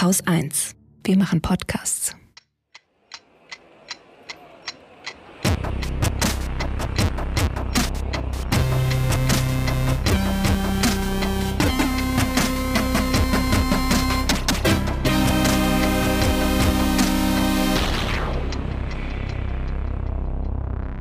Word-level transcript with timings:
Haus 0.00 0.26
1. 0.26 0.76
Wir 1.04 1.18
machen 1.18 1.42
Podcasts. 1.42 2.16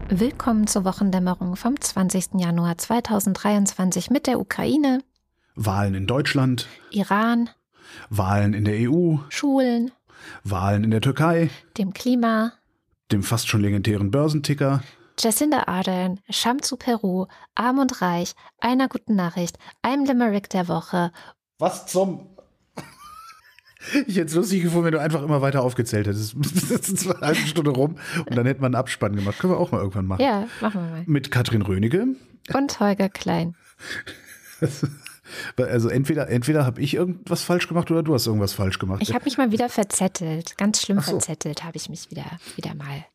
Willkommen 0.10 0.68
zur 0.68 0.84
Wochendämmerung 0.84 1.56
vom 1.56 1.80
20. 1.80 2.32
Januar 2.34 2.78
2023 2.78 4.10
mit 4.10 4.28
der 4.28 4.42
Ukraine, 4.42 5.02
Wahlen 5.56 5.94
in 5.94 6.06
Deutschland, 6.06 6.68
Iran, 6.92 7.50
Wahlen 8.10 8.54
in 8.54 8.66
der 8.66 8.90
EU, 8.90 9.18
Schulen, 9.30 9.92
Wahlen 10.44 10.84
in 10.84 10.92
der 10.92 11.02
Türkei, 11.02 11.50
dem 11.78 11.94
Klima, 11.94 12.54
dem 13.12 13.24
fast 13.24 13.48
schon 13.48 13.62
legendären 13.62 14.12
Börsenticker, 14.12 14.82
Jacinda 15.20 15.68
Ardern, 15.68 16.20
Scham 16.30 16.62
zu 16.62 16.78
Peru, 16.78 17.26
Arm 17.54 17.80
und 17.80 18.02
Reich, 18.02 18.34
einer 18.60 18.88
guten 18.88 19.16
Nachricht, 19.16 19.58
einem 19.82 20.06
Limerick 20.06 20.50
der 20.50 20.68
Woche. 20.70 21.12
Was 21.58 21.88
zum? 21.88 22.26
Ich 24.08 24.18
hätte 24.18 24.26
es 24.28 24.36
lustig 24.36 24.64
gefunden, 24.64 24.86
wenn 24.86 24.92
du 24.94 25.00
einfach 25.00 25.24
immer 25.24 25.42
weiter 25.42 25.62
aufgezählt 25.62 26.08
hättest. 26.08 26.36
Das 26.70 26.90
ist 26.90 27.10
eine 27.10 27.20
halbe 27.20 27.40
Stunde 27.40 27.72
rum 27.72 27.96
und 28.26 28.38
dann 28.38 28.46
hätten 28.46 28.62
wir 28.62 28.66
einen 28.66 28.76
Abspann 28.76 29.16
gemacht. 29.16 29.40
Können 29.40 29.54
wir 29.54 29.58
auch 29.58 29.72
mal 29.72 29.80
irgendwann 29.80 30.06
machen. 30.06 30.22
Ja, 30.22 30.48
machen 30.62 30.82
wir 30.82 30.90
mal. 30.90 31.04
Mit 31.06 31.32
Katrin 31.32 31.62
Rönige. 31.62 32.08
Und 32.54 32.80
Holger 32.80 33.10
Klein. 33.10 33.56
Also 35.58 35.90
entweder, 35.90 36.30
entweder 36.30 36.66
habe 36.66 36.82
ich 36.82 36.94
irgendwas 36.94 37.44
falsch 37.44 37.68
gemacht 37.68 37.90
oder 37.92 38.04
du 38.04 38.14
hast 38.14 38.28
irgendwas 38.28 38.54
falsch 38.54 38.80
gemacht. 38.80 39.02
Ich 39.02 39.14
habe 39.14 39.26
mich 39.26 39.38
mal 39.38 39.52
wieder 39.52 39.70
verzettelt. 39.70 40.58
Ganz 40.58 40.82
schlimm 40.82 41.00
so. 41.00 41.12
verzettelt 41.12 41.64
habe 41.64 41.78
ich 41.78 41.90
mich 41.90 42.10
wieder, 42.12 42.26
wieder 42.56 42.74
mal. 42.76 43.06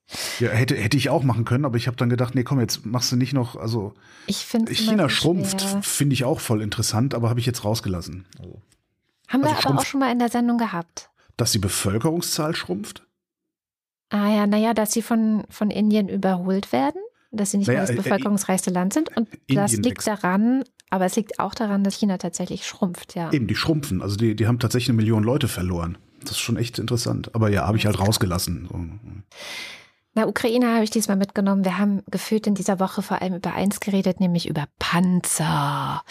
ja, 0.40 0.50
hätte, 0.50 0.76
hätte 0.76 0.96
ich 0.96 1.10
auch 1.10 1.22
machen 1.22 1.44
können, 1.44 1.64
aber 1.64 1.76
ich 1.76 1.86
habe 1.86 1.96
dann 1.96 2.08
gedacht, 2.10 2.34
nee, 2.34 2.44
komm, 2.44 2.60
jetzt 2.60 2.84
machst 2.86 3.10
du 3.12 3.16
nicht 3.16 3.32
noch, 3.32 3.56
also 3.56 3.94
Ich 4.26 4.44
finde 4.46 4.72
China 4.74 5.08
schrumpft, 5.08 5.60
finde 5.82 6.14
ich 6.14 6.24
auch 6.24 6.40
voll 6.40 6.62
interessant, 6.62 7.14
aber 7.14 7.28
habe 7.30 7.40
ich 7.40 7.46
jetzt 7.46 7.64
rausgelassen. 7.64 8.26
Haben 9.28 9.42
wir 9.42 9.48
also 9.50 9.60
aber 9.60 9.60
schrumpft- 9.60 9.78
auch 9.80 9.84
schon 9.86 10.00
mal 10.00 10.12
in 10.12 10.18
der 10.18 10.28
Sendung 10.28 10.58
gehabt. 10.58 11.10
Dass 11.36 11.52
die 11.52 11.58
Bevölkerungszahl 11.58 12.54
schrumpft? 12.54 13.06
Ah 14.10 14.28
ja, 14.32 14.46
naja, 14.46 14.74
dass 14.74 14.92
sie 14.92 15.02
von, 15.02 15.44
von 15.50 15.70
Indien 15.70 16.08
überholt 16.08 16.70
werden, 16.72 17.00
dass 17.32 17.50
sie 17.50 17.56
nicht 17.58 17.66
Naja, 17.66 17.80
mehr 17.80 17.86
das 17.88 17.96
äh, 17.96 17.98
äh, 17.98 18.02
bevölkerungsreichste 18.02 18.70
Land 18.70 18.92
sind. 18.92 19.16
Und 19.16 19.28
das 19.48 19.72
Indien 19.72 19.82
liegt 19.82 20.06
wächst. 20.06 20.06
daran, 20.22 20.62
aber 20.90 21.06
es 21.06 21.16
liegt 21.16 21.40
auch 21.40 21.54
daran, 21.54 21.84
dass 21.84 21.94
China 21.94 22.18
tatsächlich 22.18 22.66
schrumpft, 22.66 23.14
ja. 23.14 23.32
Eben, 23.32 23.46
die 23.46 23.56
schrumpfen. 23.56 24.02
Also 24.02 24.16
die, 24.16 24.36
die 24.36 24.46
haben 24.46 24.58
tatsächlich 24.58 24.90
eine 24.90 24.96
Million 24.96 25.24
Leute 25.24 25.48
verloren. 25.48 25.98
Das 26.20 26.32
ist 26.32 26.40
schon 26.40 26.56
echt 26.56 26.78
interessant. 26.78 27.34
Aber 27.34 27.50
ja, 27.50 27.66
habe 27.66 27.76
ich 27.76 27.86
halt 27.86 27.98
rausgelassen. 27.98 28.68
So. 28.70 28.80
Na, 30.14 30.26
Ukraine 30.28 30.72
habe 30.72 30.84
ich 30.84 30.90
diesmal 30.90 31.16
mitgenommen. 31.16 31.64
Wir 31.64 31.78
haben 31.78 32.02
gefühlt 32.10 32.46
in 32.46 32.54
dieser 32.54 32.78
Woche 32.78 33.02
vor 33.02 33.20
allem 33.20 33.34
über 33.34 33.52
eins 33.54 33.80
geredet, 33.80 34.20
nämlich 34.20 34.48
über 34.48 34.66
Panzer. 34.78 36.02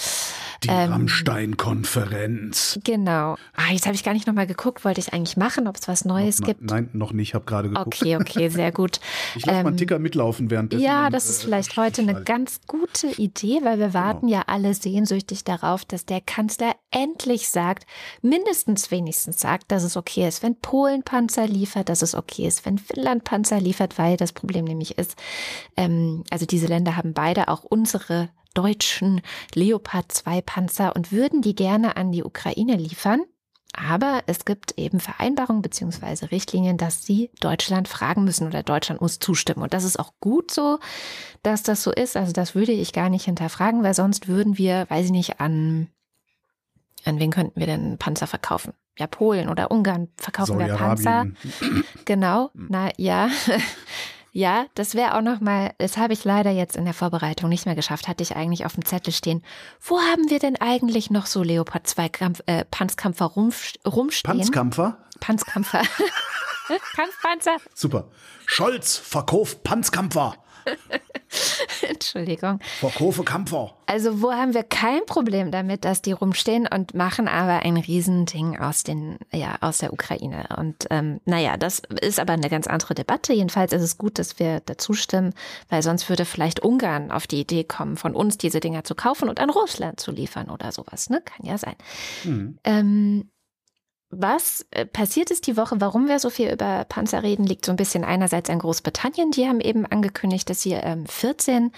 Die 0.64 0.70
Ähm, 0.70 0.92
Rammstein-Konferenz. 0.92 2.80
Genau. 2.84 3.36
Ah, 3.56 3.72
jetzt 3.72 3.86
habe 3.86 3.96
ich 3.96 4.04
gar 4.04 4.14
nicht 4.14 4.28
nochmal 4.28 4.48
geguckt, 4.48 4.86
wollte 4.86 5.00
ich 5.02 5.14
eigentlich 5.14 5.38
machen, 5.38 5.68
ob 5.68 5.76
es 5.78 5.88
was 5.88 6.06
Neues 6.06 6.40
No- 6.40 6.48
gibt. 6.48 6.62
Nein, 6.64 6.90
noch 6.94 7.12
nicht. 7.14 7.34
Habe 7.34 7.46
gerade 7.46 7.70
geguckt. 7.70 7.88
Okay, 7.88 8.16
okay, 8.16 8.50
sehr 8.50 8.72
gut. 8.72 9.00
Ich 9.36 9.46
lasse 9.46 9.56
mal 9.56 9.60
einen 9.60 9.68
Ähm, 9.70 9.78
Ticker 9.78 10.00
mitlaufen 10.00 10.50
währenddessen. 10.52 10.84
Ja, 10.84 11.10
das 11.10 11.30
ist 11.30 11.42
äh, 11.42 11.46
vielleicht 11.46 11.76
heute 11.78 12.02
eine 12.02 12.14
halt. 12.16 12.26
ganz 12.26 12.62
gute 12.68 13.08
Idee, 13.08 13.60
weil 13.64 13.80
wir 13.80 13.94
warten 13.94 14.28
ja 14.28 14.44
alle 14.48 14.74
sehnsüchtig 14.74 15.44
darauf, 15.44 15.86
dass 15.86 16.06
der 16.06 16.22
Kanzler 16.22 16.76
endlich 16.92 17.50
sagt, 17.50 17.86
mindestens 18.22 18.92
wenigstens 18.92 19.40
sagt, 19.40 19.72
dass 19.72 19.84
es 19.84 19.98
okay 19.98 20.28
ist, 20.28 20.44
wenn 20.44 20.56
Polen 20.56 21.04
Panzer 21.04 21.48
liefert, 21.48 21.90
dass 21.90 22.02
es 22.02 22.16
okay 22.16 22.48
ist, 22.48 22.66
wenn 22.66 22.78
Finnland 22.78 23.24
Panzer 23.24 23.60
liefert, 23.60 23.98
weil 23.98 24.18
das 24.18 24.32
Problem 24.34 24.66
nämlich 24.66 24.98
ist, 24.98 25.16
ähm, 25.78 26.24
also 26.30 26.46
diese 26.46 26.68
Länder 26.68 26.96
haben 26.96 27.14
beide 27.14 27.48
auch 27.48 27.64
unsere 27.64 28.30
deutschen 28.54 29.22
Leopard 29.54 30.12
2 30.12 30.42
Panzer 30.42 30.96
und 30.96 31.12
würden 31.12 31.42
die 31.42 31.56
gerne 31.56 31.98
an 31.98 32.12
die 32.12 32.24
Ukraine 32.24 32.76
liefern. 32.76 33.22
Aber 33.76 34.22
es 34.28 34.46
gibt 34.46 34.78
eben 34.78 35.00
Vereinbarungen 35.00 35.64
beziehungsweise 35.64 36.30
Richtlinien, 36.30 36.78
dass 36.78 37.06
sie 37.06 37.32
Deutschland 37.40 37.88
fragen 37.88 38.24
müssen 38.24 38.46
oder 38.46 38.62
Deutschland 38.62 39.02
muss 39.02 39.18
zustimmen. 39.18 39.64
Und 39.64 39.74
das 39.74 39.84
ist 39.84 39.98
auch 39.98 40.14
gut 40.20 40.52
so, 40.52 40.80
dass 41.42 41.64
das 41.64 41.82
so 41.82 41.92
ist. 41.92 42.16
Also 42.16 42.34
das 42.34 42.54
würde 42.54 42.72
ich 42.72 42.94
gar 42.94 43.10
nicht 43.10 43.26
hinterfragen, 43.26 43.82
weil 43.82 43.96
sonst 43.96 44.28
würden 44.28 44.60
wir, 44.60 44.86
weiß 44.90 45.08
ich 45.08 45.12
nicht, 45.12 45.40
an, 45.40 45.88
an 47.04 47.20
wen 47.20 47.32
könnten 47.32 47.60
wir 47.60 47.66
denn 47.66 47.98
Panzer 47.98 48.28
verkaufen? 48.28 48.74
Ja, 49.00 49.08
Polen 49.08 49.50
oder 49.50 49.72
Ungarn 49.72 50.10
verkaufen 50.18 50.60
wir 50.60 50.68
Panzer. 50.76 51.26
Genau, 52.06 52.52
na 52.54 52.92
ja. 52.98 53.30
Ja, 54.36 54.66
das 54.74 54.96
wäre 54.96 55.16
auch 55.16 55.22
noch 55.22 55.42
mal, 55.42 55.76
das 55.78 55.98
habe 55.98 56.14
ich 56.14 56.26
leider 56.26 56.50
jetzt 56.50 56.76
in 56.76 56.86
der 56.86 56.96
Vorbereitung 56.96 57.50
nicht 57.50 57.68
mehr 57.68 57.76
geschafft, 57.76 58.08
hatte 58.08 58.24
ich 58.24 58.36
eigentlich 58.36 58.66
auf 58.66 58.74
dem 58.74 58.84
Zettel 58.84 59.14
stehen. 59.14 59.44
Wo 59.80 60.00
haben 60.00 60.28
wir 60.28 60.40
denn 60.40 60.60
eigentlich 60.60 61.12
noch 61.12 61.28
so 61.28 61.44
Leopard 61.44 61.86
2 61.86 62.10
Kampf, 62.10 62.42
äh, 62.48 62.66
Panzkampfer 62.66 63.26
rum, 63.26 63.54
rumstehen? 63.86 64.38
Panzkampfer? 64.38 64.98
Panzkampfer. 65.20 65.84
Kampfpanzer. 66.96 67.58
Super. 67.76 68.10
Scholz, 68.48 68.98
verkauf 68.98 69.64
Panzkampfer. 69.64 70.36
Entschuldigung. 71.82 72.60
Verkaufe 72.80 73.24
Kampfer. 73.24 73.76
Also 73.86 74.22
wo 74.22 74.32
haben 74.32 74.54
wir 74.54 74.64
kein 74.64 75.06
Problem 75.06 75.52
damit, 75.52 75.86
dass 75.86 76.02
die 76.02 76.12
rumstehen 76.12 76.68
und 76.68 76.94
machen 76.94 77.28
aber 77.28 77.66
ein 77.66 77.78
Riesending 77.78 78.60
aus 78.60 78.84
den, 78.84 79.18
ja, 79.32 79.58
aus 79.62 79.80
der 79.80 79.94
Ukraine. 79.94 80.46
Und 80.58 80.88
ähm, 80.90 81.20
naja, 81.26 81.58
das 81.58 81.82
ist 82.02 82.20
aber 82.20 82.34
eine 82.34 82.50
ganz 82.50 82.68
andere 82.68 82.94
Debatte. 82.94 83.34
Jedenfalls 83.34 83.74
ist 83.74 83.82
es 83.82 83.98
gut, 83.98 84.20
dass 84.20 84.40
wir 84.40 84.62
dazu 84.62 84.94
stimmen, 84.94 85.34
weil 85.70 85.82
sonst 85.82 86.10
würde 86.10 86.26
vielleicht 86.26 86.62
Ungarn 86.62 87.12
auf 87.12 87.28
die 87.28 87.42
Idee 87.42 87.64
kommen, 87.64 87.98
von 87.98 88.16
uns 88.16 88.38
diese 88.38 88.60
Dinger 88.60 88.84
zu 88.84 88.96
kaufen 88.96 89.30
und 89.30 89.40
an 89.40 89.50
Russland 89.50 90.00
zu 90.00 90.12
liefern 90.12 90.50
oder 90.50 90.72
sowas. 90.72 91.10
Ne? 91.10 91.22
Kann 91.24 91.46
ja 91.46 91.58
sein. 91.58 91.76
Hm. 92.24 92.58
Ähm, 92.64 93.30
was 94.18 94.66
äh, 94.72 94.86
passiert 94.86 95.32
ist 95.32 95.48
die 95.48 95.58
Woche, 95.58 95.80
warum 95.80 96.08
wir 96.08 96.20
so 96.20 96.30
viel 96.30 96.52
über 96.52 96.86
Panzer 96.86 97.24
reden, 97.24 97.46
liegt 97.46 97.66
so 97.66 97.72
ein 97.72 97.78
bisschen 97.78 98.04
einerseits 98.04 98.50
an 98.50 98.60
Großbritannien. 98.60 99.32
Die 99.32 99.48
haben 99.48 99.60
eben 99.60 99.86
angekündigt, 99.86 100.50
dass 100.50 100.62
sie 100.62 100.74
ähm, 100.74 101.06
14 101.06 101.72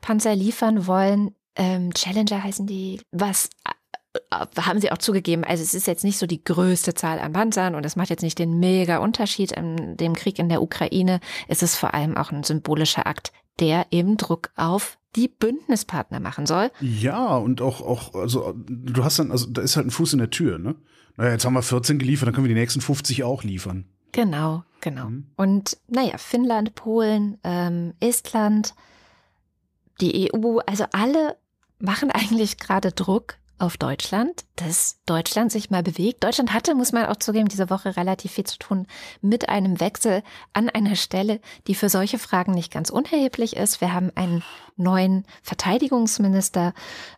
Panzer 0.00 0.34
liefern 0.34 0.86
wollen. 0.86 1.34
Ähm, 1.56 1.92
Challenger 1.94 2.42
heißen 2.42 2.66
die. 2.66 3.00
Was 3.10 3.50
äh, 3.64 4.46
haben 4.60 4.80
sie 4.80 4.92
auch 4.92 4.98
zugegeben? 4.98 5.44
Also 5.44 5.62
es 5.62 5.74
ist 5.74 5.86
jetzt 5.86 6.04
nicht 6.04 6.18
so 6.18 6.26
die 6.26 6.42
größte 6.42 6.94
Zahl 6.94 7.18
an 7.18 7.32
Panzern 7.32 7.74
und 7.74 7.84
es 7.84 7.96
macht 7.96 8.10
jetzt 8.10 8.22
nicht 8.22 8.38
den 8.38 8.58
mega 8.58 8.98
Unterschied 8.98 9.52
in 9.52 9.96
dem 9.96 10.14
Krieg 10.14 10.38
in 10.38 10.48
der 10.48 10.62
Ukraine. 10.62 11.20
Es 11.48 11.62
ist 11.62 11.76
vor 11.76 11.94
allem 11.94 12.16
auch 12.16 12.30
ein 12.30 12.44
symbolischer 12.44 13.06
Akt, 13.06 13.32
der 13.60 13.86
eben 13.90 14.16
Druck 14.16 14.50
auf 14.56 14.98
die 15.16 15.28
Bündnispartner 15.28 16.20
machen 16.20 16.46
soll. 16.46 16.70
Ja, 16.80 17.36
und 17.36 17.60
auch, 17.60 17.80
auch, 17.80 18.14
also 18.14 18.54
du 18.56 19.04
hast 19.04 19.18
dann, 19.18 19.30
also 19.30 19.46
da 19.50 19.62
ist 19.62 19.76
halt 19.76 19.86
ein 19.86 19.90
Fuß 19.90 20.12
in 20.12 20.18
der 20.18 20.30
Tür, 20.30 20.58
ne? 20.58 20.76
Naja, 21.18 21.32
jetzt 21.32 21.44
haben 21.44 21.54
wir 21.54 21.62
14 21.62 21.98
geliefert, 21.98 22.28
dann 22.28 22.34
können 22.34 22.46
wir 22.46 22.54
die 22.54 22.60
nächsten 22.60 22.80
50 22.80 23.24
auch 23.24 23.42
liefern. 23.42 23.86
Genau, 24.12 24.62
genau. 24.80 25.06
Mhm. 25.06 25.26
Und 25.36 25.76
naja, 25.88 26.16
Finnland, 26.16 26.76
Polen, 26.76 27.38
ähm, 27.42 27.94
Estland, 27.98 28.74
die 30.00 30.32
EU, 30.32 30.60
also 30.64 30.84
alle 30.92 31.36
machen 31.80 32.10
eigentlich 32.12 32.56
gerade 32.56 32.92
Druck 32.92 33.37
auf 33.58 33.76
Deutschland, 33.76 34.44
dass 34.56 35.00
Deutschland 35.06 35.52
sich 35.52 35.70
mal 35.70 35.82
bewegt. 35.82 36.24
Deutschland 36.24 36.52
hatte, 36.52 36.74
muss 36.74 36.92
man 36.92 37.06
auch 37.06 37.16
zugeben, 37.16 37.48
diese 37.48 37.70
Woche 37.70 37.96
relativ 37.96 38.32
viel 38.32 38.44
zu 38.44 38.58
tun 38.58 38.86
mit 39.20 39.48
einem 39.48 39.80
Wechsel 39.80 40.22
an 40.52 40.68
einer 40.68 40.96
Stelle, 40.96 41.40
die 41.66 41.74
für 41.74 41.88
solche 41.88 42.18
Fragen 42.18 42.52
nicht 42.52 42.72
ganz 42.72 42.90
unerheblich 42.90 43.56
ist. 43.56 43.80
Wir 43.80 43.92
haben 43.92 44.12
einen 44.14 44.42
neuen 44.76 45.24
Verteidigungsminister. 45.42 46.72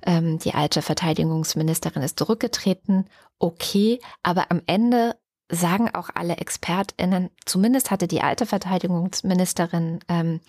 Ähm, 0.05 0.39
die 0.39 0.55
alte 0.55 0.83
Verteidigungsministerin 0.83 2.03
ist 2.03 2.19
zurückgetreten. 2.19 3.07
Okay, 3.39 4.01
aber 4.23 4.51
am 4.51 4.63
Ende 4.67 5.17
sagen 5.51 5.93
auch 5.95 6.11
alle 6.15 6.37
ExpertInnen, 6.37 7.31
zumindest 7.45 7.91
hatte 7.91 8.07
die 8.07 8.23
alte 8.23 8.47
Verteidigungsministerin 8.47 10.01
ähm, 10.09 10.41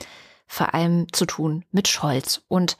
vor 0.47 0.73
allem 0.73 1.11
zu 1.13 1.25
tun 1.25 1.65
mit 1.71 1.87
Scholz. 1.87 2.43
Und 2.47 2.77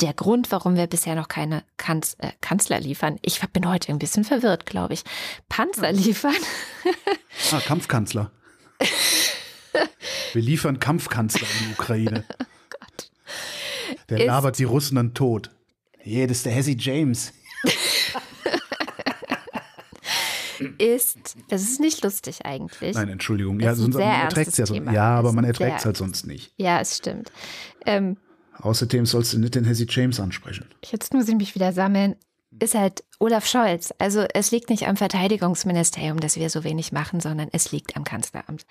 der 0.00 0.12
Grund, 0.12 0.50
warum 0.50 0.76
wir 0.76 0.86
bisher 0.86 1.14
noch 1.14 1.28
keine 1.28 1.62
Kanz 1.76 2.16
äh, 2.18 2.30
Kanzler 2.40 2.80
liefern, 2.80 3.18
ich 3.22 3.40
bin 3.52 3.68
heute 3.68 3.92
ein 3.92 3.98
bisschen 3.98 4.24
verwirrt, 4.24 4.66
glaube 4.66 4.94
ich. 4.94 5.04
Panzer 5.48 5.92
liefern, 5.92 6.34
Ah, 7.52 7.60
Kampfkanzler. 7.60 8.30
Wir 10.32 10.42
liefern 10.42 10.80
Kampfkanzler 10.80 11.46
in 11.60 11.66
die 11.66 11.72
Ukraine. 11.72 12.24
Der 14.08 14.18
Ist- 14.20 14.26
labert 14.26 14.58
die 14.58 14.64
Russen 14.64 14.96
dann 14.96 15.14
tot. 15.14 15.50
Yeah, 16.06 16.26
das 16.26 16.38
ist 16.38 16.46
der 16.46 16.52
Hesse 16.52 16.72
James. 16.72 17.32
ist, 20.78 21.36
das 21.48 21.62
ist 21.62 21.80
nicht 21.80 22.02
lustig 22.04 22.44
eigentlich. 22.44 22.94
Nein, 22.94 23.08
Entschuldigung. 23.08 23.58
Ja, 23.60 23.74
sonst, 23.74 23.94
man 23.94 24.02
ernstes 24.02 24.22
erträgt's 24.38 24.56
ja 24.58 24.66
so. 24.66 24.74
Ja, 24.74 25.16
aber 25.16 25.32
man 25.32 25.44
erträgt 25.44 25.78
es 25.78 25.84
halt 25.86 25.96
sonst 25.96 26.26
nicht. 26.26 26.52
Ja, 26.56 26.80
es 26.80 26.96
stimmt. 26.98 27.32
Ähm, 27.86 28.16
Außerdem 28.60 29.06
sollst 29.06 29.32
du 29.32 29.38
nicht 29.38 29.54
den 29.54 29.64
Hesse 29.64 29.86
James 29.88 30.20
ansprechen. 30.20 30.66
jetzt 30.84 31.12
muss 31.12 31.28
ich 31.28 31.34
mich 31.34 31.54
wieder 31.54 31.72
sammeln. 31.72 32.16
ist 32.60 32.74
halt 32.74 33.04
Olaf 33.18 33.46
Scholz. 33.46 33.92
Also 33.98 34.24
es 34.32 34.50
liegt 34.50 34.70
nicht 34.70 34.86
am 34.86 34.96
Verteidigungsministerium, 34.96 36.20
dass 36.20 36.36
wir 36.36 36.50
so 36.50 36.64
wenig 36.64 36.92
machen, 36.92 37.20
sondern 37.20 37.48
es 37.52 37.72
liegt 37.72 37.96
am 37.96 38.04
Kanzleramt. 38.04 38.64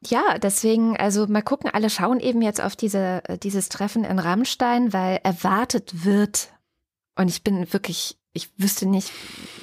Ja, 0.00 0.38
deswegen, 0.38 0.96
also 0.96 1.26
mal 1.26 1.42
gucken, 1.42 1.70
alle 1.72 1.90
schauen 1.90 2.20
eben 2.20 2.40
jetzt 2.40 2.60
auf 2.60 2.76
diese, 2.76 3.22
dieses 3.42 3.68
Treffen 3.68 4.04
in 4.04 4.18
Rammstein, 4.18 4.92
weil 4.92 5.18
erwartet 5.24 6.04
wird, 6.04 6.52
und 7.16 7.28
ich 7.28 7.42
bin 7.42 7.72
wirklich, 7.72 8.16
ich 8.32 8.48
wüsste 8.58 8.86
nicht, 8.86 9.10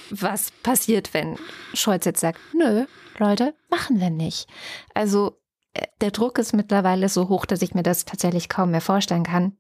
was 0.09 0.51
passiert, 0.61 1.13
wenn 1.13 1.37
Scholz 1.73 2.05
jetzt 2.05 2.19
sagt, 2.19 2.39
nö, 2.53 2.85
Leute, 3.17 3.55
machen 3.69 3.99
wir 3.99 4.09
nicht. 4.09 4.47
Also 4.93 5.37
der 6.01 6.11
Druck 6.11 6.37
ist 6.37 6.53
mittlerweile 6.53 7.09
so 7.09 7.29
hoch, 7.29 7.45
dass 7.45 7.61
ich 7.61 7.73
mir 7.73 7.83
das 7.83 8.05
tatsächlich 8.05 8.49
kaum 8.49 8.71
mehr 8.71 8.81
vorstellen 8.81 9.23
kann. 9.23 9.57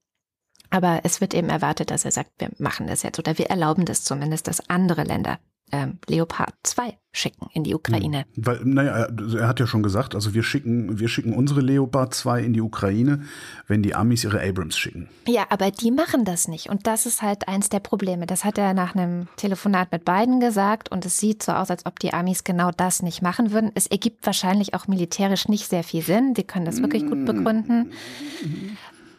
Aber 0.69 1.01
es 1.03 1.21
wird 1.21 1.33
eben 1.33 1.49
erwartet, 1.49 1.91
dass 1.91 2.05
er 2.05 2.11
sagt, 2.11 2.31
wir 2.39 2.49
machen 2.57 2.87
das 2.87 3.03
jetzt 3.03 3.19
oder 3.19 3.37
wir 3.37 3.47
erlauben 3.47 3.85
das 3.85 4.03
zumindest, 4.03 4.47
dass 4.47 4.69
andere 4.69 5.03
Länder 5.03 5.39
ähm, 5.71 5.99
Leopard 6.07 6.53
2 6.63 6.97
schicken 7.11 7.47
in 7.53 7.63
die 7.63 7.73
Ukraine. 7.73 8.25
Hm. 8.33 8.45
Weil, 8.45 8.59
naja, 8.65 9.07
er 9.37 9.47
hat 9.47 9.59
ja 9.59 9.67
schon 9.67 9.83
gesagt, 9.83 10.15
also 10.15 10.33
wir 10.33 10.43
schicken, 10.43 10.99
wir 10.99 11.07
schicken 11.07 11.33
unsere 11.33 11.61
Leopard 11.61 12.13
2 12.13 12.43
in 12.43 12.53
die 12.53 12.61
Ukraine, 12.61 13.23
wenn 13.67 13.81
die 13.81 13.95
Amis 13.95 14.23
ihre 14.23 14.41
Abrams 14.41 14.77
schicken. 14.77 15.09
Ja, 15.27 15.45
aber 15.49 15.71
die 15.71 15.91
machen 15.91 16.25
das 16.25 16.47
nicht. 16.47 16.69
Und 16.69 16.87
das 16.87 17.05
ist 17.05 17.21
halt 17.21 17.47
eins 17.47 17.69
der 17.69 17.79
Probleme. 17.79 18.25
Das 18.25 18.43
hat 18.43 18.57
er 18.57 18.73
nach 18.73 18.95
einem 18.95 19.27
Telefonat 19.37 19.91
mit 19.91 20.05
Biden 20.05 20.39
gesagt 20.39 20.91
und 20.91 21.05
es 21.05 21.17
sieht 21.17 21.41
so 21.41 21.53
aus, 21.53 21.71
als 21.71 21.85
ob 21.85 21.99
die 21.99 22.13
Amis 22.13 22.43
genau 22.43 22.71
das 22.75 23.01
nicht 23.01 23.21
machen 23.21 23.51
würden. 23.51 23.71
Es 23.75 23.87
ergibt 23.87 24.25
wahrscheinlich 24.25 24.73
auch 24.73 24.87
militärisch 24.87 25.47
nicht 25.47 25.69
sehr 25.69 25.83
viel 25.83 26.01
Sinn. 26.01 26.33
Die 26.33 26.43
können 26.43 26.65
das 26.65 26.81
wirklich 26.81 27.05
gut 27.05 27.25
begründen. 27.25 27.91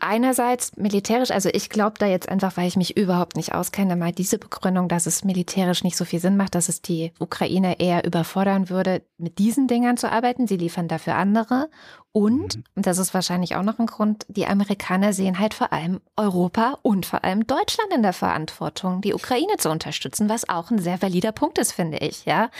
Einerseits 0.08 0.76
militärisch, 0.76 1.32
also 1.32 1.48
ich 1.52 1.68
glaube 1.68 1.96
da 1.98 2.06
jetzt 2.06 2.28
einfach, 2.28 2.56
weil 2.56 2.68
ich 2.68 2.76
mich 2.76 2.96
überhaupt 2.96 3.34
nicht 3.34 3.54
auskenne, 3.54 3.96
mal 3.96 4.12
diese 4.12 4.38
Begründung, 4.38 4.86
dass 4.86 5.06
es 5.06 5.24
militärisch 5.24 5.82
nicht 5.82 5.96
so 5.96 6.04
viel 6.04 6.20
Sinn 6.20 6.36
macht, 6.36 6.54
dass 6.54 6.68
es 6.68 6.80
die 6.80 7.10
Ukraine 7.18 7.80
eher 7.80 8.04
überfordern 8.04 8.70
würde, 8.70 9.02
mit 9.18 9.40
diesen 9.40 9.66
Dingern 9.66 9.96
zu 9.96 10.08
arbeiten. 10.08 10.46
Sie 10.46 10.58
liefern 10.58 10.86
dafür 10.86 11.16
andere. 11.16 11.68
Und, 12.12 12.54
mhm. 12.54 12.64
und 12.76 12.86
das 12.86 12.98
ist 12.98 13.14
wahrscheinlich 13.14 13.56
auch 13.56 13.64
noch 13.64 13.80
ein 13.80 13.86
Grund, 13.86 14.24
die 14.28 14.46
Amerikaner 14.46 15.12
sehen 15.12 15.40
halt 15.40 15.54
vor 15.54 15.72
allem 15.72 16.00
Europa 16.16 16.78
und 16.82 17.04
vor 17.04 17.24
allem 17.24 17.44
Deutschland 17.44 17.92
in 17.92 18.04
der 18.04 18.12
Verantwortung, 18.12 19.00
die 19.00 19.12
Ukraine 19.12 19.56
zu 19.58 19.70
unterstützen, 19.70 20.28
was 20.28 20.48
auch 20.48 20.70
ein 20.70 20.78
sehr 20.78 21.02
valider 21.02 21.32
Punkt 21.32 21.58
ist, 21.58 21.72
finde 21.72 21.98
ich, 21.98 22.26
ja. 22.26 22.50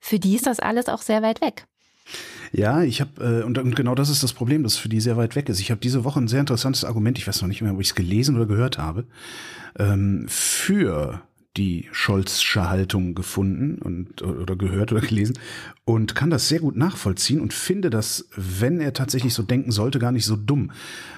Für 0.00 0.18
die 0.18 0.34
ist 0.34 0.48
das 0.48 0.58
alles 0.58 0.88
auch 0.88 1.02
sehr 1.02 1.22
weit 1.22 1.40
weg. 1.42 1.68
Ja, 2.52 2.82
ich 2.82 3.00
habe, 3.00 3.40
äh, 3.40 3.44
und, 3.44 3.58
und, 3.58 3.76
genau 3.76 3.94
das 3.94 4.10
ist 4.10 4.22
das 4.22 4.32
Problem, 4.32 4.62
das 4.62 4.76
für 4.76 4.88
die 4.88 5.00
sehr 5.00 5.16
weit 5.16 5.36
weg 5.36 5.48
ist. 5.48 5.60
Ich 5.60 5.70
habe 5.70 5.80
diese 5.80 6.04
Woche 6.04 6.20
ein 6.20 6.28
sehr 6.28 6.40
interessantes 6.40 6.84
Argument, 6.84 7.18
ich 7.18 7.26
weiß 7.26 7.42
noch 7.42 7.48
nicht 7.48 7.62
mehr, 7.62 7.72
ob 7.72 7.80
ich 7.80 7.88
es 7.88 7.94
gelesen 7.94 8.36
oder 8.36 8.46
gehört 8.46 8.78
habe, 8.78 9.04
ähm, 9.78 10.26
für 10.28 11.22
die 11.56 11.88
Scholzsche 11.90 12.70
Haltung 12.70 13.14
gefunden 13.14 13.78
und 13.82 14.22
oder 14.22 14.54
gehört 14.54 14.92
oder 14.92 15.00
gelesen 15.00 15.36
und 15.84 16.14
kann 16.14 16.30
das 16.30 16.48
sehr 16.48 16.60
gut 16.60 16.76
nachvollziehen 16.76 17.40
und 17.40 17.52
finde 17.52 17.90
das, 17.90 18.28
wenn 18.36 18.80
er 18.80 18.92
tatsächlich 18.92 19.34
so 19.34 19.42
denken 19.42 19.72
sollte, 19.72 19.98
gar 19.98 20.12
nicht 20.12 20.24
so 20.24 20.36
dumm. 20.36 20.70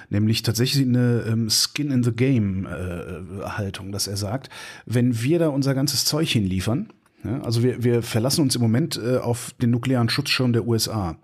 Nämlich 0.09 0.41
tatsächlich 0.41 0.85
eine 0.85 1.25
ähm, 1.27 1.49
Skin 1.49 1.91
in 1.91 2.03
the 2.03 2.11
Game 2.11 2.65
äh, 2.65 3.45
Haltung, 3.45 3.91
dass 3.91 4.07
er 4.07 4.17
sagt, 4.17 4.49
wenn 4.85 5.21
wir 5.21 5.37
da 5.37 5.49
unser 5.49 5.75
ganzes 5.75 6.05
Zeug 6.05 6.29
hinliefern, 6.29 6.89
also 7.41 7.63
wir, 7.63 7.83
wir 7.83 8.01
verlassen 8.01 8.41
uns 8.41 8.55
im 8.55 8.61
Moment 8.61 8.99
äh, 9.03 9.17
auf 9.17 9.53
den 9.61 9.71
nuklearen 9.71 10.09
Schutzschirm 10.09 10.53
der 10.53 10.67
USA. 10.67 11.17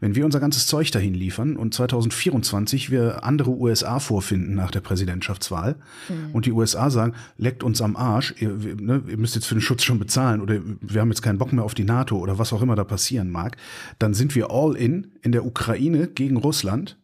Wenn 0.00 0.14
wir 0.14 0.24
unser 0.24 0.38
ganzes 0.38 0.66
Zeug 0.66 0.92
dahin 0.92 1.14
liefern 1.14 1.56
und 1.56 1.74
2024 1.74 2.90
wir 2.90 3.24
andere 3.24 3.50
USA 3.50 3.98
vorfinden 3.98 4.54
nach 4.54 4.70
der 4.70 4.80
Präsidentschaftswahl 4.80 5.76
mhm. 6.08 6.34
und 6.34 6.46
die 6.46 6.52
USA 6.52 6.90
sagen, 6.90 7.14
leckt 7.36 7.64
uns 7.64 7.82
am 7.82 7.96
Arsch, 7.96 8.34
ihr, 8.38 8.50
ne, 8.50 9.02
ihr 9.08 9.16
müsst 9.16 9.34
jetzt 9.34 9.46
für 9.46 9.56
den 9.56 9.60
Schutz 9.60 9.82
schon 9.82 9.98
bezahlen 9.98 10.40
oder 10.40 10.60
wir 10.80 11.00
haben 11.00 11.08
jetzt 11.08 11.22
keinen 11.22 11.38
Bock 11.38 11.52
mehr 11.52 11.64
auf 11.64 11.74
die 11.74 11.84
NATO 11.84 12.16
oder 12.18 12.38
was 12.38 12.52
auch 12.52 12.62
immer 12.62 12.76
da 12.76 12.84
passieren 12.84 13.30
mag, 13.30 13.56
dann 13.98 14.14
sind 14.14 14.34
wir 14.34 14.50
all 14.50 14.76
in 14.76 15.08
in 15.22 15.32
der 15.32 15.44
Ukraine 15.44 16.06
gegen 16.06 16.36
Russland 16.36 16.96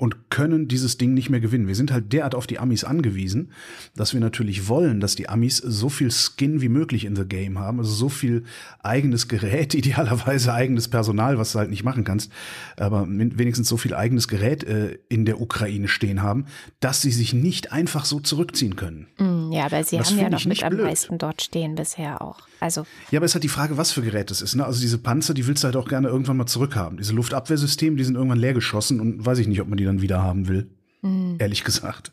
und 0.00 0.30
können 0.30 0.66
dieses 0.66 0.96
Ding 0.96 1.12
nicht 1.12 1.28
mehr 1.28 1.40
gewinnen. 1.40 1.68
Wir 1.68 1.74
sind 1.74 1.92
halt 1.92 2.10
derart 2.14 2.34
auf 2.34 2.46
die 2.46 2.58
Amis 2.58 2.84
angewiesen, 2.84 3.52
dass 3.94 4.14
wir 4.14 4.20
natürlich 4.20 4.66
wollen, 4.66 4.98
dass 4.98 5.14
die 5.14 5.28
Amis 5.28 5.58
so 5.58 5.90
viel 5.90 6.10
Skin 6.10 6.62
wie 6.62 6.70
möglich 6.70 7.04
in 7.04 7.14
the 7.14 7.26
Game 7.26 7.58
haben, 7.58 7.80
also 7.80 7.92
so 7.92 8.08
viel 8.08 8.44
eigenes 8.82 9.28
Gerät, 9.28 9.74
idealerweise 9.80 10.54
eigenes 10.54 10.88
Personal, 10.88 11.36
was 11.36 11.52
du 11.52 11.58
halt 11.58 11.68
nicht 11.68 11.84
machen 11.84 12.04
kannst, 12.04 12.32
aber 12.78 13.06
wenigstens 13.08 13.68
so 13.68 13.76
viel 13.76 13.94
eigenes 13.94 14.26
Gerät 14.26 14.64
äh, 14.64 14.98
in 15.10 15.26
der 15.26 15.38
Ukraine 15.38 15.86
stehen 15.86 16.22
haben, 16.22 16.46
dass 16.80 17.02
sie 17.02 17.12
sich 17.12 17.34
nicht 17.34 17.70
einfach 17.70 18.06
so 18.06 18.20
zurückziehen 18.20 18.76
können. 18.76 19.06
Mm, 19.18 19.52
ja, 19.52 19.66
aber 19.66 19.84
sie 19.84 19.98
das 19.98 20.12
haben 20.12 20.18
ja 20.18 20.30
noch 20.30 20.46
mit 20.46 20.62
am 20.62 20.70
blöd. 20.70 20.86
meisten 20.86 21.18
dort 21.18 21.42
stehen 21.42 21.74
bisher 21.74 22.22
auch. 22.22 22.40
Also 22.60 22.86
ja, 23.10 23.18
aber 23.18 23.24
es 23.24 23.32
ist 23.32 23.34
halt 23.36 23.44
die 23.44 23.48
Frage, 23.48 23.76
was 23.76 23.90
für 23.90 24.02
Gerät 24.02 24.30
es 24.30 24.42
ist. 24.42 24.54
Ne? 24.54 24.64
Also 24.64 24.80
diese 24.80 24.98
Panzer, 24.98 25.34
die 25.34 25.46
willst 25.46 25.64
du 25.64 25.66
halt 25.66 25.76
auch 25.76 25.88
gerne 25.88 26.08
irgendwann 26.08 26.36
mal 26.36 26.46
zurückhaben. 26.46 26.98
Diese 26.98 27.14
Luftabwehrsysteme, 27.14 27.96
die 27.96 28.04
sind 28.04 28.14
irgendwann 28.14 28.38
leer 28.38 28.54
geschossen 28.54 29.00
und 29.00 29.24
weiß 29.24 29.38
ich 29.38 29.48
nicht, 29.48 29.60
ob 29.60 29.68
man 29.68 29.78
die 29.78 29.84
dann 29.84 30.02
wieder 30.02 30.22
haben 30.22 30.46
will. 30.46 30.70
Mhm. 31.02 31.36
Ehrlich 31.38 31.64
gesagt. 31.64 32.12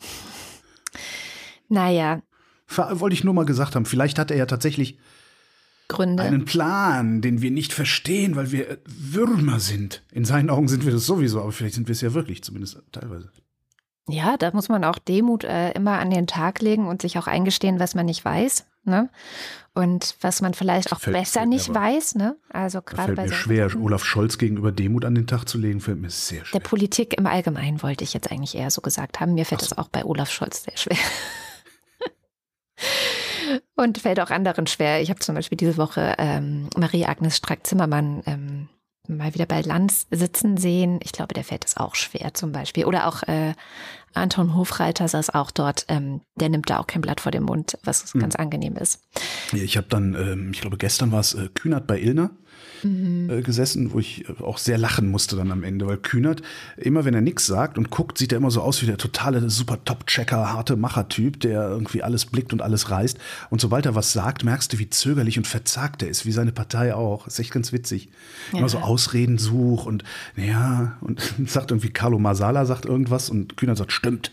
Naja. 1.70 2.22
Wollte 2.76 3.14
ich 3.14 3.24
nur 3.24 3.34
mal 3.34 3.46
gesagt 3.46 3.76
haben, 3.76 3.86
vielleicht 3.86 4.20
hat 4.20 4.32
er 4.32 4.38
ja 4.38 4.46
tatsächlich 4.46 4.98
Gründe. 5.88 6.24
einen 6.24 6.46
Plan, 6.46 7.22
den 7.22 7.42
wir 7.42 7.52
nicht 7.52 7.74
verstehen, 7.74 8.36
weil 8.36 8.52
wir 8.52 8.80
Würmer 8.86 9.60
sind. 9.60 10.04
In 10.12 10.26
seinen 10.26 10.50
Augen 10.50 10.68
sind 10.68 10.86
wir 10.86 10.92
das 10.92 11.06
sowieso, 11.06 11.42
aber 11.42 11.52
vielleicht 11.52 11.76
sind 11.76 11.88
wir 11.88 11.94
es 11.94 12.02
ja 12.02 12.14
wirklich, 12.14 12.44
zumindest 12.44 12.82
teilweise. 12.92 13.32
Ja, 14.10 14.38
da 14.38 14.52
muss 14.54 14.70
man 14.70 14.84
auch 14.84 15.00
Demut 15.00 15.44
äh, 15.44 15.72
immer 15.72 16.00
an 16.00 16.10
den 16.10 16.28
Tag 16.28 16.62
legen 16.62 16.88
und 16.88 17.02
sich 17.02 17.18
auch 17.18 17.28
eingestehen, 17.28 17.80
was 17.80 17.96
man 17.96 18.06
nicht 18.06 18.24
weiß. 18.24 18.66
Ne? 18.88 19.10
Und 19.74 20.16
was 20.22 20.42
man 20.42 20.56
vielleicht 20.56 20.92
auch 20.92 21.00
fällt, 21.00 21.18
besser 21.18 21.46
nicht 21.46 21.72
weiß. 21.72 22.16
Ne? 22.16 22.36
Also 22.50 22.82
gerade 22.82 23.14
bei 23.14 23.28
mir 23.28 23.34
schwer. 23.34 23.70
Olaf 23.80 24.04
Scholz 24.04 24.40
gegenüber 24.40 24.72
Demut 24.72 25.06
an 25.06 25.14
den 25.14 25.28
Tag 25.28 25.46
zu 25.46 25.60
legen, 25.60 25.82
fällt 25.82 26.00
mir 26.00 26.10
sehr 26.10 26.46
schwer. 26.46 26.60
Der 26.60 26.68
Politik 26.68 27.16
im 27.18 27.28
Allgemeinen 27.28 27.84
wollte 27.84 28.04
ich 28.04 28.14
jetzt 28.14 28.32
eigentlich 28.32 28.56
eher 28.56 28.72
so 28.72 28.82
gesagt 28.82 29.20
haben. 29.20 29.36
Mir 29.36 29.46
fällt 29.46 29.62
es 29.62 29.70
so. 29.70 29.78
auch 29.78 29.90
bei 29.90 30.04
Olaf 30.04 30.32
Scholz 30.32 30.64
sehr 30.64 30.78
schwer. 30.78 30.98
Und 33.76 34.00
fällt 34.00 34.20
auch 34.20 34.32
anderen 34.32 34.66
schwer. 34.66 35.02
Ich 35.02 35.10
habe 35.10 35.20
zum 35.20 35.36
Beispiel 35.36 35.58
diese 35.58 35.78
Woche 35.78 36.16
ähm, 36.18 36.70
Marie-Agnes 36.76 37.38
Strack-Zimmermann 37.38 38.24
ähm, 38.26 38.70
mal 39.08 39.34
wieder 39.34 39.46
bei 39.46 39.62
Lanz 39.62 40.08
sitzen 40.12 40.58
sehen. 40.58 41.00
Ich 41.04 41.12
glaube, 41.12 41.34
der 41.34 41.44
fällt 41.44 41.66
es 41.66 41.78
auch 41.78 41.96
schwer 41.96 42.34
zum 42.34 42.52
Beispiel. 42.52 42.86
Oder 42.86 43.08
auch 43.08 43.24
äh, 43.24 43.54
Anton 44.18 44.56
Hofreiter 44.56 45.08
saß 45.08 45.32
auch 45.32 45.52
dort. 45.52 45.86
Ähm, 45.88 46.22
der 46.36 46.50
nimmt 46.50 46.70
da 46.70 46.80
auch 46.80 46.88
kein 46.88 47.02
Blatt 47.02 47.22
vor 47.22 47.32
den 47.32 47.44
Mund, 47.44 47.78
was 47.84 48.14
mhm. 48.14 48.20
ganz 48.20 48.36
angenehm 48.36 48.76
ist. 48.76 49.02
Ich 49.54 49.78
habe 49.78 49.88
dann, 49.90 50.14
ähm, 50.16 50.52
ich 50.52 50.62
glaube, 50.62 50.78
gestern 50.78 51.12
war 51.12 51.20
es 51.20 51.34
äh, 51.34 51.50
Kühnert 51.54 51.88
bei 51.88 52.00
Ilner 52.00 52.32
mhm. 52.84 53.30
äh, 53.30 53.42
gesessen, 53.42 53.94
wo 53.94 54.00
ich 54.00 54.28
äh, 54.30 54.44
auch 54.44 54.58
sehr 54.58 54.78
lachen 54.78 55.10
musste 55.10 55.36
dann 55.36 55.52
am 55.52 55.64
Ende, 55.64 55.88
weil 55.88 55.98
Kühnert, 55.98 56.42
immer 56.78 57.06
wenn 57.06 57.14
er 57.14 57.22
nichts 57.22 57.46
sagt 57.46 57.78
und 57.78 57.90
guckt, 57.90 58.18
sieht 58.18 58.32
er 58.32 58.38
immer 58.38 58.52
so 58.52 58.62
aus 58.62 58.82
wie 58.82 58.86
der 58.86 58.98
totale 58.98 59.50
super 59.50 59.84
Top-Checker, 59.84 60.54
harte 60.54 60.76
Macher-Typ, 60.76 61.40
der 61.40 61.70
irgendwie 61.70 62.04
alles 62.04 62.26
blickt 62.26 62.54
und 62.54 62.62
alles 62.62 62.90
reißt. 62.90 63.18
Und 63.50 63.62
sobald 63.62 63.86
er 63.86 63.96
was 63.96 64.14
sagt, 64.14 64.44
merkst 64.44 64.74
du, 64.74 64.80
wie 64.80 64.90
zögerlich 64.90 65.38
und 65.38 65.48
verzagt 65.48 66.04
er 66.04 66.10
ist, 66.10 66.26
wie 66.26 66.32
seine 66.32 66.52
Partei 66.52 66.94
auch. 66.94 67.28
Ist 67.28 67.40
echt 67.40 67.52
ganz 67.52 67.72
witzig. 67.72 68.10
Ja. 68.52 68.60
Immer 68.60 68.70
so 68.70 68.80
Ausreden 68.80 69.38
such 69.38 69.86
und 69.86 70.04
ja, 70.36 70.98
und 71.02 71.22
sagt 71.48 71.72
irgendwie 71.72 71.90
Carlo 71.90 72.20
Masala 72.20 72.66
sagt 72.66 72.86
irgendwas 72.86 73.30
und 73.30 73.58
Kühnert 73.58 73.78
sagt, 73.78 73.92
stimmt. 73.92 74.32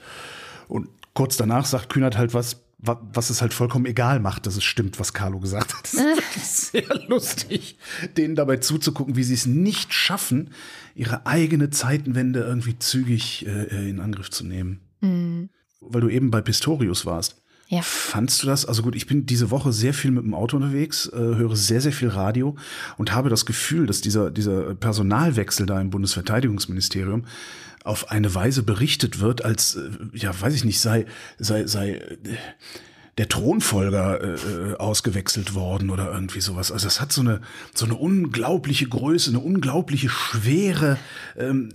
Und 0.68 0.88
kurz 1.14 1.36
danach 1.36 1.66
sagt 1.66 1.90
Kühnert 1.90 2.18
halt 2.18 2.34
was, 2.34 2.63
was 2.86 3.30
es 3.30 3.40
halt 3.40 3.54
vollkommen 3.54 3.86
egal 3.86 4.20
macht, 4.20 4.46
dass 4.46 4.56
es 4.56 4.64
stimmt, 4.64 5.00
was 5.00 5.12
Carlo 5.12 5.40
gesagt 5.40 5.74
hat. 5.74 5.84
Das 5.84 5.94
ist 6.36 6.72
sehr 6.72 7.06
lustig, 7.08 7.78
denen 8.16 8.34
dabei 8.34 8.58
zuzugucken, 8.58 9.16
wie 9.16 9.24
sie 9.24 9.34
es 9.34 9.46
nicht 9.46 9.92
schaffen, 9.92 10.50
ihre 10.94 11.26
eigene 11.26 11.70
Zeitenwende 11.70 12.40
irgendwie 12.40 12.78
zügig 12.78 13.46
äh, 13.46 13.88
in 13.88 14.00
Angriff 14.00 14.30
zu 14.30 14.44
nehmen. 14.44 14.80
Mhm. 15.00 15.50
Weil 15.80 16.00
du 16.00 16.08
eben 16.08 16.30
bei 16.30 16.40
Pistorius 16.40 17.06
warst. 17.06 17.42
Ja. 17.68 17.80
Fandst 17.82 18.42
du 18.42 18.46
das? 18.46 18.66
Also 18.66 18.82
gut, 18.82 18.94
ich 18.94 19.06
bin 19.06 19.26
diese 19.26 19.50
Woche 19.50 19.72
sehr 19.72 19.94
viel 19.94 20.10
mit 20.10 20.24
dem 20.24 20.34
Auto 20.34 20.56
unterwegs, 20.56 21.06
äh, 21.06 21.16
höre 21.16 21.56
sehr, 21.56 21.80
sehr 21.80 21.92
viel 21.92 22.08
Radio 22.08 22.56
und 22.98 23.12
habe 23.12 23.30
das 23.30 23.46
Gefühl, 23.46 23.86
dass 23.86 24.00
dieser, 24.00 24.30
dieser 24.30 24.74
Personalwechsel 24.74 25.66
da 25.66 25.80
im 25.80 25.90
Bundesverteidigungsministerium 25.90 27.24
auf 27.84 28.10
eine 28.10 28.34
Weise 28.34 28.62
berichtet 28.62 29.20
wird, 29.20 29.44
als, 29.44 29.76
äh, 29.76 29.90
ja, 30.12 30.38
weiß 30.38 30.54
ich 30.54 30.64
nicht, 30.64 30.80
sei, 30.80 31.06
sei, 31.38 31.66
sei 31.66 31.90
äh, 31.92 32.16
der 33.18 33.28
Thronfolger 33.28 34.20
äh, 34.20 34.72
äh, 34.72 34.76
ausgewechselt 34.76 35.54
worden 35.54 35.90
oder 35.90 36.10
irgendwie 36.12 36.40
sowas. 36.40 36.72
Also 36.72 36.88
es 36.88 37.00
hat 37.00 37.12
so 37.12 37.20
eine 37.20 37.42
so 37.72 37.84
eine 37.84 37.94
unglaubliche 37.94 38.88
Größe, 38.88 39.30
eine 39.30 39.38
unglaubliche 39.38 40.08
Schwere. 40.08 40.98
Ähm, 41.36 41.68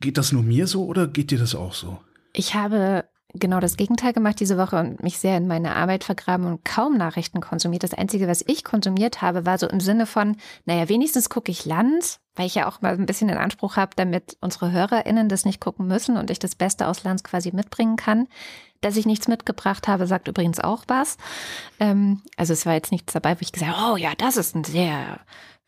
geht 0.00 0.18
das 0.18 0.32
nur 0.32 0.42
mir 0.42 0.66
so 0.66 0.84
oder 0.84 1.06
geht 1.06 1.30
dir 1.30 1.38
das 1.38 1.54
auch 1.54 1.72
so? 1.72 2.00
Ich 2.34 2.54
habe 2.54 3.04
genau 3.34 3.60
das 3.60 3.76
Gegenteil 3.76 4.12
gemacht 4.12 4.40
diese 4.40 4.56
Woche 4.56 4.78
und 4.78 5.02
mich 5.02 5.18
sehr 5.18 5.36
in 5.36 5.46
meine 5.46 5.74
Arbeit 5.74 6.04
vergraben 6.04 6.46
und 6.46 6.64
kaum 6.64 6.96
Nachrichten 6.96 7.40
konsumiert. 7.40 7.82
Das 7.82 7.94
Einzige, 7.94 8.28
was 8.28 8.44
ich 8.46 8.64
konsumiert 8.64 9.22
habe, 9.22 9.44
war 9.44 9.58
so 9.58 9.68
im 9.68 9.80
Sinne 9.80 10.06
von, 10.06 10.36
naja, 10.64 10.88
wenigstens 10.88 11.28
gucke 11.28 11.50
ich 11.50 11.64
Land, 11.64 12.20
weil 12.34 12.46
ich 12.46 12.54
ja 12.54 12.68
auch 12.68 12.80
mal 12.80 12.94
ein 12.94 13.06
bisschen 13.06 13.28
den 13.28 13.36
Anspruch 13.36 13.76
habe, 13.76 13.92
damit 13.96 14.36
unsere 14.40 14.72
HörerInnen 14.72 15.28
das 15.28 15.44
nicht 15.44 15.60
gucken 15.60 15.86
müssen 15.86 16.16
und 16.16 16.30
ich 16.30 16.38
das 16.38 16.54
Beste 16.54 16.86
aus 16.86 17.04
Lands 17.04 17.24
quasi 17.24 17.52
mitbringen 17.52 17.96
kann. 17.96 18.28
Dass 18.80 18.96
ich 18.96 19.06
nichts 19.06 19.28
mitgebracht 19.28 19.88
habe, 19.88 20.06
sagt 20.06 20.28
übrigens 20.28 20.60
auch 20.60 20.84
was. 20.88 21.16
Ähm, 21.80 22.22
also 22.36 22.52
es 22.52 22.66
war 22.66 22.74
jetzt 22.74 22.92
nichts 22.92 23.12
dabei, 23.12 23.34
wo 23.36 23.40
ich 23.40 23.52
gesagt 23.52 23.76
habe, 23.76 23.94
oh 23.94 23.96
ja, 23.96 24.12
das 24.16 24.36
ist 24.36 24.54
ein 24.54 24.64
sehr 24.64 25.20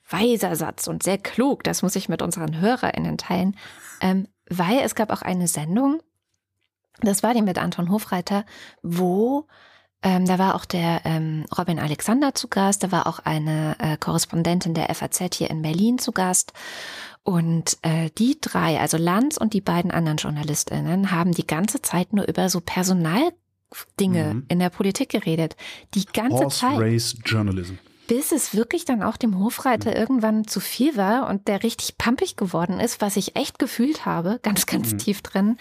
weiser 0.09 0.55
Satz 0.55 0.87
und 0.87 1.03
sehr 1.03 1.19
klug. 1.19 1.65
Das 1.65 1.83
muss 1.83 1.97
ich 1.97 2.09
mit 2.09 2.23
unseren 2.23 2.61
HörerInnen 2.61 3.19
teilen. 3.19 3.57
Ähm, 4.01 4.29
weil 4.49 4.79
es 4.81 4.95
gab 4.95 5.11
auch 5.11 5.23
eine 5.23 5.49
Sendung, 5.49 6.01
das 7.03 7.23
war 7.23 7.35
die 7.35 7.43
mit 7.43 7.59
Anton 7.59 7.91
Hofreiter, 7.91 8.45
wo 8.83 9.47
ähm, 10.03 10.27
da 10.27 10.39
war 10.39 10.55
auch 10.55 10.65
der 10.65 11.01
ähm, 11.05 11.47
Robin 11.57 11.79
Alexander 11.79 12.35
zu 12.35 12.49
Gast, 12.49 12.83
da 12.83 12.93
war 12.93 13.07
auch 13.07 13.19
eine 13.21 13.77
äh, 13.79 13.97
Korrespondentin 13.97 14.75
der 14.75 14.95
FAZ 14.95 15.35
hier 15.35 15.51
in 15.51 15.63
Berlin 15.63 15.99
zu 15.99 16.13
Gast. 16.13 16.53
Und 17.23 17.79
äh, 17.83 18.11
die 18.17 18.39
drei, 18.41 18.79
also 18.79 18.99
Lanz 18.99 19.37
und 19.37 19.53
die 19.53 19.61
beiden 19.61 19.91
anderen 19.91 20.19
JournalistInnen, 20.19 21.11
haben 21.11 21.33
die 21.33 21.47
ganze 21.47 21.83
Zeit 21.83 22.13
nur 22.13 22.29
über 22.29 22.49
so 22.49 22.61
Personaldinge 22.61 23.33
mhm. 23.99 24.45
in 24.49 24.61
der 24.61 24.71
Politik 24.71 25.09
geredet. 25.09 25.57
Die 25.95 26.05
ganze 26.05 26.45
Horse 26.45 26.61
Zeit. 26.61 26.79
Race 26.79 27.17
Journalism. 27.25 27.75
Bis 28.07 28.33
es 28.33 28.55
wirklich 28.55 28.85
dann 28.85 29.03
auch 29.03 29.17
dem 29.17 29.39
Hofreiter 29.39 29.91
mhm. 29.91 29.97
irgendwann 29.97 30.47
zu 30.47 30.61
viel 30.61 30.97
war 30.97 31.29
und 31.29 31.49
der 31.49 31.63
richtig 31.63 31.99
pampig 31.99 32.37
geworden 32.37 32.81
ist, 32.81 33.01
was 33.01 33.17
ich 33.17 33.37
echt 33.37 33.59
gefühlt 33.59 34.07
habe, 34.07 34.39
ganz, 34.43 34.67
ganz 34.67 34.93
mhm. 34.93 34.99
tief 34.99 35.23
drin. 35.23 35.59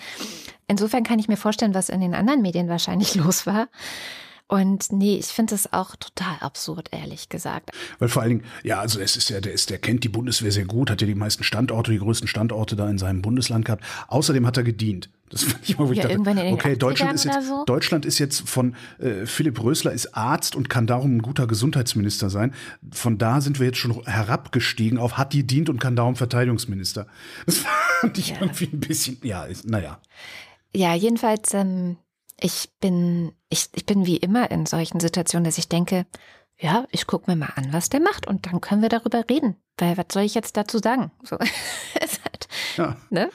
Insofern 0.68 1.04
kann 1.04 1.20
ich 1.20 1.28
mir 1.28 1.38
vorstellen, 1.38 1.74
was 1.74 1.90
in 1.90 2.02
den 2.02 2.16
anderen 2.16 2.42
Medien 2.42 2.70
wahrscheinlich 2.70 3.16
los 3.16 3.46
war. 3.46 3.68
Und 4.48 4.92
nee, 4.92 5.18
ich 5.18 5.28
finde 5.28 5.56
es 5.56 5.74
auch 5.74 5.96
total 5.96 6.38
absurd, 6.40 6.90
ehrlich 6.92 7.30
gesagt. 7.30 7.72
Weil 7.98 8.10
vor 8.10 8.22
allen 8.22 8.30
Dingen, 8.30 8.44
ja, 8.64 8.80
also 8.80 9.00
es 9.00 9.18
ist 9.18 9.30
ja, 9.30 9.42
der 9.42 9.54
ist, 9.54 9.72
der 9.72 9.80
kennt 9.80 10.04
die 10.04 10.10
Bundeswehr 10.10 10.52
sehr 10.52 10.66
gut, 10.66 10.92
hat 10.92 11.02
ja 11.02 11.08
die 11.08 11.16
meisten 11.16 11.44
Standorte, 11.44 11.92
die 11.92 11.98
größten 11.98 12.28
Standorte 12.28 12.75
da 12.75 12.88
in 12.88 13.00
seinem 13.00 13.24
Bundesland 13.24 13.66
gehabt. 13.66 13.84
Außerdem 14.08 14.46
hat 14.46 14.58
er 14.58 14.64
gedient. 14.64 15.10
Das 15.30 15.44
fand 15.46 15.68
ich 15.68 15.80
mal, 15.80 15.88
wo 15.88 15.92
ich 15.94 15.98
ja, 15.98 16.08
dachte, 16.08 16.52
okay, 16.52 16.75
Deutschland 16.75 17.16
ist, 17.16 17.25
jetzt, 17.25 17.48
so? 17.48 17.64
Deutschland 17.66 18.06
ist 18.06 18.20
jetzt 18.20 18.48
von 18.48 18.75
äh, 19.00 19.25
Philipp 19.25 19.64
Rösler 19.64 19.92
ist 19.94 20.16
Arzt 20.16 20.56
und 20.56 20.70
kann 20.70 20.86
darum 20.86 21.18
ein 21.18 21.22
guter 21.24 21.48
Gesundheitsminister 21.48 22.30
sein. 22.30 22.54
Von 22.92 23.18
da 23.18 23.42
sind 23.42 23.60
wir 23.60 23.66
jetzt 23.66 23.80
schon 23.80 24.04
herabgestiegen 24.06 25.00
auf 25.00 25.18
hat 25.18 25.34
gedient 25.34 25.70
und 25.70 25.80
kann 25.80 25.96
darum 25.96 26.16
Verteidigungsminister. 26.16 27.08
Das 27.48 27.58
fand 27.58 28.18
ich 28.20 28.30
ja. 28.30 28.42
irgendwie 28.42 28.70
ein 28.72 28.80
bisschen, 28.80 29.18
ja, 29.24 29.48
naja. 29.64 30.00
Ja, 30.75 30.94
jedenfalls, 30.94 31.54
ähm, 31.54 31.98
ich 32.39 32.70
bin, 32.80 33.34
ich, 33.50 33.70
ich 33.74 33.86
bin 33.86 34.06
wie 34.06 34.18
immer 34.18 34.51
in 34.51 34.65
solchen 34.65 35.00
Situationen, 35.00 35.46
dass 35.46 35.58
ich 35.58 35.70
denke, 35.70 36.06
ja, 36.58 36.86
ich 36.92 37.08
gucke 37.08 37.30
mir 37.30 37.36
mal 37.36 37.51
an, 37.56 37.72
was 37.72 37.89
der 37.89 38.00
macht 38.00 38.27
und 38.27 38.46
dann 38.46 38.62
können 38.62 38.82
wir 38.82 38.89
darüber 38.89 39.24
reden. 39.30 39.56
Weil 39.77 39.98
was 39.98 40.06
soll 40.12 40.24
ich 40.24 40.36
jetzt 40.36 40.56
dazu 40.56 40.77
sagen? 40.80 41.12
So, 41.24 41.38
halt, 41.96 42.48
ja. 42.77 42.98
Ne? 43.10 43.30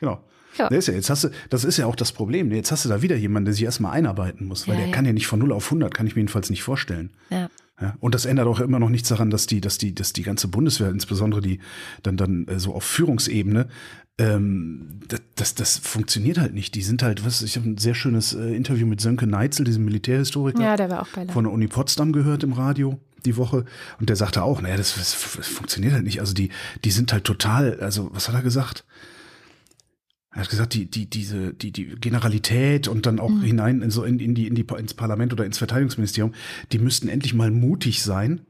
Genau. 0.00 0.24
Ja. 0.58 0.68
Das, 0.68 0.78
ist 0.78 0.88
ja, 0.88 0.94
jetzt 0.94 1.10
hast 1.10 1.24
du, 1.24 1.30
das 1.48 1.64
ist 1.64 1.78
ja 1.78 1.86
auch 1.86 1.96
das 1.96 2.12
Problem. 2.12 2.52
Jetzt 2.52 2.72
hast 2.72 2.84
du 2.84 2.88
da 2.88 3.00
wieder 3.00 3.16
jemanden, 3.16 3.46
der 3.46 3.54
sich 3.54 3.64
erstmal 3.64 3.92
einarbeiten 3.92 4.46
muss, 4.46 4.68
weil 4.68 4.74
ja, 4.74 4.80
der 4.80 4.88
ja. 4.88 4.94
kann 4.94 5.06
ja 5.06 5.12
nicht 5.12 5.26
von 5.26 5.38
0 5.38 5.52
auf 5.52 5.66
100, 5.66 5.94
kann 5.94 6.06
ich 6.06 6.14
mir 6.14 6.20
jedenfalls 6.20 6.50
nicht 6.50 6.62
vorstellen. 6.62 7.10
Ja. 7.30 7.48
Ja, 7.80 7.96
und 7.98 8.14
das 8.14 8.26
ändert 8.26 8.46
auch 8.46 8.60
immer 8.60 8.78
noch 8.78 8.90
nichts 8.90 9.08
daran, 9.08 9.30
dass 9.30 9.46
die, 9.46 9.60
dass 9.60 9.76
die, 9.76 9.92
dass 9.92 10.12
die 10.12 10.22
ganze 10.22 10.46
Bundeswehr, 10.46 10.90
insbesondere 10.90 11.40
die 11.40 11.58
dann 12.02 12.16
dann 12.16 12.46
äh, 12.46 12.60
so 12.60 12.74
auf 12.74 12.84
Führungsebene, 12.84 13.66
ähm, 14.18 15.00
das, 15.08 15.20
das, 15.34 15.54
das 15.54 15.78
funktioniert 15.78 16.38
halt 16.38 16.54
nicht. 16.54 16.74
Die 16.74 16.82
sind 16.82 17.02
halt, 17.02 17.24
was, 17.24 17.42
ich 17.42 17.56
habe 17.56 17.68
ein 17.68 17.78
sehr 17.78 17.94
schönes 17.94 18.34
äh, 18.34 18.54
Interview 18.54 18.86
mit 18.86 19.00
Sönke 19.00 19.26
Neitzel, 19.26 19.64
diesem 19.64 19.84
Militärhistoriker, 19.84 20.62
ja, 20.62 20.76
der 20.76 20.90
war 20.90 21.02
auch 21.02 21.08
bei 21.08 21.26
von 21.26 21.44
der 21.44 21.52
Uni 21.52 21.66
Potsdam 21.66 22.12
gehört 22.12 22.42
im 22.42 22.52
Radio 22.52 22.98
die 23.24 23.36
Woche 23.36 23.64
und 24.00 24.08
der 24.08 24.16
sagte 24.16 24.42
auch, 24.42 24.60
naja, 24.60 24.76
das, 24.76 24.94
das, 24.96 25.14
funktioniert 25.14 25.92
halt 25.94 26.04
nicht. 26.04 26.20
Also 26.20 26.34
die, 26.34 26.50
die 26.84 26.90
sind 26.90 27.12
halt 27.12 27.24
total, 27.24 27.78
also 27.80 28.10
was 28.12 28.28
hat 28.28 28.34
er 28.34 28.42
gesagt? 28.42 28.84
Er 30.32 30.42
hat 30.42 30.50
gesagt, 30.50 30.74
die, 30.74 30.86
die, 30.86 31.08
diese, 31.08 31.52
die, 31.52 31.72
die 31.72 31.94
Generalität 31.96 32.88
und 32.88 33.06
dann 33.06 33.20
auch 33.20 33.30
mhm. 33.30 33.42
hinein 33.42 33.82
in 33.82 33.90
so 33.90 34.02
in, 34.02 34.18
in 34.18 34.34
die, 34.34 34.46
in 34.46 34.54
die, 34.54 34.66
ins 34.78 34.94
Parlament 34.94 35.32
oder 35.32 35.44
ins 35.44 35.58
Verteidigungsministerium, 35.58 36.32
die 36.72 36.78
müssten 36.78 37.08
endlich 37.08 37.34
mal 37.34 37.50
mutig 37.50 38.02
sein 38.02 38.40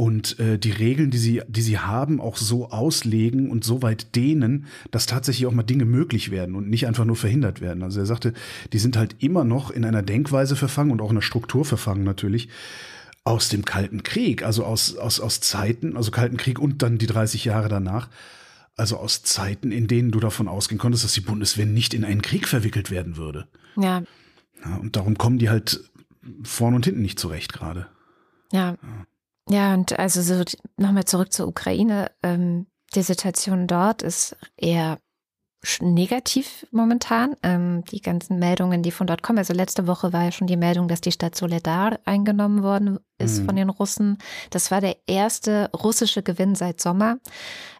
und 0.00 0.38
äh, 0.38 0.60
die 0.60 0.70
Regeln, 0.70 1.10
die 1.10 1.18
sie, 1.18 1.42
die 1.48 1.60
sie 1.60 1.80
haben, 1.80 2.20
auch 2.20 2.36
so 2.36 2.70
auslegen 2.70 3.50
und 3.50 3.64
so 3.64 3.82
weit 3.82 4.14
dehnen, 4.14 4.66
dass 4.92 5.06
tatsächlich 5.06 5.48
auch 5.48 5.52
mal 5.52 5.64
Dinge 5.64 5.86
möglich 5.86 6.30
werden 6.30 6.54
und 6.54 6.70
nicht 6.70 6.86
einfach 6.86 7.04
nur 7.04 7.16
verhindert 7.16 7.60
werden. 7.60 7.82
Also 7.82 7.98
er 7.98 8.06
sagte, 8.06 8.32
die 8.72 8.78
sind 8.78 8.96
halt 8.96 9.16
immer 9.18 9.42
noch 9.42 9.72
in 9.72 9.84
einer 9.84 10.02
Denkweise 10.02 10.54
verfangen 10.54 10.92
und 10.92 11.00
auch 11.00 11.10
in 11.10 11.16
einer 11.16 11.22
Struktur 11.22 11.64
verfangen 11.64 12.04
natürlich 12.04 12.48
aus 13.24 13.48
dem 13.48 13.64
Kalten 13.64 14.04
Krieg, 14.04 14.44
also 14.44 14.64
aus, 14.64 14.96
aus, 14.96 15.18
aus 15.18 15.40
Zeiten, 15.40 15.96
also 15.96 16.12
Kalten 16.12 16.36
Krieg 16.36 16.60
und 16.60 16.80
dann 16.80 16.98
die 16.98 17.08
30 17.08 17.44
Jahre 17.44 17.68
danach, 17.68 18.08
also 18.76 18.98
aus 18.98 19.24
Zeiten, 19.24 19.72
in 19.72 19.88
denen 19.88 20.12
du 20.12 20.20
davon 20.20 20.46
ausgehen 20.46 20.78
konntest, 20.78 21.02
dass 21.02 21.14
die 21.14 21.22
Bundeswehr 21.22 21.66
nicht 21.66 21.92
in 21.92 22.04
einen 22.04 22.22
Krieg 22.22 22.46
verwickelt 22.46 22.92
werden 22.92 23.16
würde. 23.16 23.48
Ja. 23.74 24.04
ja 24.64 24.76
und 24.76 24.94
darum 24.94 25.18
kommen 25.18 25.40
die 25.40 25.50
halt 25.50 25.90
vorne 26.44 26.76
und 26.76 26.84
hinten 26.84 27.02
nicht 27.02 27.18
zurecht 27.18 27.52
gerade. 27.52 27.88
Ja. 28.52 28.76
ja. 28.80 29.06
Ja, 29.50 29.74
und 29.74 29.98
also 29.98 30.20
so 30.22 30.44
nochmal 30.76 31.04
zurück 31.04 31.32
zur 31.32 31.48
Ukraine. 31.48 32.10
Ähm, 32.22 32.66
die 32.94 33.02
Situation 33.02 33.66
dort 33.66 34.02
ist 34.02 34.36
eher 34.56 34.98
negativ 35.80 36.66
momentan. 36.70 37.34
Ähm, 37.42 37.84
die 37.90 38.00
ganzen 38.00 38.38
Meldungen, 38.38 38.82
die 38.82 38.92
von 38.92 39.06
dort 39.06 39.22
kommen. 39.22 39.38
Also 39.38 39.52
letzte 39.52 39.86
Woche 39.86 40.12
war 40.12 40.24
ja 40.24 40.32
schon 40.32 40.46
die 40.46 40.56
Meldung, 40.56 40.86
dass 40.86 41.00
die 41.00 41.12
Stadt 41.12 41.34
Soledar 41.34 41.98
eingenommen 42.04 42.62
worden 42.62 42.98
ist 43.18 43.40
mhm. 43.40 43.46
von 43.46 43.56
den 43.56 43.68
Russen. 43.68 44.18
Das 44.50 44.70
war 44.70 44.80
der 44.80 44.96
erste 45.06 45.70
russische 45.72 46.22
Gewinn 46.22 46.54
seit 46.54 46.80
Sommer. 46.80 47.18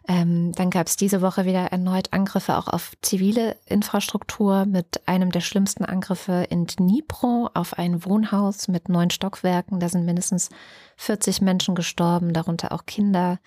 Ähm, 0.07 0.51
dann 0.55 0.69
gab 0.69 0.87
es 0.87 0.97
diese 0.97 1.21
Woche 1.21 1.45
wieder 1.45 1.71
erneut 1.71 2.11
Angriffe 2.11 2.57
auch 2.57 2.67
auf 2.67 2.91
zivile 3.01 3.55
Infrastruktur 3.65 4.65
mit 4.65 5.07
einem 5.07 5.31
der 5.31 5.41
schlimmsten 5.41 5.85
Angriffe 5.85 6.47
in 6.49 6.67
Dnipro 6.67 7.49
auf 7.53 7.77
ein 7.77 8.03
Wohnhaus 8.03 8.67
mit 8.67 8.89
neun 8.89 9.09
Stockwerken. 9.09 9.79
Da 9.79 9.87
sind 9.87 10.05
mindestens 10.05 10.49
40 10.97 11.41
Menschen 11.41 11.75
gestorben, 11.75 12.33
darunter 12.33 12.73
auch 12.73 12.85
Kinder. 12.85 13.39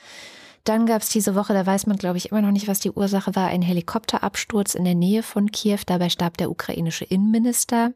Dann 0.65 0.87
gab 0.87 1.03
es 1.03 1.09
diese 1.09 1.35
Woche, 1.35 1.55
da 1.55 1.67
weiß 1.67 1.87
man, 1.87 1.97
glaube 1.97 2.19
ich, 2.19 2.31
immer 2.31 2.41
noch 2.43 2.53
nicht, 2.53 2.69
was 2.69 2.79
die 2.79 2.93
Ursache 2.93 3.35
war, 3.35 3.49
ein 3.49 3.63
Helikopterabsturz 3.63 4.75
in 4.75 4.85
der 4.85 4.95
Nähe 4.95 5.23
von 5.23 5.51
Kiew. 5.51 5.81
Dabei 5.87 6.09
starb 6.09 6.37
der 6.37 6.51
ukrainische 6.51 7.05
Innenminister 7.05 7.93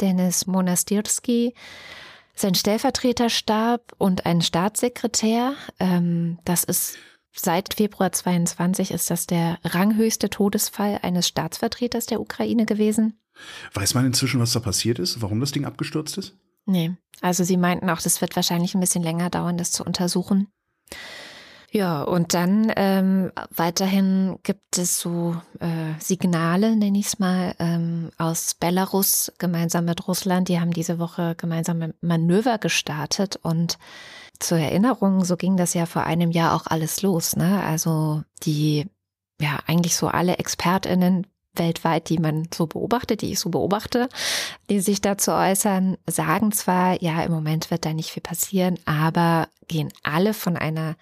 Denis 0.00 0.46
Monastirski. 0.46 1.54
Sein 2.34 2.54
Stellvertreter 2.54 3.28
starb 3.28 3.92
und 3.98 4.24
ein 4.24 4.40
Staatssekretär. 4.40 5.54
Ähm, 5.78 6.38
das 6.44 6.64
ist 6.64 6.98
seit 7.32 7.74
Februar 7.74 8.12
22 8.12 8.90
ist 8.90 9.10
das 9.10 9.26
der 9.26 9.58
ranghöchste 9.64 10.30
Todesfall 10.30 10.98
eines 11.02 11.28
Staatsvertreters 11.28 12.06
der 12.06 12.20
Ukraine 12.20 12.64
gewesen. 12.64 13.18
Weiß 13.74 13.92
man 13.92 14.06
inzwischen, 14.06 14.40
was 14.40 14.52
da 14.52 14.60
passiert 14.60 14.98
ist, 14.98 15.20
warum 15.20 15.40
das 15.40 15.52
Ding 15.52 15.66
abgestürzt 15.66 16.16
ist? 16.16 16.34
Nee, 16.64 16.96
also 17.20 17.44
sie 17.44 17.58
meinten 17.58 17.90
auch, 17.90 18.00
das 18.00 18.20
wird 18.20 18.36
wahrscheinlich 18.36 18.74
ein 18.74 18.80
bisschen 18.80 19.02
länger 19.02 19.30
dauern, 19.30 19.58
das 19.58 19.70
zu 19.70 19.84
untersuchen. 19.84 20.48
Ja, 21.72 22.02
und 22.02 22.32
dann 22.32 22.72
ähm, 22.76 23.32
weiterhin 23.54 24.38
gibt 24.44 24.78
es 24.78 25.00
so 25.00 25.36
äh, 25.58 26.00
Signale, 26.00 26.76
nenne 26.76 26.98
ich 26.98 27.06
es 27.06 27.18
mal, 27.18 27.54
ähm, 27.58 28.10
aus 28.18 28.54
Belarus 28.54 29.32
gemeinsam 29.38 29.84
mit 29.84 30.06
Russland. 30.06 30.48
Die 30.48 30.60
haben 30.60 30.70
diese 30.70 30.98
Woche 30.98 31.34
gemeinsame 31.36 31.94
Manöver 32.00 32.58
gestartet 32.58 33.36
und 33.42 33.78
zur 34.38 34.58
Erinnerung, 34.58 35.24
so 35.24 35.36
ging 35.36 35.56
das 35.56 35.74
ja 35.74 35.86
vor 35.86 36.04
einem 36.04 36.30
Jahr 36.30 36.54
auch 36.54 36.66
alles 36.66 37.02
los. 37.02 37.36
Ne? 37.36 37.62
Also 37.62 38.22
die, 38.42 38.86
ja, 39.40 39.58
eigentlich 39.66 39.96
so 39.96 40.08
alle 40.08 40.38
ExpertInnen 40.38 41.26
weltweit, 41.54 42.10
die 42.10 42.18
man 42.18 42.48
so 42.54 42.66
beobachtet, 42.66 43.22
die 43.22 43.32
ich 43.32 43.40
so 43.40 43.48
beobachte, 43.48 44.08
die 44.68 44.80
sich 44.80 45.00
dazu 45.00 45.32
äußern, 45.32 45.96
sagen 46.06 46.52
zwar, 46.52 47.02
ja, 47.02 47.22
im 47.22 47.32
Moment 47.32 47.70
wird 47.70 47.84
da 47.84 47.92
nicht 47.92 48.10
viel 48.10 48.22
passieren, 48.22 48.78
aber 48.84 49.48
gehen 49.66 49.92
alle 50.02 50.34
von 50.34 50.56
einer 50.56 50.96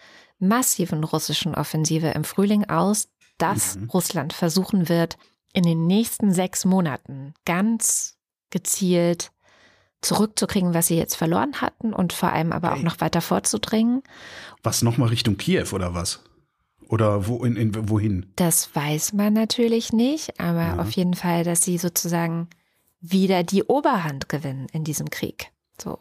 massiven 0.48 1.04
russischen 1.04 1.54
Offensive 1.54 2.08
im 2.08 2.24
Frühling 2.24 2.68
aus, 2.68 3.08
dass 3.38 3.76
mhm. 3.76 3.90
Russland 3.90 4.32
versuchen 4.32 4.88
wird, 4.88 5.16
in 5.52 5.62
den 5.62 5.86
nächsten 5.86 6.32
sechs 6.32 6.64
Monaten 6.64 7.34
ganz 7.44 8.16
gezielt 8.50 9.30
zurückzukriegen, 10.02 10.74
was 10.74 10.88
sie 10.88 10.96
jetzt 10.96 11.16
verloren 11.16 11.60
hatten 11.60 11.92
und 11.92 12.12
vor 12.12 12.32
allem 12.32 12.52
aber 12.52 12.70
okay. 12.70 12.80
auch 12.80 12.84
noch 12.84 13.00
weiter 13.00 13.20
vorzudringen. 13.20 14.02
Was 14.62 14.82
nochmal 14.82 15.08
Richtung 15.08 15.36
Kiew 15.36 15.68
oder 15.72 15.94
was? 15.94 16.20
Oder 16.88 17.26
wo, 17.26 17.44
in, 17.44 17.56
in, 17.56 17.88
wohin? 17.88 18.26
Das 18.36 18.74
weiß 18.74 19.14
man 19.14 19.32
natürlich 19.32 19.92
nicht, 19.92 20.38
aber 20.38 20.62
ja. 20.62 20.78
auf 20.78 20.90
jeden 20.90 21.14
Fall, 21.14 21.42
dass 21.42 21.62
sie 21.62 21.78
sozusagen 21.78 22.48
wieder 23.00 23.42
die 23.42 23.64
Oberhand 23.64 24.28
gewinnen 24.28 24.66
in 24.72 24.84
diesem 24.84 25.08
Krieg. 25.10 25.50
So. 25.80 25.98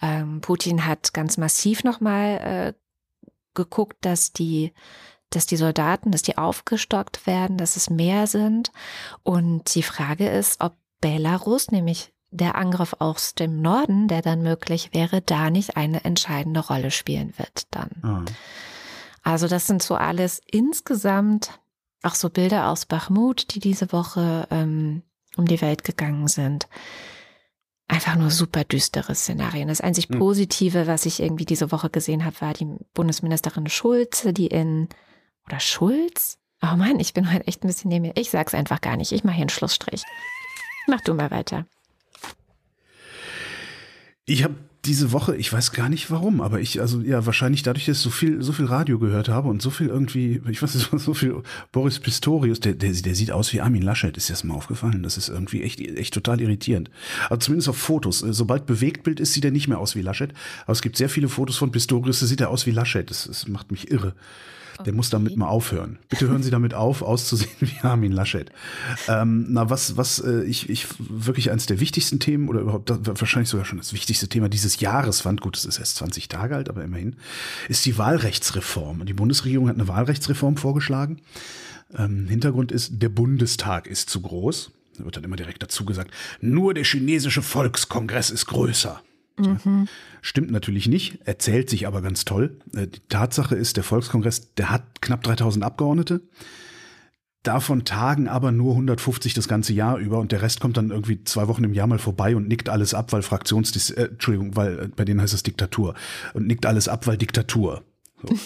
Ähm, 0.00 0.40
Putin 0.40 0.86
hat 0.86 1.12
ganz 1.12 1.38
massiv 1.38 1.84
nochmal 1.84 2.38
äh, 2.38 2.72
geguckt, 3.54 3.96
dass 4.02 4.32
die, 4.32 4.72
dass 5.30 5.46
die 5.46 5.56
Soldaten, 5.56 6.10
dass 6.10 6.22
die 6.22 6.38
aufgestockt 6.38 7.26
werden, 7.26 7.58
dass 7.58 7.76
es 7.76 7.90
mehr 7.90 8.26
sind. 8.26 8.72
Und 9.22 9.74
die 9.74 9.82
Frage 9.82 10.28
ist, 10.28 10.60
ob 10.60 10.76
Belarus, 11.00 11.70
nämlich 11.70 12.12
der 12.30 12.54
Angriff 12.54 12.96
aus 12.98 13.34
dem 13.34 13.60
Norden, 13.60 14.08
der 14.08 14.22
dann 14.22 14.42
möglich 14.42 14.90
wäre, 14.92 15.20
da 15.20 15.50
nicht 15.50 15.76
eine 15.76 16.04
entscheidende 16.04 16.60
Rolle 16.60 16.90
spielen 16.90 17.34
wird 17.36 17.66
dann. 17.70 17.90
Mhm. 18.02 18.24
Also 19.22 19.48
das 19.48 19.66
sind 19.66 19.82
so 19.82 19.94
alles 19.94 20.40
insgesamt 20.50 21.60
auch 22.02 22.14
so 22.14 22.30
Bilder 22.30 22.68
aus 22.68 22.86
Bachmut, 22.86 23.54
die 23.54 23.60
diese 23.60 23.92
Woche 23.92 24.48
ähm, 24.50 25.02
um 25.36 25.46
die 25.46 25.60
Welt 25.60 25.84
gegangen 25.84 26.28
sind. 26.28 26.68
Einfach 27.88 28.16
nur 28.16 28.30
super 28.30 28.64
düstere 28.64 29.14
Szenarien. 29.14 29.68
Das 29.68 29.80
einzig 29.80 30.08
Hm. 30.08 30.18
Positive, 30.18 30.86
was 30.86 31.06
ich 31.06 31.20
irgendwie 31.20 31.44
diese 31.44 31.70
Woche 31.72 31.90
gesehen 31.90 32.24
habe, 32.24 32.40
war 32.40 32.54
die 32.54 32.66
Bundesministerin 32.94 33.68
Schulze, 33.68 34.32
die 34.32 34.46
in, 34.46 34.88
oder 35.46 35.60
Schulz? 35.60 36.38
Oh 36.62 36.76
Mann, 36.76 37.00
ich 37.00 37.12
bin 37.12 37.32
heute 37.32 37.46
echt 37.46 37.64
ein 37.64 37.66
bisschen 37.66 37.88
neben 37.90 38.06
mir. 38.06 38.12
Ich 38.16 38.30
sag's 38.30 38.54
einfach 38.54 38.80
gar 38.80 38.96
nicht. 38.96 39.12
Ich 39.12 39.24
mache 39.24 39.34
hier 39.34 39.42
einen 39.42 39.48
Schlussstrich. 39.50 40.02
Mach 40.86 41.00
du 41.00 41.14
mal 41.14 41.30
weiter. 41.30 41.66
Ich 44.24 44.44
habe 44.44 44.54
diese 44.84 45.12
Woche, 45.12 45.36
ich 45.36 45.52
weiß 45.52 45.70
gar 45.70 45.88
nicht 45.88 46.10
warum, 46.10 46.40
aber 46.40 46.60
ich, 46.60 46.80
also 46.80 47.00
ja, 47.02 47.24
wahrscheinlich 47.24 47.62
dadurch, 47.62 47.86
dass 47.86 47.98
ich 47.98 48.02
so 48.02 48.10
viel, 48.10 48.42
so 48.42 48.52
viel 48.52 48.64
Radio 48.64 48.98
gehört 48.98 49.28
habe 49.28 49.48
und 49.48 49.62
so 49.62 49.70
viel 49.70 49.86
irgendwie, 49.86 50.42
ich 50.50 50.60
weiß 50.60 50.74
nicht, 50.74 50.90
so 50.96 51.14
viel 51.14 51.40
Boris 51.70 52.00
Pistorius, 52.00 52.58
der, 52.58 52.74
der, 52.74 52.92
der 52.92 53.14
sieht 53.14 53.30
aus 53.30 53.52
wie 53.52 53.60
Armin 53.60 53.82
Laschet, 53.82 54.16
ist 54.16 54.28
dir 54.28 54.32
das 54.32 54.42
mal 54.42 54.54
aufgefallen? 54.54 55.04
Das 55.04 55.16
ist 55.16 55.28
irgendwie 55.28 55.62
echt, 55.62 55.80
echt 55.80 56.12
total 56.12 56.40
irritierend. 56.40 56.90
Also 57.30 57.46
zumindest 57.46 57.68
auf 57.68 57.76
Fotos. 57.76 58.18
Sobald 58.18 58.66
Bewegtbild 58.66 59.20
ist, 59.20 59.34
sieht 59.34 59.44
er 59.44 59.52
nicht 59.52 59.68
mehr 59.68 59.78
aus 59.78 59.94
wie 59.94 60.02
Laschet. 60.02 60.32
Aber 60.64 60.72
es 60.72 60.82
gibt 60.82 60.96
sehr 60.96 61.08
viele 61.08 61.28
Fotos 61.28 61.56
von 61.56 61.70
Pistorius, 61.70 62.18
da 62.18 62.26
sieht 62.26 62.40
er 62.40 62.50
aus 62.50 62.66
wie 62.66 62.72
Laschet. 62.72 63.08
Das, 63.08 63.24
das 63.24 63.46
macht 63.46 63.70
mich 63.70 63.88
irre. 63.90 64.14
Der 64.84 64.92
muss 64.92 65.10
damit 65.10 65.36
mal 65.36 65.48
aufhören. 65.48 65.98
Bitte 66.08 66.28
hören 66.28 66.42
Sie 66.42 66.50
damit 66.50 66.74
auf, 66.74 67.02
auszusehen 67.02 67.50
wie 67.60 67.78
Armin 67.82 68.12
Laschet. 68.12 68.50
Ähm, 69.08 69.46
na, 69.48 69.70
was, 69.70 69.96
was 69.96 70.18
äh, 70.20 70.42
ich, 70.44 70.70
ich 70.70 70.86
wirklich 70.98 71.50
eines 71.50 71.66
der 71.66 71.80
wichtigsten 71.80 72.18
Themen 72.18 72.48
oder 72.48 72.60
überhaupt 72.60 72.90
das, 72.90 72.98
wahrscheinlich 73.04 73.48
sogar 73.48 73.66
schon 73.66 73.78
das 73.78 73.92
wichtigste 73.92 74.28
Thema 74.28 74.48
dieses 74.48 74.80
Jahres 74.80 75.20
fand, 75.20 75.40
gut, 75.40 75.56
es 75.56 75.64
ist 75.64 75.78
erst 75.78 75.96
20 75.96 76.28
Tage 76.28 76.56
alt, 76.56 76.68
aber 76.68 76.82
immerhin, 76.84 77.16
ist 77.68 77.84
die 77.86 77.98
Wahlrechtsreform. 77.98 79.04
Die 79.04 79.12
Bundesregierung 79.12 79.68
hat 79.68 79.76
eine 79.76 79.88
Wahlrechtsreform 79.88 80.56
vorgeschlagen. 80.56 81.20
Ähm, 81.96 82.26
Hintergrund 82.26 82.72
ist, 82.72 83.02
der 83.02 83.08
Bundestag 83.08 83.86
ist 83.86 84.10
zu 84.10 84.20
groß. 84.20 84.70
Da 84.98 85.04
wird 85.04 85.16
dann 85.16 85.24
immer 85.24 85.36
direkt 85.36 85.62
dazu 85.62 85.84
gesagt, 85.84 86.10
nur 86.40 86.74
der 86.74 86.84
chinesische 86.84 87.42
Volkskongress 87.42 88.30
ist 88.30 88.46
größer. 88.46 89.00
Stimmt 90.20 90.50
natürlich 90.50 90.88
nicht, 90.88 91.20
erzählt 91.24 91.70
sich 91.70 91.86
aber 91.86 92.02
ganz 92.02 92.24
toll. 92.24 92.58
Äh, 92.74 92.86
Die 92.86 93.00
Tatsache 93.08 93.54
ist, 93.54 93.76
der 93.76 93.84
Volkskongress, 93.84 94.54
der 94.54 94.70
hat 94.70 95.00
knapp 95.00 95.22
3000 95.22 95.64
Abgeordnete. 95.64 96.22
Davon 97.42 97.84
tagen 97.84 98.28
aber 98.28 98.52
nur 98.52 98.72
150 98.72 99.34
das 99.34 99.48
ganze 99.48 99.72
Jahr 99.72 99.98
über 99.98 100.20
und 100.20 100.30
der 100.30 100.42
Rest 100.42 100.60
kommt 100.60 100.76
dann 100.76 100.90
irgendwie 100.90 101.24
zwei 101.24 101.48
Wochen 101.48 101.64
im 101.64 101.74
Jahr 101.74 101.88
mal 101.88 101.98
vorbei 101.98 102.36
und 102.36 102.46
nickt 102.46 102.68
alles 102.68 102.94
ab, 102.94 103.12
weil 103.12 103.22
Fraktions, 103.22 103.90
äh, 103.90 104.10
Entschuldigung, 104.10 104.54
weil 104.54 104.78
äh, 104.78 104.88
bei 104.88 105.04
denen 105.04 105.20
heißt 105.20 105.34
es 105.34 105.42
Diktatur 105.42 105.94
und 106.34 106.46
nickt 106.46 106.66
alles 106.66 106.86
ab, 106.86 107.06
weil 107.08 107.16
Diktatur. 107.16 107.82
So. 108.22 108.34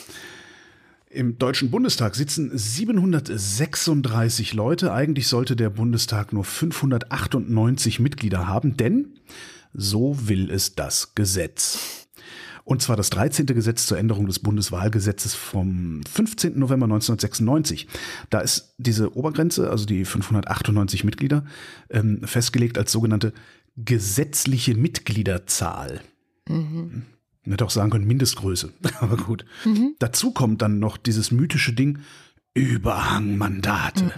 Im 1.11 1.39
Deutschen 1.39 1.71
Bundestag 1.71 2.15
sitzen 2.15 2.51
736 2.53 4.55
Leute. 4.55 4.93
Eigentlich 4.93 5.29
sollte 5.29 5.57
der 5.57 5.71
Bundestag 5.71 6.33
nur 6.33 6.45
598 6.45 8.01
Mitglieder 8.01 8.47
haben, 8.47 8.77
denn 8.77 9.19
so 9.73 10.17
will 10.29 10.51
es 10.51 10.75
das 10.75 11.15
Gesetz. 11.15 12.07
Und 12.65 12.83
zwar 12.83 12.97
das 12.97 13.11
13. 13.11 13.47
Gesetz 13.47 13.87
zur 13.87 13.97
Änderung 13.97 14.27
des 14.27 14.41
Bundeswahlgesetzes 14.41 15.35
vom 15.37 16.03
15. 16.03 16.59
November 16.59 16.87
1996. 16.87 17.87
Da 18.29 18.41
ist 18.41 18.75
diese 18.77 19.17
Obergrenze, 19.17 19.71
also 19.71 19.87
die 19.87 20.05
598 20.05 21.05
Mitglieder, 21.05 21.45
ähm, 21.91 22.23
festgelegt 22.25 22.77
als 22.77 22.91
sogenannte 22.91 23.33
gesetzliche 23.77 24.75
Mitgliederzahl. 24.75 26.01
Man 27.45 27.53
hätte 27.53 27.65
auch 27.65 27.71
sagen 27.71 27.91
können 27.91 28.07
Mindestgröße, 28.09 28.73
aber 29.01 29.17
gut. 29.17 29.45
Dazu 30.01 30.33
kommt 30.33 30.61
dann 30.61 30.81
noch 30.81 30.97
dieses 30.97 31.31
mythische 31.31 31.73
Ding 31.73 32.01
Überhangmandate. 32.57 34.13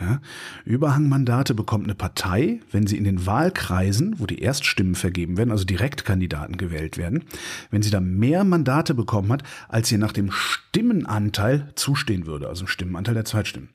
Ja, 0.00 0.20
Überhangmandate 0.64 1.54
bekommt 1.54 1.84
eine 1.84 1.94
Partei, 1.94 2.58
wenn 2.72 2.88
sie 2.88 2.96
in 2.96 3.04
den 3.04 3.24
Wahlkreisen, 3.24 4.18
wo 4.18 4.26
die 4.26 4.40
Erststimmen 4.40 4.96
vergeben 4.96 5.36
werden, 5.36 5.52
also 5.52 5.64
Direktkandidaten 5.64 6.56
gewählt 6.56 6.98
werden, 6.98 7.24
wenn 7.70 7.82
sie 7.82 7.90
da 7.90 8.00
mehr 8.00 8.42
Mandate 8.42 8.94
bekommen 8.94 9.30
hat, 9.30 9.44
als 9.68 9.92
ihr 9.92 9.98
nach 9.98 10.12
dem 10.12 10.32
Stimmenanteil 10.32 11.70
zustehen 11.76 12.26
würde, 12.26 12.48
also 12.48 12.66
Stimmenanteil 12.66 13.14
der 13.14 13.24
Zweitstimmen. 13.24 13.68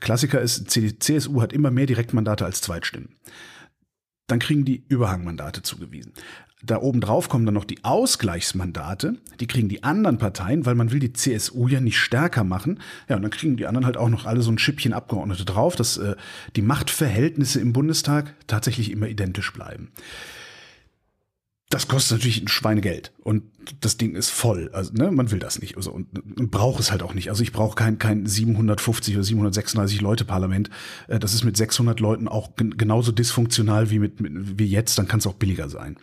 Klassiker 0.00 0.40
ist, 0.40 0.74
die 0.74 0.98
CSU 0.98 1.42
hat 1.42 1.52
immer 1.52 1.70
mehr 1.70 1.86
Direktmandate 1.86 2.46
als 2.46 2.62
Zweitstimmen 2.62 3.16
dann 4.30 4.38
kriegen 4.38 4.64
die 4.64 4.84
Überhangmandate 4.88 5.62
zugewiesen. 5.62 6.12
Da 6.62 6.78
oben 6.80 7.00
drauf 7.00 7.30
kommen 7.30 7.46
dann 7.46 7.54
noch 7.54 7.64
die 7.64 7.84
Ausgleichsmandate, 7.84 9.14
die 9.40 9.46
kriegen 9.46 9.70
die 9.70 9.82
anderen 9.82 10.18
Parteien, 10.18 10.66
weil 10.66 10.74
man 10.74 10.92
will 10.92 10.98
die 10.98 11.14
CSU 11.14 11.68
ja 11.68 11.80
nicht 11.80 11.98
stärker 11.98 12.44
machen. 12.44 12.80
Ja, 13.08 13.16
und 13.16 13.22
dann 13.22 13.30
kriegen 13.30 13.56
die 13.56 13.66
anderen 13.66 13.86
halt 13.86 13.96
auch 13.96 14.10
noch 14.10 14.26
alle 14.26 14.42
so 14.42 14.50
ein 14.50 14.58
Schippchen 14.58 14.92
Abgeordnete 14.92 15.46
drauf, 15.46 15.74
dass 15.74 15.96
äh, 15.96 16.16
die 16.56 16.62
Machtverhältnisse 16.62 17.60
im 17.60 17.72
Bundestag 17.72 18.34
tatsächlich 18.46 18.90
immer 18.90 19.08
identisch 19.08 19.52
bleiben. 19.52 19.90
Das 21.70 21.86
kostet 21.86 22.18
natürlich 22.18 22.42
ein 22.42 22.48
Schweinegeld 22.48 23.12
und 23.22 23.44
das 23.80 23.96
Ding 23.96 24.16
ist 24.16 24.28
voll. 24.28 24.70
Also, 24.72 24.92
ne, 24.92 25.12
man 25.12 25.30
will 25.30 25.38
das 25.38 25.60
nicht 25.60 25.76
also, 25.76 25.92
und, 25.92 26.08
und 26.18 26.50
braucht 26.50 26.80
es 26.80 26.90
halt 26.90 27.00
auch 27.04 27.14
nicht. 27.14 27.28
Also 27.30 27.44
ich 27.44 27.52
brauche 27.52 27.76
kein, 27.76 27.98
kein 27.98 28.26
750 28.26 29.14
oder 29.14 29.22
736 29.22 30.00
Leute 30.00 30.24
Parlament. 30.24 30.68
Äh, 31.06 31.20
Das 31.20 31.32
ist 31.32 31.44
mit 31.44 31.56
600 31.56 32.00
Leuten 32.00 32.26
auch 32.26 32.56
gen 32.56 32.76
genauso 32.76 33.12
dysfunktional 33.12 33.90
wie 33.90 34.00
mit, 34.00 34.20
mit 34.20 34.58
wie 34.58 34.66
jetzt. 34.66 34.98
Dann 34.98 35.06
kann 35.06 35.20
es 35.20 35.28
auch 35.28 35.34
billiger 35.34 35.68
sein. 35.68 35.96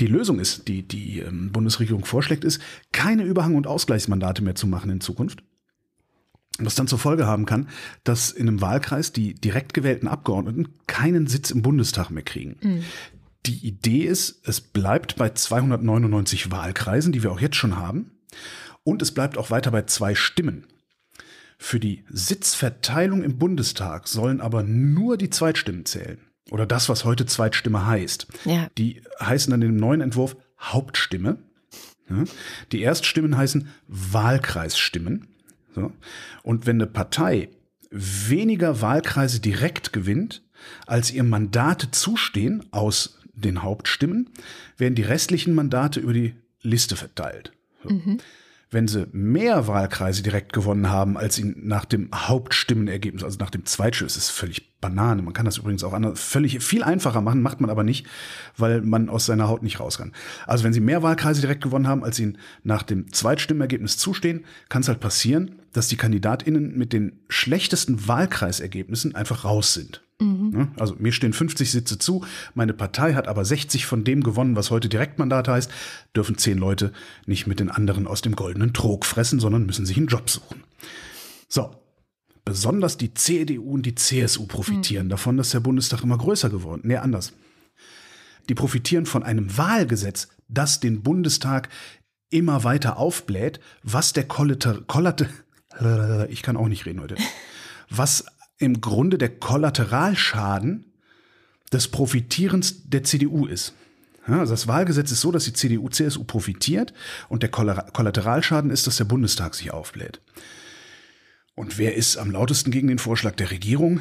Die 0.00 0.06
Lösung 0.06 0.38
ist, 0.38 0.68
die 0.68 0.86
die 0.86 1.20
ähm, 1.20 1.50
Bundesregierung 1.50 2.04
vorschlägt, 2.04 2.44
ist 2.44 2.60
keine 2.92 3.24
Überhang- 3.24 3.56
und 3.56 3.66
Ausgleichsmandate 3.66 4.42
mehr 4.42 4.54
zu 4.54 4.66
machen 4.66 4.90
in 4.90 5.00
Zukunft. 5.00 5.42
Was 6.58 6.74
dann 6.74 6.88
zur 6.88 6.98
Folge 6.98 7.26
haben 7.26 7.46
kann, 7.46 7.68
dass 8.04 8.30
in 8.32 8.46
einem 8.46 8.60
Wahlkreis 8.60 9.12
die 9.14 9.32
direkt 9.32 9.72
gewählten 9.72 10.08
Abgeordneten 10.08 10.68
keinen 10.86 11.26
Sitz 11.26 11.50
im 11.50 11.62
Bundestag 11.62 12.10
mehr 12.10 12.22
kriegen. 12.22 12.84
Die 13.46 13.66
Idee 13.66 14.04
ist, 14.04 14.46
es 14.46 14.60
bleibt 14.60 15.16
bei 15.16 15.30
299 15.30 16.50
Wahlkreisen, 16.50 17.12
die 17.12 17.22
wir 17.22 17.32
auch 17.32 17.40
jetzt 17.40 17.56
schon 17.56 17.76
haben. 17.76 18.12
Und 18.84 19.02
es 19.02 19.12
bleibt 19.12 19.38
auch 19.38 19.50
weiter 19.50 19.70
bei 19.70 19.82
zwei 19.82 20.14
Stimmen. 20.14 20.66
Für 21.58 21.80
die 21.80 22.04
Sitzverteilung 22.08 23.22
im 23.22 23.38
Bundestag 23.38 24.08
sollen 24.08 24.40
aber 24.40 24.62
nur 24.62 25.16
die 25.16 25.30
Zweitstimmen 25.30 25.84
zählen. 25.84 26.18
Oder 26.50 26.66
das, 26.66 26.88
was 26.88 27.04
heute 27.04 27.26
Zweitstimme 27.26 27.86
heißt. 27.86 28.26
Ja. 28.44 28.68
Die 28.76 29.02
heißen 29.20 29.50
dann 29.50 29.62
im 29.62 29.76
neuen 29.76 30.00
Entwurf 30.00 30.36
Hauptstimme. 30.58 31.38
Die 32.72 32.82
Erststimmen 32.82 33.36
heißen 33.36 33.68
Wahlkreisstimmen. 33.86 35.28
Und 36.42 36.66
wenn 36.66 36.76
eine 36.76 36.88
Partei 36.88 37.50
weniger 37.90 38.80
Wahlkreise 38.80 39.40
direkt 39.40 39.92
gewinnt, 39.92 40.42
als 40.86 41.12
ihr 41.12 41.22
Mandate 41.22 41.90
zustehen 41.90 42.64
aus 42.72 43.19
den 43.40 43.62
Hauptstimmen, 43.62 44.30
werden 44.76 44.94
die 44.94 45.02
restlichen 45.02 45.54
Mandate 45.54 46.00
über 46.00 46.12
die 46.12 46.34
Liste 46.62 46.96
verteilt. 46.96 47.52
So. 47.82 47.90
Wenn 48.72 48.86
sie 48.86 49.08
mehr 49.10 49.66
Wahlkreise 49.66 50.22
direkt 50.22 50.52
gewonnen 50.52 50.90
haben, 50.90 51.16
als 51.16 51.38
ihnen 51.40 51.56
nach 51.66 51.84
dem 51.84 52.08
Hauptstimmenergebnis, 52.14 53.24
also 53.24 53.36
nach 53.40 53.50
dem 53.50 53.66
Zweitstimmen, 53.66 54.06
ist 54.06 54.16
es 54.16 54.30
völlig 54.30 54.78
Banane. 54.80 55.22
Man 55.22 55.32
kann 55.32 55.44
das 55.44 55.58
übrigens 55.58 55.82
auch 55.82 55.92
anders, 55.92 56.20
völlig 56.20 56.62
viel 56.62 56.84
einfacher 56.84 57.20
machen, 57.20 57.42
macht 57.42 57.60
man 57.60 57.68
aber 57.68 57.82
nicht, 57.82 58.06
weil 58.56 58.80
man 58.82 59.08
aus 59.08 59.26
seiner 59.26 59.48
Haut 59.48 59.64
nicht 59.64 59.80
raus 59.80 59.98
kann. 59.98 60.12
Also 60.46 60.62
wenn 60.62 60.72
sie 60.72 60.80
mehr 60.80 61.02
Wahlkreise 61.02 61.40
direkt 61.40 61.64
gewonnen 61.64 61.88
haben, 61.88 62.04
als 62.04 62.20
ihnen 62.20 62.38
nach 62.62 62.84
dem 62.84 63.12
Zweitstimmenergebnis 63.12 63.96
zustehen, 63.96 64.44
kann 64.68 64.82
es 64.82 64.88
halt 64.88 65.00
passieren, 65.00 65.56
dass 65.72 65.88
die 65.88 65.96
KandidatInnen 65.96 66.78
mit 66.78 66.92
den 66.92 67.18
schlechtesten 67.28 68.06
Wahlkreisergebnissen 68.06 69.16
einfach 69.16 69.44
raus 69.44 69.74
sind. 69.74 70.00
Ne? 70.20 70.68
Also 70.78 70.96
mir 70.98 71.12
stehen 71.12 71.32
50 71.32 71.70
Sitze 71.70 71.98
zu, 71.98 72.24
meine 72.54 72.74
Partei 72.74 73.14
hat 73.14 73.26
aber 73.26 73.44
60 73.44 73.86
von 73.86 74.04
dem 74.04 74.22
gewonnen, 74.22 74.56
was 74.56 74.70
heute 74.70 74.88
Direktmandat 74.88 75.48
heißt, 75.48 75.70
dürfen 76.14 76.36
zehn 76.36 76.58
Leute 76.58 76.92
nicht 77.26 77.46
mit 77.46 77.60
den 77.60 77.70
anderen 77.70 78.06
aus 78.06 78.20
dem 78.20 78.36
goldenen 78.36 78.72
Trog 78.74 79.06
fressen, 79.06 79.40
sondern 79.40 79.66
müssen 79.66 79.86
sich 79.86 79.96
einen 79.96 80.08
Job 80.08 80.28
suchen. 80.28 80.62
So. 81.48 81.74
Besonders 82.44 82.96
die 82.96 83.14
CDU 83.14 83.74
und 83.74 83.84
die 83.84 83.94
CSU 83.94 84.46
profitieren 84.46 85.08
davon, 85.08 85.36
dass 85.36 85.50
der 85.50 85.60
Bundestag 85.60 86.02
immer 86.02 86.18
größer 86.18 86.48
geworden. 86.48 86.80
Nee, 86.84 86.96
anders. 86.96 87.32
Die 88.48 88.54
profitieren 88.54 89.06
von 89.06 89.22
einem 89.22 89.56
Wahlgesetz, 89.56 90.28
das 90.48 90.80
den 90.80 91.02
Bundestag 91.02 91.68
immer 92.30 92.64
weiter 92.64 92.96
aufbläht, 92.96 93.60
was 93.82 94.12
der 94.12 94.26
Kollater, 94.26 94.80
Kollater, 94.86 95.28
ich 96.28 96.42
kann 96.42 96.56
auch 96.56 96.68
nicht 96.68 96.86
reden 96.86 97.00
heute, 97.00 97.16
was 97.90 98.24
im 98.60 98.80
Grunde 98.80 99.18
der 99.18 99.30
Kollateralschaden 99.30 100.84
des 101.72 101.88
Profitierens 101.88 102.88
der 102.88 103.02
CDU 103.02 103.46
ist. 103.46 103.74
Also 104.26 104.52
das 104.52 104.68
Wahlgesetz 104.68 105.10
ist 105.10 105.22
so, 105.22 105.32
dass 105.32 105.44
die 105.44 105.52
CDU, 105.54 105.88
CSU 105.88 106.22
profitiert 106.24 106.92
und 107.28 107.42
der 107.42 107.50
Kolla- 107.50 107.90
Kollateralschaden 107.92 108.70
ist, 108.70 108.86
dass 108.86 108.98
der 108.98 109.04
Bundestag 109.06 109.54
sich 109.56 109.72
aufbläht. 109.72 110.20
Und 111.56 111.78
wer 111.78 111.96
ist 111.96 112.16
am 112.16 112.30
lautesten 112.30 112.70
gegen 112.70 112.86
den 112.88 112.98
Vorschlag 112.98 113.34
der 113.34 113.50
Regierung? 113.50 114.00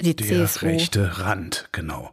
Die 0.00 0.16
Der 0.16 0.46
CSU. 0.46 0.66
rechte 0.66 1.18
Rand, 1.20 1.68
genau. 1.70 2.10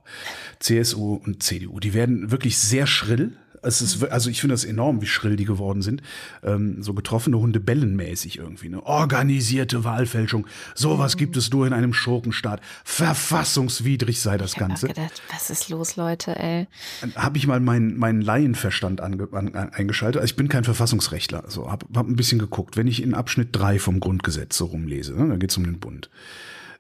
CSU 0.59 1.15
und 1.15 1.41
CDU, 1.41 1.79
die 1.79 1.93
werden 1.93 2.29
wirklich 2.29 2.57
sehr 2.59 2.85
schrill. 2.85 3.31
Es 3.61 3.81
ist, 3.81 4.03
also 4.05 4.29
ich 4.29 4.41
finde 4.41 4.53
das 4.53 4.63
enorm, 4.63 5.01
wie 5.01 5.07
schrill 5.07 5.35
die 5.35 5.45
geworden 5.45 5.81
sind. 5.81 6.01
Ähm, 6.43 6.81
so 6.81 6.93
getroffene 6.93 7.37
Hunde 7.37 7.59
bellenmäßig 7.59 8.37
irgendwie. 8.37 8.69
Ne? 8.69 8.83
Organisierte 8.85 9.83
Wahlfälschung. 9.83 10.47
Sowas 10.75 11.17
gibt 11.17 11.37
es 11.37 11.51
nur 11.51 11.67
in 11.67 11.73
einem 11.73 11.93
Schurkenstaat. 11.93 12.61
Verfassungswidrig 12.83 14.21
sei 14.21 14.37
das 14.37 14.53
Ich 14.53 14.59
habe 14.59 14.69
Ganze. 14.69 14.87
gedacht, 14.87 15.21
was 15.31 15.49
ist 15.49 15.69
los, 15.69 15.95
Leute, 15.95 16.37
ey? 16.39 16.67
Habe 17.15 17.37
ich 17.37 17.47
mal 17.47 17.59
meinen 17.59 17.97
meinen 17.97 18.21
Laienverstand 18.21 19.01
ange, 19.01 19.27
an, 19.31 19.55
an, 19.55 19.69
eingeschaltet. 19.73 20.21
Also 20.21 20.31
ich 20.31 20.35
bin 20.35 20.47
kein 20.47 20.63
Verfassungsrechtler. 20.63 21.43
Also 21.43 21.69
habe 21.69 21.85
hab 21.95 22.07
ein 22.07 22.15
bisschen 22.15 22.39
geguckt. 22.39 22.77
Wenn 22.77 22.87
ich 22.87 23.01
in 23.03 23.13
Abschnitt 23.13 23.49
3 23.51 23.79
vom 23.79 23.99
Grundgesetz 23.99 24.57
so 24.57 24.65
rumlese, 24.65 25.13
ne, 25.13 25.29
da 25.29 25.35
geht 25.35 25.51
es 25.51 25.57
um 25.57 25.63
den 25.65 25.79
Bund. 25.79 26.09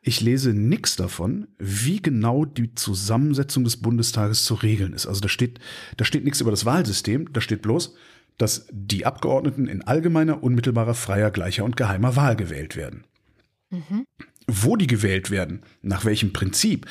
Ich 0.01 0.21
lese 0.21 0.53
nichts 0.53 0.95
davon, 0.95 1.47
wie 1.57 2.01
genau 2.01 2.45
die 2.45 2.73
Zusammensetzung 2.73 3.65
des 3.65 3.77
Bundestages 3.77 4.45
zu 4.45 4.53
regeln 4.53 4.93
ist. 4.93 5.07
Also 5.07 5.19
da 5.19 5.27
steht, 5.27 5.59
da 5.97 6.05
steht 6.05 6.23
nichts 6.23 6.39
über 6.39 6.51
das 6.51 6.65
Wahlsystem, 6.65 7.31
da 7.33 7.41
steht 7.41 7.61
bloß, 7.61 7.95
dass 8.37 8.67
die 8.71 9.05
Abgeordneten 9.05 9.67
in 9.67 9.81
allgemeiner, 9.81 10.41
unmittelbarer, 10.41 10.93
freier, 10.93 11.31
gleicher 11.31 11.65
und 11.65 11.75
geheimer 11.75 12.15
Wahl 12.15 12.37
gewählt 12.37 12.77
werden. 12.77 13.03
Wo 14.47 14.77
die 14.77 14.87
gewählt 14.87 15.29
werden, 15.29 15.61
nach 15.81 16.05
welchem 16.05 16.33
Prinzip, 16.33 16.87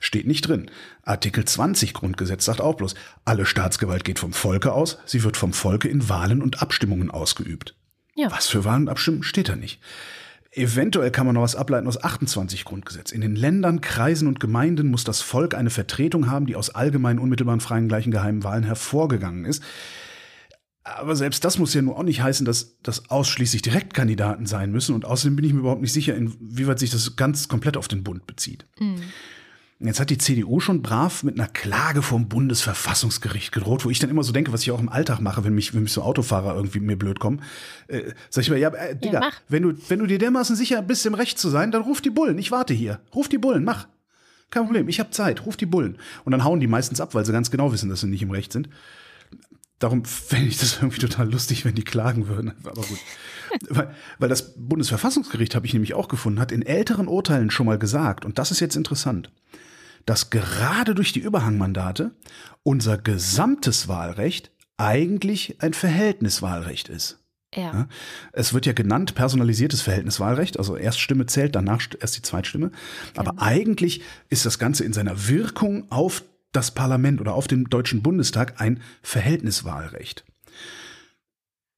steht 0.00 0.26
nicht 0.26 0.48
drin. 0.48 0.70
Artikel 1.02 1.44
20 1.44 1.92
Grundgesetz 1.92 2.44
sagt 2.44 2.60
auch 2.60 2.76
bloß, 2.76 2.94
alle 3.24 3.44
Staatsgewalt 3.44 4.04
geht 4.04 4.20
vom 4.20 4.32
Volke 4.32 4.72
aus, 4.72 4.98
sie 5.04 5.24
wird 5.24 5.36
vom 5.36 5.52
Volke 5.52 5.88
in 5.88 6.08
Wahlen 6.08 6.40
und 6.40 6.62
Abstimmungen 6.62 7.10
ausgeübt. 7.10 7.74
Ja. 8.14 8.30
Was 8.30 8.46
für 8.46 8.64
Wahlen 8.64 8.82
und 8.82 8.88
Abstimmungen 8.88 9.24
steht 9.24 9.48
da 9.48 9.56
nicht. 9.56 9.80
Eventuell 10.54 11.10
kann 11.10 11.24
man 11.24 11.34
noch 11.34 11.42
was 11.42 11.56
ableiten 11.56 11.88
aus 11.88 12.02
28 12.02 12.64
Grundgesetz. 12.64 13.10
In 13.10 13.22
den 13.22 13.34
Ländern, 13.34 13.80
Kreisen 13.80 14.28
und 14.28 14.38
Gemeinden 14.38 14.90
muss 14.90 15.02
das 15.02 15.22
Volk 15.22 15.54
eine 15.54 15.70
Vertretung 15.70 16.30
haben, 16.30 16.44
die 16.44 16.56
aus 16.56 16.68
allgemeinen, 16.68 17.18
unmittelbaren, 17.18 17.60
freien, 17.60 17.88
gleichen, 17.88 18.10
geheimen 18.10 18.44
Wahlen 18.44 18.62
hervorgegangen 18.62 19.46
ist. 19.46 19.62
Aber 20.84 21.16
selbst 21.16 21.44
das 21.44 21.58
muss 21.58 21.72
ja 21.72 21.80
nur 21.80 21.96
auch 21.96 22.02
nicht 22.02 22.20
heißen, 22.22 22.44
dass 22.44 22.76
das 22.82 23.08
ausschließlich 23.08 23.62
Direktkandidaten 23.62 24.44
sein 24.44 24.70
müssen. 24.72 24.94
Und 24.94 25.06
außerdem 25.06 25.36
bin 25.36 25.44
ich 25.46 25.54
mir 25.54 25.60
überhaupt 25.60 25.80
nicht 25.80 25.92
sicher, 25.92 26.14
inwieweit 26.14 26.78
sich 26.78 26.90
das 26.90 27.16
ganz 27.16 27.48
komplett 27.48 27.78
auf 27.78 27.88
den 27.88 28.04
Bund 28.04 28.26
bezieht. 28.26 28.66
Jetzt 29.84 29.98
hat 29.98 30.10
die 30.10 30.18
CDU 30.18 30.60
schon 30.60 30.80
brav 30.80 31.24
mit 31.24 31.38
einer 31.38 31.48
Klage 31.48 32.02
vom 32.02 32.28
Bundesverfassungsgericht 32.28 33.50
gedroht, 33.50 33.84
wo 33.84 33.90
ich 33.90 33.98
dann 33.98 34.10
immer 34.10 34.22
so 34.22 34.32
denke, 34.32 34.52
was 34.52 34.62
ich 34.62 34.70
auch 34.70 34.78
im 34.78 34.88
Alltag 34.88 35.20
mache, 35.20 35.42
wenn 35.42 35.54
mich, 35.54 35.74
wenn 35.74 35.82
mich 35.82 35.92
so 35.92 36.02
Autofahrer 36.02 36.54
irgendwie 36.54 36.78
mir 36.78 36.96
blöd 36.96 37.18
kommen. 37.18 37.42
Äh, 37.88 38.12
sag 38.30 38.42
ich 38.42 38.50
mal, 38.50 38.58
ja, 38.58 38.68
äh, 38.68 38.94
Digga, 38.94 39.20
mach. 39.20 39.40
wenn 39.48 39.64
du, 39.64 39.74
wenn 39.88 39.98
du 39.98 40.06
dir 40.06 40.18
dermaßen 40.18 40.54
sicher 40.54 40.82
bist, 40.82 41.04
im 41.04 41.14
Recht 41.14 41.38
zu 41.38 41.48
sein, 41.48 41.72
dann 41.72 41.82
ruf 41.82 42.00
die 42.00 42.10
Bullen. 42.10 42.38
Ich 42.38 42.52
warte 42.52 42.74
hier. 42.74 43.00
Ruf 43.12 43.28
die 43.28 43.38
Bullen, 43.38 43.64
mach. 43.64 43.88
Kein 44.50 44.64
Problem, 44.64 44.88
ich 44.88 45.00
habe 45.00 45.10
Zeit, 45.10 45.46
ruf 45.46 45.56
die 45.56 45.66
Bullen. 45.66 45.98
Und 46.24 46.30
dann 46.32 46.44
hauen 46.44 46.60
die 46.60 46.68
meistens 46.68 47.00
ab, 47.00 47.14
weil 47.14 47.24
sie 47.24 47.32
ganz 47.32 47.50
genau 47.50 47.72
wissen, 47.72 47.88
dass 47.88 48.00
sie 48.00 48.06
nicht 48.06 48.22
im 48.22 48.30
Recht 48.30 48.52
sind. 48.52 48.68
Darum 49.80 50.04
fände 50.04 50.46
ich 50.46 50.58
das 50.58 50.76
irgendwie 50.80 51.00
total 51.00 51.28
lustig, 51.28 51.64
wenn 51.64 51.74
die 51.74 51.82
klagen 51.82 52.28
würden. 52.28 52.52
Aber 52.62 52.82
gut. 52.82 52.98
weil, 53.68 53.94
weil 54.20 54.28
das 54.28 54.54
Bundesverfassungsgericht, 54.54 55.56
habe 55.56 55.66
ich 55.66 55.72
nämlich 55.72 55.94
auch 55.94 56.06
gefunden, 56.06 56.38
hat 56.38 56.52
in 56.52 56.62
älteren 56.62 57.08
Urteilen 57.08 57.50
schon 57.50 57.66
mal 57.66 57.78
gesagt, 57.78 58.24
und 58.24 58.38
das 58.38 58.52
ist 58.52 58.60
jetzt 58.60 58.76
interessant, 58.76 59.32
dass 60.06 60.30
gerade 60.30 60.94
durch 60.94 61.12
die 61.12 61.20
Überhangmandate 61.20 62.12
unser 62.62 62.98
gesamtes 62.98 63.88
Wahlrecht 63.88 64.50
eigentlich 64.76 65.56
ein 65.60 65.74
Verhältniswahlrecht 65.74 66.88
ist. 66.88 67.18
Ja. 67.54 67.62
Ja? 67.62 67.88
Es 68.32 68.54
wird 68.54 68.66
ja 68.66 68.72
genannt 68.72 69.14
personalisiertes 69.14 69.82
Verhältniswahlrecht, 69.82 70.58
also 70.58 70.76
Erststimme 70.76 71.26
zählt, 71.26 71.54
danach 71.54 71.80
st- 71.80 72.00
erst 72.00 72.16
die 72.16 72.22
Zweitstimme. 72.22 72.70
Aber 73.16 73.42
eigentlich 73.42 74.02
ist 74.30 74.46
das 74.46 74.58
Ganze 74.58 74.84
in 74.84 74.92
seiner 74.92 75.28
Wirkung 75.28 75.90
auf 75.90 76.24
das 76.52 76.70
Parlament 76.72 77.20
oder 77.20 77.34
auf 77.34 77.46
den 77.46 77.64
Deutschen 77.64 78.02
Bundestag 78.02 78.60
ein 78.60 78.80
Verhältniswahlrecht. 79.02 80.24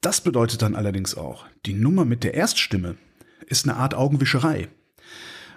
Das 0.01 0.21
bedeutet 0.21 0.63
dann 0.63 0.75
allerdings 0.75 1.17
auch, 1.17 1.47
die 1.67 1.75
Nummer 1.75 2.05
mit 2.05 2.25
der 2.25 2.35
Erststimme 2.35 2.97
ist 3.47 3.69
eine 3.69 3.77
Art 3.77 3.95
Augenwischerei, 3.95 4.69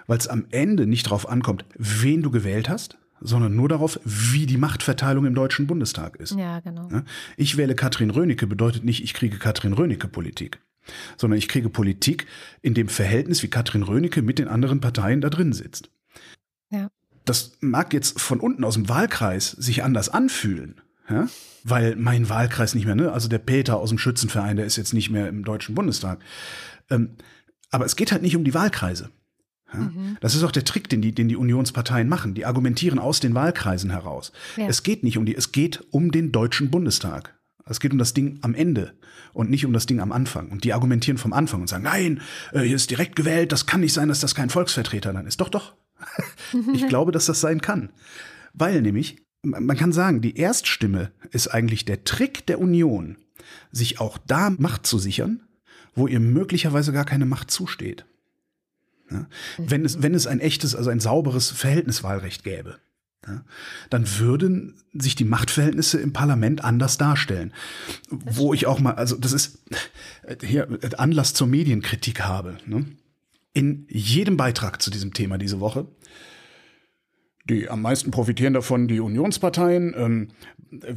weil 0.08 0.18
es 0.18 0.26
am 0.26 0.46
Ende 0.50 0.88
nicht 0.88 1.06
darauf 1.06 1.28
ankommt, 1.28 1.64
wen 1.76 2.22
du 2.22 2.32
gewählt 2.32 2.68
hast, 2.68 2.98
sondern 3.20 3.54
nur 3.54 3.68
darauf, 3.68 4.00
wie 4.04 4.46
die 4.46 4.56
Machtverteilung 4.56 5.26
im 5.26 5.34
Deutschen 5.34 5.66
Bundestag 5.68 6.16
ist. 6.16 6.34
Ja, 6.36 6.60
genau. 6.60 6.88
Ich 7.36 7.56
wähle 7.56 7.74
Katrin 7.74 8.10
Rönecke 8.10 8.46
bedeutet 8.46 8.84
nicht, 8.84 9.04
ich 9.04 9.14
kriege 9.14 9.38
Katrin 9.38 9.72
Rönecke 9.72 10.08
Politik, 10.08 10.60
sondern 11.16 11.38
ich 11.38 11.48
kriege 11.48 11.68
Politik 11.68 12.26
in 12.62 12.74
dem 12.74 12.88
Verhältnis, 12.88 13.42
wie 13.42 13.48
Katrin 13.48 13.82
Rönecke 13.82 14.22
mit 14.22 14.38
den 14.38 14.48
anderen 14.48 14.80
Parteien 14.80 15.20
da 15.20 15.30
drin 15.30 15.52
sitzt. 15.52 15.90
Ja. 16.70 16.90
Das 17.24 17.58
mag 17.60 17.92
jetzt 17.92 18.20
von 18.20 18.40
unten 18.40 18.64
aus 18.64 18.74
dem 18.74 18.88
Wahlkreis 18.88 19.50
sich 19.50 19.84
anders 19.84 20.08
anfühlen, 20.08 20.80
ja? 21.10 21.28
weil 21.64 21.96
mein 21.96 22.30
Wahlkreis 22.30 22.74
nicht 22.74 22.86
mehr, 22.86 22.94
ne? 22.94 23.12
also 23.12 23.28
der 23.28 23.38
Peter 23.38 23.76
aus 23.76 23.90
dem 23.90 23.98
Schützenverein, 23.98 24.56
der 24.56 24.64
ist 24.64 24.76
jetzt 24.76 24.94
nicht 24.94 25.10
mehr 25.10 25.28
im 25.28 25.44
Deutschen 25.44 25.74
Bundestag. 25.74 26.20
Ähm, 26.88 27.16
aber 27.70 27.84
es 27.84 27.96
geht 27.96 28.12
halt 28.12 28.22
nicht 28.22 28.36
um 28.36 28.44
die 28.44 28.54
Wahlkreise. 28.54 29.10
Ja? 29.72 29.90
Das 30.20 30.34
ist 30.34 30.42
auch 30.44 30.52
der 30.52 30.64
Trick, 30.64 30.88
den 30.88 31.02
die, 31.02 31.14
den 31.14 31.28
die 31.28 31.36
Unionsparteien 31.36 32.08
machen. 32.08 32.34
Die 32.34 32.46
argumentieren 32.46 32.98
aus 32.98 33.20
den 33.20 33.34
Wahlkreisen 33.34 33.90
heraus. 33.90 34.32
Ja. 34.56 34.66
Es 34.66 34.82
geht 34.82 35.02
nicht 35.02 35.18
um 35.18 35.26
die, 35.26 35.34
es 35.34 35.52
geht 35.52 35.84
um 35.90 36.10
den 36.10 36.32
Deutschen 36.32 36.70
Bundestag. 36.70 37.38
Es 37.66 37.80
geht 37.80 37.92
um 37.92 37.98
das 37.98 38.14
Ding 38.14 38.38
am 38.40 38.54
Ende 38.54 38.94
und 39.32 39.50
nicht 39.50 39.66
um 39.66 39.72
das 39.72 39.86
Ding 39.86 40.00
am 40.00 40.12
Anfang. 40.12 40.48
Und 40.48 40.64
die 40.64 40.72
argumentieren 40.72 41.18
vom 41.18 41.32
Anfang 41.32 41.60
und 41.60 41.68
sagen, 41.68 41.84
nein, 41.84 42.22
äh, 42.52 42.60
hier 42.60 42.76
ist 42.76 42.90
direkt 42.90 43.16
gewählt, 43.16 43.52
das 43.52 43.66
kann 43.66 43.80
nicht 43.80 43.92
sein, 43.92 44.08
dass 44.08 44.20
das 44.20 44.34
kein 44.34 44.50
Volksvertreter 44.50 45.12
dann 45.12 45.26
ist. 45.26 45.40
Doch, 45.40 45.50
doch. 45.50 45.74
ich 46.72 46.88
glaube, 46.88 47.12
dass 47.12 47.26
das 47.26 47.40
sein 47.40 47.60
kann. 47.60 47.90
Weil 48.54 48.80
nämlich, 48.80 49.18
man 49.42 49.76
kann 49.76 49.92
sagen, 49.92 50.20
die 50.20 50.36
Erststimme 50.36 51.12
ist 51.30 51.48
eigentlich 51.48 51.84
der 51.84 52.04
Trick 52.04 52.46
der 52.46 52.60
Union, 52.60 53.18
sich 53.70 54.00
auch 54.00 54.18
da 54.18 54.50
Macht 54.50 54.86
zu 54.86 54.98
sichern, 54.98 55.42
wo 55.94 56.06
ihr 56.06 56.20
möglicherweise 56.20 56.92
gar 56.92 57.04
keine 57.04 57.26
Macht 57.26 57.50
zusteht. 57.50 58.06
Ja? 59.10 59.26
Wenn, 59.58 59.84
es, 59.84 60.02
wenn 60.02 60.14
es 60.14 60.26
ein 60.26 60.40
echtes, 60.40 60.74
also 60.74 60.90
ein 60.90 61.00
sauberes 61.00 61.50
Verhältniswahlrecht 61.50 62.44
gäbe, 62.44 62.78
ja? 63.26 63.44
dann 63.90 64.18
würden 64.18 64.82
sich 64.92 65.14
die 65.14 65.24
Machtverhältnisse 65.24 65.98
im 65.98 66.12
Parlament 66.12 66.64
anders 66.64 66.98
darstellen. 66.98 67.52
Wo 68.10 68.54
ich 68.54 68.66
auch 68.66 68.80
mal, 68.80 68.94
also 68.94 69.16
das 69.16 69.32
ist 69.32 69.58
hier 70.42 70.68
Anlass 70.96 71.34
zur 71.34 71.46
Medienkritik 71.46 72.22
habe. 72.22 72.58
Ne? 72.66 72.86
In 73.52 73.86
jedem 73.88 74.36
Beitrag 74.36 74.82
zu 74.82 74.90
diesem 74.90 75.12
Thema 75.12 75.38
diese 75.38 75.60
Woche 75.60 75.86
die 77.48 77.68
am 77.68 77.82
meisten 77.82 78.10
profitieren 78.10 78.54
davon 78.54 78.88
die 78.88 79.00
Unionsparteien. 79.00 79.94
Ähm, 79.96 80.28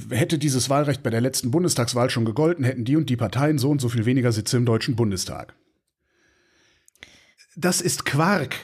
hätte 0.10 0.38
dieses 0.38 0.70
Wahlrecht 0.70 1.02
bei 1.04 1.10
der 1.10 1.22
letzten 1.22 1.52
Bundestagswahl 1.52 2.10
schon 2.10 2.26
gegolten, 2.26 2.66
hätten 2.66 2.84
die 2.84 2.98
und 2.98 3.10
die 3.10 3.16
Parteien 3.16 3.58
so 3.58 3.70
und 3.70 3.80
so 3.80 3.90
viel 3.90 4.06
weniger 4.06 4.32
Sitze 4.32 4.58
im 4.58 4.66
Deutschen 4.66 4.96
Bundestag. 4.96 5.56
Das 7.56 7.82
ist 7.82 8.06
Quark. 8.06 8.56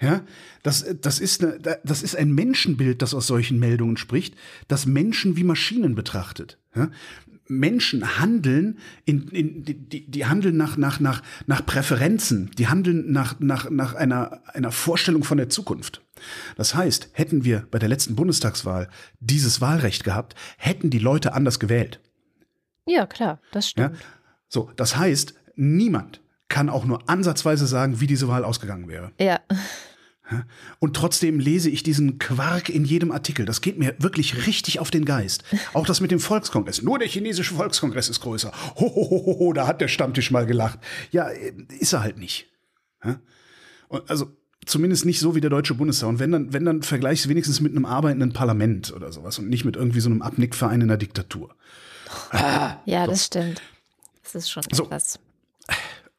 Ja, 0.00 0.24
das, 0.62 0.86
das, 1.02 1.20
ist 1.20 1.44
eine, 1.44 1.58
das 1.84 2.02
ist 2.02 2.16
ein 2.16 2.32
Menschenbild, 2.32 3.02
das 3.02 3.12
aus 3.12 3.26
solchen 3.26 3.58
Meldungen 3.58 3.98
spricht, 3.98 4.34
das 4.66 4.86
Menschen 4.86 5.36
wie 5.36 5.44
Maschinen 5.44 5.94
betrachtet. 5.94 6.58
Ja? 6.74 6.90
Menschen 7.48 8.18
handeln, 8.18 8.78
in, 9.04 9.28
in, 9.28 9.62
die, 9.64 10.10
die 10.10 10.24
handeln 10.24 10.56
nach, 10.56 10.78
nach, 10.78 11.00
nach, 11.00 11.22
nach 11.46 11.66
Präferenzen, 11.66 12.50
die 12.56 12.68
handeln 12.68 13.12
nach, 13.12 13.40
nach, 13.40 13.68
nach 13.68 13.94
einer, 13.94 14.40
einer 14.54 14.72
Vorstellung 14.72 15.22
von 15.22 15.36
der 15.36 15.50
Zukunft. 15.50 16.00
Das 16.56 16.74
heißt, 16.74 17.10
hätten 17.12 17.44
wir 17.44 17.66
bei 17.70 17.78
der 17.78 17.88
letzten 17.90 18.14
Bundestagswahl 18.16 18.88
dieses 19.18 19.60
Wahlrecht 19.60 20.04
gehabt, 20.04 20.34
hätten 20.56 20.88
die 20.88 20.98
Leute 20.98 21.34
anders 21.34 21.60
gewählt. 21.60 22.00
Ja, 22.86 23.06
klar, 23.06 23.40
das 23.52 23.74
Ja? 23.74 23.88
stimmt. 23.88 24.04
So, 24.48 24.70
das 24.76 24.96
heißt, 24.96 25.34
niemand 25.56 26.22
kann 26.50 26.68
auch 26.68 26.84
nur 26.84 27.08
ansatzweise 27.08 27.66
sagen, 27.66 28.00
wie 28.00 28.06
diese 28.06 28.28
Wahl 28.28 28.44
ausgegangen 28.44 28.88
wäre. 28.88 29.12
Ja. 29.18 29.40
Und 30.78 30.94
trotzdem 30.94 31.40
lese 31.40 31.70
ich 31.70 31.82
diesen 31.82 32.18
Quark 32.18 32.68
in 32.68 32.84
jedem 32.84 33.10
Artikel. 33.10 33.46
Das 33.46 33.62
geht 33.62 33.78
mir 33.78 33.96
wirklich 33.98 34.46
richtig 34.46 34.78
auf 34.78 34.90
den 34.90 35.04
Geist. 35.04 35.42
Auch 35.72 35.86
das 35.86 36.00
mit 36.00 36.12
dem 36.12 36.20
Volkskongress. 36.20 36.82
Nur 36.82 36.98
der 37.00 37.08
chinesische 37.08 37.54
Volkskongress 37.54 38.08
ist 38.08 38.20
größer. 38.20 38.52
Ho, 38.76 38.80
ho, 38.80 39.10
ho, 39.10 39.26
ho, 39.26 39.38
ho, 39.40 39.52
da 39.52 39.66
hat 39.66 39.80
der 39.80 39.88
Stammtisch 39.88 40.30
mal 40.30 40.46
gelacht. 40.46 40.78
Ja, 41.10 41.28
äh, 41.30 41.52
ist 41.80 41.94
er 41.94 42.02
halt 42.02 42.18
nicht. 42.18 42.46
Und 43.88 44.08
also 44.08 44.30
zumindest 44.66 45.04
nicht 45.04 45.18
so 45.18 45.34
wie 45.34 45.40
der 45.40 45.50
Deutsche 45.50 45.74
Bundestag. 45.74 46.08
Und 46.08 46.18
wenn 46.20 46.30
dann, 46.30 46.52
wenn 46.52 46.64
dann 46.64 46.82
vergleichst 46.82 47.24
du 47.24 47.28
wenigstens 47.28 47.60
mit 47.60 47.72
einem 47.72 47.84
arbeitenden 47.86 48.32
Parlament 48.32 48.92
oder 48.92 49.10
sowas 49.10 49.38
und 49.40 49.48
nicht 49.48 49.64
mit 49.64 49.74
irgendwie 49.74 50.00
so 50.00 50.10
einem 50.10 50.22
Abnickverein 50.22 50.80
in 50.80 50.88
der 50.88 50.96
Diktatur. 50.96 51.56
Ja, 52.84 53.06
das 53.06 53.26
stimmt. 53.26 53.62
Das 54.22 54.34
ist 54.36 54.50
schon 54.50 54.62
So. 54.72 54.84
etwas. 54.84 55.18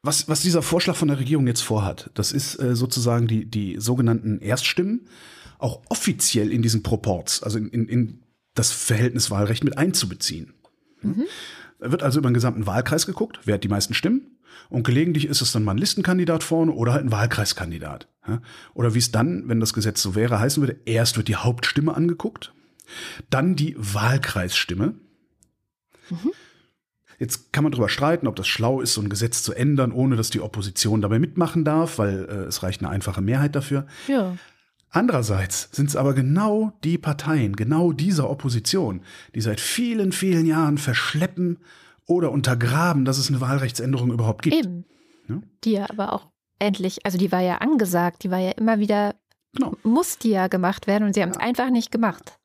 Was, 0.02 0.28
was 0.28 0.40
dieser 0.40 0.62
Vorschlag 0.62 0.96
von 0.96 1.08
der 1.08 1.18
Regierung 1.18 1.46
jetzt 1.46 1.60
vorhat, 1.62 2.10
das 2.14 2.32
ist 2.32 2.60
äh, 2.60 2.74
sozusagen 2.74 3.28
die, 3.28 3.44
die 3.48 3.76
sogenannten 3.78 4.40
Erststimmen 4.40 5.06
auch 5.58 5.80
offiziell 5.88 6.50
in 6.50 6.60
diesen 6.60 6.82
Proports, 6.82 7.42
also 7.42 7.58
in, 7.58 7.68
in, 7.68 7.88
in 7.88 8.22
das 8.54 8.72
Verhältniswahlrecht 8.72 9.62
mit 9.62 9.78
einzubeziehen. 9.78 10.54
Da 11.78 11.90
wird 11.92 12.02
also 12.02 12.18
über 12.18 12.28
den 12.28 12.34
gesamten 12.34 12.66
Wahlkreis 12.66 13.06
geguckt, 13.06 13.40
wer 13.44 13.54
hat 13.54 13.64
die 13.64 13.68
meisten 13.68 13.94
Stimmen. 13.94 14.38
Und 14.68 14.84
gelegentlich 14.84 15.26
ist 15.26 15.40
es 15.40 15.52
dann 15.52 15.64
mal 15.64 15.72
ein 15.72 15.78
Listenkandidat 15.78 16.42
vorne 16.42 16.72
oder 16.72 16.92
halt 16.92 17.04
ein 17.04 17.12
Wahlkreiskandidat. 17.12 18.08
Oder 18.74 18.94
wie 18.94 18.98
es 18.98 19.12
dann, 19.12 19.48
wenn 19.48 19.60
das 19.60 19.72
Gesetz 19.72 20.02
so 20.02 20.14
wäre, 20.14 20.40
heißen 20.40 20.62
würde, 20.62 20.80
erst 20.84 21.16
wird 21.16 21.28
die 21.28 21.36
Hauptstimme 21.36 21.94
angeguckt, 21.94 22.52
dann 23.30 23.54
die 23.56 23.74
Wahlkreisstimme 23.78 24.94
Jetzt 27.22 27.52
kann 27.52 27.62
man 27.62 27.70
darüber 27.70 27.88
streiten, 27.88 28.26
ob 28.26 28.34
das 28.34 28.48
schlau 28.48 28.80
ist, 28.80 28.94
so 28.94 29.00
ein 29.00 29.08
Gesetz 29.08 29.44
zu 29.44 29.54
ändern, 29.54 29.92
ohne 29.92 30.16
dass 30.16 30.30
die 30.30 30.40
Opposition 30.40 31.00
dabei 31.00 31.20
mitmachen 31.20 31.64
darf, 31.64 31.98
weil 31.98 32.24
äh, 32.28 32.32
es 32.48 32.64
reicht 32.64 32.80
eine 32.82 32.90
einfache 32.90 33.20
Mehrheit 33.20 33.54
dafür. 33.54 33.86
Ja. 34.08 34.36
Andererseits 34.90 35.68
sind 35.70 35.88
es 35.88 35.94
aber 35.94 36.14
genau 36.14 36.72
die 36.82 36.98
Parteien, 36.98 37.54
genau 37.54 37.92
dieser 37.92 38.28
Opposition, 38.28 39.02
die 39.36 39.40
seit 39.40 39.60
vielen, 39.60 40.10
vielen 40.10 40.46
Jahren 40.46 40.78
verschleppen 40.78 41.58
oder 42.06 42.32
untergraben, 42.32 43.04
dass 43.04 43.18
es 43.18 43.28
eine 43.28 43.40
Wahlrechtsänderung 43.40 44.10
überhaupt 44.10 44.42
gibt. 44.42 44.56
Eben. 44.56 44.84
Ja. 45.28 45.40
Die 45.62 45.72
ja 45.74 45.90
aber 45.90 46.14
auch 46.14 46.26
endlich, 46.58 47.06
also 47.06 47.18
die 47.18 47.30
war 47.30 47.40
ja 47.40 47.58
angesagt, 47.58 48.24
die 48.24 48.32
war 48.32 48.40
ja 48.40 48.50
immer 48.50 48.80
wieder, 48.80 49.14
Genau. 49.54 49.76
muss 49.84 50.18
die 50.18 50.30
ja 50.30 50.48
gemacht 50.48 50.88
werden 50.88 51.04
und 51.04 51.14
sie 51.14 51.22
haben 51.22 51.30
es 51.30 51.36
einfach 51.36 51.70
nicht 51.70 51.92
gemacht. 51.92 52.40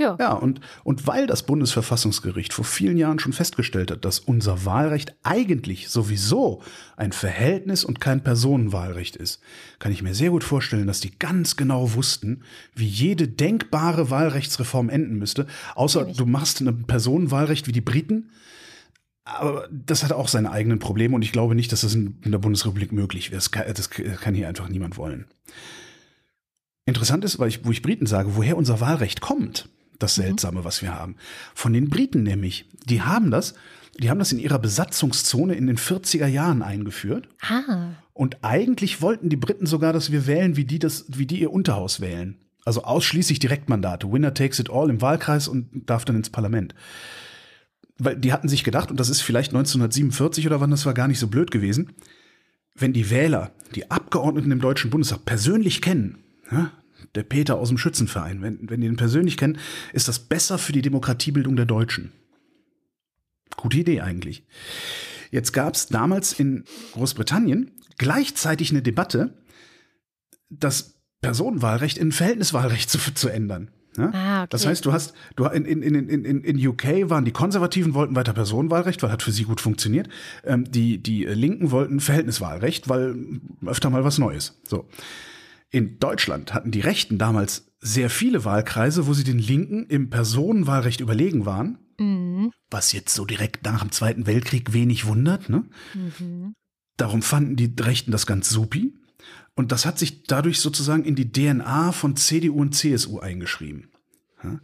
Ja. 0.00 0.16
Ja, 0.18 0.32
und, 0.32 0.60
und 0.82 1.06
weil 1.06 1.26
das 1.26 1.42
Bundesverfassungsgericht 1.42 2.54
vor 2.54 2.64
vielen 2.64 2.96
Jahren 2.96 3.18
schon 3.18 3.34
festgestellt 3.34 3.90
hat, 3.90 4.06
dass 4.06 4.18
unser 4.18 4.64
Wahlrecht 4.64 5.14
eigentlich 5.22 5.90
sowieso 5.90 6.62
ein 6.96 7.12
Verhältnis 7.12 7.84
und 7.84 8.00
kein 8.00 8.24
Personenwahlrecht 8.24 9.16
ist, 9.16 9.42
kann 9.78 9.92
ich 9.92 10.02
mir 10.02 10.14
sehr 10.14 10.30
gut 10.30 10.42
vorstellen, 10.42 10.86
dass 10.86 11.00
die 11.00 11.18
ganz 11.18 11.56
genau 11.56 11.92
wussten, 11.92 12.44
wie 12.74 12.86
jede 12.86 13.28
denkbare 13.28 14.08
Wahlrechtsreform 14.08 14.88
enden 14.88 15.18
müsste. 15.18 15.46
Außer 15.74 16.06
du 16.06 16.24
machst 16.24 16.62
ein 16.62 16.84
Personenwahlrecht 16.84 17.66
wie 17.66 17.72
die 17.72 17.82
Briten. 17.82 18.30
Aber 19.24 19.68
das 19.70 20.02
hat 20.02 20.12
auch 20.12 20.28
seine 20.28 20.50
eigenen 20.50 20.78
Probleme 20.78 21.14
und 21.14 21.22
ich 21.22 21.32
glaube 21.32 21.54
nicht, 21.54 21.72
dass 21.72 21.82
das 21.82 21.94
in, 21.94 22.18
der 22.24 22.38
Bundesrepublik 22.38 22.90
möglich 22.90 23.30
wäre. 23.30 23.36
Das 23.36 23.50
kann, 23.50 23.64
das 23.68 23.90
kann 23.90 24.34
hier 24.34 24.48
einfach 24.48 24.70
niemand 24.70 24.96
wollen. 24.96 25.26
Interessant 26.86 27.22
ist, 27.26 27.38
weil 27.38 27.48
ich, 27.48 27.66
wo 27.66 27.70
ich 27.70 27.82
Briten 27.82 28.06
sage, 28.06 28.34
woher 28.36 28.56
unser 28.56 28.80
Wahlrecht 28.80 29.20
kommt, 29.20 29.68
das 30.02 30.16
Seltsame, 30.16 30.64
was 30.64 30.82
wir 30.82 30.94
haben. 30.94 31.16
Von 31.54 31.72
den 31.72 31.88
Briten 31.88 32.22
nämlich. 32.22 32.66
Die 32.86 33.02
haben 33.02 33.30
das, 33.30 33.54
die 33.98 34.10
haben 34.10 34.18
das 34.18 34.32
in 34.32 34.38
ihrer 34.38 34.58
Besatzungszone 34.58 35.54
in 35.54 35.66
den 35.66 35.78
40er 35.78 36.26
Jahren 36.26 36.62
eingeführt. 36.62 37.28
Ah, 37.42 37.90
Und 38.12 38.38
eigentlich 38.42 39.02
wollten 39.02 39.28
die 39.28 39.36
Briten 39.36 39.66
sogar, 39.66 39.92
dass 39.92 40.10
wir 40.10 40.26
wählen, 40.26 40.56
wie 40.56 40.64
die 40.64 40.78
das, 40.78 41.04
wie 41.08 41.26
die 41.26 41.40
ihr 41.40 41.52
Unterhaus 41.52 42.00
wählen. 42.00 42.36
Also 42.64 42.82
ausschließlich 42.82 43.38
Direktmandate. 43.38 44.10
Winner 44.10 44.34
takes 44.34 44.58
it 44.58 44.70
all 44.70 44.90
im 44.90 45.00
Wahlkreis 45.00 45.48
und 45.48 45.68
darf 45.88 46.04
dann 46.04 46.16
ins 46.16 46.30
Parlament. 46.30 46.74
Weil 47.98 48.16
die 48.16 48.32
hatten 48.32 48.48
sich 48.48 48.64
gedacht, 48.64 48.90
und 48.90 48.98
das 48.98 49.10
ist 49.10 49.20
vielleicht 49.20 49.50
1947 49.50 50.46
oder 50.46 50.60
wann 50.60 50.70
das 50.70 50.86
war 50.86 50.94
gar 50.94 51.08
nicht 51.08 51.18
so 51.18 51.28
blöd 51.28 51.50
gewesen, 51.50 51.92
wenn 52.74 52.92
die 52.92 53.10
Wähler 53.10 53.52
die 53.74 53.90
Abgeordneten 53.90 54.50
im 54.52 54.60
Deutschen 54.60 54.90
Bundestag 54.90 55.24
persönlich 55.24 55.82
kennen, 55.82 56.18
ja, 56.50 56.70
der 57.14 57.22
Peter 57.22 57.58
aus 57.58 57.68
dem 57.68 57.78
Schützenverein, 57.78 58.42
wenn, 58.42 58.70
wenn 58.70 58.80
die 58.80 58.86
ihn 58.86 58.96
persönlich 58.96 59.36
kennen, 59.36 59.58
ist 59.92 60.08
das 60.08 60.18
besser 60.18 60.58
für 60.58 60.72
die 60.72 60.82
Demokratiebildung 60.82 61.56
der 61.56 61.66
Deutschen. 61.66 62.12
Gute 63.56 63.78
Idee 63.78 64.00
eigentlich. 64.00 64.44
Jetzt 65.30 65.52
gab 65.52 65.74
es 65.74 65.86
damals 65.86 66.32
in 66.32 66.64
Großbritannien 66.92 67.72
gleichzeitig 67.98 68.70
eine 68.70 68.82
Debatte, 68.82 69.34
das 70.48 70.94
Personenwahlrecht 71.20 71.98
in 71.98 72.12
Verhältniswahlrecht 72.12 72.90
zu, 72.90 72.98
zu 73.14 73.28
ändern. 73.28 73.70
Ja? 73.96 74.10
Ah, 74.12 74.42
okay. 74.42 74.48
Das 74.50 74.66
heißt, 74.66 74.86
du 74.86 74.92
hast, 74.92 75.14
du 75.36 75.44
in, 75.46 75.64
in, 75.64 75.82
in, 75.82 76.08
in, 76.08 76.44
in 76.44 76.66
UK 76.66 77.10
waren 77.10 77.24
die 77.24 77.32
Konservativen 77.32 77.94
wollten 77.94 78.16
weiter 78.16 78.32
Personenwahlrecht, 78.32 79.02
weil 79.02 79.10
hat 79.10 79.22
für 79.22 79.32
sie 79.32 79.44
gut 79.44 79.60
funktioniert. 79.60 80.08
Ähm, 80.44 80.70
die, 80.70 80.98
die 81.02 81.24
Linken 81.24 81.70
wollten 81.70 82.00
Verhältniswahlrecht, 82.00 82.88
weil 82.88 83.16
öfter 83.66 83.90
mal 83.90 84.04
was 84.04 84.18
Neues. 84.18 84.58
So. 84.66 84.88
In 85.70 85.98
Deutschland 85.98 86.52
hatten 86.52 86.70
die 86.70 86.80
Rechten 86.80 87.18
damals 87.18 87.72
sehr 87.78 88.10
viele 88.10 88.44
Wahlkreise, 88.44 89.06
wo 89.06 89.14
sie 89.14 89.24
den 89.24 89.38
Linken 89.38 89.86
im 89.86 90.10
Personenwahlrecht 90.10 91.00
überlegen 91.00 91.46
waren. 91.46 91.78
Mhm. 91.98 92.52
Was 92.70 92.92
jetzt 92.92 93.14
so 93.14 93.24
direkt 93.24 93.64
nach 93.64 93.80
dem 93.80 93.92
Zweiten 93.92 94.26
Weltkrieg 94.26 94.72
wenig 94.72 95.06
wundert. 95.06 95.48
Ne? 95.48 95.64
Mhm. 95.94 96.54
Darum 96.96 97.22
fanden 97.22 97.56
die 97.56 97.72
Rechten 97.78 98.10
das 98.10 98.26
ganz 98.26 98.50
supi. 98.50 98.94
Und 99.54 99.72
das 99.72 99.86
hat 99.86 99.98
sich 99.98 100.24
dadurch 100.24 100.60
sozusagen 100.60 101.04
in 101.04 101.14
die 101.14 101.30
DNA 101.30 101.92
von 101.92 102.16
CDU 102.16 102.60
und 102.60 102.74
CSU 102.74 103.20
eingeschrieben. 103.20 103.90
Ja? 104.42 104.60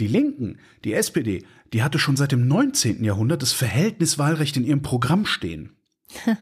Die 0.00 0.06
Linken, 0.06 0.58
die 0.84 0.94
SPD, 0.94 1.44
die 1.72 1.82
hatte 1.82 1.98
schon 1.98 2.16
seit 2.16 2.32
dem 2.32 2.48
19. 2.48 3.04
Jahrhundert 3.04 3.42
das 3.42 3.52
Verhältniswahlrecht 3.52 4.56
in 4.56 4.64
ihrem 4.64 4.82
Programm 4.82 5.26
stehen. 5.26 5.76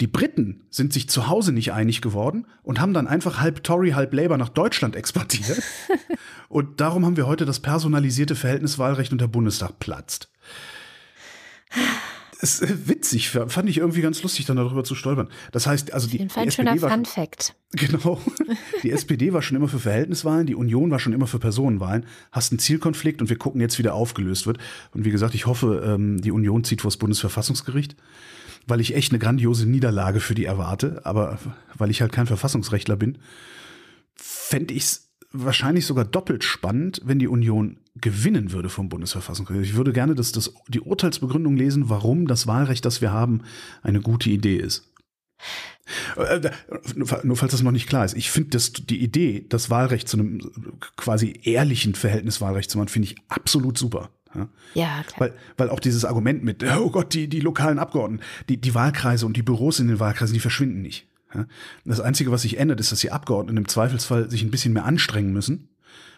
Die 0.00 0.06
Briten 0.06 0.66
sind 0.68 0.92
sich 0.92 1.08
zu 1.08 1.28
Hause 1.28 1.52
nicht 1.52 1.72
einig 1.72 2.02
geworden 2.02 2.46
und 2.62 2.80
haben 2.80 2.92
dann 2.92 3.06
einfach 3.06 3.40
halb 3.40 3.64
Tory, 3.64 3.92
halb 3.92 4.12
Labour 4.12 4.36
nach 4.36 4.50
Deutschland 4.50 4.94
exportiert. 4.96 5.62
und 6.48 6.80
darum 6.80 7.06
haben 7.06 7.16
wir 7.16 7.26
heute 7.26 7.46
das 7.46 7.60
personalisierte 7.60 8.36
Verhältniswahlrecht 8.36 9.12
und 9.12 9.20
der 9.20 9.28
Bundestag 9.28 9.78
platzt. 9.78 10.30
ist 12.40 12.60
äh, 12.60 12.88
witzig, 12.88 13.30
fand 13.30 13.70
ich 13.70 13.78
irgendwie 13.78 14.02
ganz 14.02 14.22
lustig, 14.22 14.44
dann 14.44 14.58
darüber 14.58 14.84
zu 14.84 14.94
stolpern. 14.94 15.28
Das 15.52 15.66
heißt, 15.66 15.94
also 15.94 16.08
die, 16.08 16.18
die 16.18 16.24
SPD 16.26 16.82
war 16.82 16.90
Fun 16.90 17.04
Fact. 17.04 17.54
Genau. 17.72 18.20
Die 18.82 18.90
SPD 18.90 19.32
war 19.32 19.42
schon 19.42 19.56
immer 19.56 19.68
für 19.68 19.78
Verhältniswahlen, 19.78 20.46
die 20.46 20.54
Union 20.54 20.90
war 20.90 20.98
schon 20.98 21.12
immer 21.12 21.26
für 21.26 21.38
Personenwahlen. 21.38 22.06
Hast 22.32 22.52
einen 22.52 22.58
Zielkonflikt 22.58 23.20
und 23.20 23.30
wir 23.30 23.36
gucken 23.36 23.60
jetzt, 23.60 23.78
wie 23.78 23.82
der 23.82 23.94
aufgelöst 23.94 24.46
wird. 24.46 24.58
Und 24.92 25.04
wie 25.04 25.10
gesagt, 25.10 25.34
ich 25.34 25.46
hoffe, 25.46 25.82
ähm, 25.86 26.20
die 26.20 26.30
Union 26.30 26.64
zieht 26.64 26.82
vor 26.82 26.90
das 26.90 26.98
Bundesverfassungsgericht, 26.98 27.96
weil 28.66 28.80
ich 28.80 28.94
echt 28.94 29.12
eine 29.12 29.18
grandiose 29.18 29.66
Niederlage 29.66 30.20
für 30.20 30.34
die 30.34 30.44
erwarte. 30.44 31.00
Aber 31.04 31.38
weil 31.74 31.90
ich 31.90 32.00
halt 32.00 32.12
kein 32.12 32.26
Verfassungsrechtler 32.26 32.96
bin, 32.96 33.18
fände 34.14 34.74
ich 34.74 34.82
es 34.82 35.12
wahrscheinlich 35.32 35.86
sogar 35.86 36.04
doppelt 36.04 36.44
spannend, 36.44 37.00
wenn 37.04 37.18
die 37.18 37.28
Union 37.28 37.78
gewinnen 37.94 38.52
würde 38.52 38.68
vom 38.68 38.88
Bundesverfassungsgericht. 38.88 39.70
Ich 39.70 39.76
würde 39.76 39.92
gerne 39.92 40.14
das, 40.14 40.32
das, 40.32 40.52
die 40.68 40.80
Urteilsbegründung 40.80 41.56
lesen, 41.56 41.88
warum 41.88 42.26
das 42.26 42.46
Wahlrecht, 42.46 42.84
das 42.84 43.00
wir 43.00 43.12
haben, 43.12 43.42
eine 43.82 44.00
gute 44.00 44.30
Idee 44.30 44.56
ist. 44.56 44.92
Äh, 46.16 46.50
Nur 46.94 47.36
falls 47.36 47.52
das 47.52 47.62
noch 47.62 47.72
nicht 47.72 47.88
klar 47.88 48.04
ist. 48.04 48.16
Ich 48.16 48.30
finde 48.30 48.58
die 48.58 49.02
Idee, 49.02 49.46
das 49.48 49.70
Wahlrecht 49.70 50.08
zu 50.08 50.18
einem 50.18 50.40
quasi 50.96 51.40
ehrlichen 51.44 51.94
Verhältniswahlrecht 51.94 52.70
zu 52.70 52.78
machen, 52.78 52.88
finde 52.88 53.08
ich 53.08 53.16
absolut 53.28 53.78
super. 53.78 54.10
Ja, 54.36 54.48
Ja, 54.74 55.02
klar. 55.02 55.20
weil, 55.20 55.34
weil 55.56 55.70
auch 55.70 55.80
dieses 55.80 56.04
Argument 56.04 56.44
mit, 56.44 56.62
oh 56.78 56.90
Gott, 56.90 57.14
die, 57.14 57.28
die 57.28 57.40
lokalen 57.40 57.78
Abgeordneten, 57.78 58.24
die, 58.48 58.60
die 58.60 58.74
Wahlkreise 58.74 59.26
und 59.26 59.36
die 59.36 59.42
Büros 59.42 59.80
in 59.80 59.88
den 59.88 60.00
Wahlkreisen, 60.00 60.34
die 60.34 60.40
verschwinden 60.40 60.82
nicht. 60.82 61.06
Ja, 61.34 61.46
das 61.84 62.00
Einzige, 62.00 62.30
was 62.30 62.42
sich 62.42 62.58
ändert, 62.58 62.80
ist, 62.80 62.92
dass 62.92 63.00
die 63.00 63.12
Abgeordneten 63.12 63.56
im 63.58 63.68
Zweifelsfall 63.68 64.30
sich 64.30 64.42
ein 64.42 64.50
bisschen 64.50 64.72
mehr 64.72 64.84
anstrengen 64.84 65.32
müssen, 65.32 65.68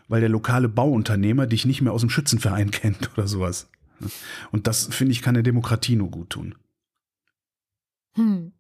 weil 0.09 0.21
der 0.21 0.29
lokale 0.29 0.69
Bauunternehmer 0.69 1.47
dich 1.47 1.65
nicht 1.65 1.81
mehr 1.81 1.93
aus 1.93 2.03
dem 2.03 2.11
Schützenverein 2.11 2.71
kennt 2.73 3.11
oder 3.17 3.27
sowas. 3.27 3.69
Ja, 4.01 4.07
Und 4.53 4.67
das, 4.67 4.87
finde 4.95 5.13
ich, 5.13 5.23
kann 5.23 5.35
der 5.35 5.43
Demokratie 5.43 5.97
nur 5.97 6.11
gut 6.11 6.31
tun. 6.31 6.55
Hm. 8.15 8.53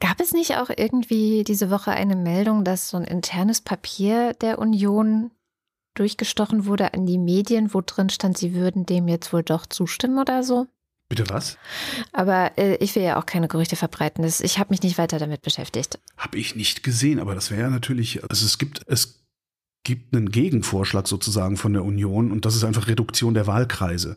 Gab 0.00 0.20
es 0.20 0.32
nicht 0.32 0.56
auch 0.56 0.68
irgendwie 0.76 1.44
diese 1.44 1.70
Woche 1.70 1.92
eine 1.92 2.16
Meldung, 2.16 2.64
dass 2.64 2.88
so 2.88 2.96
ein 2.96 3.04
internes 3.04 3.60
Papier 3.60 4.34
der 4.34 4.58
Union 4.58 5.30
durchgestochen 5.94 6.66
wurde 6.66 6.94
an 6.94 7.06
die 7.06 7.18
Medien, 7.18 7.74
wo 7.74 7.80
drin 7.80 8.10
stand, 8.10 8.38
sie 8.38 8.54
würden 8.54 8.86
dem 8.86 9.08
jetzt 9.08 9.32
wohl 9.32 9.42
doch 9.42 9.66
zustimmen 9.66 10.18
oder 10.18 10.42
so? 10.42 10.66
Bitte 11.08 11.28
was? 11.28 11.58
Aber 12.12 12.56
äh, 12.56 12.76
ich 12.76 12.94
will 12.96 13.02
ja 13.02 13.20
auch 13.20 13.26
keine 13.26 13.46
Gerüchte 13.46 13.76
verbreiten. 13.76 14.24
Das, 14.24 14.40
ich 14.40 14.58
habe 14.58 14.70
mich 14.70 14.82
nicht 14.82 14.96
weiter 14.96 15.18
damit 15.18 15.42
beschäftigt. 15.42 15.98
Habe 16.16 16.38
ich 16.38 16.56
nicht 16.56 16.82
gesehen, 16.82 17.20
aber 17.20 17.34
das 17.34 17.50
wäre 17.50 17.60
ja 17.62 17.70
natürlich, 17.70 18.22
also 18.22 18.46
es 18.46 18.56
gibt, 18.56 18.82
es 18.86 19.22
gibt 19.84 20.14
einen 20.14 20.30
Gegenvorschlag 20.30 21.06
sozusagen 21.06 21.56
von 21.56 21.74
der 21.74 21.84
Union 21.84 22.32
und 22.32 22.46
das 22.46 22.56
ist 22.56 22.64
einfach 22.64 22.88
Reduktion 22.88 23.34
der 23.34 23.46
Wahlkreise. 23.46 24.16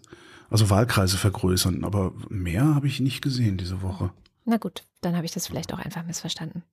Also 0.50 0.70
Wahlkreise 0.70 1.18
vergrößern, 1.18 1.84
aber 1.84 2.14
mehr 2.30 2.76
habe 2.76 2.88
ich 2.88 3.00
nicht 3.00 3.22
gesehen 3.22 3.58
diese 3.58 3.82
Woche. 3.82 4.12
Na 4.46 4.58
gut, 4.58 4.84
dann 5.02 5.16
habe 5.16 5.26
ich 5.26 5.32
das 5.32 5.48
vielleicht 5.48 5.74
auch 5.74 5.80
einfach 5.80 6.06
missverstanden. 6.06 6.64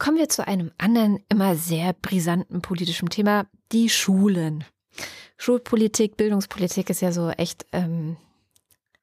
Kommen 0.00 0.16
wir 0.16 0.30
zu 0.30 0.48
einem 0.48 0.72
anderen, 0.78 1.22
immer 1.28 1.56
sehr 1.56 1.92
brisanten 1.92 2.62
politischen 2.62 3.10
Thema, 3.10 3.44
die 3.70 3.90
Schulen. 3.90 4.64
Schulpolitik, 5.36 6.16
Bildungspolitik 6.16 6.88
ist 6.88 7.02
ja 7.02 7.12
so 7.12 7.28
echt 7.28 7.66
ähm, 7.72 8.16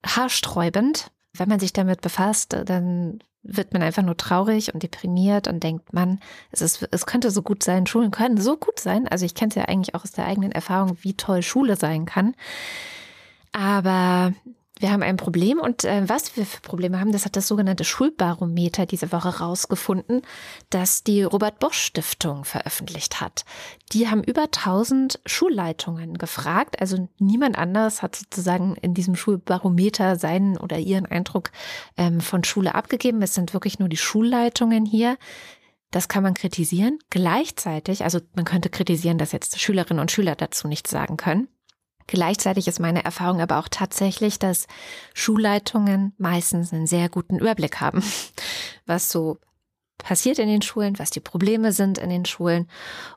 haarsträubend. 0.04 1.12
Wenn 1.34 1.50
man 1.50 1.60
sich 1.60 1.72
damit 1.72 2.02
befasst, 2.02 2.58
dann 2.66 3.20
wird 3.44 3.74
man 3.74 3.84
einfach 3.84 4.02
nur 4.02 4.18
traurig 4.18 4.74
und 4.74 4.82
deprimiert 4.82 5.48
und 5.48 5.62
denkt, 5.62 5.94
man, 5.94 6.20
es, 6.50 6.62
ist, 6.62 6.90
es 6.90 7.06
könnte 7.06 7.30
so 7.30 7.44
gut 7.44 7.62
sein, 7.62 7.86
Schulen 7.86 8.10
können 8.10 8.42
so 8.42 8.58
gut 8.58 8.80
sein. 8.80 9.08
Also 9.08 9.24
ich 9.24 9.36
kenne 9.36 9.50
es 9.50 9.56
ja 9.56 9.66
eigentlich 9.66 9.94
auch 9.94 10.04
aus 10.04 10.14
der 10.14 10.26
eigenen 10.26 10.52
Erfahrung, 10.52 10.98
wie 11.02 11.14
toll 11.14 11.44
Schule 11.44 11.76
sein 11.76 12.08
kann. 12.08 12.34
Aber 13.52 14.34
wir 14.80 14.92
haben 14.92 15.04
ein 15.04 15.18
Problem 15.18 15.60
und 15.60 15.84
äh, 15.84 16.08
was 16.08 16.36
wir 16.38 16.46
für 16.46 16.62
Probleme 16.62 17.00
haben, 17.00 17.12
das 17.12 17.26
hat 17.26 17.36
das 17.36 17.48
sogenannte 17.48 17.84
Schulbarometer 17.84 18.86
diese 18.86 19.12
Woche 19.12 19.40
rausgefunden, 19.40 20.22
das 20.70 21.04
die 21.04 21.24
Robert 21.24 21.60
Bosch 21.60 21.78
Stiftung 21.78 22.44
veröffentlicht 22.44 23.22
hat. 23.22 23.46
Die 23.94 24.10
haben 24.10 24.24
über 24.24 24.44
1000 24.44 25.20
Schulleitungen 25.26 26.18
gefragt, 26.18 26.80
also 26.80 27.08
niemand 27.20 27.58
anders 27.58 28.02
hat 28.02 28.16
sozusagen 28.16 28.76
in 28.76 28.94
diesem 28.94 29.16
Schulbarometer 29.16 30.16
seinen 30.16 30.58
oder 30.58 30.78
ihren 30.78 31.06
Eindruck 31.06 31.52
ähm, 31.98 32.22
von 32.22 32.44
Schule 32.44 32.76
abgegeben. 32.76 33.22
Es 33.22 33.34
sind 33.34 33.54
wirklich 33.54 33.80
nur 33.80 33.90
die 33.90 33.98
Schulleitungen 33.98 34.86
hier. 34.86 35.18
Das 35.92 36.10
kann 36.10 36.24
man 36.24 36.34
kritisieren. 36.34 37.00
Gleichzeitig, 37.10 38.04
also 38.04 38.20
man 38.36 38.46
könnte 38.46 38.70
kritisieren, 38.70 39.18
dass 39.18 39.32
jetzt 39.32 39.60
Schülerinnen 39.60 40.02
und 40.02 40.12
Schüler 40.12 40.36
dazu 40.36 40.68
nichts 40.68 40.90
sagen 40.90 41.16
können. 41.16 41.48
Gleichzeitig 42.08 42.68
ist 42.68 42.80
meine 42.80 43.04
Erfahrung 43.04 43.42
aber 43.42 43.60
auch 43.60 43.68
tatsächlich, 43.70 44.40
dass 44.40 44.68
Schulleitungen 45.14 46.14
meistens 46.18 46.74
einen 46.74 46.88
sehr 46.88 47.10
guten 47.10 47.38
Überblick 47.38 47.82
haben, 47.82 48.02
was 48.86 49.12
so 49.12 49.38
passiert 49.98 50.40
in 50.40 50.48
den 50.48 50.62
Schulen, 50.62 51.00
was 51.00 51.10
die 51.10 51.20
Probleme 51.20 51.72
sind 51.72 51.98
in 51.98 52.10
den 52.10 52.26
Schulen. 52.26 52.68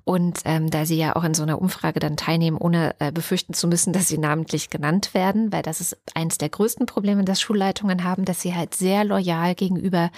Und 0.04 0.40
ähm, 0.44 0.70
da 0.70 0.84
Sie 0.86 0.96
ja 0.96 1.14
auch 1.16 1.24
in 1.24 1.34
so 1.34 1.42
einer 1.42 1.60
Umfrage 1.60 2.00
dann 2.00 2.16
teilnehmen, 2.16 2.56
ohne 2.56 2.94
äh, 2.98 3.12
befürchten 3.12 3.54
zu 3.54 3.68
müssen, 3.68 3.92
dass 3.92 4.08
Sie 4.08 4.18
namentlich 4.18 4.70
genannt 4.70 5.14
werden, 5.14 5.52
weil 5.52 5.62
das 5.62 5.80
ist 5.80 5.98
eines 6.14 6.38
der 6.38 6.48
größten 6.48 6.86
Probleme, 6.86 7.24
das 7.24 7.40
Schulleitungen 7.40 8.04
haben, 8.04 8.24
dass 8.24 8.40
sie 8.40 8.54
halt 8.54 8.74
sehr 8.74 9.04
loyal 9.04 9.54
gegenüber 9.54 10.10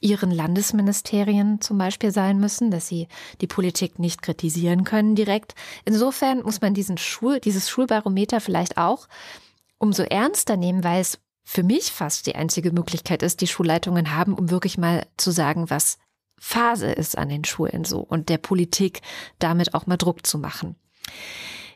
ihren 0.00 0.30
Landesministerien 0.30 1.60
zum 1.60 1.78
Beispiel 1.78 2.10
sein 2.10 2.38
müssen, 2.38 2.70
dass 2.70 2.88
sie 2.88 3.08
die 3.40 3.46
Politik 3.46 3.98
nicht 3.98 4.22
kritisieren 4.22 4.84
können 4.84 5.14
direkt. 5.14 5.54
Insofern 5.84 6.42
muss 6.42 6.60
man 6.60 6.74
diesen 6.74 6.98
Schul, 6.98 7.40
dieses 7.40 7.70
Schulbarometer 7.70 8.40
vielleicht 8.40 8.76
auch 8.76 9.08
umso 9.78 10.02
ernster 10.02 10.56
nehmen, 10.56 10.84
weil 10.84 11.00
es 11.00 11.18
für 11.44 11.62
mich 11.62 11.92
fast 11.92 12.26
die 12.26 12.34
einzige 12.34 12.72
Möglichkeit 12.72 13.22
ist, 13.22 13.40
die 13.40 13.46
Schulleitungen 13.46 14.14
haben, 14.14 14.34
um 14.34 14.50
wirklich 14.50 14.76
mal 14.76 15.06
zu 15.16 15.30
sagen, 15.30 15.70
was 15.70 15.98
Phase 16.38 16.90
ist 16.90 17.18
an 17.18 17.28
den 17.28 17.44
Schulen 17.44 17.84
so 17.84 18.00
und 18.00 18.28
der 18.28 18.38
Politik 18.38 19.00
damit 19.38 19.74
auch 19.74 19.86
mal 19.86 19.96
Druck 19.96 20.26
zu 20.26 20.38
machen. 20.38 20.76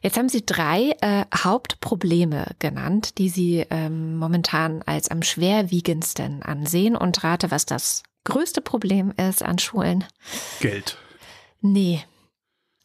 Jetzt 0.03 0.17
haben 0.19 0.29
Sie 0.29 0.45
drei 0.45 0.97
äh, 1.01 1.25
Hauptprobleme 1.35 2.47
genannt, 2.59 3.19
die 3.19 3.29
Sie 3.29 3.65
ähm, 3.71 4.17
momentan 4.17 4.83
als 4.83 5.09
am 5.09 5.23
schwerwiegendsten 5.23 6.43
ansehen 6.43 6.97
und 6.97 7.23
rate, 7.23 7.53
was 7.53 7.67
das 7.67 8.03
größte 8.25 8.61
Problem 8.61 9.13
ist 9.17 9.43
an 9.45 9.59
Schulen. 9.59 10.05
Geld. 10.61 10.99
Nee. 11.61 12.03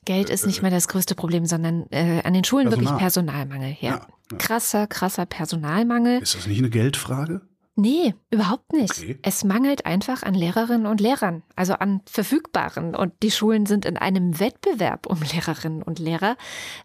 Geld 0.06 0.30
ist 0.30 0.46
nicht 0.46 0.62
mehr 0.62 0.72
das 0.72 0.88
größte 0.88 1.16
Problem, 1.16 1.46
sondern 1.46 1.88
äh, 1.90 2.22
an 2.24 2.34
den 2.34 2.44
Schulen 2.44 2.70
Personal. 2.70 2.86
wirklich 2.86 3.00
Personalmangel. 3.00 3.78
Ja. 3.82 3.90
ja, 3.90 4.08
ja. 4.32 4.38
Krasser, 4.38 4.88
krasser 4.88 5.26
Personalmangel. 5.26 6.22
Ist 6.22 6.36
das 6.36 6.48
nicht 6.48 6.60
eine 6.60 6.70
Geldfrage? 6.70 7.42
Nee, 7.80 8.16
überhaupt 8.32 8.74
nicht. 8.74 8.98
Okay. 8.98 9.20
Es 9.22 9.44
mangelt 9.44 9.86
einfach 9.86 10.24
an 10.24 10.34
Lehrerinnen 10.34 10.88
und 10.88 11.00
Lehrern, 11.00 11.44
also 11.56 11.74
an 11.74 12.02
verfügbaren. 12.08 12.96
Und 12.96 13.14
die 13.22 13.30
Schulen 13.30 13.68
sind 13.68 13.86
in 13.86 13.98
einem 13.98 14.40
Wettbewerb 14.40 15.06
um 15.06 15.22
Lehrerinnen 15.32 15.84
und 15.84 16.00
Lehrer. 16.00 16.38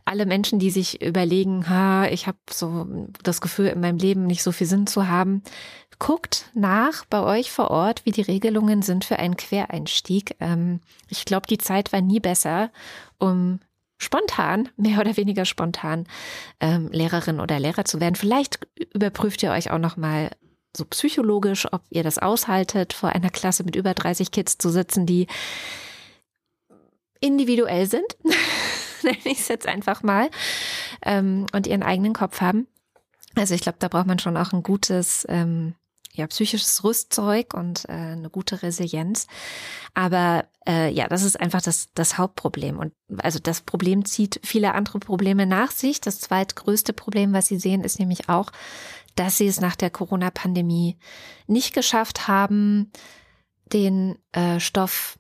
Alle 0.05 0.27
Menschen, 0.27 0.59
die 0.59 0.71
sich 0.71 1.01
überlegen, 1.01 1.67
ha, 1.71 2.05
ich 2.09 2.27
habe 2.27 2.37
so 2.51 2.87
das 3.23 3.41
Gefühl, 3.41 3.69
in 3.69 3.81
meinem 3.81 3.97
Leben 3.97 4.27
nicht 4.27 4.43
so 4.43 4.53
viel 4.53 4.67
Sinn 4.67 4.87
zu 4.87 5.09
haben, 5.09 5.43
guckt 5.99 6.51
nach 6.53 7.07
bei 7.07 7.23
euch 7.23 7.51
vor 7.51 7.71
Ort, 7.71 8.05
wie 8.05 8.11
die 8.11 8.21
Regelungen 8.21 8.83
sind 8.83 9.07
für 9.07 9.19
einen 9.19 9.39
Quereinstieg. 9.39 10.37
Ähm, 10.41 10.81
ich 11.09 11.25
glaube, 11.25 11.47
die 11.47 11.59
Zeit 11.59 11.95
war 11.95 12.03
nie 12.03 12.21
besser, 12.21 12.71
um 13.19 13.61
spontan, 13.97 14.69
mehr 14.77 15.01
oder 15.01 15.17
weniger 15.17 15.47
spontan, 15.47 16.07
ähm, 16.61 16.91
Lehrerin 16.93 17.41
oder 17.41 17.59
Lehrer 17.59 17.87
zu 17.87 17.99
werden. 17.99 18.17
Vielleicht 18.17 18.59
überprüft 18.93 19.43
ihr 19.43 19.53
euch 19.53 19.71
auch 19.71 19.79
noch 19.79 19.97
mal 19.97 20.29
so 20.77 20.85
psychologisch, 20.87 21.71
ob 21.73 21.83
ihr 21.91 22.03
das 22.03 22.19
aushaltet, 22.19 22.93
vor 22.93 23.11
einer 23.11 23.31
Klasse 23.31 23.65
mit 23.65 23.77
über 23.77 23.95
30 23.95 24.31
Kids 24.31 24.59
zu 24.59 24.71
sitzen, 24.71 25.07
die 25.07 25.27
individuell 27.21 27.87
sind, 27.87 28.17
nenne 29.03 29.19
ich 29.25 29.41
es 29.41 29.49
jetzt 29.49 29.67
einfach 29.67 30.03
mal, 30.03 30.31
ähm, 31.03 31.47
und 31.53 31.67
ihren 31.67 31.83
eigenen 31.83 32.13
Kopf 32.13 32.41
haben. 32.41 32.67
Also 33.35 33.55
ich 33.55 33.63
glaube, 33.63 33.79
da 33.79 33.89
braucht 33.89 34.07
man 34.07 34.19
schon 34.19 34.37
auch 34.37 34.53
ein 34.53 34.63
gutes 34.63 35.25
ähm, 35.29 35.75
ja, 36.13 36.27
psychisches 36.27 36.85
Rüstzeug 36.85 37.55
und 37.55 37.89
äh, 37.89 37.93
eine 37.93 38.29
gute 38.29 38.63
Resilienz. 38.63 39.27
Aber 39.95 40.45
äh, 40.69 40.91
ja, 40.91 41.09
das 41.09 41.23
ist 41.23 41.41
einfach 41.41 41.63
das, 41.63 41.89
das 41.95 42.19
Hauptproblem. 42.19 42.79
Und 42.79 42.93
also 43.19 43.39
das 43.39 43.63
Problem 43.63 44.05
zieht 44.05 44.39
viele 44.45 44.75
andere 44.75 44.99
Probleme 44.99 45.47
nach 45.47 45.71
sich. 45.71 46.01
Das 46.01 46.21
zweitgrößte 46.21 46.93
Problem, 46.93 47.33
was 47.33 47.47
Sie 47.47 47.59
sehen, 47.59 47.83
ist 47.83 47.99
nämlich 47.99 48.29
auch, 48.29 48.53
dass 49.15 49.37
sie 49.39 49.47
es 49.47 49.61
nach 49.61 49.77
der 49.77 49.91
Corona-Pandemie 49.91 50.99
nicht 51.47 51.75
geschafft 51.75 52.29
haben, 52.29 52.91
den 53.73 54.19
äh, 54.33 54.61
Stoff 54.61 55.19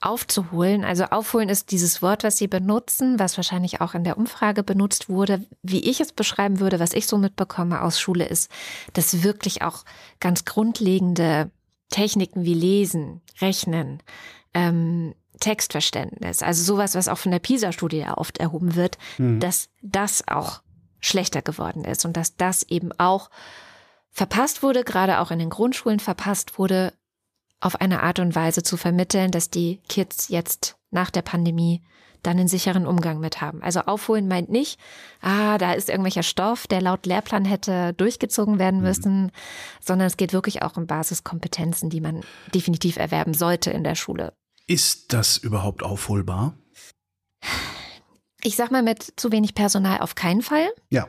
aufzuholen. 0.00 0.84
Also 0.84 1.04
aufholen 1.04 1.48
ist 1.48 1.70
dieses 1.70 2.00
Wort, 2.00 2.24
was 2.24 2.38
Sie 2.38 2.48
benutzen, 2.48 3.18
was 3.18 3.36
wahrscheinlich 3.36 3.80
auch 3.80 3.94
in 3.94 4.04
der 4.04 4.16
Umfrage 4.16 4.62
benutzt 4.62 5.08
wurde. 5.08 5.44
Wie 5.62 5.90
ich 5.90 6.00
es 6.00 6.12
beschreiben 6.12 6.58
würde, 6.58 6.80
was 6.80 6.94
ich 6.94 7.06
so 7.06 7.18
mitbekomme 7.18 7.82
aus 7.82 8.00
Schule, 8.00 8.26
ist, 8.26 8.50
dass 8.94 9.22
wirklich 9.22 9.62
auch 9.62 9.84
ganz 10.18 10.44
grundlegende 10.44 11.50
Techniken 11.90 12.44
wie 12.44 12.54
Lesen, 12.54 13.20
Rechnen, 13.40 14.02
ähm, 14.54 15.14
Textverständnis, 15.40 16.42
also 16.42 16.62
sowas, 16.62 16.94
was 16.94 17.08
auch 17.08 17.18
von 17.18 17.32
der 17.32 17.38
PISA-Studie 17.38 18.06
oft 18.14 18.38
erhoben 18.38 18.74
wird, 18.74 18.98
mhm. 19.18 19.40
dass 19.40 19.70
das 19.82 20.26
auch 20.28 20.60
schlechter 21.00 21.42
geworden 21.42 21.84
ist 21.84 22.04
und 22.04 22.16
dass 22.16 22.36
das 22.36 22.62
eben 22.64 22.92
auch 22.98 23.30
verpasst 24.10 24.62
wurde, 24.62 24.84
gerade 24.84 25.20
auch 25.20 25.30
in 25.30 25.38
den 25.38 25.50
Grundschulen 25.50 26.00
verpasst 26.00 26.58
wurde, 26.58 26.92
auf 27.60 27.80
eine 27.80 28.02
Art 28.02 28.18
und 28.18 28.34
Weise 28.34 28.62
zu 28.62 28.76
vermitteln, 28.76 29.30
dass 29.30 29.50
die 29.50 29.80
Kids 29.88 30.28
jetzt 30.28 30.76
nach 30.90 31.10
der 31.10 31.22
Pandemie 31.22 31.82
dann 32.22 32.38
einen 32.38 32.48
sicheren 32.48 32.86
Umgang 32.86 33.18
mit 33.20 33.40
haben. 33.40 33.62
Also 33.62 33.80
aufholen 33.80 34.28
meint 34.28 34.50
nicht, 34.50 34.78
ah, 35.22 35.58
da 35.58 35.72
ist 35.72 35.88
irgendwelcher 35.88 36.22
Stoff, 36.22 36.66
der 36.66 36.82
laut 36.82 37.06
Lehrplan 37.06 37.44
hätte 37.44 37.94
durchgezogen 37.94 38.58
werden 38.58 38.80
mhm. 38.80 38.86
müssen, 38.86 39.22
mhm. 39.22 39.30
sondern 39.80 40.06
es 40.06 40.16
geht 40.16 40.32
wirklich 40.32 40.62
auch 40.62 40.76
um 40.76 40.86
Basiskompetenzen, 40.86 41.88
die 41.88 42.00
man 42.00 42.22
definitiv 42.54 42.96
erwerben 42.96 43.34
sollte 43.34 43.70
in 43.70 43.84
der 43.84 43.94
Schule. 43.94 44.32
Ist 44.66 45.12
das 45.12 45.38
überhaupt 45.38 45.82
aufholbar? 45.82 46.54
Ich 48.42 48.56
sag 48.56 48.70
mal 48.70 48.82
mit 48.82 49.14
zu 49.16 49.32
wenig 49.32 49.54
Personal 49.54 50.00
auf 50.00 50.14
keinen 50.14 50.42
Fall. 50.42 50.68
Ja. 50.90 51.08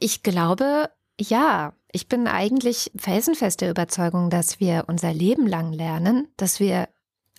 Ich 0.00 0.22
glaube, 0.22 0.90
ja. 1.20 1.72
Ich 1.90 2.06
bin 2.06 2.26
eigentlich 2.26 2.92
felsenfest 2.96 3.62
der 3.62 3.70
Überzeugung, 3.70 4.28
dass 4.28 4.60
wir 4.60 4.84
unser 4.88 5.14
Leben 5.14 5.46
lang 5.46 5.72
lernen, 5.72 6.28
dass 6.36 6.60
wir 6.60 6.88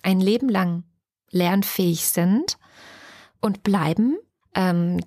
ein 0.02 0.20
Leben 0.20 0.48
lang 0.48 0.82
lernfähig 1.30 2.08
sind 2.08 2.58
und 3.40 3.62
bleiben. 3.62 4.18
Ähm, 4.56 5.00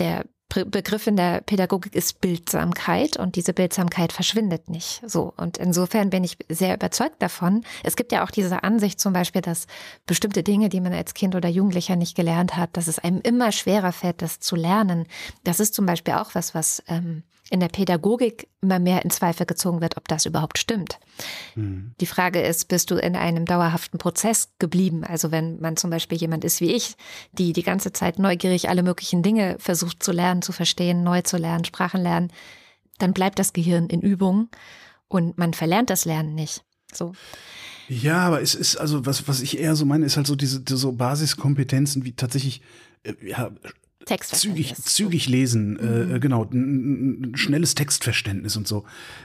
der 0.00 0.24
Begriff 0.64 1.06
in 1.06 1.16
der 1.16 1.40
Pädagogik 1.40 1.94
ist 1.94 2.20
Bildsamkeit 2.20 3.16
und 3.16 3.36
diese 3.36 3.52
Bildsamkeit 3.52 4.12
verschwindet 4.12 4.70
nicht. 4.70 5.02
So. 5.06 5.34
Und 5.36 5.58
insofern 5.58 6.10
bin 6.10 6.24
ich 6.24 6.38
sehr 6.48 6.74
überzeugt 6.74 7.20
davon. 7.20 7.64
Es 7.82 7.96
gibt 7.96 8.12
ja 8.12 8.24
auch 8.24 8.30
diese 8.30 8.62
Ansicht 8.62 9.00
zum 9.00 9.12
Beispiel, 9.12 9.42
dass 9.42 9.66
bestimmte 10.06 10.42
Dinge, 10.42 10.68
die 10.68 10.80
man 10.80 10.92
als 10.92 11.14
Kind 11.14 11.34
oder 11.34 11.48
Jugendlicher 11.48 11.96
nicht 11.96 12.16
gelernt 12.16 12.56
hat, 12.56 12.76
dass 12.76 12.86
es 12.86 12.98
einem 12.98 13.20
immer 13.20 13.52
schwerer 13.52 13.92
fällt, 13.92 14.22
das 14.22 14.40
zu 14.40 14.56
lernen. 14.56 15.06
Das 15.44 15.60
ist 15.60 15.74
zum 15.74 15.86
Beispiel 15.86 16.14
auch 16.14 16.34
was, 16.34 16.54
was 16.54 16.82
ähm, 16.88 17.22
in 17.50 17.60
der 17.60 17.68
Pädagogik 17.68 18.48
immer 18.60 18.78
mehr 18.78 19.04
in 19.04 19.10
Zweifel 19.10 19.46
gezogen 19.46 19.80
wird, 19.80 19.96
ob 19.96 20.08
das 20.08 20.26
überhaupt 20.26 20.58
stimmt. 20.58 20.98
Mhm. 21.54 21.94
Die 22.00 22.06
Frage 22.06 22.40
ist, 22.40 22.68
bist 22.68 22.90
du 22.90 22.96
in 22.96 23.14
einem 23.14 23.44
dauerhaften 23.44 23.98
Prozess 23.98 24.50
geblieben? 24.58 25.04
Also 25.04 25.30
wenn 25.30 25.60
man 25.60 25.76
zum 25.76 25.90
Beispiel 25.90 26.18
jemand 26.18 26.44
ist 26.44 26.60
wie 26.60 26.72
ich, 26.72 26.96
die 27.32 27.52
die 27.52 27.62
ganze 27.62 27.92
Zeit 27.92 28.18
neugierig 28.18 28.68
alle 28.68 28.82
möglichen 28.82 29.22
Dinge 29.22 29.56
versucht 29.58 30.02
zu 30.02 30.12
lernen, 30.12 30.42
zu 30.42 30.52
verstehen, 30.52 31.04
neu 31.04 31.22
zu 31.22 31.36
lernen, 31.36 31.64
Sprachen 31.64 32.02
lernen, 32.02 32.32
dann 32.98 33.12
bleibt 33.12 33.38
das 33.38 33.52
Gehirn 33.52 33.86
in 33.86 34.00
Übung 34.00 34.48
und 35.08 35.38
man 35.38 35.54
verlernt 35.54 35.90
das 35.90 36.04
Lernen 36.04 36.34
nicht. 36.34 36.64
So. 36.92 37.12
Ja, 37.88 38.18
aber 38.26 38.42
es 38.42 38.54
ist 38.54 38.76
also 38.76 39.06
was, 39.06 39.28
was 39.28 39.40
ich 39.40 39.58
eher 39.58 39.76
so 39.76 39.84
meine, 39.84 40.06
ist 40.06 40.16
halt 40.16 40.26
so 40.26 40.34
diese, 40.34 40.60
diese 40.60 40.76
so 40.76 40.92
Basiskompetenzen 40.92 42.04
wie 42.04 42.12
tatsächlich 42.12 42.62
äh, 43.04 43.12
ja, 44.08 44.16
zügig, 44.18 44.74
zügig 44.76 45.28
lesen, 45.28 45.78
äh, 45.78 45.82
mhm. 45.82 46.14
äh, 46.14 46.18
genau, 46.20 46.44
ein, 46.44 47.32
ein, 47.32 47.36
schnelles 47.36 47.74
Textverständnis 47.74 48.56
und 48.56 48.68
so. 48.68 48.84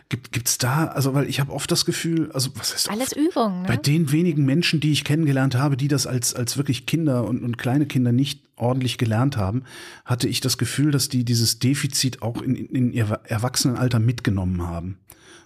Gibt 0.09 0.31
gibt's 0.31 0.57
da, 0.57 0.85
also 0.85 1.13
weil 1.13 1.29
ich 1.29 1.39
habe 1.39 1.51
oft 1.51 1.71
das 1.71 1.85
Gefühl, 1.85 2.31
also 2.33 2.49
was 2.55 2.73
heißt 2.73 2.89
alles 2.89 3.11
Übung, 3.11 3.61
ne? 3.61 3.67
Bei 3.67 3.77
den 3.77 4.11
wenigen 4.11 4.45
Menschen, 4.45 4.79
die 4.79 4.91
ich 4.91 5.03
kennengelernt 5.03 5.55
habe, 5.55 5.77
die 5.77 5.87
das 5.87 6.07
als 6.07 6.33
als 6.33 6.57
wirklich 6.57 6.85
Kinder 6.85 7.27
und, 7.27 7.43
und 7.43 7.57
kleine 7.57 7.85
Kinder 7.85 8.11
nicht 8.11 8.43
ordentlich 8.55 8.97
gelernt 8.97 9.37
haben, 9.37 9.63
hatte 10.05 10.27
ich 10.27 10.39
das 10.41 10.57
Gefühl, 10.57 10.91
dass 10.91 11.09
die 11.09 11.25
dieses 11.25 11.59
Defizit 11.59 12.21
auch 12.21 12.41
in, 12.41 12.55
in 12.55 12.91
ihr 12.91 13.19
Erwachsenenalter 13.23 13.99
mitgenommen 13.99 14.61
haben 14.61 14.97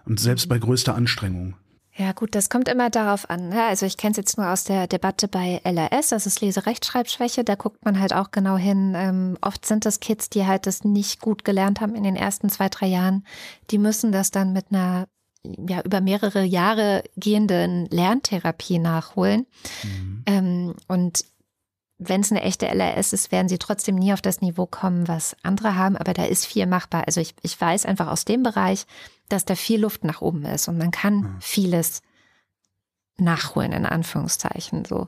und 0.06 0.19
selbst 0.19 0.45
mhm. 0.45 0.50
bei 0.50 0.60
größter 0.60 0.95
Anstrengung. 0.95 1.56
Ja, 1.97 2.12
gut, 2.12 2.36
das 2.36 2.49
kommt 2.49 2.67
immer 2.67 2.89
darauf 2.89 3.29
an. 3.29 3.49
Ne? 3.49 3.63
Also 3.63 3.86
ich 3.86 3.95
kenne 3.95 4.12
es 4.12 4.17
jetzt 4.17 4.38
nur 4.38 4.49
aus 4.49 4.65
der 4.65 4.86
Debatte 4.88 5.29
bei 5.29 5.62
LRS, 5.63 6.10
das 6.10 6.25
ist 6.25 6.41
Leserechtschreibschwäche, 6.41 7.46
da 7.46 7.56
guckt 7.56 7.85
man 7.85 8.00
halt 8.02 8.13
auch 8.13 8.31
genau 8.31 8.58
hin. 8.58 8.93
Ähm, 8.98 9.37
oft 9.41 9.65
sind 9.65 9.85
das 9.85 10.02
Kids, 10.02 10.29
die 10.29 10.46
halt 10.46 10.67
das 10.67 10.83
nicht 10.83 11.21
gut 11.21 11.46
gelernt 11.46 11.79
haben 11.79 11.96
in 11.96 12.04
den 12.04 12.17
ersten 12.17 12.50
zwei, 12.50 12.67
drei 12.67 12.87
Jahren. 12.87 13.25
Die 13.71 13.77
müssen 13.77 14.12
das 14.12 14.29
dann 14.31 14.52
mit 14.52 14.65
einer 14.71 15.08
ja 15.69 15.81
über 15.81 16.02
mehrere 16.02 16.43
Jahre 16.43 17.04
gehenden 17.15 17.85
Lerntherapie 17.85 18.79
nachholen. 18.79 19.46
Mhm. 19.83 20.23
Ähm, 20.25 20.75
und 20.87 21.23
wenn 21.98 22.21
es 22.21 22.31
eine 22.31 22.41
echte 22.41 22.67
LRS 22.67 23.13
ist, 23.13 23.31
werden 23.31 23.48
sie 23.48 23.58
trotzdem 23.58 23.96
nie 23.96 24.12
auf 24.12 24.21
das 24.21 24.41
Niveau 24.41 24.65
kommen, 24.65 25.08
was 25.08 25.37
andere 25.43 25.75
haben, 25.75 25.96
aber 25.96 26.13
da 26.13 26.25
ist 26.25 26.46
viel 26.46 26.65
machbar. 26.65 27.04
Also 27.06 27.21
ich, 27.21 27.35
ich 27.41 27.60
weiß 27.60 27.85
einfach 27.85 28.08
aus 28.08 28.25
dem 28.25 28.43
Bereich, 28.43 28.85
dass 29.30 29.46
da 29.46 29.56
viel 29.56 29.82
Luft 29.82 30.04
nach 30.04 30.21
oben 30.21 30.46
ist 30.46 30.67
und 30.67 30.78
man 30.78 30.92
kann 30.92 31.15
mhm. 31.15 31.38
vieles 31.40 32.02
nachholen, 33.17 33.71
in 33.71 33.86
Anführungszeichen 33.86 34.86
so. 34.86 35.08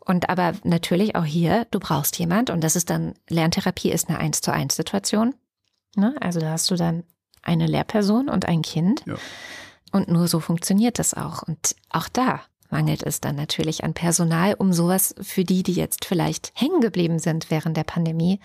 Und 0.00 0.30
aber 0.30 0.54
natürlich 0.64 1.16
auch 1.16 1.24
hier, 1.24 1.66
du 1.70 1.78
brauchst 1.80 2.18
jemand 2.18 2.50
und 2.50 2.62
das 2.62 2.76
ist 2.76 2.90
dann, 2.90 3.14
Lerntherapie 3.28 3.90
ist 3.90 4.08
eine 4.08 4.18
Eins 4.18 4.40
zu 4.40 4.52
eins 4.52 4.74
Situation. 4.74 5.34
Ne? 5.96 6.16
Also 6.20 6.40
da 6.40 6.52
hast 6.52 6.70
du 6.70 6.76
dann 6.76 7.04
eine 7.42 7.66
Lehrperson 7.66 8.28
und 8.28 8.46
ein 8.46 8.62
Kind. 8.62 9.04
Ja. 9.06 9.16
Und 9.92 10.08
nur 10.08 10.28
so 10.28 10.40
funktioniert 10.40 10.98
das 10.98 11.14
auch. 11.14 11.42
Und 11.42 11.76
auch 11.90 12.08
da 12.08 12.42
mangelt 12.70 13.02
es 13.02 13.20
dann 13.20 13.36
natürlich 13.36 13.84
an 13.84 13.94
Personal, 13.94 14.54
um 14.54 14.72
sowas 14.72 15.14
für 15.20 15.44
die, 15.44 15.62
die 15.62 15.72
jetzt 15.72 16.04
vielleicht 16.04 16.52
hängen 16.54 16.80
geblieben 16.80 17.18
sind 17.18 17.50
während 17.50 17.76
der 17.76 17.84
Pandemie, 17.84 18.40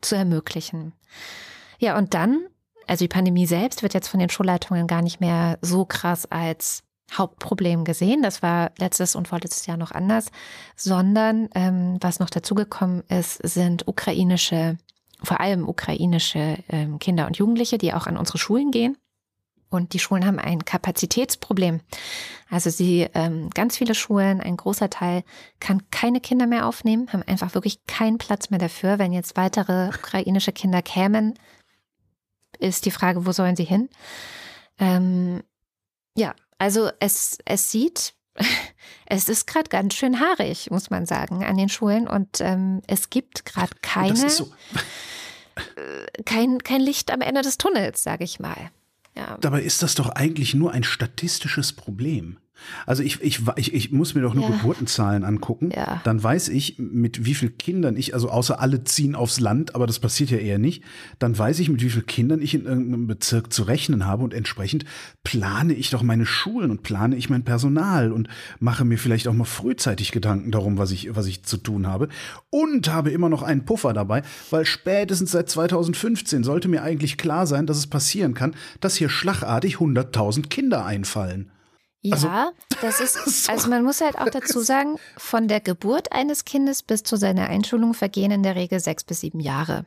zu 0.00 0.14
ermöglichen. 0.14 0.92
Ja, 1.78 1.96
und 1.98 2.14
dann, 2.14 2.46
also 2.86 3.04
die 3.04 3.08
Pandemie 3.08 3.46
selbst 3.46 3.82
wird 3.82 3.94
jetzt 3.94 4.08
von 4.08 4.20
den 4.20 4.30
Schulleitungen 4.30 4.86
gar 4.86 5.02
nicht 5.02 5.20
mehr 5.20 5.58
so 5.60 5.84
krass 5.84 6.26
als 6.30 6.82
Hauptproblem 7.12 7.84
gesehen. 7.84 8.22
Das 8.22 8.42
war 8.42 8.72
letztes 8.78 9.14
und 9.14 9.28
vorletztes 9.28 9.66
Jahr 9.66 9.76
noch 9.76 9.92
anders, 9.92 10.30
sondern 10.76 11.48
ähm, 11.54 11.98
was 12.00 12.18
noch 12.18 12.30
dazugekommen 12.30 13.02
ist, 13.08 13.36
sind 13.46 13.86
ukrainische, 13.86 14.78
vor 15.22 15.40
allem 15.40 15.68
ukrainische 15.68 16.58
ähm, 16.68 16.98
Kinder 16.98 17.26
und 17.26 17.36
Jugendliche, 17.36 17.78
die 17.78 17.92
auch 17.92 18.06
an 18.06 18.16
unsere 18.16 18.38
Schulen 18.38 18.70
gehen. 18.70 18.96
Und 19.70 19.92
die 19.92 19.98
Schulen 19.98 20.24
haben 20.24 20.38
ein 20.38 20.64
Kapazitätsproblem. 20.64 21.80
Also 22.48 22.70
sie, 22.70 23.08
ähm, 23.14 23.50
ganz 23.50 23.76
viele 23.76 23.94
Schulen, 23.94 24.40
ein 24.40 24.56
großer 24.56 24.88
Teil 24.88 25.24
kann 25.58 25.82
keine 25.90 26.20
Kinder 26.20 26.46
mehr 26.46 26.66
aufnehmen, 26.66 27.12
haben 27.12 27.24
einfach 27.24 27.54
wirklich 27.54 27.84
keinen 27.86 28.18
Platz 28.18 28.50
mehr 28.50 28.60
dafür. 28.60 29.00
Wenn 29.00 29.12
jetzt 29.12 29.36
weitere 29.36 29.88
ukrainische 29.88 30.52
Kinder 30.52 30.80
kämen, 30.80 31.34
ist 32.58 32.86
die 32.86 32.90
Frage, 32.90 33.26
wo 33.26 33.32
sollen 33.32 33.56
sie 33.56 33.64
hin? 33.64 33.88
Ähm, 34.78 35.42
ja, 36.16 36.34
also 36.58 36.90
es, 37.00 37.38
es 37.44 37.70
sieht, 37.70 38.14
es 39.06 39.28
ist 39.28 39.46
gerade 39.46 39.68
ganz 39.68 39.94
schön 39.94 40.20
haarig, 40.20 40.70
muss 40.70 40.90
man 40.90 41.06
sagen, 41.06 41.44
an 41.44 41.56
den 41.56 41.68
Schulen. 41.68 42.08
Und 42.08 42.40
ähm, 42.40 42.82
es 42.86 43.10
gibt 43.10 43.44
gerade 43.44 43.74
keine, 43.82 44.30
so. 44.30 44.52
Äh, 45.56 46.22
kein, 46.24 46.58
kein 46.58 46.80
Licht 46.80 47.10
am 47.10 47.20
Ende 47.20 47.42
des 47.42 47.58
Tunnels, 47.58 48.02
sage 48.02 48.24
ich 48.24 48.40
mal. 48.40 48.70
Ja. 49.16 49.38
Dabei 49.40 49.62
ist 49.62 49.82
das 49.82 49.94
doch 49.94 50.08
eigentlich 50.08 50.54
nur 50.54 50.72
ein 50.72 50.82
statistisches 50.82 51.72
Problem. 51.72 52.38
Also 52.86 53.02
ich, 53.02 53.20
ich, 53.20 53.40
ich, 53.56 53.74
ich 53.74 53.92
muss 53.92 54.14
mir 54.14 54.22
doch 54.22 54.34
nur 54.34 54.48
ja. 54.48 54.56
Geburtenzahlen 54.56 55.24
angucken. 55.24 55.70
Ja. 55.74 56.00
Dann 56.04 56.22
weiß 56.22 56.48
ich, 56.48 56.76
mit 56.78 57.24
wie 57.24 57.34
vielen 57.34 57.58
Kindern 57.58 57.96
ich, 57.96 58.14
also 58.14 58.28
außer 58.28 58.60
alle 58.60 58.84
ziehen 58.84 59.14
aufs 59.14 59.40
Land, 59.40 59.74
aber 59.74 59.86
das 59.86 59.98
passiert 59.98 60.30
ja 60.30 60.38
eher 60.38 60.58
nicht, 60.58 60.82
dann 61.18 61.36
weiß 61.36 61.58
ich, 61.58 61.68
mit 61.68 61.82
wie 61.82 61.90
vielen 61.90 62.06
Kindern 62.06 62.40
ich 62.40 62.54
in 62.54 62.64
irgendeinem 62.64 63.06
Bezirk 63.06 63.52
zu 63.52 63.64
rechnen 63.64 64.06
habe 64.06 64.24
und 64.24 64.34
entsprechend 64.34 64.84
plane 65.22 65.74
ich 65.74 65.90
doch 65.90 66.02
meine 66.02 66.26
Schulen 66.26 66.70
und 66.70 66.82
plane 66.82 67.16
ich 67.16 67.30
mein 67.30 67.44
Personal 67.44 68.12
und 68.12 68.28
mache 68.60 68.84
mir 68.84 68.98
vielleicht 68.98 69.28
auch 69.28 69.34
mal 69.34 69.44
frühzeitig 69.44 70.12
Gedanken 70.12 70.50
darum, 70.50 70.78
was 70.78 70.90
ich, 70.90 71.14
was 71.14 71.26
ich 71.26 71.42
zu 71.44 71.56
tun 71.56 71.86
habe 71.86 72.08
und 72.50 72.92
habe 72.92 73.10
immer 73.10 73.28
noch 73.28 73.42
einen 73.42 73.64
Puffer 73.64 73.92
dabei, 73.92 74.22
weil 74.50 74.64
spätestens 74.64 75.32
seit 75.32 75.48
2015 75.50 76.44
sollte 76.44 76.68
mir 76.68 76.82
eigentlich 76.82 77.18
klar 77.18 77.46
sein, 77.46 77.66
dass 77.66 77.78
es 77.78 77.86
passieren 77.86 78.34
kann, 78.34 78.54
dass 78.80 78.96
hier 78.96 79.08
schlagartig 79.08 79.76
100.000 79.76 80.48
Kinder 80.48 80.84
einfallen. 80.84 81.50
Also 82.10 82.26
ja, 82.26 82.52
das 82.82 83.00
ist, 83.00 83.48
also 83.50 83.68
man 83.68 83.84
muss 83.84 84.00
halt 84.00 84.18
auch 84.18 84.28
dazu 84.28 84.60
sagen, 84.60 84.96
von 85.16 85.48
der 85.48 85.60
Geburt 85.60 86.12
eines 86.12 86.44
Kindes 86.44 86.82
bis 86.82 87.02
zu 87.02 87.16
seiner 87.16 87.48
Einschulung 87.48 87.94
vergehen 87.94 88.30
in 88.30 88.42
der 88.42 88.56
Regel 88.56 88.80
sechs 88.80 89.04
bis 89.04 89.20
sieben 89.20 89.40
Jahre. 89.40 89.86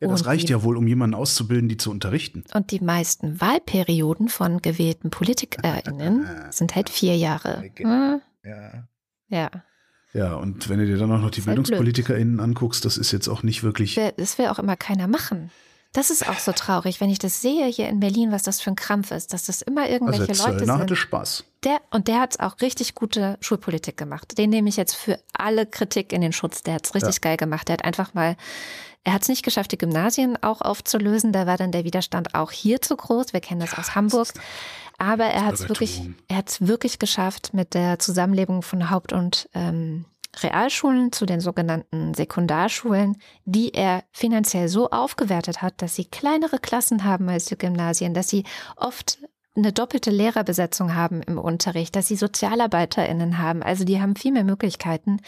Ja, 0.00 0.08
das 0.08 0.22
und 0.22 0.26
reicht 0.26 0.48
die, 0.48 0.52
ja 0.52 0.62
wohl, 0.62 0.76
um 0.76 0.86
jemanden 0.86 1.14
auszubilden, 1.14 1.68
die 1.68 1.78
zu 1.78 1.90
unterrichten. 1.90 2.44
Und 2.52 2.70
die 2.70 2.80
meisten 2.80 3.40
Wahlperioden 3.40 4.28
von 4.28 4.60
gewählten 4.60 5.10
PolitikerInnen 5.10 6.28
sind 6.50 6.74
halt 6.74 6.90
vier 6.90 7.16
Jahre. 7.16 7.64
Hm? 7.76 8.20
Ja. 8.44 8.88
Ja. 9.28 9.50
Ja, 10.12 10.34
und 10.34 10.68
wenn 10.68 10.78
du 10.78 10.86
dir 10.86 10.96
dann 10.96 11.12
auch 11.12 11.20
noch 11.20 11.30
die 11.30 11.40
halt 11.40 11.46
BildungspolitikerInnen 11.46 12.40
anguckst, 12.40 12.84
das 12.84 12.96
ist 12.96 13.12
jetzt 13.12 13.28
auch 13.28 13.42
nicht 13.42 13.62
wirklich. 13.62 14.00
Das 14.16 14.38
will 14.38 14.46
auch 14.46 14.58
immer 14.58 14.76
keiner 14.76 15.08
machen. 15.08 15.50
Das 15.96 16.10
ist 16.10 16.28
auch 16.28 16.38
so 16.38 16.52
traurig, 16.52 17.00
wenn 17.00 17.08
ich 17.08 17.18
das 17.18 17.40
sehe 17.40 17.64
hier 17.68 17.88
in 17.88 18.00
Berlin, 18.00 18.30
was 18.30 18.42
das 18.42 18.60
für 18.60 18.68
ein 18.68 18.76
Krampf 18.76 19.12
ist, 19.12 19.32
dass 19.32 19.46
das 19.46 19.62
immer 19.62 19.88
irgendwelche 19.88 20.28
also 20.28 20.42
der 20.42 20.52
Leute 20.52 20.66
sind. 20.66 20.78
hatte 20.78 20.94
Spaß. 20.94 21.44
Der, 21.64 21.80
und 21.90 22.06
der 22.06 22.20
hat 22.20 22.38
auch 22.38 22.60
richtig 22.60 22.94
gute 22.94 23.38
Schulpolitik 23.40 23.96
gemacht. 23.96 24.36
Den 24.36 24.50
nehme 24.50 24.68
ich 24.68 24.76
jetzt 24.76 24.94
für 24.94 25.18
alle 25.32 25.64
Kritik 25.64 26.12
in 26.12 26.20
den 26.20 26.34
Schutz. 26.34 26.62
Der 26.62 26.74
hat 26.74 26.86
es 26.86 26.94
richtig 26.94 27.14
ja. 27.14 27.20
geil 27.22 27.38
gemacht. 27.38 27.68
Der 27.68 27.78
hat 27.78 27.84
einfach 27.86 28.12
mal, 28.12 28.36
er 29.04 29.14
hat 29.14 29.22
es 29.22 29.28
nicht 29.28 29.42
geschafft, 29.42 29.72
die 29.72 29.78
Gymnasien 29.78 30.36
auch 30.42 30.60
aufzulösen. 30.60 31.32
Da 31.32 31.46
war 31.46 31.56
dann 31.56 31.72
der 31.72 31.84
Widerstand 31.84 32.34
auch 32.34 32.52
hier 32.52 32.82
zu 32.82 32.94
groß. 32.94 33.32
Wir 33.32 33.40
kennen 33.40 33.60
das 33.60 33.72
ja, 33.72 33.78
aus 33.78 33.94
Hamburg. 33.94 34.34
Das 34.34 34.42
Aber 34.98 35.24
er 35.24 35.46
hat 35.46 35.54
es 35.54 35.66
wirklich, 35.66 36.02
er 36.28 36.36
hat 36.36 36.50
es 36.50 36.66
wirklich 36.66 36.98
geschafft 36.98 37.54
mit 37.54 37.72
der 37.72 37.98
Zusammenlegung 37.98 38.60
von 38.60 38.90
Haupt- 38.90 39.14
und 39.14 39.48
ähm, 39.54 40.04
Realschulen 40.42 41.12
zu 41.12 41.26
den 41.26 41.40
sogenannten 41.40 42.14
Sekundarschulen, 42.14 43.16
die 43.44 43.74
er 43.74 44.04
finanziell 44.12 44.68
so 44.68 44.90
aufgewertet 44.90 45.62
hat, 45.62 45.80
dass 45.82 45.96
sie 45.96 46.04
kleinere 46.04 46.58
Klassen 46.58 47.04
haben 47.04 47.28
als 47.28 47.46
die 47.46 47.58
Gymnasien, 47.58 48.14
dass 48.14 48.28
sie 48.28 48.44
oft 48.76 49.18
eine 49.56 49.72
doppelte 49.72 50.10
Lehrerbesetzung 50.10 50.94
haben 50.94 51.22
im 51.22 51.38
Unterricht, 51.38 51.96
dass 51.96 52.08
sie 52.08 52.16
SozialarbeiterInnen 52.16 53.38
haben. 53.38 53.62
Also 53.62 53.84
die 53.84 54.00
haben 54.00 54.14
viel 54.14 54.32
mehr 54.32 54.44
Möglichkeiten, 54.44 55.20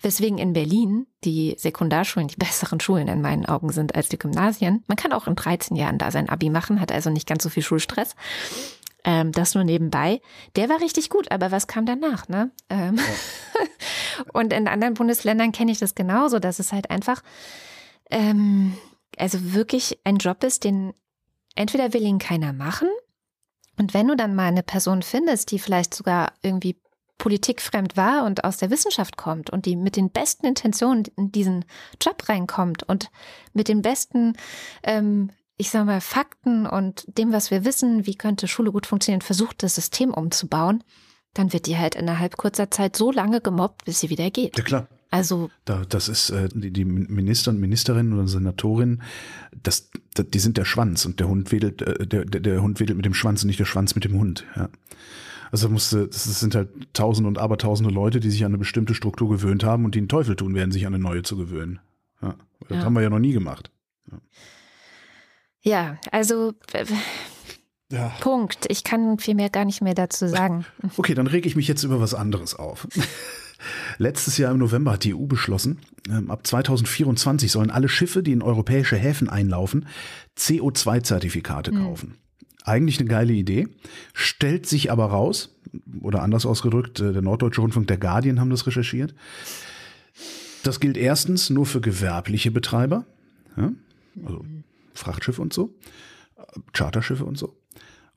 weswegen 0.00 0.38
in 0.38 0.54
Berlin 0.54 1.06
die 1.24 1.54
Sekundarschulen 1.58 2.28
die 2.28 2.36
besseren 2.36 2.80
Schulen 2.80 3.08
in 3.08 3.20
meinen 3.20 3.46
Augen 3.46 3.72
sind 3.72 3.94
als 3.94 4.08
die 4.08 4.18
Gymnasien. 4.18 4.82
Man 4.86 4.96
kann 4.96 5.12
auch 5.12 5.26
in 5.26 5.36
13 5.36 5.76
Jahren 5.76 5.98
da 5.98 6.10
sein 6.10 6.28
Abi 6.28 6.50
machen, 6.50 6.80
hat 6.80 6.92
also 6.92 7.10
nicht 7.10 7.28
ganz 7.28 7.42
so 7.42 7.50
viel 7.50 7.62
Schulstress. 7.62 8.14
Ähm, 9.04 9.32
das 9.32 9.54
nur 9.54 9.64
nebenbei. 9.64 10.20
Der 10.56 10.68
war 10.68 10.80
richtig 10.80 11.10
gut, 11.10 11.30
aber 11.30 11.50
was 11.50 11.66
kam 11.66 11.84
danach, 11.84 12.28
ne? 12.28 12.50
Ähm 12.70 12.96
ja. 12.96 13.04
und 14.32 14.52
in 14.52 14.66
anderen 14.66 14.94
Bundesländern 14.94 15.52
kenne 15.52 15.72
ich 15.72 15.78
das 15.78 15.94
genauso, 15.94 16.38
dass 16.38 16.58
es 16.58 16.72
halt 16.72 16.90
einfach, 16.90 17.22
ähm, 18.10 18.76
also 19.18 19.52
wirklich 19.52 19.98
ein 20.04 20.16
Job 20.16 20.42
ist, 20.42 20.64
den 20.64 20.94
entweder 21.54 21.92
will 21.92 22.02
ihn 22.02 22.18
keiner 22.18 22.52
machen 22.52 22.88
und 23.76 23.94
wenn 23.94 24.08
du 24.08 24.16
dann 24.16 24.34
mal 24.34 24.46
eine 24.46 24.62
Person 24.62 25.02
findest, 25.02 25.50
die 25.50 25.58
vielleicht 25.58 25.94
sogar 25.94 26.32
irgendwie 26.42 26.80
politikfremd 27.18 27.96
war 27.96 28.24
und 28.24 28.44
aus 28.44 28.56
der 28.56 28.70
Wissenschaft 28.70 29.16
kommt 29.16 29.50
und 29.50 29.66
die 29.66 29.76
mit 29.76 29.96
den 29.96 30.10
besten 30.10 30.46
Intentionen 30.46 31.04
in 31.16 31.30
diesen 31.30 31.64
Job 32.00 32.28
reinkommt 32.28 32.82
und 32.82 33.10
mit 33.52 33.68
den 33.68 33.82
besten 33.82 34.34
ähm, 34.82 35.30
ich 35.56 35.70
sage 35.70 35.86
mal, 35.86 36.00
Fakten 36.00 36.66
und 36.66 37.04
dem, 37.18 37.32
was 37.32 37.50
wir 37.50 37.64
wissen, 37.64 38.06
wie 38.06 38.16
könnte 38.16 38.48
Schule 38.48 38.72
gut 38.72 38.86
funktionieren, 38.86 39.20
versucht, 39.20 39.62
das 39.62 39.76
System 39.76 40.12
umzubauen, 40.12 40.82
dann 41.32 41.52
wird 41.52 41.66
die 41.66 41.76
halt 41.76 41.94
innerhalb 41.94 42.36
kurzer 42.36 42.70
Zeit 42.70 42.96
so 42.96 43.12
lange 43.12 43.40
gemobbt, 43.40 43.84
bis 43.84 44.00
sie 44.00 44.10
wieder 44.10 44.30
geht. 44.30 44.56
Ja, 44.58 44.64
klar. 44.64 44.88
Also. 45.10 45.48
Da, 45.64 45.84
das 45.88 46.08
ist, 46.08 46.30
äh, 46.30 46.48
die, 46.52 46.72
die 46.72 46.84
Minister 46.84 47.52
und 47.52 47.60
Ministerinnen 47.60 48.14
oder 48.14 48.26
Senatorinnen, 48.26 49.02
das, 49.62 49.90
das, 50.14 50.26
die 50.28 50.40
sind 50.40 50.56
der 50.56 50.64
Schwanz 50.64 51.04
und 51.06 51.20
der 51.20 51.28
Hund 51.28 51.52
wedelt, 51.52 51.82
äh, 51.82 52.04
der, 52.04 52.24
der, 52.24 52.40
der 52.40 52.62
Hund 52.62 52.80
wedelt 52.80 52.96
mit 52.96 53.06
dem 53.06 53.14
Schwanz 53.14 53.42
und 53.42 53.46
nicht 53.46 53.60
der 53.60 53.64
Schwanz 53.64 53.94
mit 53.94 54.04
dem 54.04 54.14
Hund, 54.14 54.44
ja. 54.56 54.68
Also 55.52 55.68
musste, 55.68 56.08
das 56.08 56.24
sind 56.24 56.56
halt 56.56 56.68
tausende 56.94 57.28
und 57.28 57.38
abertausende 57.38 57.94
Leute, 57.94 58.18
die 58.18 58.28
sich 58.28 58.44
an 58.44 58.50
eine 58.50 58.58
bestimmte 58.58 58.92
Struktur 58.92 59.28
gewöhnt 59.28 59.62
haben 59.62 59.84
und 59.84 59.94
die 59.94 60.00
einen 60.00 60.08
Teufel 60.08 60.34
tun 60.34 60.56
werden, 60.56 60.72
sich 60.72 60.84
an 60.84 60.94
eine 60.94 61.02
neue 61.02 61.22
zu 61.22 61.36
gewöhnen. 61.36 61.78
Ja. 62.20 62.34
Das 62.68 62.78
ja. 62.78 62.84
haben 62.84 62.94
wir 62.94 63.02
ja 63.02 63.10
noch 63.10 63.20
nie 63.20 63.32
gemacht. 63.32 63.70
Ja. 64.10 64.18
Ja, 65.64 65.98
also 66.12 66.52
ja. 67.90 68.08
Punkt. 68.20 68.66
Ich 68.68 68.84
kann 68.84 69.18
viel 69.18 69.34
mehr 69.34 69.50
gar 69.50 69.64
nicht 69.64 69.82
mehr 69.82 69.94
dazu 69.94 70.28
sagen. 70.28 70.66
Okay, 70.96 71.14
dann 71.14 71.26
rege 71.26 71.48
ich 71.48 71.56
mich 71.56 71.68
jetzt 71.68 71.82
über 71.82 72.00
was 72.00 72.14
anderes 72.14 72.54
auf. 72.54 72.86
Letztes 73.98 74.36
Jahr 74.36 74.52
im 74.52 74.58
November 74.58 74.92
hat 74.92 75.04
die 75.04 75.14
EU 75.14 75.24
beschlossen, 75.26 75.78
ähm, 76.10 76.30
ab 76.30 76.46
2024 76.46 77.50
sollen 77.50 77.70
alle 77.70 77.88
Schiffe, 77.88 78.22
die 78.22 78.32
in 78.32 78.42
europäische 78.42 78.96
Häfen 78.96 79.30
einlaufen, 79.30 79.86
CO2-Zertifikate 80.36 81.70
hm. 81.70 81.78
kaufen. 81.78 82.14
Eigentlich 82.64 82.98
eine 82.98 83.08
geile 83.08 83.32
Idee, 83.32 83.68
stellt 84.12 84.66
sich 84.66 84.90
aber 84.90 85.06
raus, 85.06 85.54
oder 86.02 86.22
anders 86.22 86.44
ausgedrückt, 86.44 87.00
äh, 87.00 87.12
der 87.12 87.22
Norddeutsche 87.22 87.62
Rundfunk, 87.62 87.86
der 87.86 87.96
Guardian 87.96 88.38
haben 88.38 88.50
das 88.50 88.66
recherchiert. 88.66 89.14
Das 90.62 90.80
gilt 90.80 90.98
erstens 90.98 91.48
nur 91.48 91.64
für 91.64 91.80
gewerbliche 91.80 92.50
Betreiber, 92.50 93.06
ja, 93.56 93.72
also 94.24 94.44
Frachtschiffe 94.94 95.42
und 95.42 95.52
so, 95.52 95.74
Charterschiffe 96.72 97.24
und 97.24 97.38
so. 97.38 97.56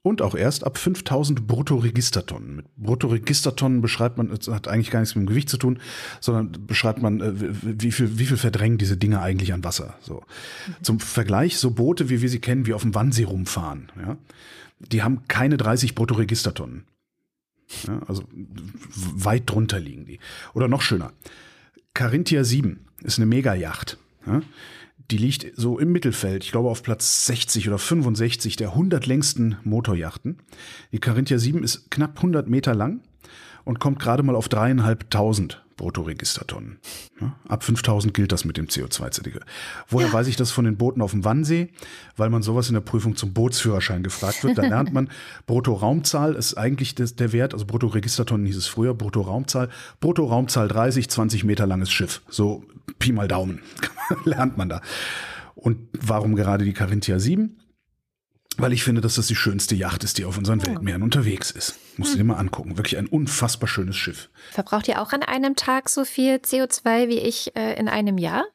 Und 0.04 0.22
auch 0.22 0.36
erst 0.36 0.64
ab 0.64 0.78
5000 0.78 1.48
Bruttoregistertonnen. 1.48 2.56
Mit 2.56 2.76
Bruttoregistertonnen 2.78 3.82
beschreibt 3.82 4.18
man, 4.18 4.32
es 4.32 4.48
hat 4.48 4.70
eigentlich 4.70 4.90
gar 4.92 5.02
nichts 5.02 5.16
mit 5.16 5.26
dem 5.26 5.28
Gewicht 5.28 5.50
zu 5.50 5.58
tun, 5.58 5.80
sondern 6.22 6.66
beschreibt 6.66 7.02
man, 7.02 7.20
äh, 7.20 7.34
wie 7.36 7.92
viel, 7.92 8.18
wie 8.18 8.26
viel 8.26 8.38
verdrängen 8.38 8.78
diese 8.78 8.96
Dinge 8.96 9.20
eigentlich 9.22 9.52
an 9.52 9.66
Wasser. 9.66 9.96
So. 10.02 10.22
Mhm. 10.68 10.84
Zum 10.84 11.00
Vergleich, 11.02 11.58
so 11.58 11.72
Boote, 11.72 12.10
wie 12.10 12.22
wir 12.22 12.30
sie 12.30 12.40
kennen, 12.40 12.66
wie 12.68 12.74
auf 12.74 12.84
dem 12.84 12.96
Wannsee 12.96 13.26
rumfahren, 13.26 13.92
ja, 14.00 14.18
die 14.80 15.04
haben 15.04 15.28
keine 15.28 15.58
30 15.58 15.94
Bruttoregistertonnen. 15.94 16.86
Ja, 17.86 18.00
also 18.08 18.24
weit 18.96 19.50
drunter 19.50 19.80
liegen 19.80 20.06
die. 20.06 20.20
Oder 20.54 20.70
noch 20.70 20.82
schöner. 20.82 21.12
Carinthia 21.94 22.46
7 22.46 22.86
ist 23.04 23.18
eine 23.18 23.26
Megajacht. 23.26 23.98
Ja, 24.26 24.42
die 25.12 25.18
liegt 25.18 25.54
so 25.56 25.80
im 25.80 25.92
Mittelfeld, 25.92 26.44
ich 26.44 26.52
glaube 26.52 26.70
auf 26.70 26.84
Platz 26.84 27.26
60 27.28 27.68
oder 27.68 27.78
65 27.78 28.56
der 28.56 28.70
100 28.70 29.06
längsten 29.06 29.58
Motorjachten. 29.64 30.38
Die 30.92 31.00
Carinthia 31.00 31.40
7 31.40 31.64
ist 31.64 31.90
knapp 31.92 32.18
100 32.18 32.50
Meter 32.50 32.76
lang 32.76 33.02
und 33.64 33.80
kommt 33.80 34.00
gerade 34.00 34.24
mal 34.24 34.36
auf 34.36 34.50
dreieinhalbtausend 34.50 35.64
Bruttoregistertonnen. 35.78 36.80
Ja, 37.22 37.36
ab 37.48 37.64
5000 37.64 38.14
gilt 38.14 38.32
das 38.32 38.46
mit 38.46 38.58
dem 38.58 38.66
CO2-Zertifikat. 38.66 39.46
Woher 39.88 40.08
ja. 40.08 40.14
weiß 40.14 40.28
ich 40.28 40.36
das 40.36 40.52
von 40.52 40.66
den 40.66 40.76
Booten 40.76 41.02
auf 41.02 41.12
dem 41.12 41.24
Wannsee? 41.24 41.70
Weil 42.18 42.30
man 42.30 42.42
sowas 42.42 42.68
in 42.68 42.74
der 42.74 42.82
Prüfung 42.82 43.16
zum 43.16 43.34
Bootsführerschein 43.34 44.04
gefragt 44.04 44.44
wird. 44.44 44.58
Da 44.58 44.62
lernt 44.68 44.92
man, 44.92 45.10
Bruttoraumzahl 45.46 46.36
ist 46.36 46.56
eigentlich 46.56 46.96
das, 46.96 47.16
der 47.16 47.32
Wert, 47.32 47.54
also 47.54 47.66
Bruttoregistertonnen 47.66 48.46
hieß 48.46 48.58
es 48.58 48.68
früher, 48.68 48.94
Bruttoraumzahl. 48.94 49.70
Bruttoraumzahl 50.00 50.68
30, 50.68 51.10
20 51.10 51.44
Meter 51.44 51.68
langes 51.68 51.92
Schiff. 51.92 52.22
So 52.28 52.64
Pi 53.00 53.12
mal 53.12 53.28
Daumen 53.28 53.62
lernt 54.26 54.58
man 54.58 54.70
da. 54.70 54.82
Und 55.56 55.80
warum 55.94 56.36
gerade 56.36 56.66
die 56.66 56.74
Carinthia 56.74 57.20
7? 57.20 57.56
Weil 58.58 58.74
ich 58.74 58.84
finde, 58.84 59.02
dass 59.02 59.16
das 59.16 59.28
die 59.28 59.36
schönste 59.36 59.76
Yacht 59.76 60.04
ist, 60.04 60.18
die 60.18 60.26
auf 60.26 60.38
unseren 60.38 60.60
ja. 60.60 60.68
Weltmeeren 60.68 61.04
unterwegs 61.04 61.52
ist. 61.52 61.80
Musst 61.98 62.14
du 62.14 62.18
dir 62.18 62.24
mal 62.24 62.36
angucken. 62.36 62.78
Wirklich 62.78 62.98
ein 62.98 63.08
unfassbar 63.08 63.68
schönes 63.68 63.96
Schiff. 63.96 64.30
Verbraucht 64.52 64.88
ihr 64.88 65.02
auch 65.02 65.14
an 65.14 65.24
einem 65.24 65.56
Tag 65.56 65.90
so 65.90 66.06
viel 66.06 66.36
CO2 66.36 67.08
wie 67.08 67.20
ich 67.20 67.56
äh, 67.56 67.74
in 67.80 67.88
einem 67.88 68.18
Jahr? 68.18 68.46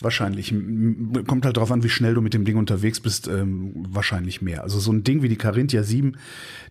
Wahrscheinlich. 0.00 0.50
Kommt 0.50 1.44
halt 1.44 1.56
darauf 1.56 1.70
an, 1.70 1.82
wie 1.82 1.88
schnell 1.88 2.14
du 2.14 2.20
mit 2.20 2.34
dem 2.34 2.44
Ding 2.44 2.56
unterwegs 2.56 3.00
bist. 3.00 3.28
Ähm, 3.28 3.86
wahrscheinlich 3.88 4.42
mehr. 4.42 4.62
Also 4.62 4.80
so 4.80 4.92
ein 4.92 5.04
Ding 5.04 5.22
wie 5.22 5.28
die 5.28 5.36
Carinthia 5.36 5.82
7, 5.82 6.16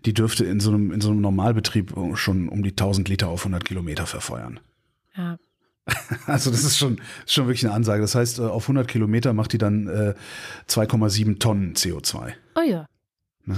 die 0.06 0.14
dürfte 0.14 0.46
in 0.46 0.60
so 0.60 0.72
einem, 0.72 0.92
in 0.92 1.02
so 1.02 1.12
einem 1.12 1.22
Normalbetrieb 1.22 1.94
schon 2.16 2.50
um 2.50 2.64
die 2.64 2.72
1000 2.72 3.08
Liter 3.10 3.30
auf 3.30 3.42
100 3.42 3.64
Kilometer 3.64 4.06
verfeuern. 4.06 4.60
Ja. 5.16 5.38
Also 6.26 6.52
das 6.52 6.64
ist 6.64 6.78
schon, 6.78 7.00
schon 7.26 7.48
wirklich 7.48 7.66
eine 7.66 7.74
Ansage. 7.74 8.02
Das 8.02 8.16
heißt, 8.16 8.40
äh, 8.40 8.44
auf 8.44 8.64
100 8.64 8.88
Kilometer 8.88 9.34
macht 9.34 9.54
die 9.54 9.58
dann 9.58 9.88
äh, 9.88 10.14
2,7 10.70 11.40
Tonnen 11.40 11.74
CO2. 11.74 12.34
Oh 12.56 12.62
ja. 12.62 12.86
Ne? 13.46 13.58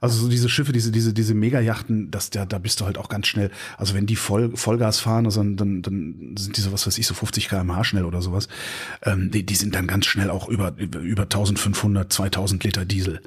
Also 0.00 0.20
so 0.20 0.28
diese 0.28 0.48
Schiffe, 0.48 0.72
diese, 0.72 0.92
diese, 0.92 1.12
diese 1.12 1.34
Megajachten, 1.34 2.10
das, 2.12 2.30
da, 2.30 2.46
da 2.46 2.58
bist 2.58 2.80
du 2.80 2.84
halt 2.84 2.98
auch 2.98 3.08
ganz 3.08 3.26
schnell. 3.26 3.50
Also 3.76 3.94
wenn 3.94 4.06
die 4.06 4.14
Voll, 4.14 4.56
Vollgas 4.56 5.00
fahren, 5.00 5.24
also 5.24 5.42
dann, 5.42 5.82
dann 5.82 6.34
sind 6.38 6.56
die 6.56 6.60
so, 6.60 6.72
was 6.72 6.86
weiß 6.86 6.98
ich, 6.98 7.06
so 7.06 7.14
50 7.14 7.48
km/h 7.48 7.82
schnell 7.84 8.04
oder 8.04 8.22
sowas. 8.22 8.48
Ähm, 9.02 9.32
die, 9.32 9.44
die 9.44 9.56
sind 9.56 9.74
dann 9.74 9.88
ganz 9.88 10.06
schnell 10.06 10.30
auch 10.30 10.48
über, 10.48 10.74
über 10.78 11.22
1500, 11.22 12.12
2000 12.12 12.62
Liter 12.62 12.84
Diesel 12.84 13.20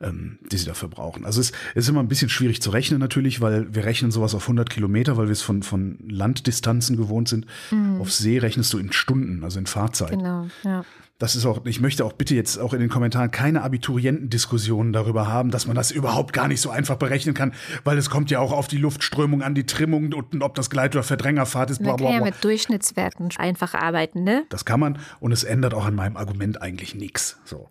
ähm, 0.00 0.38
die 0.50 0.56
sie 0.56 0.66
dafür 0.66 0.88
brauchen. 0.88 1.24
Also 1.24 1.40
es 1.40 1.52
ist 1.74 1.88
immer 1.88 2.00
ein 2.00 2.08
bisschen 2.08 2.28
schwierig 2.28 2.62
zu 2.62 2.70
rechnen 2.70 3.00
natürlich, 3.00 3.40
weil 3.40 3.74
wir 3.74 3.84
rechnen 3.84 4.10
sowas 4.10 4.34
auf 4.34 4.42
100 4.42 4.70
Kilometer, 4.70 5.16
weil 5.16 5.26
wir 5.26 5.32
es 5.32 5.42
von, 5.42 5.62
von 5.62 5.98
Landdistanzen 6.08 6.96
gewohnt 6.96 7.28
sind. 7.28 7.46
Mhm. 7.70 8.00
Auf 8.00 8.12
See 8.12 8.38
rechnest 8.38 8.72
du 8.72 8.78
in 8.78 8.92
Stunden, 8.92 9.44
also 9.44 9.58
in 9.58 9.66
Fahrzeit. 9.66 10.10
Genau, 10.10 10.46
ja. 10.64 10.84
Das 11.18 11.34
ist 11.34 11.46
auch, 11.46 11.64
ich 11.64 11.80
möchte 11.80 12.04
auch 12.04 12.12
bitte 12.12 12.34
jetzt 12.34 12.58
auch 12.58 12.74
in 12.74 12.80
den 12.80 12.90
Kommentaren 12.90 13.30
keine 13.30 13.62
Abiturientendiskussionen 13.62 14.92
darüber 14.92 15.28
haben, 15.28 15.50
dass 15.50 15.66
man 15.66 15.74
das 15.74 15.90
überhaupt 15.90 16.34
gar 16.34 16.46
nicht 16.46 16.60
so 16.60 16.68
einfach 16.68 16.96
berechnen 16.96 17.34
kann, 17.34 17.54
weil 17.84 17.96
es 17.96 18.10
kommt 18.10 18.30
ja 18.30 18.38
auch 18.38 18.52
auf 18.52 18.68
die 18.68 18.76
Luftströmung 18.76 19.40
an, 19.40 19.54
die 19.54 19.64
Trimmung 19.64 20.12
und 20.12 20.42
ob 20.42 20.54
das 20.54 20.68
Gleit- 20.68 20.94
oder 20.94 21.02
Verdrängerfahrt 21.02 21.70
ist. 21.70 21.80
Man 21.80 21.96
kann 21.96 22.12
ja 22.12 22.20
mit 22.20 22.44
Durchschnittswerten 22.44 23.30
einfach 23.38 23.72
arbeiten, 23.72 24.24
ne? 24.24 24.44
Das 24.50 24.66
kann 24.66 24.78
man 24.78 24.98
und 25.18 25.32
es 25.32 25.42
ändert 25.42 25.72
auch 25.72 25.86
an 25.86 25.94
meinem 25.94 26.18
Argument 26.18 26.60
eigentlich 26.60 26.94
nichts. 26.94 27.38
So 27.46 27.70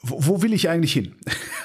wo, 0.00 0.26
wo 0.26 0.42
will 0.42 0.52
ich 0.52 0.68
eigentlich 0.68 0.92
hin? 0.92 1.14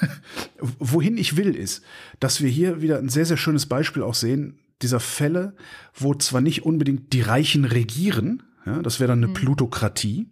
Wohin 0.59 1.17
ich 1.17 1.37
will, 1.37 1.55
ist, 1.55 1.83
dass 2.19 2.41
wir 2.41 2.49
hier 2.49 2.81
wieder 2.81 2.97
ein 2.97 3.09
sehr, 3.09 3.25
sehr 3.25 3.37
schönes 3.37 3.65
Beispiel 3.65 4.03
auch 4.03 4.13
sehen, 4.13 4.59
dieser 4.81 4.99
Fälle, 4.99 5.55
wo 5.93 6.13
zwar 6.15 6.41
nicht 6.41 6.63
unbedingt 6.63 7.11
die 7.13 7.21
Reichen 7.21 7.65
regieren, 7.65 8.43
ja, 8.65 8.81
das 8.81 8.99
wäre 8.99 9.09
dann 9.09 9.19
eine 9.19 9.27
mhm. 9.27 9.33
Plutokratie, 9.33 10.27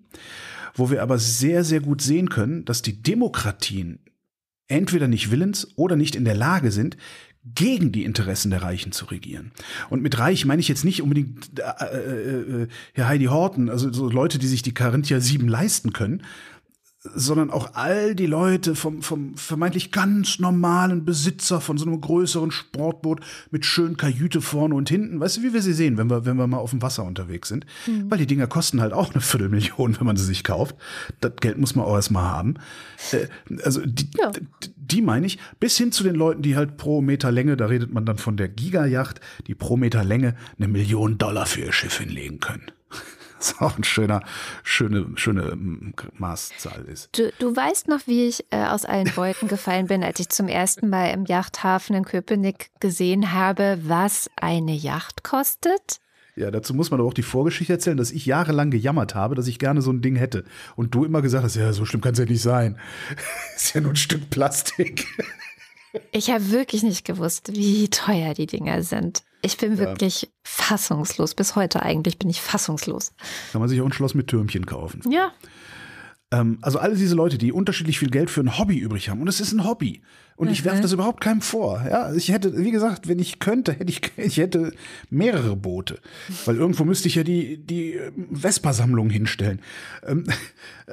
wo 0.73 0.89
wir 0.89 1.01
aber 1.01 1.17
sehr, 1.17 1.63
sehr 1.63 1.81
gut 1.81 2.01
sehen 2.01 2.29
können, 2.29 2.65
dass 2.65 2.81
die 2.81 3.01
Demokratien 3.01 3.99
entweder 4.67 5.07
nicht 5.07 5.31
willens 5.31 5.67
oder 5.75 5.95
nicht 5.95 6.15
in 6.15 6.25
der 6.25 6.35
Lage 6.35 6.71
sind, 6.71 6.97
gegen 7.55 7.91
die 7.91 8.03
Interessen 8.03 8.51
der 8.51 8.61
Reichen 8.61 8.91
zu 8.91 9.05
regieren. 9.05 9.51
Und 9.89 10.01
mit 10.01 10.19
Reich 10.19 10.45
meine 10.45 10.59
ich 10.59 10.67
jetzt 10.67 10.83
nicht 10.83 11.01
unbedingt 11.01 11.59
äh, 11.59 11.85
äh, 11.85 12.63
äh, 12.63 12.67
Herr 12.93 13.07
Heidi 13.07 13.25
Horten, 13.25 13.69
also 13.69 13.91
so 13.91 14.09
Leute, 14.09 14.38
die 14.38 14.47
sich 14.47 14.63
die 14.63 14.73
Carinthia 14.73 15.19
7 15.19 15.47
leisten 15.47 15.93
können, 15.93 16.23
sondern 17.15 17.51
auch 17.51 17.73
all 17.73 18.15
die 18.15 18.25
Leute 18.25 18.75
vom, 18.75 19.01
vom 19.01 19.35
vermeintlich 19.35 19.91
ganz 19.91 20.39
normalen 20.39 21.05
Besitzer 21.05 21.61
von 21.61 21.77
so 21.77 21.85
einem 21.85 21.99
größeren 22.01 22.51
Sportboot 22.51 23.21
mit 23.51 23.65
schön 23.65 23.97
Kajüte 23.97 24.41
vorne 24.41 24.75
und 24.75 24.89
hinten. 24.89 25.19
Weißt 25.19 25.37
du, 25.37 25.43
wie 25.43 25.53
wir 25.53 25.61
sie 25.61 25.73
sehen, 25.73 25.97
wenn 25.97 26.09
wir, 26.09 26.25
wenn 26.25 26.37
wir 26.37 26.47
mal 26.47 26.57
auf 26.57 26.71
dem 26.71 26.81
Wasser 26.81 27.03
unterwegs 27.03 27.49
sind? 27.49 27.65
Mhm. 27.85 28.09
Weil 28.09 28.19
die 28.19 28.27
Dinger 28.27 28.47
kosten 28.47 28.81
halt 28.81 28.93
auch 28.93 29.13
eine 29.13 29.21
Viertelmillion, 29.21 29.97
wenn 29.99 30.05
man 30.05 30.17
sie 30.17 30.25
sich 30.25 30.43
kauft. 30.43 30.75
Das 31.21 31.33
Geld 31.39 31.57
muss 31.57 31.75
man 31.75 31.85
auch 31.85 31.95
erstmal 31.95 32.23
haben. 32.23 32.55
Äh, 33.11 33.27
also 33.63 33.81
die, 33.85 34.09
ja. 34.17 34.31
die, 34.31 34.73
die 34.75 35.01
meine 35.01 35.25
ich, 35.25 35.39
bis 35.59 35.77
hin 35.77 35.91
zu 35.91 36.03
den 36.03 36.15
Leuten, 36.15 36.41
die 36.41 36.55
halt 36.55 36.77
pro 36.77 37.01
Meter 37.01 37.31
Länge, 37.31 37.57
da 37.57 37.65
redet 37.67 37.93
man 37.93 38.05
dann 38.05 38.17
von 38.17 38.37
der 38.37 38.47
Gigajacht, 38.47 39.19
die 39.47 39.55
pro 39.55 39.77
Meter 39.77 40.03
Länge 40.03 40.35
eine 40.57 40.67
Million 40.67 41.17
Dollar 41.17 41.45
für 41.45 41.61
ihr 41.61 41.73
Schiff 41.73 41.97
hinlegen 41.97 42.39
können. 42.39 42.71
Das 43.38 43.51
ist 43.51 43.61
auch 43.61 43.77
ein 43.77 43.83
schöner, 43.83 44.21
schöne, 44.63 45.05
schöne 45.15 45.49
ähm, 45.51 45.93
Maßzahl 46.17 46.85
ist. 46.85 47.17
Du, 47.17 47.31
du 47.39 47.55
weißt 47.55 47.88
noch, 47.88 48.07
wie 48.07 48.27
ich 48.27 48.45
äh, 48.51 48.65
aus 48.65 48.85
allen 48.85 49.15
Wolken 49.15 49.47
gefallen 49.47 49.88
bin, 49.88 50.03
als 50.03 50.19
ich 50.19 50.29
zum 50.29 50.47
ersten 50.47 50.89
Mal 50.89 51.11
im 51.11 51.25
Yachthafen 51.25 51.95
in 51.95 52.05
Köpenick 52.05 52.71
gesehen 52.79 53.33
habe, 53.33 53.79
was 53.83 54.29
eine 54.35 54.73
Yacht 54.73 55.23
kostet? 55.23 55.99
Ja, 56.35 56.51
dazu 56.51 56.75
muss 56.75 56.91
man 56.91 56.99
aber 56.99 57.09
auch 57.09 57.15
die 57.15 57.23
Vorgeschichte 57.23 57.73
erzählen, 57.73 57.97
dass 57.97 58.11
ich 58.11 58.27
jahrelang 58.27 58.69
gejammert 58.69 59.15
habe, 59.15 59.33
dass 59.33 59.47
ich 59.47 59.57
gerne 59.57 59.81
so 59.81 59.91
ein 59.91 60.01
Ding 60.01 60.15
hätte. 60.15 60.45
Und 60.75 60.93
du 60.93 61.03
immer 61.03 61.23
gesagt 61.23 61.43
hast, 61.43 61.55
ja, 61.55 61.73
so 61.73 61.83
schlimm 61.83 62.01
kann 62.01 62.13
es 62.13 62.19
ja 62.19 62.25
nicht 62.25 62.43
sein. 62.43 62.77
ist 63.55 63.73
ja 63.73 63.81
nur 63.81 63.93
ein 63.93 63.95
Stück 63.95 64.29
Plastik. 64.29 65.07
Ich 66.11 66.29
habe 66.29 66.51
wirklich 66.51 66.83
nicht 66.83 67.05
gewusst, 67.05 67.55
wie 67.55 67.88
teuer 67.89 68.35
die 68.35 68.45
Dinger 68.45 68.83
sind. 68.83 69.23
Ich 69.41 69.57
bin 69.57 69.77
wirklich 69.77 70.23
ja. 70.23 70.27
fassungslos. 70.43 71.35
Bis 71.35 71.55
heute 71.55 71.83
eigentlich 71.83 72.17
bin 72.17 72.29
ich 72.29 72.41
fassungslos. 72.41 73.13
Kann 73.51 73.61
man 73.61 73.69
sich 73.69 73.81
auch 73.81 73.85
ein 73.85 73.93
Schloss 73.93 74.13
mit 74.13 74.27
Türmchen 74.27 74.65
kaufen. 74.65 75.01
Ja. 75.09 75.31
Ähm, 76.31 76.59
also 76.61 76.79
alle 76.79 76.95
diese 76.95 77.15
Leute, 77.15 77.38
die 77.38 77.51
unterschiedlich 77.51 77.99
viel 77.99 78.09
Geld 78.09 78.29
für 78.29 78.41
ein 78.41 78.57
Hobby 78.57 78.77
übrig 78.77 79.09
haben. 79.09 79.21
Und 79.21 79.27
es 79.27 79.39
ist 79.39 79.53
ein 79.53 79.63
Hobby. 79.63 80.01
Und 80.38 80.47
mhm. 80.47 80.53
ich 80.53 80.63
werfe 80.63 80.81
das 80.83 80.93
überhaupt 80.93 81.19
keinem 81.19 81.41
vor. 81.41 81.83
Ja, 81.89 82.13
ich 82.13 82.31
hätte, 82.31 82.55
wie 82.63 82.69
gesagt, 82.69 83.07
wenn 83.07 83.17
ich 83.17 83.39
könnte, 83.39 83.73
hätte 83.73 83.89
ich, 83.89 84.01
ich 84.17 84.38
hätte 84.38 84.71
mehrere 85.09 85.55
Boote. 85.55 85.99
Weil 86.45 86.57
irgendwo 86.57 86.85
müsste 86.85 87.07
ich 87.07 87.15
ja 87.15 87.23
die, 87.23 87.57
die 87.57 87.93
ähm, 87.93 88.27
Vespa-Sammlung 88.31 89.09
hinstellen. 89.09 89.59
Ähm, 90.05 90.25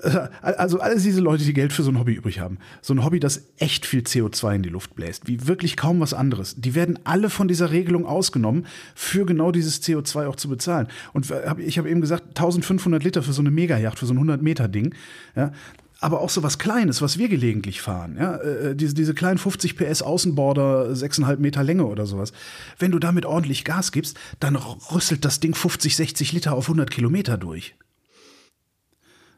also 0.40 0.80
alles 0.80 1.02
diese 1.02 1.20
Leute, 1.20 1.44
die 1.44 1.52
Geld 1.52 1.74
für 1.74 1.82
so 1.82 1.90
ein 1.90 1.98
Hobby 1.98 2.14
übrig 2.14 2.40
haben. 2.40 2.58
So 2.80 2.94
ein 2.94 3.04
Hobby, 3.04 3.20
das 3.20 3.42
echt 3.58 3.84
viel 3.84 4.00
CO2 4.00 4.56
in 4.56 4.62
die 4.62 4.70
Luft 4.70 4.94
bläst. 4.94 5.28
Wie 5.28 5.46
wirklich 5.46 5.76
kaum 5.76 6.00
was 6.00 6.14
anderes. 6.14 6.54
Die 6.56 6.74
werden 6.74 6.98
alle 7.04 7.28
von 7.28 7.46
dieser 7.46 7.70
Regelung 7.70 8.06
ausgenommen, 8.06 8.66
für 8.94 9.26
genau 9.26 9.52
dieses 9.52 9.82
CO2 9.82 10.26
auch 10.26 10.36
zu 10.36 10.48
bezahlen. 10.48 10.88
Und 11.12 11.30
ich 11.58 11.76
habe 11.76 11.90
eben 11.90 12.00
gesagt, 12.00 12.28
1500 12.28 13.04
Liter 13.04 13.22
für 13.22 13.34
so 13.34 13.42
eine 13.42 13.50
Megajacht, 13.50 13.98
für 13.98 14.06
so 14.06 14.14
ein 14.14 14.18
100 14.18 14.40
Meter 14.40 14.68
Ding. 14.68 14.94
Ja, 15.36 15.52
aber 16.00 16.20
auch 16.20 16.30
so 16.30 16.42
was 16.42 16.58
Kleines, 16.58 17.02
was 17.02 17.18
wir 17.18 17.28
gelegentlich 17.28 17.80
fahren. 17.80 18.16
Ja? 18.18 18.36
Äh, 18.36 18.70
äh 18.70 18.74
diese, 18.74 18.94
diese 18.94 19.14
kleinen 19.14 19.38
50 19.38 19.76
PS 19.76 20.02
Außenborder, 20.02 20.90
6,5 20.90 21.38
Meter 21.38 21.62
Länge 21.62 21.86
oder 21.86 22.06
sowas. 22.06 22.32
Wenn 22.78 22.90
du 22.90 22.98
damit 22.98 23.26
ordentlich 23.26 23.64
Gas 23.64 23.92
gibst, 23.92 24.18
dann 24.40 24.56
rüsselt 24.56 25.24
das 25.24 25.40
Ding 25.40 25.54
50, 25.54 25.96
60 25.96 26.32
Liter 26.32 26.54
auf 26.54 26.64
100 26.66 26.90
Kilometer 26.90 27.38
durch. 27.38 27.74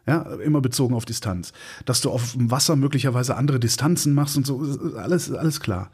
Ja, 0.07 0.22
immer 0.36 0.61
bezogen 0.61 0.94
auf 0.94 1.04
Distanz. 1.04 1.52
Dass 1.84 2.00
du 2.00 2.11
auf 2.11 2.32
dem 2.32 2.50
Wasser 2.52 2.76
möglicherweise 2.76 3.36
andere 3.36 3.59
Distanzen 3.59 4.14
machst 4.14 4.36
und 4.36 4.46
so, 4.46 4.61
alles, 4.96 5.32
alles 5.32 5.61
klar. 5.61 5.90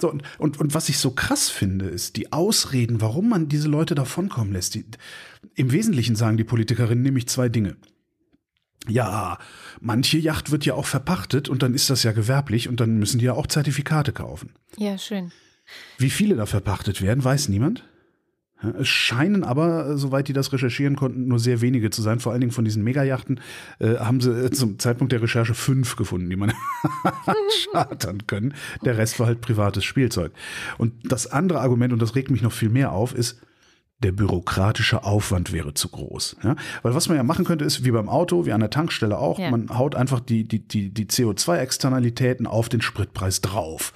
So, 0.00 0.10
und, 0.10 0.24
und, 0.38 0.58
und 0.58 0.74
was 0.74 0.88
ich 0.88 0.98
so 0.98 1.12
krass 1.12 1.48
finde, 1.50 1.86
ist 1.86 2.16
die 2.16 2.32
Ausreden, 2.32 3.00
warum 3.00 3.28
man 3.28 3.48
diese 3.48 3.68
Leute 3.68 3.94
davonkommen 3.94 4.52
lässt. 4.52 4.74
Die, 4.74 4.84
Im 5.54 5.70
Wesentlichen 5.70 6.16
sagen 6.16 6.36
die 6.36 6.44
Politikerinnen 6.44 7.02
nämlich 7.02 7.28
zwei 7.28 7.48
Dinge. 7.48 7.76
Ja, 8.86 9.38
manche 9.80 10.18
Yacht 10.18 10.50
wird 10.50 10.66
ja 10.66 10.74
auch 10.74 10.86
verpachtet 10.86 11.48
und 11.48 11.62
dann 11.62 11.74
ist 11.74 11.88
das 11.90 12.02
ja 12.02 12.12
gewerblich 12.12 12.68
und 12.68 12.80
dann 12.80 12.98
müssen 12.98 13.18
die 13.18 13.24
ja 13.24 13.32
auch 13.32 13.46
Zertifikate 13.46 14.12
kaufen. 14.12 14.50
Ja, 14.76 14.98
schön. 14.98 15.32
Wie 15.98 16.10
viele 16.10 16.36
da 16.36 16.46
verpachtet 16.46 17.00
werden, 17.00 17.24
weiß 17.24 17.48
niemand. 17.48 17.84
Es 18.78 18.88
scheinen 18.88 19.44
aber, 19.44 19.98
soweit 19.98 20.28
die 20.28 20.32
das 20.32 20.52
recherchieren 20.52 20.96
konnten, 20.96 21.28
nur 21.28 21.38
sehr 21.38 21.60
wenige 21.60 21.90
zu 21.90 22.02
sein. 22.02 22.20
Vor 22.20 22.32
allen 22.32 22.40
Dingen 22.40 22.52
von 22.52 22.64
diesen 22.64 22.82
Megajachten 22.82 23.40
äh, 23.78 23.96
haben 23.96 24.20
sie 24.20 24.30
äh, 24.30 24.50
zum 24.50 24.78
Zeitpunkt 24.78 25.12
der 25.12 25.22
Recherche 25.22 25.54
fünf 25.54 25.96
gefunden, 25.96 26.30
die 26.30 26.36
man 26.36 26.52
chartern 27.72 28.26
können. 28.26 28.54
Der 28.84 28.96
Rest 28.96 29.20
war 29.20 29.26
halt 29.26 29.40
privates 29.40 29.84
Spielzeug. 29.84 30.32
Und 30.78 30.92
das 31.04 31.26
andere 31.26 31.60
Argument, 31.60 31.92
und 31.92 32.00
das 32.00 32.14
regt 32.14 32.30
mich 32.30 32.42
noch 32.42 32.52
viel 32.52 32.70
mehr 32.70 32.92
auf, 32.92 33.14
ist, 33.14 33.40
der 34.04 34.12
bürokratische 34.12 35.02
Aufwand 35.02 35.52
wäre 35.52 35.72
zu 35.72 35.88
groß. 35.88 36.36
Ja? 36.44 36.56
Weil 36.82 36.94
was 36.94 37.08
man 37.08 37.16
ja 37.16 37.22
machen 37.22 37.44
könnte, 37.44 37.64
ist 37.64 37.84
wie 37.84 37.90
beim 37.90 38.08
Auto, 38.08 38.44
wie 38.44 38.52
an 38.52 38.60
der 38.60 38.70
Tankstelle 38.70 39.18
auch, 39.18 39.38
ja. 39.38 39.50
man 39.50 39.70
haut 39.76 39.94
einfach 39.94 40.20
die, 40.20 40.44
die, 40.44 40.60
die, 40.60 40.90
die 40.90 41.06
CO2-Externalitäten 41.06 42.46
auf 42.46 42.68
den 42.68 42.82
Spritpreis 42.82 43.40
drauf. 43.40 43.92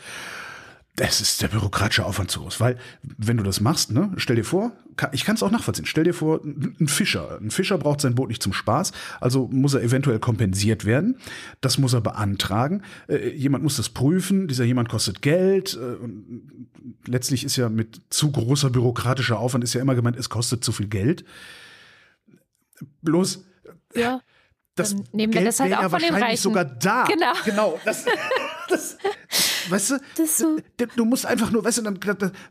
Das 0.97 1.21
ist 1.21 1.43
der 1.43 1.49
bürokratische 1.49 2.05
Aufwand 2.05 2.31
zu 2.31 2.41
groß. 2.41 2.59
Weil, 2.59 2.79
wenn 3.03 3.37
du 3.37 3.45
das 3.45 3.61
machst, 3.61 3.93
ne, 3.93 4.11
stell 4.17 4.37
dir 4.37 4.45
vor, 4.45 4.73
ich 5.13 5.25
kann 5.25 5.37
es 5.37 5.43
auch 5.43 5.51
nachvollziehen. 5.51 5.87
Stell 5.87 6.05
dir 6.05 6.15
vor, 6.15 6.41
ein 6.45 6.89
Fischer. 6.89 7.39
Ein 7.41 7.51
Fischer 7.51 7.79
braucht 7.79 8.01
sein 8.01 8.15
Boot 8.15 8.29
nicht 8.29 8.43
zum 8.43 8.53
Spaß, 8.53 8.93
also 9.21 9.49
muss 9.53 9.75
er 9.75 9.83
eventuell 9.83 10.19
kompensiert 10.19 10.85
werden. 10.85 11.19
Das 11.61 11.79
muss 11.79 11.93
er 11.93 12.01
beantragen. 12.01 12.83
Äh, 13.09 13.31
jemand 13.31 13.65
muss 13.65 13.77
das 13.77 13.89
prüfen. 13.89 14.49
Dieser 14.49 14.65
jemand 14.65 14.89
kostet 14.89 15.23
Geld. 15.23 15.75
Äh, 15.75 15.97
letztlich 17.07 17.45
ist 17.45 17.57
ja 17.57 17.69
mit 17.69 18.01
zu 18.11 18.31
großer 18.31 18.71
bürokratischer 18.71 19.39
Aufwand 19.39 19.65
ist 19.65 19.75
ja 19.75 19.81
immer 19.81 19.95
gemeint, 19.95 20.17
es 20.17 20.29
kostet 20.29 20.65
zu 20.65 20.73
viel 20.73 20.89
Geld. 20.89 21.25
Bloß. 23.03 23.45
Ja. 23.95 24.21
Das 24.75 24.95
Dann 24.95 25.05
nehmen 25.13 25.33
wir 25.33 25.41
Geld 25.41 25.49
das 25.49 25.61
halt 25.61 25.75
auch 25.75 25.83
ja 25.83 25.89
von 25.89 26.01
wahrscheinlich 26.01 26.41
sogar 26.41 26.65
da. 26.65 27.05
Genau. 27.05 27.33
Genau. 27.45 27.81
Das, 27.85 28.05
das, 28.69 28.99
weißt 29.71 29.91
du, 29.91 29.99
so- 30.27 30.59
du, 30.97 31.05
musst 31.05 31.27
einfach 31.27 31.51
nur, 31.51 31.65
weißt 31.65 31.79
du, 31.79 31.83
dann, 31.83 31.99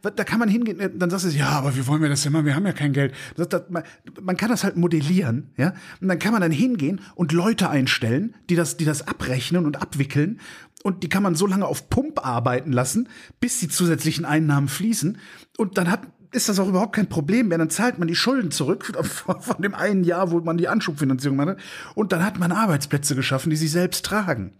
da, 0.01 0.09
da, 0.09 0.23
kann 0.23 0.39
man 0.39 0.49
hingehen, 0.49 0.79
dann 0.97 1.09
sagst 1.09 1.25
du, 1.25 1.29
ja, 1.29 1.49
aber 1.49 1.75
wie 1.75 1.85
wollen 1.87 2.01
wir 2.01 2.09
das 2.09 2.23
denn 2.23 2.31
machen? 2.33 2.45
Wir 2.45 2.55
haben 2.55 2.65
ja 2.65 2.73
kein 2.73 2.93
Geld. 2.93 3.13
Das, 3.35 3.49
das, 3.49 3.63
man, 3.69 3.83
man 4.21 4.37
kann 4.37 4.49
das 4.49 4.63
halt 4.63 4.77
modellieren, 4.77 5.51
ja. 5.57 5.73
Und 6.01 6.07
dann 6.07 6.19
kann 6.19 6.31
man 6.31 6.41
dann 6.41 6.51
hingehen 6.51 7.01
und 7.15 7.31
Leute 7.31 7.69
einstellen, 7.69 8.35
die 8.49 8.55
das, 8.55 8.77
die 8.77 8.85
das 8.85 9.07
abrechnen 9.07 9.65
und 9.65 9.81
abwickeln. 9.81 10.39
Und 10.83 11.03
die 11.03 11.09
kann 11.09 11.23
man 11.23 11.35
so 11.35 11.47
lange 11.47 11.65
auf 11.65 11.89
Pump 11.89 12.25
arbeiten 12.25 12.71
lassen, 12.71 13.09
bis 13.39 13.59
die 13.59 13.67
zusätzlichen 13.67 14.25
Einnahmen 14.25 14.67
fließen. 14.67 15.17
Und 15.57 15.77
dann 15.77 15.89
hat, 15.91 16.01
ist 16.31 16.49
das 16.49 16.59
auch 16.59 16.67
überhaupt 16.67 16.95
kein 16.95 17.09
Problem 17.09 17.47
mehr. 17.47 17.57
Dann 17.57 17.69
zahlt 17.69 17.99
man 17.99 18.07
die 18.07 18.15
Schulden 18.15 18.51
zurück 18.51 18.93
von 19.39 19.61
dem 19.61 19.73
einen 19.73 20.03
Jahr, 20.03 20.31
wo 20.31 20.39
man 20.39 20.57
die 20.57 20.67
Anschubfinanzierung 20.67 21.41
hatte. 21.41 21.57
Und 21.95 22.11
dann 22.11 22.23
hat 22.23 22.39
man 22.39 22.51
Arbeitsplätze 22.51 23.15
geschaffen, 23.15 23.49
die 23.49 23.55
sie 23.55 23.67
selbst 23.67 24.05
tragen. 24.05 24.53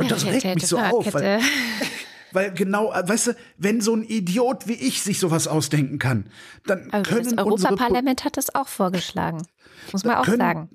Und 0.00 0.10
das 0.10 0.24
regt 0.26 0.44
mich 0.54 0.66
so 0.66 0.78
auf, 0.78 1.12
weil, 1.14 1.40
weil 2.32 2.52
genau, 2.52 2.92
äh, 2.92 3.06
weißt 3.08 3.28
du, 3.28 3.32
wenn 3.58 3.80
so 3.80 3.94
ein 3.94 4.02
Idiot 4.02 4.66
wie 4.68 4.74
ich 4.74 5.02
sich 5.02 5.18
sowas 5.20 5.46
ausdenken 5.48 5.98
kann, 5.98 6.26
dann 6.66 6.90
Also 6.90 7.10
können 7.10 7.36
das 7.36 7.44
Europaparlament 7.46 8.24
hat 8.24 8.36
das 8.36 8.54
auch 8.54 8.68
vorgeschlagen. 8.68 9.46
Muss 9.92 10.04
man 10.04 10.16
auch 10.16 10.24
können- 10.24 10.38
sagen. 10.38 10.68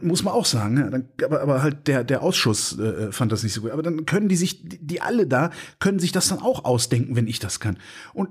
muss 0.00 0.22
man 0.22 0.34
auch 0.34 0.44
sagen, 0.44 0.76
ja, 0.76 0.90
dann, 0.90 1.08
aber, 1.24 1.40
aber 1.40 1.62
halt 1.62 1.86
der, 1.88 2.04
der 2.04 2.22
Ausschuss 2.22 2.78
äh, 2.78 3.10
fand 3.12 3.32
das 3.32 3.42
nicht 3.42 3.52
so 3.52 3.62
gut. 3.62 3.70
Aber 3.70 3.82
dann 3.82 4.04
können 4.06 4.28
die 4.28 4.36
sich, 4.36 4.62
die, 4.62 4.78
die 4.78 5.00
alle 5.00 5.26
da, 5.26 5.50
können 5.80 5.98
sich 5.98 6.12
das 6.12 6.28
dann 6.28 6.40
auch 6.40 6.64
ausdenken, 6.64 7.16
wenn 7.16 7.26
ich 7.26 7.38
das 7.38 7.58
kann. 7.60 7.78
Und, 8.14 8.28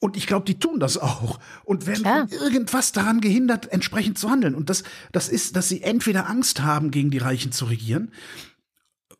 und 0.00 0.16
ich 0.16 0.26
glaube, 0.28 0.44
die 0.46 0.58
tun 0.60 0.78
das 0.80 0.96
auch 0.96 1.40
und 1.64 1.86
werden 1.86 2.02
Klar. 2.02 2.28
von 2.28 2.38
irgendwas 2.38 2.92
daran 2.92 3.20
gehindert, 3.20 3.70
entsprechend 3.72 4.16
zu 4.18 4.30
handeln. 4.30 4.54
Und 4.54 4.70
das, 4.70 4.84
das 5.12 5.28
ist, 5.28 5.56
dass 5.56 5.68
sie 5.68 5.82
entweder 5.82 6.28
Angst 6.30 6.62
haben, 6.62 6.90
gegen 6.92 7.10
die 7.10 7.18
Reichen 7.18 7.50
zu 7.52 7.64
regieren, 7.64 8.12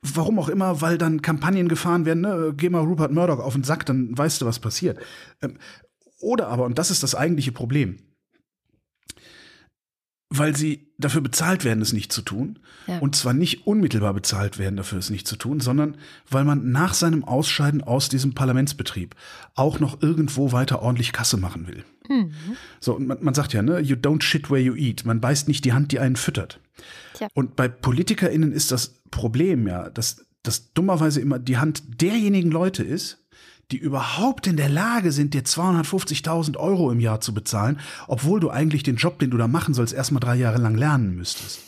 warum 0.03 0.39
auch 0.39 0.49
immer, 0.49 0.81
weil 0.81 0.99
dann 0.99 1.23
Kampagnen 1.23 1.69
gefahren 1.69 2.05
werden, 2.05 2.23
ne, 2.23 2.55
geh 2.57 2.71
mal 2.71 2.85
Rupert 2.85 3.13
Murdoch 3.13 3.41
auf 3.41 3.55
den 3.55 3.65
Sack, 3.65 3.87
dann 3.87 4.17
weißt 4.17 4.41
du, 4.41 4.47
was 4.47 4.59
passiert. 4.59 4.99
Ähm, 5.43 5.59
oder 6.21 6.49
aber, 6.49 6.65
und 6.65 6.79
das 6.79 6.91
ist 6.91 7.03
das 7.03 7.15
eigentliche 7.15 7.53
Problem, 7.53 7.99
weil 10.31 10.55
sie 10.57 10.93
dafür 10.99 11.21
bezahlt 11.21 11.65
werden, 11.65 11.81
es 11.81 11.93
nicht 11.93 12.13
zu 12.13 12.23
tun. 12.23 12.59
Ja. 12.87 12.99
Und 12.99 13.17
zwar 13.17 13.33
nicht 13.33 13.67
unmittelbar 13.67 14.13
bezahlt 14.15 14.59
werden, 14.59 14.77
dafür 14.77 14.99
es 14.99 15.11
nicht 15.11 15.27
zu 15.27 15.37
tun, 15.37 15.61
sondern 15.61 15.97
weil 16.29 16.45
man 16.45 16.71
nach 16.71 16.95
seinem 16.95 17.25
Ausscheiden 17.25 17.83
aus 17.83 18.09
diesem 18.09 18.35
Parlamentsbetrieb 18.35 19.15
auch 19.55 19.79
noch 19.79 20.03
irgendwo 20.03 20.53
weiter 20.53 20.83
ordentlich 20.83 21.13
Kasse 21.13 21.37
machen 21.37 21.67
will. 21.67 21.85
Mhm. 22.09 22.33
So, 22.81 22.95
und 22.95 23.07
man, 23.07 23.19
man 23.23 23.35
sagt 23.35 23.53
ja, 23.53 23.63
ne, 23.63 23.81
you 23.81 23.97
don't 23.97 24.23
shit 24.23 24.51
where 24.51 24.61
you 24.61 24.75
eat. 24.75 25.05
Man 25.05 25.21
beißt 25.21 25.49
nicht 25.49 25.65
die 25.65 25.73
Hand, 25.73 25.93
die 25.93 25.99
einen 25.99 26.17
füttert. 26.17 26.61
Tja. 27.15 27.29
Und 27.35 27.57
bei 27.57 27.69
PolitikerInnen 27.69 28.53
ist 28.53 28.71
das 28.73 28.95
Problem 29.11 29.67
ja, 29.67 29.91
dass 29.91 30.25
das 30.43 30.73
dummerweise 30.73 31.21
immer 31.21 31.39
die 31.39 31.59
Hand 31.59 31.83
derjenigen 32.01 32.51
Leute 32.51 32.83
ist, 32.85 33.19
die 33.71 33.77
überhaupt 33.77 34.47
in 34.47 34.57
der 34.57 34.69
Lage 34.71 35.13
sind, 35.13 35.35
dir 35.35 35.43
250.000 35.45 36.57
Euro 36.57 36.91
im 36.91 37.01
Jahr 37.01 37.21
zu 37.21 37.35
bezahlen, 37.35 37.81
obwohl 38.07 38.41
du 38.41 38.49
eigentlich 38.51 38.83
den 38.83 38.97
Job, 38.97 39.19
den 39.19 39.31
du 39.31 39.37
da 39.37 39.47
machen 39.47 39.75
sollst, 39.75 39.93
erstmal 39.93 40.21
drei 40.21 40.37
Jahre 40.37 40.59
lang 40.59 40.75
lernen 40.77 41.15
müsstest. 41.17 41.61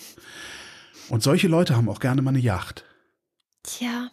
Und 1.09 1.23
solche 1.23 1.49
Leute 1.49 1.77
haben 1.77 1.89
auch 1.89 2.01
gerne 2.01 2.23
mal 2.23 2.31
eine 2.31 2.39
Yacht. 2.39 2.85
Tja, 3.65 4.11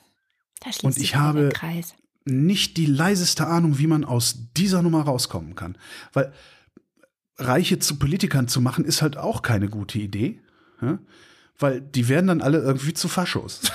da 0.59 0.71
schließt 0.71 0.83
Und 0.83 0.97
ich 0.97 1.15
habe- 1.15 1.49
Kreis. 1.53 1.93
Nicht 2.25 2.75
die 2.75 2.87
leiseste 2.87 3.47
Ahnung, 3.47 3.77
wie 3.77 3.87
man 3.87 4.03
aus 4.03 4.35
dieser 4.57 4.81
Nummer 4.81 5.03
rauskommen 5.03 5.55
kann. 5.55 5.77
Weil 6.11 6.33
Reiche 7.37 7.79
zu 7.79 7.97
Politikern 7.97 8.49
zu 8.49 8.59
machen, 8.59 8.83
ist 8.83 9.01
halt 9.01 9.15
auch 9.15 9.43
keine 9.43 9.69
gute 9.69 9.97
Idee. 9.99 10.41
Ja? 10.81 10.99
Weil 11.59 11.81
die 11.81 12.07
werden 12.07 12.27
dann 12.27 12.41
alle 12.41 12.59
irgendwie 12.59 12.93
zu 12.93 13.07
Faschos. 13.07 13.61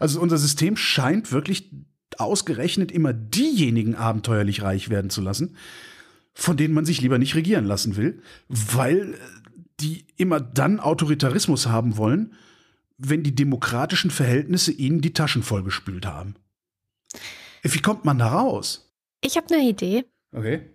Also 0.00 0.20
unser 0.20 0.38
System 0.38 0.76
scheint 0.76 1.30
wirklich 1.30 1.70
ausgerechnet 2.18 2.90
immer 2.90 3.12
diejenigen 3.12 3.94
abenteuerlich 3.94 4.62
reich 4.62 4.90
werden 4.90 5.08
zu 5.08 5.20
lassen, 5.20 5.56
von 6.34 6.56
denen 6.56 6.74
man 6.74 6.84
sich 6.84 7.00
lieber 7.00 7.18
nicht 7.18 7.34
regieren 7.36 7.64
lassen 7.64 7.96
will, 7.96 8.22
weil 8.48 9.14
äh, 9.14 9.16
die 9.80 10.06
immer 10.16 10.40
dann 10.40 10.80
Autoritarismus 10.80 11.68
haben 11.68 11.96
wollen, 11.96 12.34
wenn 12.96 13.22
die 13.22 13.34
demokratischen 13.34 14.10
Verhältnisse 14.10 14.72
ihnen 14.72 15.00
die 15.00 15.12
Taschen 15.12 15.42
vollgespült 15.42 16.06
haben. 16.06 16.34
Wie 17.62 17.80
kommt 17.80 18.04
man 18.04 18.18
da 18.18 18.28
raus? 18.28 18.92
Ich 19.20 19.36
habe 19.36 19.54
eine 19.54 19.68
Idee. 19.68 20.04
Okay. 20.32 20.68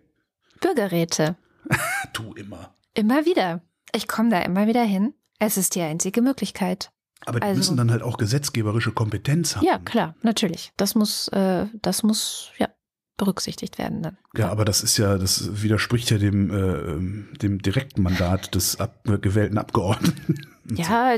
Bürgerräte. 0.62 1.36
Tu 2.14 2.34
immer. 2.34 2.76
Immer 2.94 3.26
wieder. 3.26 3.62
Ich 3.94 4.08
komme 4.08 4.30
da 4.30 4.42
immer 4.42 4.68
wieder 4.68 4.84
hin. 4.84 5.14
Es 5.46 5.58
ist 5.58 5.76
die 5.76 5.82
einzige 5.82 6.22
Möglichkeit. 6.22 6.92
Aber 7.26 7.40
die 7.40 7.46
Also- 7.48 7.58
müssen 7.58 7.78
dann 7.78 7.92
halt 7.92 8.02
auch 8.02 8.18
gesetzgeberische 8.18 8.92
Kompetenz 8.92 9.56
haben. 9.56 9.66
Ja, 9.66 9.78
klar, 9.80 10.16
natürlich. 10.22 10.72
Das 10.78 10.96
muss, 10.96 11.28
äh, 11.30 11.66
das 11.82 12.04
muss 12.04 12.52
ja 12.58 12.68
berücksichtigt 13.18 13.78
werden 13.78 14.02
dann. 14.02 14.18
Ja, 14.36 14.50
aber 14.50 14.66
das 14.66 14.82
ist 14.84 14.98
ja, 14.98 15.18
das 15.18 15.62
widerspricht 15.62 16.10
ja 16.10 16.18
dem, 16.18 16.50
äh, 16.50 16.56
ähm, 16.56 17.28
dem 17.42 17.62
direkten 17.62 18.02
Mandat 18.02 18.56
des 18.56 18.80
ab, 18.80 19.00
gewählten 19.22 19.58
Abgeordneten. 19.58 20.36
Ja, 20.78 21.18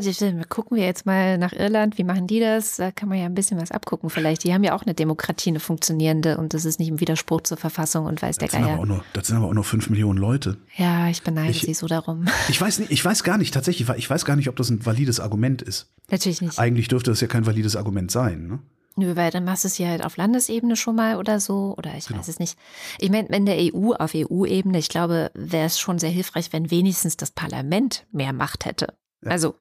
gucken 0.49 0.75
wir 0.75 0.85
jetzt 0.85 1.05
mal 1.05 1.37
nach 1.37 1.53
Irland. 1.53 1.99
Wie 1.99 2.03
machen 2.03 2.25
die 2.25 2.39
das? 2.39 2.77
Da 2.77 2.89
kann 2.89 3.09
man 3.09 3.19
ja 3.19 3.25
ein 3.25 3.35
bisschen 3.35 3.61
was 3.61 3.69
abgucken 3.69 4.09
vielleicht. 4.09 4.43
Die 4.43 4.51
haben 4.51 4.63
ja 4.63 4.73
auch 4.75 4.81
eine 4.81 4.95
Demokratie, 4.95 5.51
eine 5.51 5.59
funktionierende 5.59 6.39
und 6.39 6.55
das 6.55 6.65
ist 6.65 6.79
nicht 6.79 6.87
im 6.89 6.99
Widerspruch 6.99 7.41
zur 7.41 7.57
Verfassung 7.57 8.07
und 8.07 8.23
weiß 8.23 8.37
der 8.39 8.47
Das 8.47 8.55
aber 8.57 8.65
Geier. 8.77 8.85
nur, 8.87 9.03
das 9.13 9.27
sind 9.27 9.37
aber 9.37 9.45
auch 9.45 9.53
nur 9.53 9.63
fünf 9.63 9.87
Millionen 9.91 10.17
Leute. 10.17 10.57
Ja, 10.77 11.09
ich 11.09 11.21
beneide 11.21 11.51
Ich- 11.51 11.61
sie 11.61 11.75
so 11.75 11.85
darum. 11.85 12.25
Ich 12.49 12.59
weiß 12.59 12.79
nicht, 12.79 12.89
ich 12.91 13.05
weiß 13.05 13.23
gar 13.23 13.37
nicht, 13.37 13.53
tatsächlich, 13.53 13.87
ich 13.97 14.09
weiß 14.09 14.25
gar 14.25 14.35
nicht, 14.35 14.49
ob 14.49 14.55
das 14.55 14.71
ein 14.71 14.83
valides 14.83 15.19
Argument 15.19 15.61
ist. 15.61 15.91
Natürlich 16.09 16.41
nicht. 16.41 16.57
Eigentlich 16.57 16.87
dürfte 16.87 17.11
das 17.11 17.21
ja 17.21 17.27
kein 17.27 17.45
valides 17.45 17.75
Argument 17.75 18.09
sein, 18.09 18.47
ne? 18.47 18.59
Nö, 18.97 19.15
weil 19.17 19.29
dann 19.31 19.43
machst 19.43 19.65
du 19.65 19.67
es 19.67 19.77
ja 19.77 19.89
halt 19.89 20.05
auf 20.05 20.15
Landesebene 20.15 20.77
schon 20.77 20.95
mal 20.95 21.17
oder 21.17 21.39
so. 21.41 21.75
Oder 21.77 21.95
ich 21.95 22.07
Genau. 22.07 22.19
weiß 22.19 22.29
es 22.29 22.39
nicht. 22.39 22.57
Ich 22.97 23.09
meine, 23.09 23.27
in 23.27 23.45
der 23.45 23.57
EU, 23.57 23.93
auf 23.93 24.13
EU-Ebene, 24.15 24.77
ich 24.77 24.87
glaube, 24.87 25.31
wäre 25.33 25.65
es 25.65 25.79
schon 25.79 25.99
sehr 25.99 26.09
hilfreich, 26.09 26.53
wenn 26.53 26.71
wenigstens 26.71 27.17
das 27.17 27.31
Parlament 27.31 28.05
mehr 28.11 28.31
Macht 28.31 28.63
hätte. 28.65 28.93
Ja. 29.21 29.31
Also, 29.31 29.55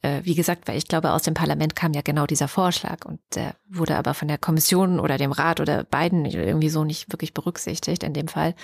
äh, 0.00 0.20
wie 0.24 0.34
gesagt, 0.34 0.66
weil 0.66 0.78
ich 0.78 0.88
glaube, 0.88 1.12
aus 1.12 1.22
dem 1.22 1.34
Parlament 1.34 1.76
kam 1.76 1.92
ja 1.92 2.00
genau 2.00 2.26
dieser 2.26 2.48
Vorschlag 2.48 3.04
und 3.04 3.20
der 3.34 3.54
wurde 3.68 3.96
aber 3.96 4.14
von 4.14 4.28
der 4.28 4.38
Kommission 4.38 4.98
oder 4.98 5.18
dem 5.18 5.32
Rat 5.32 5.60
oder 5.60 5.84
beiden 5.84 6.24
irgendwie 6.24 6.70
so 6.70 6.84
nicht 6.84 7.12
wirklich 7.12 7.34
berücksichtigt 7.34 8.02
in 8.02 8.14
dem 8.14 8.28
Fall. 8.28 8.54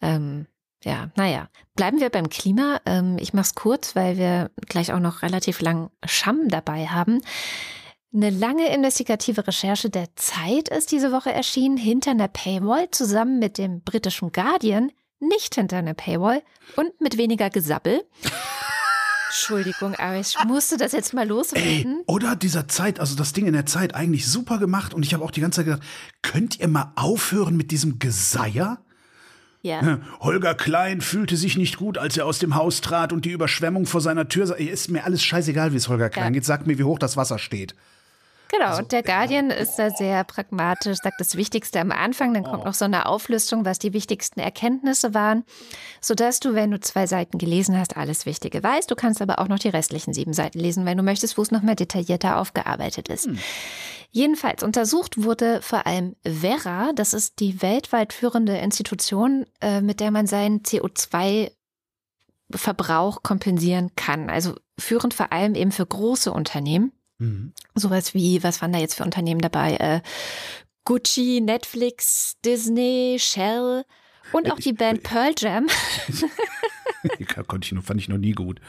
Ähm, 0.00 0.46
ja, 0.84 1.10
naja. 1.16 1.48
Bleiben 1.74 1.98
wir 1.98 2.10
beim 2.10 2.28
Klima. 2.28 2.80
Ähm, 2.86 3.16
ich 3.18 3.32
mach's 3.34 3.56
kurz, 3.56 3.96
weil 3.96 4.16
wir 4.16 4.50
gleich 4.68 4.92
auch 4.92 5.00
noch 5.00 5.22
relativ 5.22 5.60
lang 5.60 5.90
Scham 6.04 6.48
dabei 6.48 6.86
haben. 6.86 7.20
Eine 8.14 8.30
lange 8.30 8.74
investigative 8.74 9.46
Recherche 9.46 9.90
der 9.90 10.06
Zeit 10.16 10.68
ist 10.70 10.92
diese 10.92 11.12
Woche 11.12 11.30
erschienen, 11.30 11.76
hinter 11.76 12.12
einer 12.12 12.28
Paywall, 12.28 12.90
zusammen 12.90 13.38
mit 13.38 13.58
dem 13.58 13.82
britischen 13.82 14.32
Guardian, 14.32 14.90
nicht 15.20 15.56
hinter 15.56 15.76
einer 15.76 15.92
Paywall 15.94 16.42
und 16.76 16.98
mit 17.02 17.18
weniger 17.18 17.50
Gesabbel. 17.50 18.02
Entschuldigung, 19.28 19.94
aber 19.96 20.16
ich 20.16 20.34
musste 20.46 20.78
das 20.78 20.92
jetzt 20.92 21.12
mal 21.12 21.28
loswerden. 21.28 22.00
oder 22.06 22.34
dieser 22.34 22.66
Zeit, 22.66 22.98
also 22.98 23.14
das 23.14 23.34
Ding 23.34 23.46
in 23.46 23.52
der 23.52 23.66
Zeit 23.66 23.94
eigentlich 23.94 24.26
super 24.26 24.58
gemacht 24.58 24.94
und 24.94 25.04
ich 25.04 25.12
habe 25.12 25.22
auch 25.22 25.30
die 25.30 25.42
ganze 25.42 25.56
Zeit 25.56 25.66
gedacht, 25.66 25.82
könnt 26.22 26.58
ihr 26.58 26.68
mal 26.68 26.92
aufhören 26.96 27.58
mit 27.58 27.70
diesem 27.70 27.98
Geseier? 27.98 28.78
Ja. 29.60 29.98
Holger 30.20 30.54
Klein 30.54 31.02
fühlte 31.02 31.36
sich 31.36 31.58
nicht 31.58 31.76
gut, 31.76 31.98
als 31.98 32.16
er 32.16 32.24
aus 32.24 32.38
dem 32.38 32.54
Haus 32.54 32.80
trat 32.80 33.12
und 33.12 33.26
die 33.26 33.32
Überschwemmung 33.32 33.84
vor 33.84 34.00
seiner 34.00 34.28
Tür 34.28 34.46
sah. 34.46 34.54
Ist 34.54 34.88
mir 34.88 35.04
alles 35.04 35.22
scheißegal, 35.22 35.72
wie 35.72 35.76
es 35.76 35.88
Holger 35.88 36.08
Klein 36.08 36.26
Ja. 36.26 36.30
geht. 36.30 36.44
Sagt 36.46 36.66
mir, 36.66 36.78
wie 36.78 36.84
hoch 36.84 36.98
das 36.98 37.16
Wasser 37.18 37.38
steht. 37.38 37.74
Genau, 38.50 38.78
und 38.78 38.92
der 38.92 39.02
Guardian 39.02 39.50
ist 39.50 39.76
da 39.76 39.90
sehr 39.90 40.24
pragmatisch, 40.24 40.98
sagt 41.02 41.20
das 41.20 41.36
Wichtigste 41.36 41.80
am 41.80 41.92
Anfang, 41.92 42.32
dann 42.32 42.44
kommt 42.44 42.64
noch 42.64 42.72
so 42.72 42.86
eine 42.86 43.06
Auflistung, 43.06 43.66
was 43.66 43.78
die 43.78 43.92
wichtigsten 43.92 44.40
Erkenntnisse 44.40 45.12
waren, 45.12 45.44
sodass 46.00 46.40
du, 46.40 46.54
wenn 46.54 46.70
du 46.70 46.80
zwei 46.80 47.06
Seiten 47.06 47.36
gelesen 47.36 47.78
hast, 47.78 47.96
alles 47.96 48.24
Wichtige 48.24 48.62
weißt. 48.62 48.90
Du 48.90 48.94
kannst 48.94 49.20
aber 49.20 49.38
auch 49.38 49.48
noch 49.48 49.58
die 49.58 49.68
restlichen 49.68 50.14
sieben 50.14 50.32
Seiten 50.32 50.58
lesen, 50.58 50.86
wenn 50.86 50.96
du 50.96 51.02
möchtest, 51.02 51.36
wo 51.36 51.42
es 51.42 51.50
noch 51.50 51.62
mehr 51.62 51.74
detaillierter 51.74 52.38
aufgearbeitet 52.38 53.08
ist. 53.08 53.28
Jedenfalls 54.10 54.62
untersucht 54.62 55.22
wurde 55.22 55.60
vor 55.60 55.86
allem 55.86 56.16
Vera, 56.24 56.92
das 56.94 57.12
ist 57.12 57.40
die 57.40 57.60
weltweit 57.60 58.14
führende 58.14 58.56
Institution, 58.56 59.44
äh, 59.60 59.82
mit 59.82 60.00
der 60.00 60.10
man 60.10 60.26
seinen 60.26 60.62
CO2 60.62 61.50
Verbrauch 62.50 63.22
kompensieren 63.22 63.90
kann. 63.96 64.30
Also 64.30 64.54
führend 64.78 65.12
vor 65.12 65.32
allem 65.32 65.54
eben 65.54 65.72
für 65.72 65.84
große 65.84 66.32
Unternehmen. 66.32 66.92
Mhm. 67.18 67.52
Sowas 67.74 68.14
wie, 68.14 68.42
was 68.42 68.62
waren 68.62 68.72
da 68.72 68.78
jetzt 68.78 68.94
für 68.94 69.04
Unternehmen 69.04 69.40
dabei? 69.40 69.76
Äh, 69.76 70.00
Gucci, 70.84 71.40
Netflix, 71.40 72.36
Disney, 72.44 73.16
Shell 73.18 73.84
Und 74.32 74.50
auch 74.50 74.56
die 74.56 74.72
Band 74.72 75.02
Pearl 75.04 75.34
Jam. 75.36 75.66
Konnte 77.46 77.66
ich 77.66 77.72
nur, 77.72 77.82
fand 77.82 78.00
ich 78.00 78.08
noch 78.08 78.18
nie 78.18 78.32
gut. 78.32 78.60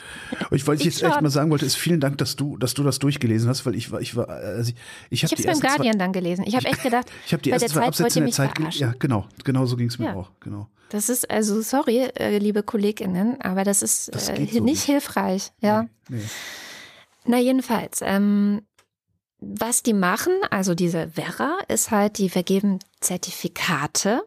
Und 0.50 0.56
ich, 0.58 0.68
was 0.68 0.76
ich, 0.76 0.88
Ich 0.88 0.94
jetzt 0.94 1.04
echt 1.04 1.14
schon. 1.14 1.24
mal 1.24 1.30
sagen 1.30 1.50
wollte, 1.50 1.66
ist 1.66 1.76
vielen 1.76 2.00
Dank, 2.00 2.18
dass 2.20 2.36
du, 2.36 2.58
dass 2.58 2.74
du 2.74 2.84
das 2.84 3.00
durchgelesen 3.00 3.50
hast, 3.50 3.66
weil 3.66 3.76
ich 3.76 3.92
war, 3.92 4.02
ich 4.02 4.16
war, 4.16 4.30
also 4.30 4.72
ich, 4.72 4.76
ich 5.10 5.24
Ich 5.24 5.24
habe 5.24 5.32
habe 5.32 5.36
die 5.36 5.42
es 5.42 5.46
beim 5.46 5.50
ersten 5.54 5.62
zwei, 5.68 5.76
Guardian 5.76 6.00
dann 6.00 6.14
gelesen. 6.14 6.44
Ich 6.48 6.56
habe 6.56 6.66
echt 6.68 6.84
gedacht, 6.84 7.08
ich 7.26 7.34
habe 7.34 7.42
die 7.42 7.52
ersten 7.52 7.66
der 7.68 7.74
zwei 7.74 7.80
Zeit 7.82 7.88
Absätze 7.90 8.20
in 8.20 8.26
der 8.26 8.34
Zeit, 8.34 8.56
verarschen. 8.56 8.82
ja 8.82 8.94
genau, 9.00 9.28
genau 9.44 9.66
so 9.66 9.76
ging 9.78 9.88
es 9.88 9.98
mir 10.00 10.06
Ja. 10.08 10.16
auch, 10.16 10.32
genau. 10.40 10.68
Das 10.90 11.10
ist 11.10 11.30
also, 11.30 11.62
sorry, 11.62 12.10
äh, 12.16 12.38
liebe 12.40 12.64
KollegInnen, 12.64 13.40
aber 13.42 13.64
das 13.64 13.82
ist 13.82 14.14
Das 14.14 14.30
äh, 14.30 14.36
so 14.36 14.42
nicht 14.42 14.62
nicht. 14.62 14.84
hilfreich. 14.84 15.52
Ja. 15.62 15.88
Nee. 16.08 16.22
Na, 17.26 17.38
jedenfalls, 17.38 18.02
ähm, 18.02 18.62
was 19.40 19.84
die 19.84 19.94
machen, 19.94 20.34
also 20.50 20.76
diese 20.76 21.16
Werra, 21.16 21.58
ist 21.68 21.92
halt, 21.92 22.18
die 22.18 22.30
vergeben 22.30 22.80
Zertifikate. 23.00 24.24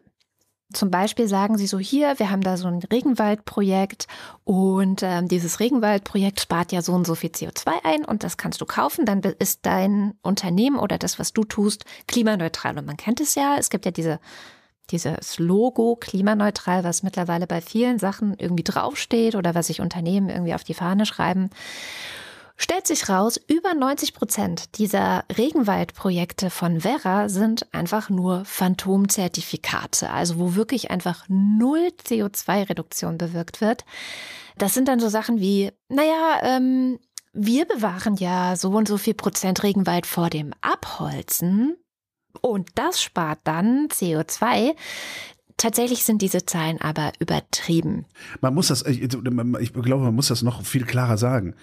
Zum 0.73 0.89
Beispiel 0.89 1.27
sagen 1.27 1.55
sie 1.57 1.67
so, 1.67 1.77
hier, 1.77 2.17
wir 2.17 2.31
haben 2.31 2.41
da 2.41 2.57
so 2.57 2.67
ein 2.67 2.79
Regenwaldprojekt 2.79 4.07
und 4.43 5.01
ähm, 5.03 5.27
dieses 5.27 5.59
Regenwaldprojekt 5.59 6.41
spart 6.41 6.71
ja 6.71 6.81
so 6.81 6.93
und 6.93 7.05
so 7.05 7.13
viel 7.13 7.29
CO2 7.29 7.71
ein 7.83 8.05
und 8.05 8.23
das 8.23 8.37
kannst 8.37 8.59
du 8.59 8.65
kaufen, 8.65 9.05
dann 9.05 9.21
ist 9.21 9.67
dein 9.67 10.15
Unternehmen 10.23 10.79
oder 10.79 10.97
das, 10.97 11.19
was 11.19 11.31
du 11.31 11.43
tust, 11.43 11.85
klimaneutral. 12.07 12.75
Und 12.79 12.87
man 12.87 12.97
kennt 12.97 13.21
es 13.21 13.35
ja, 13.35 13.55
es 13.59 13.69
gibt 13.69 13.85
ja 13.85 13.91
diese, 13.91 14.19
dieses 14.89 15.37
Logo 15.37 15.95
klimaneutral, 15.95 16.83
was 16.83 17.03
mittlerweile 17.03 17.45
bei 17.45 17.61
vielen 17.61 17.99
Sachen 17.99 18.35
irgendwie 18.39 18.63
draufsteht 18.63 19.35
oder 19.35 19.53
was 19.53 19.67
sich 19.67 19.79
Unternehmen 19.79 20.29
irgendwie 20.29 20.55
auf 20.55 20.63
die 20.63 20.73
Fahne 20.73 21.05
schreiben. 21.05 21.51
Stellt 22.55 22.85
sich 22.85 23.09
raus, 23.09 23.39
über 23.47 23.73
90 23.73 24.13
Prozent 24.13 24.77
dieser 24.77 25.25
Regenwaldprojekte 25.35 26.49
von 26.49 26.81
Verra 26.81 27.27
sind 27.27 27.73
einfach 27.73 28.09
nur 28.09 28.45
Phantomzertifikate, 28.45 30.11
also 30.11 30.37
wo 30.37 30.55
wirklich 30.55 30.91
einfach 30.91 31.25
null 31.27 31.89
CO2-Reduktion 32.05 33.17
bewirkt 33.17 33.59
wird. 33.59 33.85
Das 34.57 34.75
sind 34.75 34.87
dann 34.87 34.99
so 34.99 35.09
Sachen 35.09 35.39
wie, 35.39 35.71
naja, 35.89 36.39
ähm, 36.43 36.99
wir 37.33 37.65
bewahren 37.65 38.15
ja 38.17 38.55
so 38.55 38.69
und 38.69 38.87
so 38.87 38.99
viel 38.99 39.15
Prozent 39.15 39.63
Regenwald 39.63 40.05
vor 40.05 40.29
dem 40.29 40.53
Abholzen 40.61 41.75
und 42.41 42.69
das 42.75 43.01
spart 43.01 43.39
dann 43.43 43.87
CO2. 43.89 44.75
Tatsächlich 45.57 46.03
sind 46.03 46.21
diese 46.21 46.45
Zahlen 46.45 46.81
aber 46.81 47.13
übertrieben. 47.19 48.05
Man 48.41 48.53
muss 48.53 48.67
das, 48.67 48.85
ich 48.85 49.01
ich 49.01 49.73
glaube, 49.73 50.03
man 50.03 50.15
muss 50.15 50.27
das 50.27 50.41
noch 50.41 50.65
viel 50.65 50.83
klarer 50.83 51.17
sagen. 51.17 51.55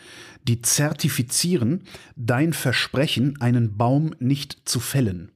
Die 0.45 0.63
zertifizieren 0.63 1.83
dein 2.17 2.53
Versprechen, 2.53 3.41
einen 3.41 3.77
Baum 3.77 4.15
nicht 4.19 4.69
zu 4.69 4.81
fällen. 4.81 5.33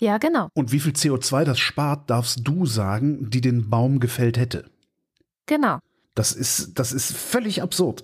Ja, 0.00 0.18
genau, 0.18 0.48
Und 0.54 0.70
wie 0.70 0.78
viel 0.78 0.92
CO2 0.92 1.44
das 1.44 1.58
spart, 1.58 2.08
darfst 2.08 2.46
du 2.46 2.66
sagen, 2.66 3.30
die 3.30 3.40
den 3.40 3.68
Baum 3.68 4.00
gefällt 4.00 4.38
hätte. 4.38 4.64
genau. 5.46 5.78
Das 6.14 6.32
ist, 6.32 6.80
das 6.80 6.92
ist 6.92 7.12
völlig 7.16 7.62
absurd. 7.62 8.02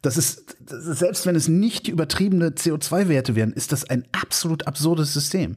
Das 0.00 0.16
ist, 0.16 0.56
selbst 0.66 1.26
wenn 1.26 1.36
es 1.36 1.46
nicht 1.46 1.88
übertriebene 1.88 2.50
CO2-Werte 2.50 3.34
wären, 3.36 3.52
ist 3.52 3.72
das 3.72 3.84
ein 3.84 4.06
absolut 4.12 4.66
absurdes 4.66 5.12
System. 5.12 5.56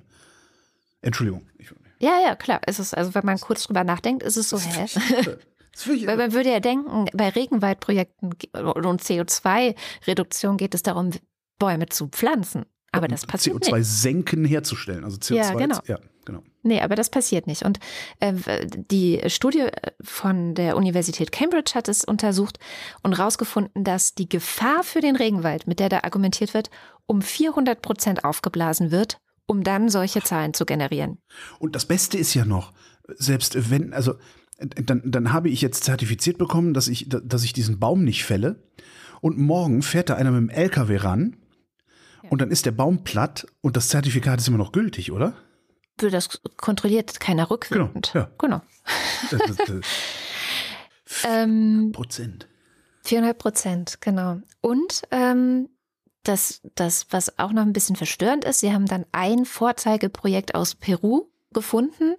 Entschuldigung. 1.01 1.43
Ich, 1.57 1.69
Ja, 2.03 2.19
ja, 2.19 2.35
klar. 2.35 2.59
Es 2.65 2.79
ist, 2.79 2.95
also 2.97 3.15
wenn 3.15 3.25
man 3.25 3.39
kurz 3.39 3.63
drüber 3.63 3.85
nachdenkt, 3.85 4.23
ist 4.23 4.35
es 4.35 4.49
so, 4.49 4.59
hä? 4.59 4.85
Weil 6.05 6.17
man 6.17 6.33
würde 6.33 6.51
ja 6.51 6.59
denken, 6.59 7.05
bei 7.13 7.29
Regenwaldprojekten 7.29 8.37
ge- 8.37 8.61
und 8.61 9.01
CO2-Reduktion 9.01 10.57
geht 10.57 10.75
es 10.75 10.83
darum, 10.83 11.11
Bäume 11.57 11.87
zu 11.87 12.07
pflanzen. 12.07 12.65
Aber 12.91 13.07
das 13.07 13.25
passiert 13.25 13.59
nicht. 13.59 13.73
CO2-Senken 13.73 14.45
herzustellen. 14.45 15.03
Also 15.03 15.17
CO2. 15.17 15.35
Ja, 15.35 15.53
genau. 15.53 15.79
Ja, 15.87 15.99
genau. 16.25 16.43
Nee, 16.61 16.81
aber 16.81 16.95
das 16.95 17.09
passiert 17.09 17.47
nicht. 17.47 17.63
Und 17.63 17.79
äh, 18.19 18.33
die 18.69 19.21
Studie 19.27 19.67
von 20.01 20.53
der 20.55 20.75
Universität 20.75 21.31
Cambridge 21.31 21.71
hat 21.73 21.87
es 21.87 22.03
untersucht 22.03 22.59
und 23.01 23.17
herausgefunden, 23.17 23.83
dass 23.83 24.13
die 24.13 24.29
Gefahr 24.29 24.83
für 24.83 24.99
den 24.99 25.15
Regenwald, 25.15 25.67
mit 25.67 25.79
der 25.79 25.89
da 25.89 26.01
argumentiert 26.03 26.53
wird, 26.53 26.69
um 27.07 27.21
400 27.21 27.81
Prozent 27.81 28.25
aufgeblasen 28.25 28.91
wird, 28.91 29.17
um 29.45 29.63
dann 29.63 29.89
solche 29.89 30.21
Zahlen 30.21 30.53
zu 30.53 30.65
generieren. 30.65 31.19
Und 31.59 31.75
das 31.75 31.85
Beste 31.85 32.17
ist 32.17 32.33
ja 32.33 32.45
noch, 32.45 32.73
selbst 33.07 33.69
wenn, 33.69 33.93
also 33.93 34.15
dann, 34.59 35.01
dann 35.05 35.33
habe 35.33 35.49
ich 35.49 35.61
jetzt 35.61 35.83
zertifiziert 35.83 36.37
bekommen, 36.37 36.73
dass 36.73 36.87
ich, 36.87 37.07
dass 37.09 37.43
ich 37.43 37.53
diesen 37.53 37.79
Baum 37.79 38.03
nicht 38.03 38.23
fälle. 38.23 38.63
Und 39.21 39.37
morgen 39.37 39.81
fährt 39.81 40.09
da 40.09 40.15
einer 40.15 40.31
mit 40.31 40.41
dem 40.41 40.49
LKW 40.49 40.97
ran. 40.97 41.37
Und 42.29 42.41
dann 42.41 42.51
ist 42.51 42.65
der 42.65 42.71
Baum 42.71 43.03
platt 43.03 43.45
und 43.61 43.75
das 43.75 43.89
Zertifikat 43.89 44.39
ist 44.39 44.47
immer 44.47 44.57
noch 44.57 44.71
gültig, 44.71 45.11
oder? 45.11 45.33
Wird 45.97 46.13
das 46.13 46.41
kontrolliert 46.57 47.19
keiner 47.19 47.51
rückwirkend. 47.51 48.11
Genau, 48.13 48.25
ja. 48.25 48.31
genau. 48.37 48.61
Das, 49.29 49.39
das, 49.47 49.57
das, 49.57 49.67
Ähm, 51.25 51.91
Prozent. 51.93 52.47
400 53.03 53.37
Prozent, 53.37 54.01
genau. 54.01 54.41
Und 54.61 55.03
ähm, 55.11 55.69
das, 56.23 56.61
das, 56.75 57.07
was 57.11 57.37
auch 57.37 57.51
noch 57.51 57.63
ein 57.63 57.73
bisschen 57.73 57.95
verstörend 57.95 58.45
ist, 58.45 58.61
sie 58.61 58.73
haben 58.73 58.85
dann 58.85 59.05
ein 59.11 59.45
Vorzeigeprojekt 59.45 60.55
aus 60.55 60.75
Peru 60.75 61.27
gefunden, 61.51 62.15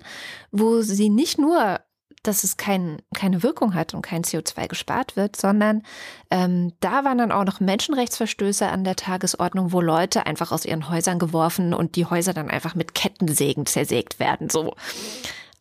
wo 0.53 0.83
sie 0.83 1.09
nicht 1.09 1.39
nur, 1.39 1.81
dass 2.23 2.45
es 2.45 2.57
kein, 2.57 3.03
keine 3.15 3.43
Wirkung 3.43 3.75
hat 3.75 3.93
und 3.93 4.03
kein 4.03 4.23
CO2 4.23 4.69
gespart 4.69 5.17
wird, 5.17 5.37
sondern 5.37 5.83
ähm, 6.31 6.73
da 6.81 7.05
waren 7.05 7.19
dann 7.19 7.33
auch 7.33 7.45
noch 7.45 7.61
Menschenrechtsverstöße 7.61 8.67
an 8.67 8.85
der 8.85 8.97
Tagesordnung, 8.97 9.73
wo 9.73 9.81
Leute 9.81 10.27
einfach 10.27 10.53
aus 10.53 10.65
ihren 10.65 10.89
Häusern 10.89 11.19
geworfen 11.19 11.75
und 11.75 11.97
die 11.97 12.07
Häuser 12.07 12.33
dann 12.33 12.51
einfach 12.51 12.75
mit 12.75 12.95
Kettensägen 12.95 13.67
zersägt 13.67 14.21
werden. 14.21 14.49
So. 14.49 14.75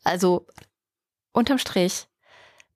Also 0.04 0.46
unterm 1.34 1.58
Strich 1.58 2.08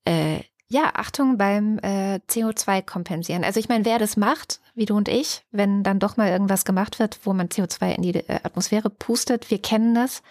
äh, 0.06 0.42
ja, 0.70 0.92
Achtung 0.96 1.38
beim 1.38 1.80
äh, 1.80 2.20
CO2 2.30 2.82
kompensieren. 2.82 3.44
Also 3.44 3.60
ich 3.60 3.70
meine, 3.70 3.86
wer 3.86 4.00
das 4.00 4.18
macht, 4.18 4.60
wie 4.78 4.86
du 4.86 4.96
und 4.96 5.10
ich, 5.10 5.44
wenn 5.52 5.84
dann 5.84 6.00
doch 6.00 6.18
mal 6.18 6.30
irgendwas 6.30 6.64
gemacht 6.64 7.00
wird, 7.00 7.20
wo 7.24 7.34
man 7.34 7.48
CO2 7.50 7.96
in 7.96 8.04
die 8.04 8.16
äh, 8.16 8.40
Atmosphäre 8.44 8.90
pustet, 8.90 9.52
wir 9.52 9.62
kennen 9.62 9.94
das. 9.96 10.22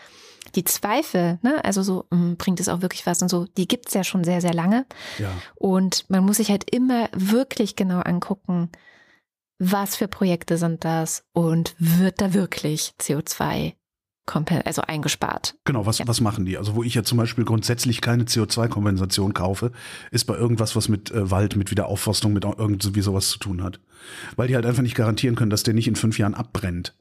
Die 0.54 0.64
Zweifel, 0.64 1.38
ne, 1.42 1.62
also 1.64 1.82
so, 1.82 2.06
mh, 2.10 2.36
bringt 2.38 2.60
es 2.60 2.68
auch 2.68 2.80
wirklich 2.80 3.04
was 3.04 3.20
und 3.20 3.28
so, 3.28 3.46
die 3.56 3.66
gibt's 3.66 3.94
ja 3.94 4.04
schon 4.04 4.22
sehr, 4.22 4.40
sehr 4.40 4.54
lange. 4.54 4.86
Ja. 5.18 5.32
Und 5.56 6.08
man 6.08 6.24
muss 6.24 6.36
sich 6.36 6.50
halt 6.50 6.70
immer 6.70 7.08
wirklich 7.12 7.74
genau 7.74 7.98
angucken, 7.98 8.70
was 9.58 9.96
für 9.96 10.06
Projekte 10.06 10.56
sind 10.56 10.84
das 10.84 11.24
und 11.32 11.74
wird 11.78 12.20
da 12.20 12.32
wirklich 12.32 12.94
CO2 13.00 13.72
kompen- 13.72 13.85
also 14.64 14.82
eingespart. 14.82 15.54
Genau, 15.64 15.86
was, 15.86 15.98
Ja. 15.98 16.08
was 16.08 16.20
machen 16.20 16.44
die? 16.44 16.58
Also 16.58 16.74
wo 16.74 16.82
ich 16.82 16.94
ja 16.94 17.02
zum 17.04 17.18
Beispiel 17.18 17.44
grundsätzlich 17.44 18.00
keine 18.00 18.24
CO2-Kompensation 18.24 19.32
kaufe, 19.34 19.70
ist 20.10 20.24
bei 20.24 20.36
irgendwas, 20.36 20.74
was 20.76 20.88
mit 20.88 21.10
äh, 21.12 21.30
Wald, 21.30 21.56
mit 21.56 21.70
Wiederaufforstung, 21.70 22.32
mit 22.32 22.44
irgendwie 22.44 23.02
sowas 23.02 23.28
zu 23.30 23.38
tun 23.38 23.62
hat. 23.62 23.80
Weil 24.36 24.48
die 24.48 24.54
halt 24.54 24.66
einfach 24.66 24.82
nicht 24.82 24.96
garantieren 24.96 25.36
können, 25.36 25.50
dass 25.50 25.62
der 25.62 25.74
nicht 25.74 25.88
in 25.88 25.96
fünf 25.96 26.18
Jahren 26.18 26.34
abbrennt. 26.34 26.94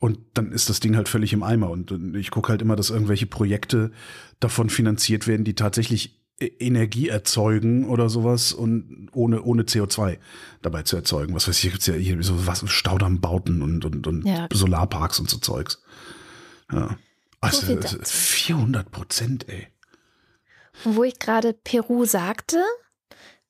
Und 0.00 0.18
dann 0.34 0.52
ist 0.52 0.68
das 0.68 0.78
Ding 0.80 0.94
halt 0.96 1.08
völlig 1.08 1.32
im 1.32 1.42
Eimer. 1.42 1.70
Und 1.70 1.90
ich 2.14 2.30
gucke 2.30 2.50
halt 2.50 2.62
immer, 2.62 2.76
dass 2.76 2.90
irgendwelche 2.90 3.26
Projekte 3.26 3.90
davon 4.38 4.70
finanziert 4.70 5.26
werden, 5.26 5.44
die 5.44 5.54
tatsächlich 5.54 6.14
E- 6.40 6.46
Energie 6.60 7.08
erzeugen 7.08 7.84
oder 7.88 8.08
sowas 8.08 8.52
und 8.52 9.08
ohne, 9.12 9.42
ohne 9.42 9.64
CO2 9.64 10.18
dabei 10.62 10.84
zu 10.84 10.94
erzeugen. 10.94 11.34
Was 11.34 11.48
weiß 11.48 11.56
ich, 11.56 11.62
hier 11.62 11.70
gibt's 11.72 11.86
ja 11.88 11.94
hier 11.94 12.22
so 12.22 12.46
was, 12.46 12.62
Staudammbauten 12.70 13.60
und, 13.60 13.84
und, 13.84 14.06
und 14.06 14.24
Ja. 14.24 14.46
Solarparks 14.52 15.18
und 15.18 15.28
so 15.28 15.38
Zeugs. 15.38 15.82
Ja. 16.72 16.96
Also, 17.40 17.72
ist 17.72 18.12
400 18.12 18.90
Prozent, 18.90 19.48
ey. 19.48 19.68
Und 20.84 20.96
wo 20.96 21.04
ich 21.04 21.18
gerade 21.18 21.52
Peru 21.52 22.04
sagte, 22.04 22.62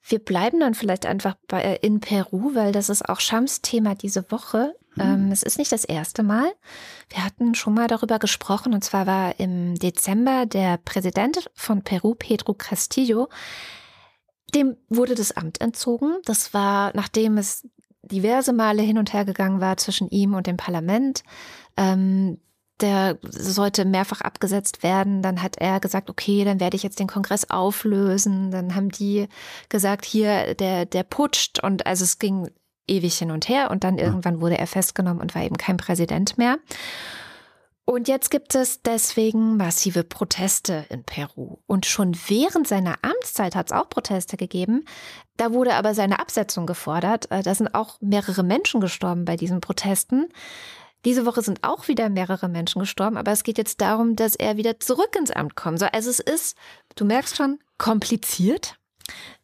wir 0.02 0.18
bleiben 0.18 0.60
dann 0.60 0.74
vielleicht 0.74 1.06
einfach 1.06 1.36
bei, 1.46 1.62
äh, 1.62 1.78
in 1.86 2.00
Peru, 2.00 2.54
weil 2.54 2.72
das 2.72 2.88
ist 2.88 3.08
auch 3.08 3.20
Shams 3.20 3.62
Thema 3.62 3.94
diese 3.94 4.30
Woche. 4.30 4.74
Ähm, 4.98 5.30
es 5.30 5.42
ist 5.42 5.58
nicht 5.58 5.70
das 5.70 5.84
erste 5.84 6.22
Mal. 6.22 6.50
Wir 7.08 7.24
hatten 7.24 7.54
schon 7.54 7.74
mal 7.74 7.86
darüber 7.86 8.18
gesprochen 8.18 8.74
und 8.74 8.82
zwar 8.82 9.06
war 9.06 9.38
im 9.38 9.74
Dezember 9.76 10.46
der 10.46 10.78
Präsident 10.78 11.50
von 11.54 11.82
Peru, 11.82 12.14
Pedro 12.14 12.54
Castillo, 12.54 13.28
dem 14.54 14.76
wurde 14.88 15.14
das 15.14 15.32
Amt 15.32 15.60
entzogen. 15.60 16.16
Das 16.24 16.54
war, 16.54 16.92
nachdem 16.94 17.38
es 17.38 17.68
diverse 18.02 18.52
Male 18.52 18.82
hin 18.82 18.98
und 18.98 19.12
her 19.12 19.24
gegangen 19.24 19.60
war 19.60 19.76
zwischen 19.76 20.08
ihm 20.08 20.34
und 20.34 20.46
dem 20.46 20.56
Parlament. 20.56 21.22
Ähm, 21.76 22.40
der 22.80 23.18
sollte 23.22 23.84
mehrfach 23.84 24.20
abgesetzt 24.20 24.82
werden. 24.82 25.22
Dann 25.22 25.42
hat 25.42 25.56
er 25.58 25.80
gesagt, 25.80 26.10
okay, 26.10 26.44
dann 26.44 26.60
werde 26.60 26.76
ich 26.76 26.82
jetzt 26.82 27.00
den 27.00 27.06
Kongress 27.08 27.50
auflösen. 27.50 28.50
Dann 28.50 28.74
haben 28.74 28.90
die 28.90 29.28
gesagt, 29.68 30.04
hier, 30.04 30.54
der, 30.54 30.86
der 30.86 31.02
putscht. 31.02 31.62
Und 31.62 31.86
also 31.86 32.04
es 32.04 32.18
ging 32.18 32.50
ewig 32.86 33.18
hin 33.18 33.30
und 33.30 33.48
her. 33.48 33.70
Und 33.70 33.84
dann 33.84 33.98
irgendwann 33.98 34.40
wurde 34.40 34.58
er 34.58 34.66
festgenommen 34.66 35.20
und 35.20 35.34
war 35.34 35.42
eben 35.42 35.56
kein 35.56 35.76
Präsident 35.76 36.38
mehr. 36.38 36.58
Und 37.84 38.06
jetzt 38.06 38.30
gibt 38.30 38.54
es 38.54 38.82
deswegen 38.82 39.56
massive 39.56 40.04
Proteste 40.04 40.84
in 40.90 41.04
Peru. 41.04 41.56
Und 41.66 41.86
schon 41.86 42.14
während 42.26 42.68
seiner 42.68 42.96
Amtszeit 43.00 43.56
hat 43.56 43.68
es 43.68 43.72
auch 43.72 43.88
Proteste 43.88 44.36
gegeben. 44.36 44.84
Da 45.38 45.54
wurde 45.54 45.74
aber 45.74 45.94
seine 45.94 46.18
Absetzung 46.18 46.66
gefordert. 46.66 47.30
Äh, 47.30 47.42
Da 47.42 47.54
sind 47.54 47.74
auch 47.74 47.98
mehrere 48.02 48.42
Menschen 48.42 48.82
gestorben 48.82 49.24
bei 49.24 49.36
diesen 49.36 49.62
Protesten. 49.62 50.28
Diese 51.04 51.26
Woche 51.26 51.42
sind 51.42 51.62
auch 51.62 51.88
wieder 51.88 52.08
mehrere 52.08 52.48
Menschen 52.48 52.80
gestorben, 52.80 53.16
aber 53.16 53.32
es 53.32 53.44
geht 53.44 53.58
jetzt 53.58 53.80
darum, 53.80 54.16
dass 54.16 54.34
er 54.34 54.56
wieder 54.56 54.80
zurück 54.80 55.14
ins 55.16 55.30
Amt 55.30 55.54
kommen 55.54 55.78
soll. 55.78 55.90
Also 55.92 56.10
es 56.10 56.20
ist, 56.20 56.56
du 56.96 57.04
merkst 57.04 57.36
schon, 57.36 57.58
kompliziert. 57.78 58.78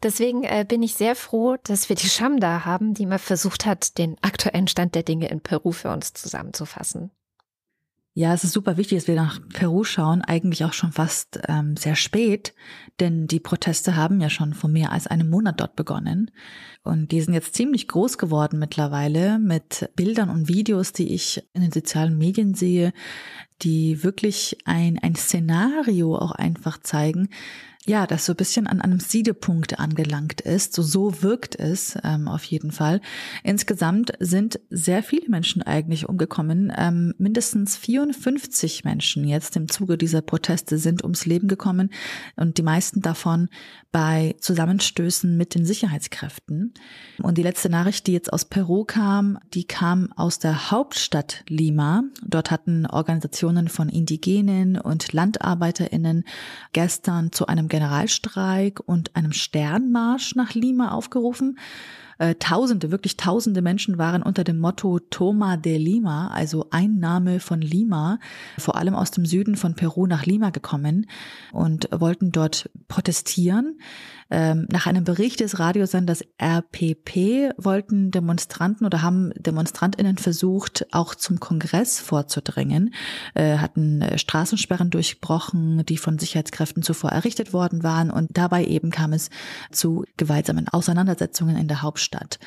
Deswegen 0.03 0.45
äh, 0.45 0.67
bin 0.69 0.83
ich 0.83 0.95
sehr 0.95 1.17
froh, 1.17 1.57
dass 1.63 1.89
wir 1.89 1.97
die 1.97 2.09
Scham 2.09 2.41
da 2.41 2.65
haben, 2.65 2.93
die 2.93 3.07
mal 3.07 3.19
versucht 3.19 3.65
hat, 3.65 3.97
den 3.99 4.17
aktuellen 4.23 4.69
Stand 4.69 4.95
der 4.95 5.05
Dinge 5.05 5.29
in 5.29 5.41
Peru 5.41 5.73
für 5.73 5.91
uns 5.91 6.13
zusammenzufassen. 6.13 7.11
Ja, 8.17 8.33
es 8.33 8.45
ist 8.45 8.53
super 8.53 8.77
wichtig, 8.77 8.99
dass 8.99 9.09
wir 9.09 9.17
nach 9.17 9.41
Peru 9.53 9.83
schauen, 9.83 10.23
eigentlich 10.23 10.65
auch 10.65 10.73
schon 10.73 10.93
fast 10.93 11.41
ähm, 11.49 11.77
sehr 11.77 11.97
spät, 11.97 12.55
denn 13.01 13.27
die 13.27 13.41
Proteste 13.41 13.97
haben 13.97 14.21
ja 14.21 14.31
schon 14.31 14.55
vor 14.55 14.71
mehr 14.71 14.93
als 14.93 15.09
einem 15.09 15.29
Monat 15.29 15.59
dort 15.59 15.75
begonnen. 15.75 16.31
Und 16.85 17.11
die 17.11 17.21
sind 17.21 17.35
jetzt 17.35 17.57
ziemlich 17.57 17.89
groß 17.89 18.17
geworden 18.17 18.61
mittlerweile 18.61 19.41
mit 19.41 19.91
Bildern 19.97 20.31
und 20.31 20.47
Videos, 20.47 20.93
die 20.93 21.12
ich 21.12 21.43
in 21.55 21.62
den 21.62 21.73
sozialen 21.73 22.17
Medien 22.17 22.55
sehe, 22.55 22.93
die 23.62 24.05
wirklich 24.05 24.59
ein, 24.65 24.97
ein 25.03 25.17
Szenario 25.17 26.17
auch 26.17 26.33
einfach 26.33 26.79
zeigen, 26.79 27.31
ja, 27.87 28.07
das 28.07 28.24
so 28.24 28.32
ein 28.32 28.37
bisschen 28.37 28.66
an 28.66 28.80
einem 28.80 28.99
Siedepunkt 28.99 29.78
angelangt 29.78 30.41
ist. 30.41 30.72
So, 30.72 30.82
so 30.82 31.22
wirkt 31.22 31.55
es 31.59 31.99
ähm, 32.03 32.28
auf 32.28 32.45
jeden 32.45 32.70
Fall. 32.70 33.03
Insgesamt 33.43 34.12
sind 34.20 34.59
sehr 34.70 35.03
viele 35.03 35.28
Menschen 35.28 35.62
eigentlich 35.62 36.09
umgekommen. 36.09 36.72
Ähm, 36.74 37.14
mindestens 37.18 37.76
54 37.76 38.85
Menschen 38.85 39.26
jetzt 39.26 39.57
im 39.57 39.68
Zuge 39.68 39.99
dieser 39.99 40.22
Proteste 40.22 40.78
sind 40.78 41.03
ums 41.03 41.26
Leben 41.26 41.47
gekommen 41.47 41.91
und 42.37 42.57
die 42.57 42.62
meisten 42.62 43.03
davon 43.03 43.49
bei 43.93 44.35
Zusammenstößen 44.41 45.37
mit 45.37 45.55
den 45.55 45.66
Sicherheitskräften. 45.66 46.72
Und 47.22 47.37
die 47.37 47.43
letzte 47.43 47.68
Nachricht, 47.68 48.07
die 48.07 48.12
jetzt 48.12 48.32
aus 48.32 48.47
Peru 48.47 48.85
kam, 48.85 49.39
die 49.53 49.64
kam 49.64 50.11
aus 50.16 50.39
der 50.39 50.70
Hauptstadt 50.70 51.45
Lima. 51.49 52.03
Dort 52.26 52.51
hatten 52.51 52.87
Organisationen 52.87 53.68
von 53.68 53.91
Indigenen 53.91 54.78
und 54.80 55.12
Landarbeiterinnen 55.12 56.24
gestern 56.72 57.30
zu 57.30 57.47
einem 57.47 57.68
Generalstreik 57.75 58.79
und 58.87 59.16
einem 59.16 59.33
Sternmarsch 59.33 60.37
nach 60.37 60.55
Lima 60.55 60.93
aufgerufen. 60.93 61.59
Äh, 62.18 62.37
tausende, 62.37 62.93
wirklich 62.93 63.16
tausende 63.16 63.62
Menschen 63.62 63.99
waren 63.99 64.22
unter 64.22 64.45
dem 64.45 64.61
Motto 64.61 65.01
Toma 65.01 65.57
de 65.57 65.77
Lima, 65.77 66.29
also 66.29 66.68
Einnahme 66.70 67.41
von 67.41 67.61
Lima, 67.61 68.20
vor 68.59 68.77
allem 68.77 68.95
aus 68.95 69.11
dem 69.11 69.27
Süden 69.27 69.57
von 69.57 69.75
Peru 69.75 70.07
nach 70.07 70.25
Lima 70.25 70.51
gekommen 70.51 71.07
und 71.51 71.89
wollten 71.91 72.31
dort 72.31 72.70
protestieren. 72.87 73.81
Ähm, 74.31 74.66
nach 74.70 74.87
einem 74.87 75.05
Bericht 75.05 75.41
des 75.41 75.59
Radiosenders 75.59 76.25
RPP 76.39 77.53
wollten 77.57 78.11
Demonstranten 78.11 78.87
oder 78.87 79.03
haben 79.03 79.33
DemonstrantInnen 79.37 80.18
versucht, 80.18 80.87
auch 80.93 81.14
zum 81.14 81.41
Kongress 81.41 82.01
vorzudringen, 82.01 82.95
äh, 83.35 83.59
hatten 83.59 84.03
äh, 84.03 84.18
Straßensperren 84.18 84.91
durchbrochen, 84.91 85.85
die 85.87 85.99
von 85.99 86.18
Sicherheitskräften 86.18 86.83
zuvor 86.83 87.11
errichtet 87.11 87.53
worden 87.53 87.83
waren 87.83 88.11
und 88.11 88.31
dabei 88.37 88.64
eben 88.64 88.91
kam 88.91 89.12
es 89.12 89.31
zu 89.70 90.05
gewaltsamen 90.16 90.68
Auseinandersetzungen 90.68 91.57
in 91.57 91.68
der 91.68 91.83
Hauptstadt. 91.83 92.39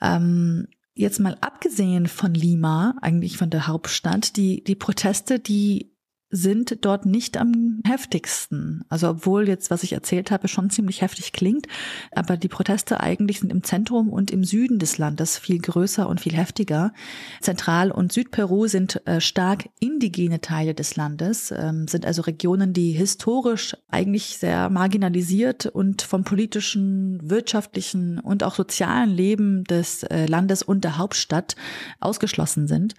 Ähm, 0.00 0.66
Jetzt 0.94 1.20
mal 1.20 1.38
abgesehen 1.40 2.06
von 2.06 2.34
Lima, 2.34 2.94
eigentlich 3.00 3.38
von 3.38 3.48
der 3.48 3.66
Hauptstadt, 3.66 4.36
die, 4.36 4.62
die 4.62 4.74
Proteste, 4.74 5.38
die 5.38 5.91
sind 6.32 6.84
dort 6.84 7.04
nicht 7.04 7.36
am 7.36 7.80
heftigsten. 7.86 8.84
Also 8.88 9.10
obwohl 9.10 9.46
jetzt, 9.46 9.70
was 9.70 9.82
ich 9.82 9.92
erzählt 9.92 10.30
habe, 10.30 10.48
schon 10.48 10.70
ziemlich 10.70 11.02
heftig 11.02 11.32
klingt, 11.32 11.66
aber 12.10 12.38
die 12.38 12.48
Proteste 12.48 13.00
eigentlich 13.00 13.40
sind 13.40 13.52
im 13.52 13.62
Zentrum 13.62 14.08
und 14.08 14.30
im 14.30 14.42
Süden 14.42 14.78
des 14.78 14.96
Landes 14.96 15.38
viel 15.38 15.58
größer 15.58 16.08
und 16.08 16.22
viel 16.22 16.32
heftiger. 16.32 16.94
Zentral- 17.42 17.92
und 17.92 18.12
Südperu 18.12 18.66
sind 18.66 19.06
äh, 19.06 19.20
stark 19.20 19.68
indigene 19.78 20.40
Teile 20.40 20.74
des 20.74 20.96
Landes, 20.96 21.52
ähm, 21.54 21.86
sind 21.86 22.06
also 22.06 22.22
Regionen, 22.22 22.72
die 22.72 22.92
historisch 22.92 23.76
eigentlich 23.90 24.38
sehr 24.38 24.70
marginalisiert 24.70 25.66
und 25.66 26.00
vom 26.00 26.24
politischen, 26.24 27.20
wirtschaftlichen 27.28 28.18
und 28.18 28.42
auch 28.42 28.54
sozialen 28.54 29.10
Leben 29.10 29.64
des 29.64 30.02
äh, 30.04 30.24
Landes 30.24 30.62
und 30.62 30.82
der 30.82 30.96
Hauptstadt 30.96 31.56
ausgeschlossen 32.00 32.66
sind. 32.66 32.94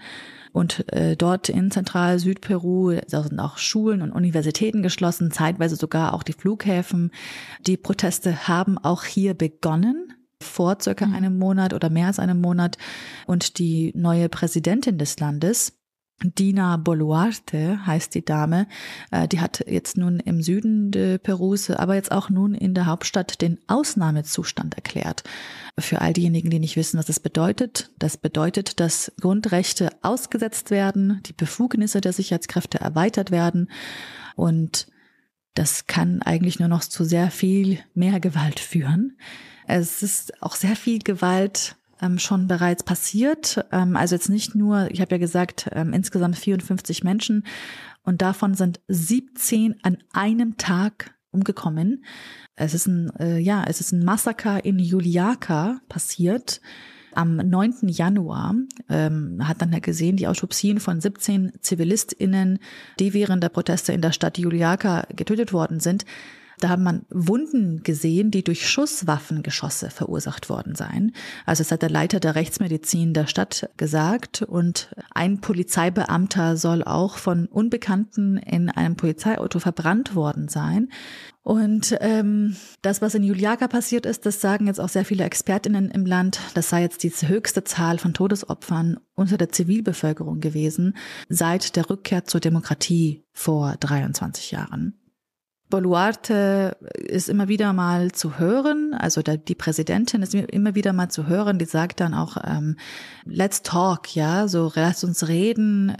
Und 0.54 0.92
äh, 0.94 1.18
dort 1.18 1.50
in 1.50 1.72
Zentral-Südperu 1.72 3.00
sind 3.08 3.40
auch 3.40 3.58
Schulen 3.58 4.02
und 4.02 4.12
Universitäten 4.12 4.84
geschlossen, 4.84 5.32
zeitweise 5.32 5.76
sogar 5.76 6.14
auch 6.14 6.24
die 6.24 6.34
Flughäfen. 6.34 7.12
Die 7.66 7.76
Proteste 7.76 8.48
haben 8.48 8.78
auch 8.78 9.04
hier 9.04 9.34
begonnen 9.34 10.14
vor 10.40 10.78
circa 10.82 11.08
mhm. 11.08 11.16
einem 11.16 11.40
Monat 11.40 11.74
oder 11.74 11.90
mehr 11.90 12.08
als 12.08 12.20
einem 12.20 12.40
Monat. 12.40 12.78
Und 13.26 13.58
die 13.58 13.92
neue 13.96 14.30
Präsidentin 14.30 14.98
des 14.98 15.20
Landes, 15.20 15.74
Dina 16.22 16.78
Boluarte 16.78 17.86
heißt 17.86 18.16
die 18.16 18.24
Dame, 18.24 18.68
äh, 19.12 19.28
die 19.28 19.42
hat 19.42 19.66
jetzt 19.68 19.98
nun 19.98 20.20
im 20.20 20.42
Süden 20.42 20.92
de 20.92 21.18
Perus, 21.18 21.70
aber 21.70 21.96
jetzt 21.96 22.12
auch 22.12 22.30
nun 22.30 22.54
in 22.54 22.74
der 22.74 22.86
Hauptstadt 22.86 23.42
den 23.42 23.60
Ausnahmezustand 23.68 24.76
erklärt. 24.76 25.24
Für 25.78 26.02
all 26.02 26.14
diejenigen, 26.14 26.50
die 26.50 26.60
nicht 26.60 26.78
wissen, 26.78 26.98
was 26.98 27.08
das 27.08 27.20
bedeutet, 27.20 27.90
das 28.00 28.18
bedeutet, 28.18 28.80
dass 28.80 29.12
Grundrechte 29.20 29.90
ausgesetzt 30.02 30.72
werden, 30.72 31.22
die 31.26 31.34
Befugnisse 31.34 32.00
der 32.00 32.14
Sicherheitskräfte 32.14 32.80
erweitert 32.80 33.32
werden 33.32 33.70
und 34.36 34.88
das 35.56 35.86
kann 35.86 36.22
eigentlich 36.22 36.60
nur 36.60 36.70
noch 36.70 36.82
zu 36.82 37.04
sehr 37.04 37.30
viel 37.30 37.80
mehr 37.94 38.20
Gewalt 38.20 38.60
führen. 38.60 39.18
Es 39.68 40.02
ist 40.02 40.42
auch 40.42 40.56
sehr 40.56 40.76
viel 40.76 41.00
Gewalt 41.00 41.76
ähm, 42.04 42.20
schon 42.20 42.48
bereits 42.48 42.84
passiert. 42.84 43.66
Ähm, 43.72 43.96
also 43.96 44.16
jetzt 44.16 44.30
nicht 44.30 44.56
nur, 44.56 44.92
ich 44.92 45.02
habe 45.02 45.16
ja 45.16 45.18
gesagt, 45.18 45.70
ähm, 45.72 45.94
insgesamt 45.94 46.38
54 46.38 47.04
Menschen 47.04 47.46
und 48.04 48.22
davon 48.22 48.54
sind 48.54 48.82
17 48.90 49.76
an 49.84 49.98
einem 50.12 50.58
Tag 50.58 51.16
umgekommen. 51.32 52.04
Es 52.56 52.74
ist 52.74 52.88
ein, 52.88 53.10
äh, 53.20 53.40
ja, 53.40 53.64
es 53.68 53.80
ist 53.80 53.92
ein 53.92 54.04
Massaker 54.04 54.64
in 54.64 54.78
Juliaka 54.78 55.80
passiert. 55.90 56.62
Am 57.16 57.38
9. 57.38 57.90
Januar 57.90 58.56
ähm, 58.90 59.40
hat 59.48 59.62
dann 59.62 59.80
gesehen 59.82 60.18
die 60.18 60.28
Autopsien 60.28 60.80
von 60.80 61.00
17 61.00 61.54
ZivilistInnen, 61.62 62.60
die 63.00 63.14
während 63.14 63.44
der 63.44 63.50
Proteste 63.50 63.94
in 63.94 64.02
der 64.02 64.12
Stadt 64.12 64.38
Juliaka 64.38 65.06
getötet 65.16 65.54
worden 65.54 65.80
sind. 65.80 66.06
Da 66.60 66.70
hat 66.70 66.80
man 66.80 67.06
Wunden 67.10 67.84
gesehen, 67.84 68.32
die 68.32 68.44
durch 68.44 68.70
Schusswaffengeschosse 68.70 69.90
verursacht 69.90 70.50
worden 70.50 70.76
seien. 70.76 71.14
Also 71.46 71.62
es 71.62 71.72
hat 71.72 71.82
der 71.82 71.90
Leiter 71.90 72.20
der 72.20 72.36
Rechtsmedizin 72.36 73.14
der 73.14 73.28
Stadt 73.28 73.70
gesagt 73.78 74.42
und 74.42 74.90
ein 75.14 75.42
Polizeibeamter 75.42 76.58
soll 76.58 76.84
auch 76.84 77.18
von 77.18 77.48
Unbekannten 77.48 78.38
in 78.38 78.70
einem 78.70 78.96
Polizeiauto 78.96 79.60
verbrannt 79.60 80.16
worden 80.16 80.48
sein. 80.48 80.90
Und 81.44 81.98
ähm, 82.00 82.56
das, 82.82 83.02
was 83.02 83.16
in 83.16 83.24
Juliaka 83.24 83.68
passiert 83.68 84.06
ist, 84.06 84.26
das 84.26 84.40
sagen 84.40 84.68
jetzt 84.68 84.80
auch 84.80 84.88
sehr 84.88 85.04
viele 85.04 85.26
Expertinnen 85.26 85.92
im 85.92 86.06
Land, 86.06 86.40
das 86.54 86.70
sei 86.70 86.82
jetzt 86.82 87.04
die 87.04 87.12
höchste 87.28 87.66
Zahl 87.66 87.98
von 87.98 88.14
Todesopfern 88.14 88.98
unter 89.16 89.38
der 89.38 89.50
Zivilbevölkerung 89.50 90.40
gewesen 90.40 90.96
seit 91.28 91.76
der 91.76 91.90
Rückkehr 91.90 92.24
zur 92.24 92.40
Demokratie 92.40 93.26
vor 93.34 93.76
23 93.80 94.52
Jahren. 94.52 95.03
Boluarte 95.74 96.78
ist 96.94 97.30
immer 97.30 97.48
wieder 97.48 97.74
mal 97.74 98.12
zu 98.12 98.38
hören, 98.38 98.94
also 98.94 99.24
die 99.24 99.56
Präsidentin 99.56 100.22
ist 100.22 100.36
immer 100.36 100.76
wieder 100.76 100.94
mal 100.94 101.10
zu 101.10 101.26
hören, 101.26 101.58
die 101.58 101.66
sagt 101.66 102.00
dann 102.00 102.14
auch, 102.14 102.38
ähm, 102.44 102.78
let's 103.26 103.64
talk, 103.64 104.16
ja, 104.16 104.48
so 104.48 104.72
lass 104.76 105.04
uns 105.04 105.28
reden, 105.28 105.98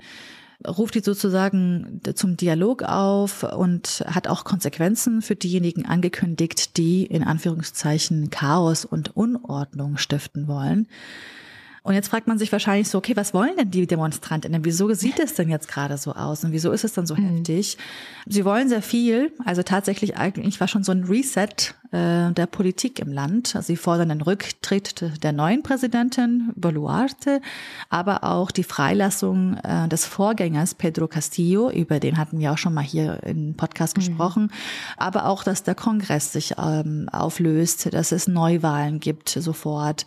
ruft 0.64 0.94
die 0.94 1.00
sozusagen 1.00 2.02
zum 2.14 2.38
Dialog 2.38 2.84
auf 2.84 3.42
und 3.42 4.04
hat 4.06 4.28
auch 4.28 4.44
Konsequenzen 4.44 5.24
für 5.24 5.36
diejenigen 5.36 5.88
angekündigt, 5.88 6.78
die 6.78 7.08
in 7.08 7.24
Anführungszeichen 7.24 8.30
Chaos 8.30 8.86
und 8.86 9.18
Unordnung 9.18 9.98
stiften 9.98 10.48
wollen. 10.48 10.88
Und 11.84 11.96
jetzt 11.96 12.08
fragt 12.08 12.28
man 12.28 12.40
sich 12.40 12.52
wahrscheinlich 12.54 12.88
so, 12.88 12.98
okay, 12.98 13.16
was 13.18 13.34
wollen 13.34 13.58
denn 13.58 13.70
die 13.70 13.86
Demonstrantinnen? 13.86 14.64
Wieso 14.64 14.94
sieht 14.94 15.20
es 15.20 15.34
denn 15.34 15.50
jetzt 15.50 15.68
gerade 15.68 15.98
so 15.98 16.14
aus? 16.14 16.46
Und 16.46 16.54
wieso 16.54 16.72
ist 16.72 16.86
es 16.86 16.94
dann 16.94 17.06
so 17.06 17.14
mhm. 17.16 17.38
heftig? 17.38 17.78
Sie 18.26 18.46
wollen 18.46 18.70
sehr 18.70 18.82
viel. 18.82 19.34
Also 19.44 19.64
tatsächlich 19.64 20.18
eigentlich 20.18 20.62
war 20.62 20.70
schon 20.70 20.86
so 20.86 20.94
ein 20.94 21.04
Reset 21.04 21.76
äh, 21.92 22.32
der 22.32 22.48
Politik 22.50 23.00
im 23.00 23.12
Land. 23.12 23.58
Also 23.58 23.68
sie 23.68 23.76
fordern 23.76 24.10
den 24.10 24.22
Rücktritt 24.22 25.24
der 25.24 25.34
neuen 25.34 25.62
Präsidentin 25.62 26.54
Boluarte, 26.56 27.42
aber 27.90 28.24
auch 28.24 28.52
die 28.52 28.64
Freilassung 28.64 29.58
äh, 29.58 29.90
des 29.90 30.06
Vorgängers 30.06 30.76
Pedro 30.76 31.10
Castillo, 31.10 31.70
über 31.70 32.00
den 32.00 32.18
hatten 32.18 32.40
wir 32.40 32.54
auch 32.54 32.58
schon 32.58 32.74
mal 32.74 32.82
hier 32.82 33.22
im 33.24 33.56
Podcast 33.56 33.98
mhm. 33.98 34.02
gesprochen, 34.02 34.52
aber 34.96 35.26
auch, 35.26 35.44
dass 35.44 35.64
der 35.64 35.76
Kongress 35.76 36.32
sich 36.32 36.56
ähm, 36.58 37.10
auflöst, 37.12 37.94
dass 37.94 38.14
es 38.14 38.30
Neuwahlen 38.30 39.02
gibt 39.02 39.28
sofort. 39.28 40.06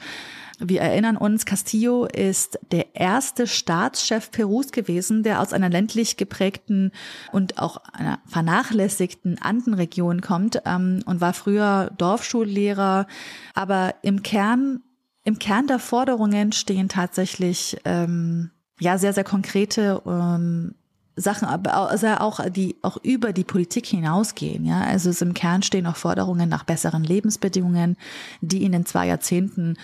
Wir 0.59 0.80
erinnern 0.80 1.18
uns, 1.18 1.44
Castillo 1.44 2.07
ist 2.07 2.59
der 2.72 2.96
erste 2.96 3.46
Staatschef 3.46 4.30
Perus 4.30 4.72
gewesen, 4.72 5.22
der 5.22 5.42
aus 5.42 5.52
einer 5.52 5.68
ländlich 5.68 6.16
geprägten 6.16 6.92
und 7.30 7.59
auch 7.59 7.76
einer 7.92 8.20
vernachlässigten 8.26 9.40
Andenregion 9.40 10.22
kommt 10.22 10.62
ähm, 10.64 11.02
und 11.04 11.20
war 11.20 11.34
früher 11.34 11.90
Dorfschullehrer. 11.98 13.07
Aber 13.54 13.94
im 14.00 14.22
Kern, 14.22 14.80
im 15.24 15.38
Kern 15.38 15.66
der 15.66 15.78
Forderungen 15.78 16.52
stehen 16.52 16.88
tatsächlich 16.88 17.76
ähm, 17.84 18.50
ja 18.80 18.96
sehr, 18.96 19.12
sehr 19.12 19.24
konkrete 19.24 20.00
ähm, 20.07 20.74
Sachen, 21.16 21.48
aber 21.48 21.90
also 21.90 22.09
auch 22.09 22.40
die 22.50 22.76
auch 22.82 22.98
über 23.02 23.32
die 23.32 23.44
Politik 23.44 23.86
hinausgehen. 23.86 24.64
Ja, 24.66 24.82
also 24.82 25.11
im 25.24 25.32
Kern 25.32 25.62
stehen 25.62 25.86
auch 25.86 25.96
Forderungen 25.96 26.48
nach 26.48 26.64
besseren 26.64 27.04
Lebensbedingungen, 27.04 27.96
die 28.42 28.64
in 28.64 28.72
den 28.72 28.84
zwei 28.84 29.07
Jahrzehnten 29.07 29.76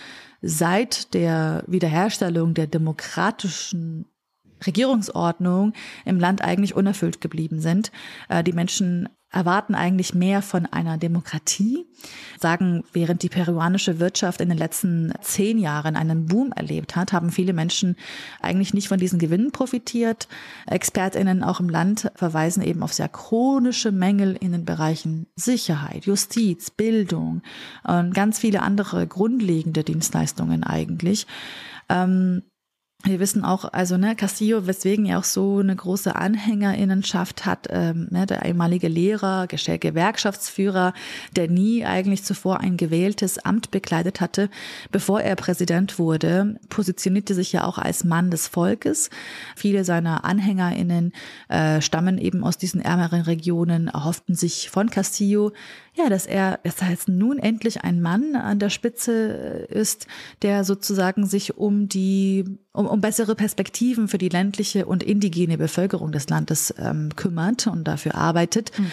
seit 0.42 1.14
der 1.14 1.64
Wiederherstellung 1.66 2.54
der 2.54 2.66
demokratischen 2.66 4.06
Regierungsordnung 4.66 5.72
im 6.04 6.18
Land 6.18 6.42
eigentlich 6.42 6.74
unerfüllt 6.74 7.20
geblieben 7.20 7.60
sind. 7.60 7.90
Äh, 8.28 8.44
die 8.44 8.52
Menschen 8.52 9.08
erwarten 9.32 9.74
eigentlich 9.74 10.14
mehr 10.14 10.42
von 10.42 10.66
einer 10.66 10.98
Demokratie, 10.98 11.86
sagen, 12.38 12.84
während 12.92 13.22
die 13.22 13.28
peruanische 13.28 13.98
Wirtschaft 13.98 14.40
in 14.40 14.48
den 14.48 14.58
letzten 14.58 15.12
zehn 15.20 15.58
Jahren 15.58 15.96
einen 15.96 16.26
Boom 16.26 16.52
erlebt 16.52 16.96
hat, 16.96 17.12
haben 17.12 17.30
viele 17.30 17.52
Menschen 17.52 17.96
eigentlich 18.40 18.74
nicht 18.74 18.88
von 18.88 18.98
diesen 18.98 19.18
Gewinnen 19.18 19.50
profitiert. 19.50 20.28
ExpertInnen 20.66 21.42
auch 21.42 21.60
im 21.60 21.68
Land 21.68 22.10
verweisen 22.14 22.62
eben 22.62 22.82
auf 22.82 22.92
sehr 22.92 23.08
chronische 23.08 23.92
Mängel 23.92 24.36
in 24.38 24.52
den 24.52 24.64
Bereichen 24.64 25.26
Sicherheit, 25.34 26.04
Justiz, 26.04 26.70
Bildung 26.70 27.42
und 27.84 28.14
ganz 28.14 28.38
viele 28.38 28.62
andere 28.62 29.06
grundlegende 29.06 29.84
Dienstleistungen 29.84 30.64
eigentlich. 30.64 31.26
Ähm, 31.88 32.42
wir 33.04 33.18
wissen 33.18 33.44
auch, 33.44 33.64
also 33.72 33.96
ne, 33.96 34.14
Castillo, 34.14 34.66
weswegen 34.66 35.06
er 35.06 35.18
auch 35.18 35.24
so 35.24 35.58
eine 35.58 35.74
große 35.74 36.14
Anhängerinnenschaft 36.14 37.44
hat, 37.44 37.66
ähm, 37.70 38.06
ne, 38.10 38.26
der 38.26 38.44
ehemalige 38.44 38.88
Lehrer, 38.88 39.46
Gewerkschaftsführer, 39.46 40.92
der 41.34 41.48
nie 41.48 41.84
eigentlich 41.84 42.22
zuvor 42.24 42.60
ein 42.60 42.76
gewähltes 42.76 43.38
Amt 43.38 43.70
bekleidet 43.70 44.20
hatte, 44.20 44.50
bevor 44.92 45.20
er 45.20 45.34
Präsident 45.34 45.98
wurde, 45.98 46.60
positionierte 46.68 47.34
sich 47.34 47.52
ja 47.52 47.64
auch 47.64 47.78
als 47.78 48.04
Mann 48.04 48.30
des 48.30 48.46
Volkes. 48.46 49.10
Viele 49.56 49.84
seiner 49.84 50.24
Anhängerinnen 50.24 51.12
äh, 51.48 51.80
stammen 51.80 52.18
eben 52.18 52.44
aus 52.44 52.56
diesen 52.56 52.80
ärmeren 52.80 53.22
Regionen, 53.22 53.88
erhofften 53.88 54.36
sich 54.36 54.70
von 54.70 54.90
Castillo 54.90 55.52
ja, 55.94 56.08
dass 56.08 56.26
er, 56.26 56.58
dass 56.64 56.80
er 56.80 56.90
jetzt 56.90 57.08
nun 57.08 57.38
endlich 57.38 57.82
ein 57.82 58.00
Mann 58.00 58.34
an 58.34 58.58
der 58.58 58.70
Spitze 58.70 59.68
äh, 59.70 59.78
ist, 59.78 60.06
der 60.40 60.64
sozusagen 60.64 61.26
sich 61.26 61.58
um 61.58 61.88
die, 61.88 62.44
um, 62.72 62.86
um 62.86 63.00
bessere 63.00 63.34
Perspektiven 63.34 64.08
für 64.08 64.18
die 64.18 64.30
ländliche 64.30 64.86
und 64.86 65.02
indigene 65.02 65.58
Bevölkerung 65.58 66.10
des 66.12 66.28
Landes 66.30 66.74
ähm, 66.78 67.14
kümmert 67.14 67.66
und 67.66 67.84
dafür 67.84 68.14
arbeitet. 68.14 68.78
Mhm. 68.78 68.90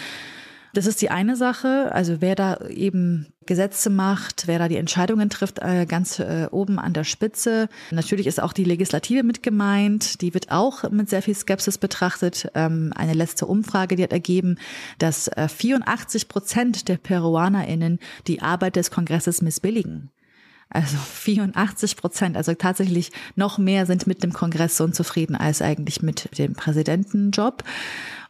Das 0.72 0.86
ist 0.86 1.02
die 1.02 1.10
eine 1.10 1.36
Sache, 1.36 1.90
also 1.92 2.20
wer 2.20 2.34
da 2.34 2.58
eben 2.68 3.26
Gesetze 3.46 3.90
macht, 3.90 4.46
wer 4.46 4.60
da 4.60 4.68
die 4.68 4.76
Entscheidungen 4.76 5.28
trifft, 5.28 5.58
äh, 5.58 5.84
ganz 5.86 6.20
äh, 6.20 6.46
oben 6.50 6.78
an 6.78 6.92
der 6.92 7.02
Spitze. 7.02 7.68
Natürlich 7.90 8.28
ist 8.28 8.40
auch 8.40 8.52
die 8.52 8.64
Legislative 8.64 9.24
mit 9.24 9.42
gemeint, 9.42 10.20
die 10.20 10.32
wird 10.34 10.52
auch 10.52 10.88
mit 10.90 11.10
sehr 11.10 11.22
viel 11.22 11.34
Skepsis 11.34 11.78
betrachtet. 11.78 12.50
Ähm, 12.54 12.92
eine 12.94 13.14
letzte 13.14 13.46
Umfrage, 13.46 13.96
die 13.96 14.04
hat 14.04 14.12
ergeben, 14.12 14.58
dass 14.98 15.28
84 15.36 16.22
äh, 16.22 16.26
Prozent 16.26 16.88
der 16.88 16.98
PeruanerInnen 16.98 17.98
die 18.28 18.40
Arbeit 18.40 18.76
des 18.76 18.92
Kongresses 18.92 19.42
missbilligen. 19.42 20.10
Also 20.72 20.96
84 20.96 21.96
Prozent, 21.96 22.36
also 22.36 22.54
tatsächlich 22.54 23.10
noch 23.34 23.58
mehr 23.58 23.86
sind 23.86 24.06
mit 24.06 24.22
dem 24.22 24.32
Kongress 24.32 24.76
so 24.76 24.84
unzufrieden 24.84 25.34
als 25.34 25.62
eigentlich 25.62 26.00
mit 26.00 26.38
dem 26.38 26.54
Präsidentenjob. 26.54 27.64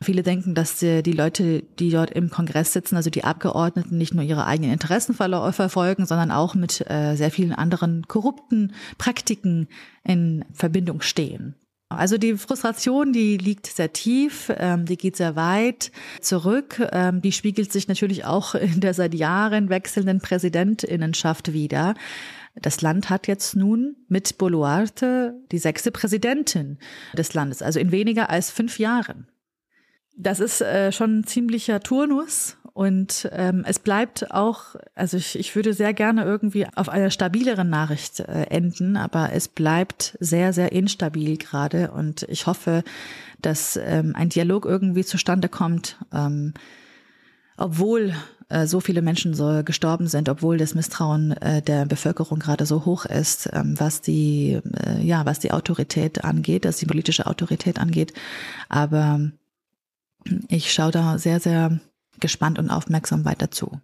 Viele 0.03 0.22
denken, 0.22 0.55
dass 0.55 0.78
die, 0.78 1.03
die 1.03 1.12
Leute, 1.12 1.62
die 1.78 1.90
dort 1.90 2.11
im 2.11 2.30
Kongress 2.30 2.72
sitzen, 2.72 2.96
also 2.96 3.11
die 3.11 3.24
Abgeordneten, 3.24 3.98
nicht 3.98 4.14
nur 4.14 4.24
ihre 4.24 4.46
eigenen 4.46 4.72
Interessen 4.72 5.14
verfolgen, 5.14 6.07
sondern 6.07 6.30
auch 6.30 6.55
mit 6.55 6.88
äh, 6.88 7.16
sehr 7.16 7.30
vielen 7.30 7.53
anderen 7.53 8.09
korrupten 8.09 8.72
Praktiken 8.96 9.68
in 10.03 10.44
Verbindung 10.53 11.03
stehen. 11.03 11.55
Also 11.90 12.18
die 12.18 12.36
Frustration, 12.36 13.12
die 13.12 13.36
liegt 13.36 13.66
sehr 13.66 13.92
tief, 13.92 14.51
ähm, 14.57 14.86
die 14.86 14.96
geht 14.96 15.16
sehr 15.16 15.34
weit 15.34 15.90
zurück. 16.20 16.80
Ähm, 16.92 17.20
die 17.20 17.32
spiegelt 17.32 17.72
sich 17.72 17.88
natürlich 17.88 18.24
auch 18.24 18.55
in 18.55 18.80
der 18.80 18.94
seit 18.94 19.12
Jahren 19.12 19.68
wechselnden 19.68 20.20
Präsidentinnenschaft 20.20 21.53
wieder. 21.53 21.94
Das 22.55 22.80
Land 22.80 23.11
hat 23.11 23.26
jetzt 23.26 23.57
nun 23.57 23.96
mit 24.09 24.38
Boluarte 24.38 25.34
die 25.51 25.59
sechste 25.59 25.90
Präsidentin 25.90 26.78
des 27.12 27.34
Landes, 27.34 27.61
also 27.61 27.80
in 27.80 27.90
weniger 27.90 28.30
als 28.30 28.51
fünf 28.51 28.78
Jahren. 28.78 29.26
Das 30.16 30.40
ist 30.40 30.61
äh, 30.61 30.92
schon 30.92 31.20
ein 31.20 31.24
ziemlicher 31.24 31.80
Turnus 31.80 32.56
und 32.72 33.28
ähm, 33.32 33.64
es 33.66 33.78
bleibt 33.78 34.30
auch, 34.30 34.76
also 34.94 35.16
ich, 35.16 35.38
ich 35.38 35.54
würde 35.54 35.74
sehr 35.74 35.92
gerne 35.92 36.24
irgendwie 36.24 36.66
auf 36.76 36.88
einer 36.88 37.11
stabileren 37.11 37.68
Nachricht 37.68 38.20
äh, 38.20 38.44
enden, 38.44 38.96
aber 38.96 39.32
es 39.32 39.48
bleibt 39.48 40.16
sehr, 40.20 40.52
sehr 40.52 40.72
instabil 40.72 41.36
gerade 41.36 41.90
und 41.90 42.22
ich 42.24 42.46
hoffe, 42.46 42.82
dass 43.42 43.76
ähm, 43.76 44.14
ein 44.16 44.28
Dialog 44.28 44.64
irgendwie 44.66 45.04
zustande 45.04 45.48
kommt, 45.48 45.98
ähm, 46.12 46.54
obwohl 47.56 48.14
äh, 48.48 48.66
so 48.66 48.80
viele 48.80 49.02
Menschen 49.02 49.34
so 49.34 49.62
gestorben 49.64 50.06
sind, 50.06 50.28
obwohl 50.28 50.56
das 50.56 50.74
Misstrauen 50.74 51.32
äh, 51.32 51.62
der 51.62 51.86
Bevölkerung 51.86 52.38
gerade 52.38 52.66
so 52.66 52.84
hoch 52.84 53.04
ist, 53.04 53.50
ähm, 53.52 53.74
was 53.78 54.00
die, 54.00 54.61
äh, 54.86 55.02
ja, 55.02 55.26
was 55.26 55.38
die 55.38 55.52
Autorität 55.52 56.24
angeht, 56.24 56.64
was 56.64 56.78
die 56.78 56.86
politische 56.86 57.26
Autorität 57.26 57.78
angeht. 57.78 58.12
Aber 58.68 59.30
ich 60.48 60.72
schaue 60.72 60.90
da 60.90 61.18
sehr, 61.18 61.40
sehr 61.40 61.80
gespannt 62.18 62.58
und 62.58 62.70
aufmerksam 62.70 63.24
weiter 63.24 63.50
zu. 63.50 63.80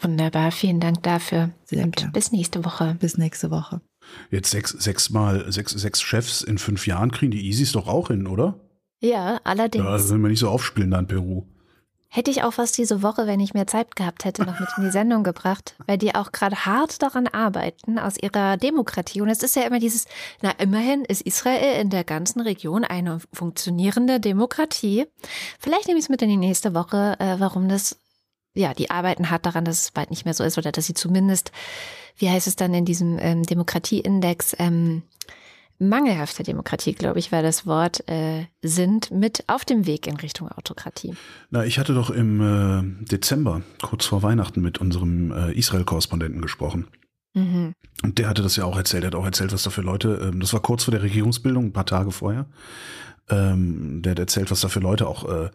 Wunderbar, 0.00 0.50
vielen 0.50 0.80
Dank 0.80 1.02
dafür. 1.02 1.50
Sehr 1.64 1.84
und 1.84 1.96
gern. 1.96 2.12
bis 2.12 2.32
nächste 2.32 2.64
Woche. 2.64 2.96
Bis 2.98 3.16
nächste 3.16 3.50
Woche. 3.50 3.80
Jetzt 4.30 4.50
sechs, 4.50 4.70
sechs 4.70 5.10
mal, 5.10 5.50
sechs, 5.50 5.72
sechs 5.72 6.02
Chefs 6.02 6.42
in 6.42 6.58
fünf 6.58 6.86
Jahren 6.86 7.10
kriegen 7.10 7.30
die 7.30 7.48
Isis 7.48 7.72
doch 7.72 7.86
auch 7.86 8.08
hin, 8.08 8.26
oder? 8.26 8.60
Ja, 9.00 9.40
allerdings. 9.44 9.84
Ja, 9.84 9.92
das 9.92 10.10
will 10.10 10.18
man 10.18 10.30
nicht 10.30 10.40
so 10.40 10.48
aufspielen 10.48 10.90
da 10.90 10.98
in 10.98 11.06
Peru. 11.06 11.46
Hätte 12.14 12.30
ich 12.30 12.44
auch 12.44 12.52
fast 12.52 12.78
diese 12.78 13.02
Woche, 13.02 13.26
wenn 13.26 13.40
ich 13.40 13.54
mehr 13.54 13.66
Zeit 13.66 13.96
gehabt 13.96 14.24
hätte, 14.24 14.44
noch 14.44 14.60
mit 14.60 14.68
in 14.76 14.84
die 14.84 14.92
Sendung 14.92 15.24
gebracht, 15.24 15.74
weil 15.88 15.98
die 15.98 16.14
auch 16.14 16.30
gerade 16.30 16.64
hart 16.64 17.02
daran 17.02 17.26
arbeiten, 17.26 17.98
aus 17.98 18.16
ihrer 18.16 18.56
Demokratie. 18.56 19.20
Und 19.20 19.30
es 19.30 19.42
ist 19.42 19.56
ja 19.56 19.62
immer 19.62 19.80
dieses, 19.80 20.06
na 20.40 20.52
immerhin 20.52 21.04
ist 21.04 21.22
Israel 21.22 21.80
in 21.80 21.90
der 21.90 22.04
ganzen 22.04 22.40
Region 22.40 22.84
eine 22.84 23.18
funktionierende 23.32 24.20
Demokratie. 24.20 25.06
Vielleicht 25.58 25.88
nehme 25.88 25.98
ich 25.98 26.04
es 26.04 26.08
mit 26.08 26.22
in 26.22 26.28
die 26.28 26.36
nächste 26.36 26.72
Woche, 26.72 27.16
äh, 27.18 27.40
warum 27.40 27.68
das, 27.68 27.98
ja, 28.54 28.74
die 28.74 28.90
arbeiten 28.90 29.30
hart 29.30 29.44
daran, 29.44 29.64
dass 29.64 29.80
es 29.80 29.90
bald 29.90 30.10
nicht 30.10 30.24
mehr 30.24 30.34
so 30.34 30.44
ist 30.44 30.56
oder 30.56 30.70
dass 30.70 30.86
sie 30.86 30.94
zumindest, 30.94 31.50
wie 32.16 32.30
heißt 32.30 32.46
es 32.46 32.54
dann 32.54 32.74
in 32.74 32.84
diesem 32.84 33.18
ähm, 33.18 33.42
Demokratieindex, 33.42 34.54
ähm, 34.60 35.02
mangelhafte 35.78 36.42
Demokratie, 36.42 36.92
glaube 36.92 37.18
ich, 37.18 37.32
war 37.32 37.42
das 37.42 37.66
Wort, 37.66 38.08
äh, 38.08 38.46
sind 38.62 39.10
mit 39.10 39.44
auf 39.46 39.64
dem 39.64 39.86
Weg 39.86 40.06
in 40.06 40.16
Richtung 40.16 40.48
Autokratie. 40.48 41.14
Na, 41.50 41.64
ich 41.64 41.78
hatte 41.78 41.94
doch 41.94 42.10
im 42.10 42.40
äh, 42.40 43.04
Dezember, 43.06 43.62
kurz 43.82 44.06
vor 44.06 44.22
Weihnachten, 44.22 44.60
mit 44.60 44.78
unserem 44.78 45.32
äh, 45.32 45.52
Israel-Korrespondenten 45.52 46.40
gesprochen. 46.40 46.86
Mhm. 47.34 47.74
Und 48.02 48.18
der 48.18 48.28
hatte 48.28 48.42
das 48.42 48.56
ja 48.56 48.64
auch 48.64 48.76
erzählt. 48.76 49.04
Er 49.04 49.08
hat 49.08 49.14
auch 49.14 49.24
erzählt, 49.24 49.52
was 49.52 49.64
da 49.64 49.70
für 49.70 49.82
Leute, 49.82 50.20
ähm, 50.22 50.40
das 50.40 50.52
war 50.52 50.60
kurz 50.60 50.84
vor 50.84 50.92
der 50.92 51.02
Regierungsbildung, 51.02 51.66
ein 51.66 51.72
paar 51.72 51.86
Tage 51.86 52.10
vorher. 52.10 52.46
Ähm, 53.28 54.02
der 54.02 54.12
hat 54.12 54.18
erzählt, 54.18 54.50
was 54.50 54.60
da 54.60 54.68
für 54.68 54.80
Leute 54.80 55.08
auch 55.08 55.28
äh, 55.28 55.50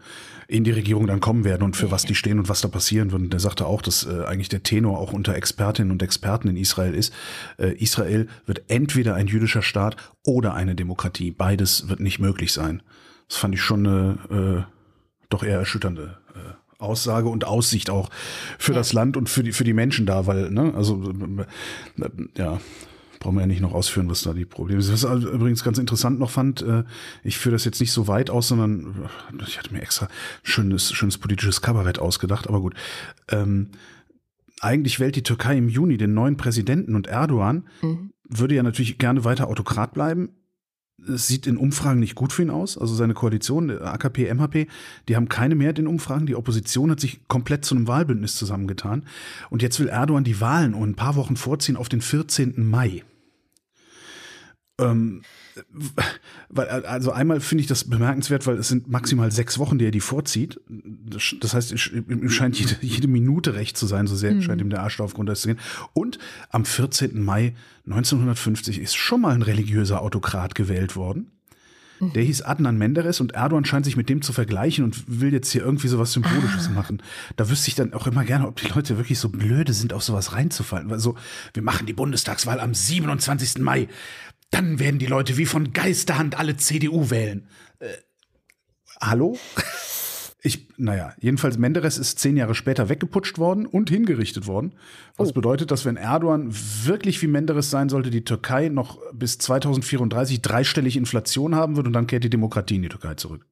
in 0.49 0.63
die 0.63 0.71
Regierung 0.71 1.05
dann 1.05 1.19
kommen 1.19 1.43
werden 1.43 1.61
und 1.61 1.77
für 1.77 1.91
was 1.91 2.05
die 2.05 2.15
stehen 2.15 2.39
und 2.39 2.49
was 2.49 2.61
da 2.61 2.67
passieren 2.67 3.11
wird. 3.11 3.21
Und 3.21 3.29
der 3.31 3.39
sagte 3.39 3.67
auch, 3.67 3.83
dass 3.83 4.07
äh, 4.07 4.25
eigentlich 4.25 4.49
der 4.49 4.63
Tenor 4.63 4.97
auch 4.97 5.13
unter 5.13 5.35
Expertinnen 5.35 5.91
und 5.91 6.01
Experten 6.01 6.47
in 6.47 6.57
Israel 6.57 6.95
ist. 6.95 7.13
Äh, 7.59 7.73
Israel 7.75 8.27
wird 8.47 8.63
entweder 8.67 9.13
ein 9.13 9.27
jüdischer 9.27 9.61
Staat 9.61 9.95
oder 10.25 10.55
eine 10.55 10.73
Demokratie. 10.73 11.29
Beides 11.29 11.87
wird 11.87 11.99
nicht 11.99 12.17
möglich 12.17 12.51
sein. 12.51 12.81
Das 13.27 13.37
fand 13.37 13.53
ich 13.53 13.61
schon 13.61 13.85
eine 13.85 14.65
äh, 14.67 14.73
doch 15.29 15.43
eher 15.43 15.59
erschütternde 15.59 16.17
äh, 16.33 16.83
Aussage 16.83 17.29
und 17.29 17.45
Aussicht 17.45 17.91
auch 17.91 18.09
für 18.57 18.71
ja. 18.71 18.79
das 18.79 18.91
Land 18.91 19.17
und 19.17 19.29
für 19.29 19.43
die 19.43 19.51
für 19.51 19.63
die 19.63 19.73
Menschen 19.73 20.07
da, 20.07 20.25
weil 20.25 20.49
ne, 20.49 20.73
also 20.75 21.13
äh, 21.99 22.09
ja, 22.39 22.59
brauchen 23.19 23.35
wir 23.35 23.41
ja 23.41 23.47
nicht 23.47 23.61
noch 23.61 23.73
ausführen, 23.73 24.09
was 24.09 24.21
da 24.21 24.33
die 24.33 24.45
Probleme 24.45 24.81
sind. 24.81 24.93
Was 24.93 25.03
ich 25.03 25.25
übrigens 25.25 25.63
ganz 25.63 25.77
interessant 25.77 26.19
noch 26.19 26.29
fand, 26.29 26.61
äh, 26.61 26.83
ich 27.23 27.37
führe 27.37 27.53
das 27.53 27.65
jetzt 27.65 27.79
nicht 27.79 27.91
so 27.91 28.07
weit 28.07 28.29
aus, 28.29 28.47
sondern 28.47 29.09
äh, 29.39 29.43
ich 29.45 29.59
hatte 29.59 29.73
mir 29.73 29.81
extra 29.81 30.07
schönes, 30.43 30.91
schönes 30.93 31.17
politisches 31.17 31.61
Kabarett 31.61 31.99
ausgedacht, 31.99 32.47
aber 32.47 32.61
gut. 32.61 32.75
Ähm, 33.29 33.69
eigentlich 34.61 34.99
wählt 34.99 35.15
die 35.15 35.23
Türkei 35.23 35.57
im 35.57 35.69
Juni 35.69 35.97
den 35.97 36.13
neuen 36.13 36.37
Präsidenten 36.37 36.95
und 36.95 37.07
Erdogan 37.07 37.67
mhm. 37.81 38.11
würde 38.27 38.55
ja 38.55 38.63
natürlich 38.63 38.97
gerne 38.97 39.23
weiter 39.23 39.47
Autokrat 39.47 39.93
bleiben. 39.93 40.29
Es 41.07 41.27
sieht 41.27 41.47
in 41.47 41.55
Umfragen 41.55 42.01
nicht 42.01 42.15
gut 42.15 42.33
für 42.33 42.41
ihn 42.41 42.49
aus. 42.49 42.77
Also 42.77 42.93
seine 42.93 43.13
Koalition, 43.13 43.71
AKP, 43.71 44.33
MHP, 44.33 44.67
die 45.07 45.15
haben 45.15 45.29
keine 45.29 45.55
Mehrheit 45.55 45.79
in 45.79 45.87
Umfragen. 45.87 46.25
Die 46.25 46.35
Opposition 46.35 46.91
hat 46.91 46.99
sich 46.99 47.25
komplett 47.29 47.63
zu 47.63 47.73
einem 47.73 47.87
Wahlbündnis 47.87 48.35
zusammengetan. 48.35 49.05
Und 49.49 49.61
jetzt 49.61 49.79
will 49.79 49.87
Erdogan 49.87 50.25
die 50.25 50.41
Wahlen 50.41 50.73
um 50.73 50.83
ein 50.83 50.95
paar 50.95 51.15
Wochen 51.15 51.37
vorziehen 51.37 51.77
auf 51.77 51.87
den 51.87 52.01
14. 52.01 52.69
Mai. 52.69 53.03
Ähm, 54.79 55.21
weil, 56.49 56.67
also 56.67 57.11
einmal 57.11 57.41
finde 57.41 57.63
ich 57.63 57.67
das 57.67 57.83
bemerkenswert, 57.83 58.47
weil 58.47 58.57
es 58.57 58.69
sind 58.69 58.89
maximal 58.89 59.31
sechs 59.31 59.59
Wochen, 59.59 59.77
die 59.77 59.85
er 59.85 59.91
die 59.91 59.99
vorzieht. 59.99 60.59
Das 60.67 61.53
heißt, 61.53 61.71
ihm 61.71 62.29
scheint 62.29 62.57
jede, 62.59 62.77
jede 62.81 63.07
Minute 63.07 63.55
recht 63.55 63.75
zu 63.77 63.85
sein, 63.85 64.07
so 64.07 64.15
sehr 64.15 64.33
mhm. 64.33 64.41
scheint 64.41 64.61
ihm 64.61 64.69
der 64.69 64.81
Arsch 64.81 64.99
auf 64.99 65.13
Grund 65.13 65.35
zu 65.35 65.47
gehen. 65.47 65.59
Und 65.93 66.17
am 66.49 66.65
14. 66.65 67.21
Mai 67.21 67.55
1950 67.85 68.79
ist 68.79 68.95
schon 68.95 69.21
mal 69.21 69.33
ein 69.33 69.41
religiöser 69.41 70.01
Autokrat 70.01 70.55
gewählt 70.55 70.95
worden. 70.95 71.31
Der 72.01 72.23
hieß 72.23 72.43
Adnan 72.43 72.77
Menderes 72.77 73.19
und 73.19 73.33
Erdogan 73.33 73.65
scheint 73.65 73.83
sich 73.83 73.97
mit 73.97 74.07
dem 74.07 74.21
zu 74.21 74.31
vergleichen 74.31 74.85
und 74.85 75.19
will 75.19 75.33
jetzt 75.33 75.51
hier 75.51 75.63
irgendwie 75.63 75.89
sowas 75.89 76.13
Symbolisches 76.13 76.67
Ah. 76.67 76.71
machen. 76.71 77.01
Da 77.35 77.49
wüsste 77.49 77.67
ich 77.67 77.75
dann 77.75 77.93
auch 77.93 78.07
immer 78.07 78.23
gerne, 78.23 78.47
ob 78.47 78.55
die 78.55 78.67
Leute 78.69 78.97
wirklich 78.97 79.19
so 79.19 79.29
blöde 79.29 79.73
sind, 79.73 79.91
auf 79.91 80.03
sowas 80.03 80.33
reinzufallen. 80.33 80.89
Weil 80.89 80.99
so, 80.99 81.15
wir 81.53 81.63
machen 81.63 81.85
die 81.85 81.93
Bundestagswahl 81.93 82.59
am 82.61 82.73
27. 82.73 83.61
Mai. 83.61 83.89
Dann 84.51 84.79
werden 84.79 84.99
die 84.99 85.05
Leute 85.05 85.37
wie 85.37 85.45
von 85.45 85.73
Geisterhand 85.73 86.37
alle 86.37 86.57
CDU 86.57 87.09
wählen. 87.09 87.47
Äh, 87.79 87.87
hallo? 88.99 89.37
Ich, 90.41 90.69
naja, 90.77 91.13
jedenfalls 91.19 91.57
Menderes 91.57 91.97
ist 91.97 92.17
zehn 92.19 92.37
Jahre 92.37 92.55
später 92.55 92.87
weggeputscht 92.87 93.39
worden 93.39 93.65
und 93.65 93.89
hingerichtet 93.89 94.47
worden. 94.47 94.73
Was 95.17 95.33
bedeutet, 95.33 95.69
dass 95.69 95.83
wenn 95.83 95.97
Erdogan 95.97 96.49
wirklich 96.85 97.21
wie 97.21 97.27
Menderes 97.27 97.69
sein 97.69 97.89
sollte, 97.89 98.09
die 98.09 98.23
Türkei 98.23 98.69
noch 98.69 98.99
bis 99.11 99.37
2034 99.37 100.41
dreistellig 100.41 100.95
Inflation 100.95 101.55
haben 101.55 101.75
wird 101.75 101.87
und 101.87 101.93
dann 101.93 102.07
kehrt 102.07 102.23
die 102.23 102.29
Demokratie 102.29 102.77
in 102.77 102.83
die 102.83 102.89
Türkei 102.89 103.15
zurück. 103.15 103.48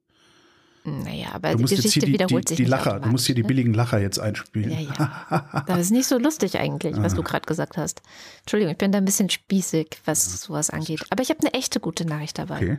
Naja, 0.88 1.27
aber 1.33 1.51
Du 1.51 1.57
die 1.57 1.75
Geschichte 1.75 1.99
hier 1.99 2.05
die, 2.07 2.13
wiederholt 2.13 2.45
die, 2.45 2.49
sich 2.51 2.55
die 2.57 2.63
nicht 2.63 2.69
Lacher, 2.69 3.01
du 3.01 3.09
musst 3.09 3.25
hier 3.25 3.35
die 3.35 3.41
automatisch, 3.41 3.47
billigen 3.55 3.73
Lacher 3.73 3.99
jetzt 3.99 4.19
einspielen. 4.19 4.69
ne? 4.69 4.83
Ja, 4.83 4.93
ja. 5.29 5.63
Das 5.67 5.79
ist 5.79 5.91
nicht 5.91 6.07
so 6.07 6.17
lustig 6.17 6.57
eigentlich, 6.57 6.95
was 6.95 7.13
du 7.13 7.23
gerade 7.23 7.45
gesagt 7.45 7.75
hast. 7.75 8.01
Entschuldigung, 8.39 8.71
ich 8.71 8.77
bin 8.77 8.93
da 8.93 8.97
ein 8.97 9.05
bisschen 9.05 9.29
spießig, 9.29 9.99
was 10.05 10.41
sowas 10.41 10.69
angeht. 10.69 11.03
Aber 11.09 11.21
ich 11.21 11.29
habe 11.29 11.41
eine 11.41 11.53
echte 11.53 11.81
gute 11.81 12.05
Nachricht 12.05 12.38
dabei. 12.38 12.55
Okay. 12.55 12.77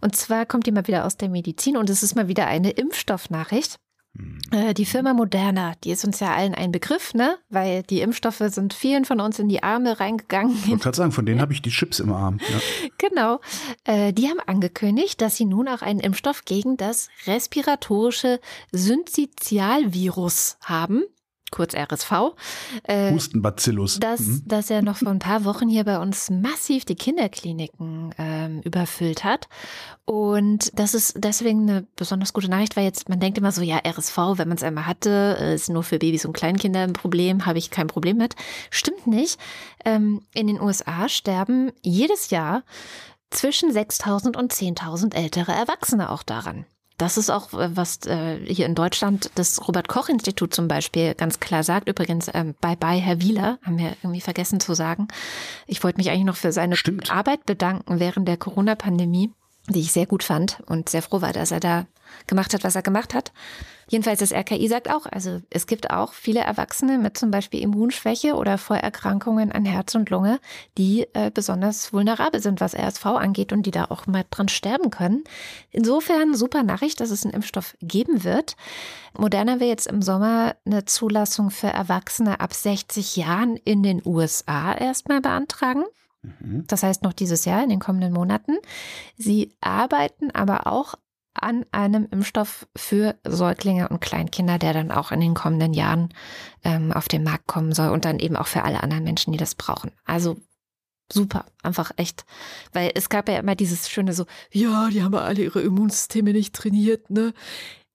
Und 0.00 0.14
zwar 0.14 0.46
kommt 0.46 0.66
die 0.66 0.72
mal 0.72 0.86
wieder 0.86 1.04
aus 1.04 1.16
der 1.16 1.28
Medizin 1.28 1.76
und 1.76 1.90
es 1.90 2.04
ist 2.04 2.14
mal 2.14 2.28
wieder 2.28 2.46
eine 2.46 2.70
Impfstoffnachricht. 2.70 3.80
Äh, 4.50 4.74
Die 4.74 4.86
Firma 4.86 5.12
Moderna, 5.14 5.74
die 5.84 5.90
ist 5.90 6.04
uns 6.04 6.20
ja 6.20 6.34
allen 6.34 6.54
ein 6.54 6.72
Begriff, 6.72 7.14
ne? 7.14 7.36
Weil 7.48 7.82
die 7.82 8.00
Impfstoffe 8.00 8.42
sind 8.48 8.74
vielen 8.74 9.04
von 9.04 9.20
uns 9.20 9.38
in 9.38 9.48
die 9.48 9.62
Arme 9.62 9.98
reingegangen. 10.00 10.54
Ich 10.56 10.68
wollte 10.68 10.82
gerade 10.84 10.96
sagen, 10.96 11.12
von 11.12 11.26
denen 11.26 11.40
habe 11.40 11.52
ich 11.52 11.62
die 11.62 11.70
Chips 11.70 11.98
im 12.00 12.12
Arm. 12.12 12.38
Ja. 12.48 12.60
Genau. 12.98 13.40
Äh, 13.84 14.12
Die 14.12 14.28
haben 14.28 14.40
angekündigt, 14.46 15.20
dass 15.20 15.36
sie 15.36 15.44
nun 15.44 15.68
auch 15.68 15.82
einen 15.82 16.00
Impfstoff 16.00 16.44
gegen 16.44 16.76
das 16.76 17.08
respiratorische 17.26 18.40
Syncytialvirus 18.72 20.56
haben, 20.62 21.02
kurz 21.50 21.74
RSV. 21.74 22.34
Äh, 22.84 23.12
Hustenbacillus. 23.12 24.00
dass, 24.00 24.20
Mhm. 24.20 24.42
dass 24.46 24.68
er 24.70 24.82
noch 24.82 24.96
vor 24.98 25.10
ein 25.10 25.18
paar 25.20 25.44
Wochen 25.44 25.68
hier 25.68 25.84
bei 25.84 25.98
uns 25.98 26.28
massiv 26.30 26.84
die 26.84 26.96
Kinderkliniken 26.96 28.14
ähm, 28.18 28.60
überfüllt 28.62 29.22
hat. 29.24 29.48
Und 30.04 30.78
das 30.78 30.94
ist 30.94 31.14
deswegen 31.18 31.62
eine 31.68 31.86
besonders 31.96 32.32
gute 32.32 32.48
Nachricht, 32.48 32.76
weil 32.76 32.84
jetzt, 32.84 33.08
man 33.08 33.20
denkt 33.20 33.38
immer 33.38 33.52
so, 33.52 33.62
ja, 33.62 33.78
RSV, 33.86 34.16
wenn 34.36 34.48
man 34.48 34.56
es 34.56 34.62
einmal 34.62 34.86
hatte, 34.86 35.36
äh, 35.40 35.54
ist 35.54 35.68
nur 35.70 35.82
für 35.82 35.98
Babys 35.98 36.24
und 36.24 36.32
Kleinkinder 36.32 36.80
ein 36.80 36.92
Problem, 36.92 37.46
habe 37.46 37.58
ich 37.58 37.70
kein 37.70 37.86
Problem 37.86 38.16
mit. 38.16 38.34
Stimmt 38.70 39.06
nicht. 39.06 39.38
Ähm, 39.84 40.22
in 40.34 40.46
den 40.48 40.60
USA 40.60 41.08
sterben 41.08 41.70
jedes 41.82 42.30
Jahr 42.30 42.62
zwischen 43.30 43.70
6.000 43.72 44.36
und 44.36 44.52
10.000 44.52 45.14
ältere 45.14 45.52
Erwachsene 45.52 46.10
auch 46.10 46.22
daran. 46.22 46.66
Das 46.98 47.18
ist 47.18 47.30
auch, 47.30 47.52
äh, 47.52 47.76
was 47.76 47.98
äh, 48.06 48.38
hier 48.44 48.66
in 48.66 48.74
Deutschland 48.74 49.30
das 49.34 49.66
Robert-Koch-Institut 49.66 50.54
zum 50.54 50.68
Beispiel 50.68 51.14
ganz 51.14 51.40
klar 51.40 51.62
sagt. 51.62 51.88
Übrigens, 51.88 52.30
ähm, 52.32 52.54
bye-bye, 52.60 52.98
Herr 52.98 53.20
Wieler, 53.20 53.58
haben 53.62 53.78
wir 53.78 53.96
irgendwie 54.02 54.20
vergessen 54.20 54.60
zu 54.60 54.74
sagen. 54.74 55.08
Ich 55.66 55.84
wollte 55.84 55.98
mich 55.98 56.10
eigentlich 56.10 56.24
noch 56.24 56.36
für 56.36 56.52
seine 56.52 56.76
Stimmt. 56.76 57.10
Arbeit 57.10 57.44
bedanken 57.44 58.00
während 58.00 58.26
der 58.26 58.36
Corona-Pandemie, 58.36 59.32
die 59.68 59.80
ich 59.80 59.92
sehr 59.92 60.06
gut 60.06 60.22
fand 60.22 60.62
und 60.66 60.88
sehr 60.88 61.02
froh 61.02 61.20
war, 61.20 61.32
dass 61.32 61.50
er 61.50 61.60
da 61.60 61.86
gemacht 62.26 62.54
hat, 62.54 62.64
was 62.64 62.76
er 62.76 62.82
gemacht 62.82 63.12
hat. 63.14 63.32
Jedenfalls 63.88 64.18
das 64.18 64.32
RKI 64.32 64.66
sagt 64.66 64.90
auch, 64.90 65.06
also 65.06 65.40
es 65.48 65.68
gibt 65.68 65.90
auch 65.90 66.12
viele 66.12 66.40
Erwachsene 66.40 66.98
mit 66.98 67.16
zum 67.16 67.30
Beispiel 67.30 67.60
Immunschwäche 67.62 68.34
oder 68.34 68.58
Vorerkrankungen 68.58 69.52
an 69.52 69.64
Herz 69.64 69.94
und 69.94 70.10
Lunge, 70.10 70.40
die 70.76 71.06
äh, 71.12 71.30
besonders 71.32 71.92
vulnerabel 71.92 72.42
sind, 72.42 72.60
was 72.60 72.74
RSV 72.74 73.06
angeht 73.06 73.52
und 73.52 73.64
die 73.64 73.70
da 73.70 73.84
auch 73.84 74.08
mal 74.08 74.24
dran 74.28 74.48
sterben 74.48 74.90
können. 74.90 75.22
Insofern 75.70 76.34
super 76.34 76.64
Nachricht, 76.64 76.98
dass 76.98 77.10
es 77.10 77.24
einen 77.24 77.34
Impfstoff 77.34 77.76
geben 77.80 78.24
wird. 78.24 78.56
Moderna 79.16 79.60
will 79.60 79.68
jetzt 79.68 79.86
im 79.86 80.02
Sommer 80.02 80.56
eine 80.64 80.84
Zulassung 80.84 81.50
für 81.50 81.68
Erwachsene 81.68 82.40
ab 82.40 82.54
60 82.54 83.14
Jahren 83.14 83.56
in 83.56 83.84
den 83.84 84.02
USA 84.04 84.74
erstmal 84.74 85.20
beantragen. 85.20 85.84
Mhm. 86.22 86.64
Das 86.66 86.82
heißt 86.82 87.02
noch 87.02 87.12
dieses 87.12 87.44
Jahr, 87.44 87.62
in 87.62 87.70
den 87.70 87.78
kommenden 87.78 88.12
Monaten. 88.12 88.56
Sie 89.16 89.52
arbeiten 89.60 90.32
aber 90.32 90.66
auch 90.66 90.94
an 91.42 91.64
einem 91.72 92.06
Impfstoff 92.10 92.66
für 92.76 93.16
Säuglinge 93.26 93.88
und 93.88 94.00
Kleinkinder, 94.00 94.58
der 94.58 94.72
dann 94.72 94.90
auch 94.90 95.12
in 95.12 95.20
den 95.20 95.34
kommenden 95.34 95.72
Jahren 95.74 96.12
ähm, 96.64 96.92
auf 96.92 97.08
den 97.08 97.24
Markt 97.24 97.46
kommen 97.46 97.72
soll 97.72 97.90
und 97.90 98.04
dann 98.04 98.18
eben 98.18 98.36
auch 98.36 98.46
für 98.46 98.62
alle 98.64 98.82
anderen 98.82 99.04
Menschen, 99.04 99.32
die 99.32 99.38
das 99.38 99.54
brauchen. 99.54 99.92
Also 100.04 100.36
super, 101.12 101.46
einfach 101.62 101.92
echt. 101.96 102.24
Weil 102.72 102.90
es 102.94 103.08
gab 103.08 103.28
ja 103.28 103.38
immer 103.38 103.54
dieses 103.54 103.88
schöne 103.88 104.12
so, 104.12 104.26
ja, 104.52 104.88
die 104.90 105.02
haben 105.02 105.12
ja 105.14 105.20
alle 105.20 105.42
ihre 105.42 105.60
Immunsysteme 105.62 106.32
nicht 106.32 106.54
trainiert, 106.54 107.10
ne? 107.10 107.32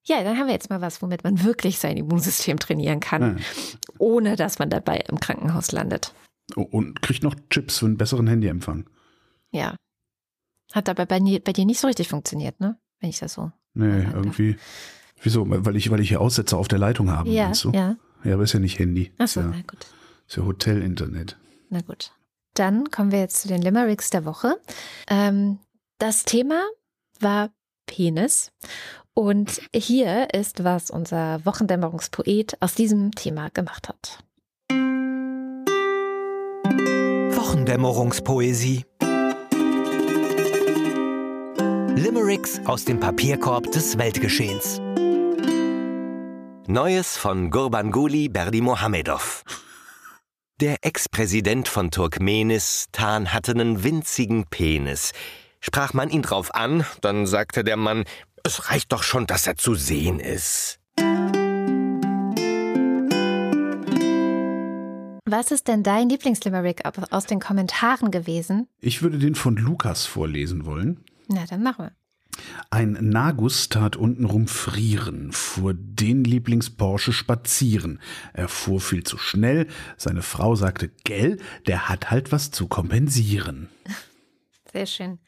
Ja, 0.03 0.23
dann 0.23 0.37
haben 0.39 0.47
wir 0.47 0.53
jetzt 0.53 0.71
mal 0.71 0.81
was, 0.81 1.01
womit 1.03 1.23
man 1.23 1.43
wirklich 1.43 1.77
sein 1.77 1.95
Immunsystem 1.95 2.57
trainieren 2.57 2.99
kann, 3.01 3.37
Ja. 3.37 3.43
ohne 3.99 4.35
dass 4.35 4.57
man 4.57 4.69
dabei 4.71 4.97
im 5.07 5.19
Krankenhaus 5.19 5.71
landet. 5.71 6.13
Oh, 6.55 6.61
Und 6.63 7.01
kriegt 7.03 7.21
noch 7.21 7.35
Chips 7.51 7.77
für 7.77 7.85
einen 7.85 7.97
besseren 7.97 8.27
Handyempfang. 8.27 8.89
Ja. 9.51 9.75
Hat 10.73 10.89
aber 10.89 11.05
bei, 11.05 11.19
bei 11.19 11.53
dir 11.53 11.65
nicht 11.65 11.79
so 11.79 11.87
richtig 11.87 12.07
funktioniert, 12.07 12.59
ne? 12.59 12.79
Wenn 13.01 13.09
ich 13.09 13.19
das 13.19 13.33
so. 13.33 13.51
Nee, 13.73 14.03
irgendwie. 14.13 14.55
Wieso? 15.21 15.45
Weil 15.47 15.75
ich, 15.75 15.91
weil 15.91 15.99
ich 15.99 16.09
hier 16.09 16.21
Aussetzer 16.21 16.57
auf 16.57 16.67
der 16.69 16.79
Leitung 16.79 17.11
habe, 17.11 17.29
Ja, 17.29 17.45
meinst 17.45 17.63
du? 17.65 17.71
ja. 17.71 17.97
Ja, 18.23 18.35
aber 18.35 18.43
ist 18.43 18.53
ja 18.53 18.59
nicht 18.59 18.77
Handy. 18.79 19.11
Achso, 19.17 19.39
ja, 19.41 19.47
na 19.47 19.61
gut. 19.61 19.87
ist 20.27 20.37
ja 20.37 20.45
Hotel-Internet. 20.45 21.37
Na 21.69 21.81
gut. 21.81 22.11
Dann 22.53 22.91
kommen 22.91 23.11
wir 23.11 23.19
jetzt 23.19 23.41
zu 23.41 23.47
den 23.47 23.61
Limericks 23.61 24.09
der 24.11 24.25
Woche. 24.25 24.57
Ähm, 25.09 25.57
das 25.97 26.23
Thema 26.23 26.61
war 27.19 27.49
Penis. 27.87 28.51
Und 29.13 29.61
hier 29.75 30.33
ist, 30.33 30.63
was 30.63 30.89
unser 30.91 31.43
Wochendämmerungspoet 31.45 32.57
aus 32.61 32.75
diesem 32.75 33.11
Thema 33.13 33.49
gemacht 33.49 33.89
hat. 33.89 34.23
Wochendämmerungspoesie. 37.51 38.85
Limericks 41.95 42.59
aus 42.65 42.85
dem 42.85 42.99
Papierkorb 42.99 43.71
des 43.71 43.97
Weltgeschehens. 43.97 44.79
Neues 46.67 47.17
von 47.17 47.51
Gurbanguly 47.51 48.29
Berdimuhamedov. 48.29 49.43
Der 50.61 50.77
Ex-Präsident 50.81 51.67
von 51.67 51.91
Turkmenistan 51.91 53.33
hatte 53.33 53.51
einen 53.51 53.83
winzigen 53.83 54.45
Penis. 54.45 55.11
Sprach 55.59 55.93
man 55.93 56.09
ihn 56.09 56.21
drauf 56.21 56.55
an, 56.55 56.85
dann 57.01 57.25
sagte 57.25 57.63
der 57.63 57.77
Mann, 57.77 58.05
es 58.43 58.69
reicht 58.69 58.91
doch 58.93 59.03
schon, 59.03 59.27
dass 59.27 59.45
er 59.45 59.57
zu 59.57 59.75
sehen 59.75 60.19
ist. 60.19 60.79
Was 65.25 65.51
ist 65.51 65.67
denn 65.67 65.83
dein 65.83 66.09
Lieblingslimerick 66.09 66.83
aus 67.11 67.25
den 67.25 67.39
Kommentaren 67.39 68.11
gewesen? 68.11 68.67
Ich 68.79 69.01
würde 69.01 69.17
den 69.17 69.35
von 69.35 69.55
Lukas 69.55 70.05
vorlesen 70.05 70.65
wollen. 70.65 71.03
Na, 71.27 71.45
dann 71.45 71.63
machen 71.63 71.85
wir. 71.85 71.91
Ein 72.69 72.97
Nagus 73.01 73.69
tat 73.69 73.95
untenrum 73.97 74.47
frieren, 74.47 75.31
fuhr 75.31 75.73
den 75.73 76.23
Lieblings-Porsche 76.23 77.11
spazieren. 77.11 77.99
Er 78.33 78.47
fuhr 78.47 78.79
viel 78.79 79.03
zu 79.03 79.17
schnell, 79.17 79.67
seine 79.97 80.21
Frau 80.21 80.55
sagte, 80.55 80.89
gell, 81.03 81.37
der 81.67 81.89
hat 81.89 82.09
halt 82.09 82.31
was 82.31 82.51
zu 82.51 82.67
kompensieren. 82.67 83.69
Sehr 84.71 84.85
schön. 84.85 85.19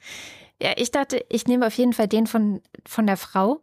Ja, 0.62 0.74
ich 0.78 0.92
dachte, 0.92 1.26
ich 1.30 1.46
nehme 1.46 1.68
auf 1.68 1.74
jeden 1.74 1.94
Fall 1.94 2.08
den 2.08 2.26
von, 2.26 2.62
von 2.86 3.06
der 3.06 3.18
Frau. 3.18 3.62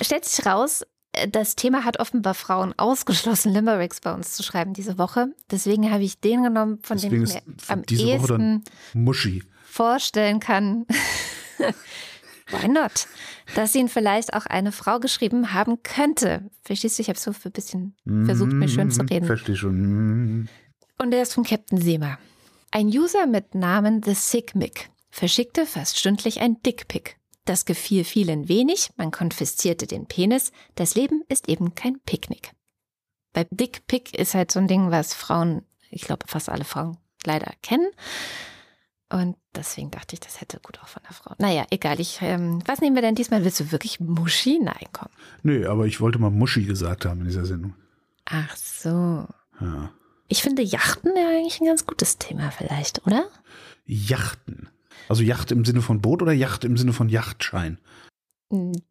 Stellt 0.00 0.24
sich 0.24 0.46
raus, 0.46 0.84
äh, 1.12 1.28
das 1.28 1.56
Thema 1.56 1.84
hat 1.84 1.98
offenbar 1.98 2.34
Frauen 2.34 2.72
ausgeschlossen, 2.76 3.52
Limericks 3.52 4.00
bei 4.00 4.14
uns 4.14 4.34
zu 4.34 4.44
schreiben 4.44 4.74
diese 4.74 4.96
Woche. 4.96 5.34
Deswegen 5.50 5.90
habe 5.90 6.04
ich 6.04 6.20
den 6.20 6.44
genommen, 6.44 6.78
von 6.82 6.98
Deswegen 6.98 7.16
dem 7.16 7.24
ich 7.24 7.34
mir 7.34 7.42
am 7.68 7.82
ehesten 7.90 8.64
Muschi. 8.92 9.42
vorstellen 9.64 10.38
kann. 10.38 10.86
Why 12.50 12.68
not? 12.68 13.06
Dass 13.54 13.74
ihn 13.74 13.88
vielleicht 13.88 14.34
auch 14.34 14.46
eine 14.46 14.70
Frau 14.72 15.00
geschrieben 15.00 15.54
haben 15.54 15.82
könnte. 15.82 16.50
Verstehst 16.62 16.98
du? 16.98 17.02
Ich 17.02 17.08
habe 17.08 17.18
so 17.18 17.30
ein 17.30 17.52
bisschen 17.52 17.96
versucht, 18.26 18.52
mir 18.52 18.68
schön 18.68 18.90
zu 18.90 19.02
Mhm, 19.02 19.08
reden. 19.08 19.26
Verstehe 19.26 19.56
schon. 19.56 19.76
Mhm. 19.80 20.48
Und 20.98 21.10
der 21.10 21.22
ist 21.22 21.34
von 21.34 21.44
Captain 21.44 21.80
Seema. 21.80 22.18
Ein 22.70 22.88
User 22.88 23.26
mit 23.26 23.54
Namen 23.54 24.02
The 24.02 24.14
Sick 24.14 24.54
Mick 24.54 24.90
verschickte 25.10 25.64
fast 25.64 25.98
stündlich 25.98 26.40
ein 26.40 26.60
Dickpick. 26.62 27.16
Das 27.44 27.64
gefiel 27.66 28.04
vielen 28.04 28.48
wenig, 28.48 28.90
man 28.96 29.10
konfiszierte 29.10 29.86
den 29.86 30.06
Penis. 30.06 30.50
Das 30.74 30.94
Leben 30.94 31.22
ist 31.28 31.48
eben 31.48 31.74
kein 31.74 32.00
Picknick. 32.00 32.52
Bei 33.32 33.46
Dickpick 33.50 34.14
ist 34.18 34.34
halt 34.34 34.50
so 34.50 34.60
ein 34.60 34.68
Ding, 34.68 34.90
was 34.90 35.14
Frauen, 35.14 35.62
ich 35.90 36.02
glaube 36.02 36.26
fast 36.26 36.48
alle 36.48 36.64
Frauen 36.64 36.96
leider 37.24 37.52
kennen. 37.62 37.88
Und 39.10 39.36
deswegen 39.54 39.90
dachte 39.90 40.14
ich, 40.14 40.20
das 40.20 40.40
hätte 40.40 40.58
gut 40.60 40.80
auch 40.80 40.88
von 40.88 41.02
der 41.02 41.12
Frau. 41.12 41.34
Naja, 41.38 41.66
egal. 41.70 42.00
Ich, 42.00 42.20
ähm, 42.22 42.62
was 42.66 42.80
nehmen 42.80 42.96
wir 42.96 43.02
denn 43.02 43.14
diesmal? 43.14 43.44
Willst 43.44 43.60
du 43.60 43.70
wirklich 43.70 44.00
Muschi? 44.00 44.58
Nein, 44.60 44.86
komm. 44.92 45.08
Nee, 45.42 45.66
aber 45.66 45.86
ich 45.86 46.00
wollte 46.00 46.18
mal 46.18 46.30
Muschi 46.30 46.64
gesagt 46.64 47.04
haben 47.04 47.20
in 47.20 47.26
dieser 47.26 47.44
Sendung. 47.44 47.74
Ach 48.24 48.56
so. 48.56 49.26
Ja. 49.60 49.90
Ich 50.28 50.42
finde 50.42 50.62
Yachten 50.62 51.12
ja 51.16 51.28
eigentlich 51.28 51.60
ein 51.60 51.66
ganz 51.66 51.86
gutes 51.86 52.18
Thema 52.18 52.50
vielleicht, 52.50 53.06
oder? 53.06 53.26
Yachten. 53.84 54.68
Also 55.08 55.22
Yacht 55.22 55.52
im 55.52 55.64
Sinne 55.64 55.82
von 55.82 56.00
Boot 56.00 56.22
oder 56.22 56.32
Yacht 56.32 56.64
im 56.64 56.76
Sinne 56.76 56.92
von 56.92 57.08
Yachtschein? 57.08 57.78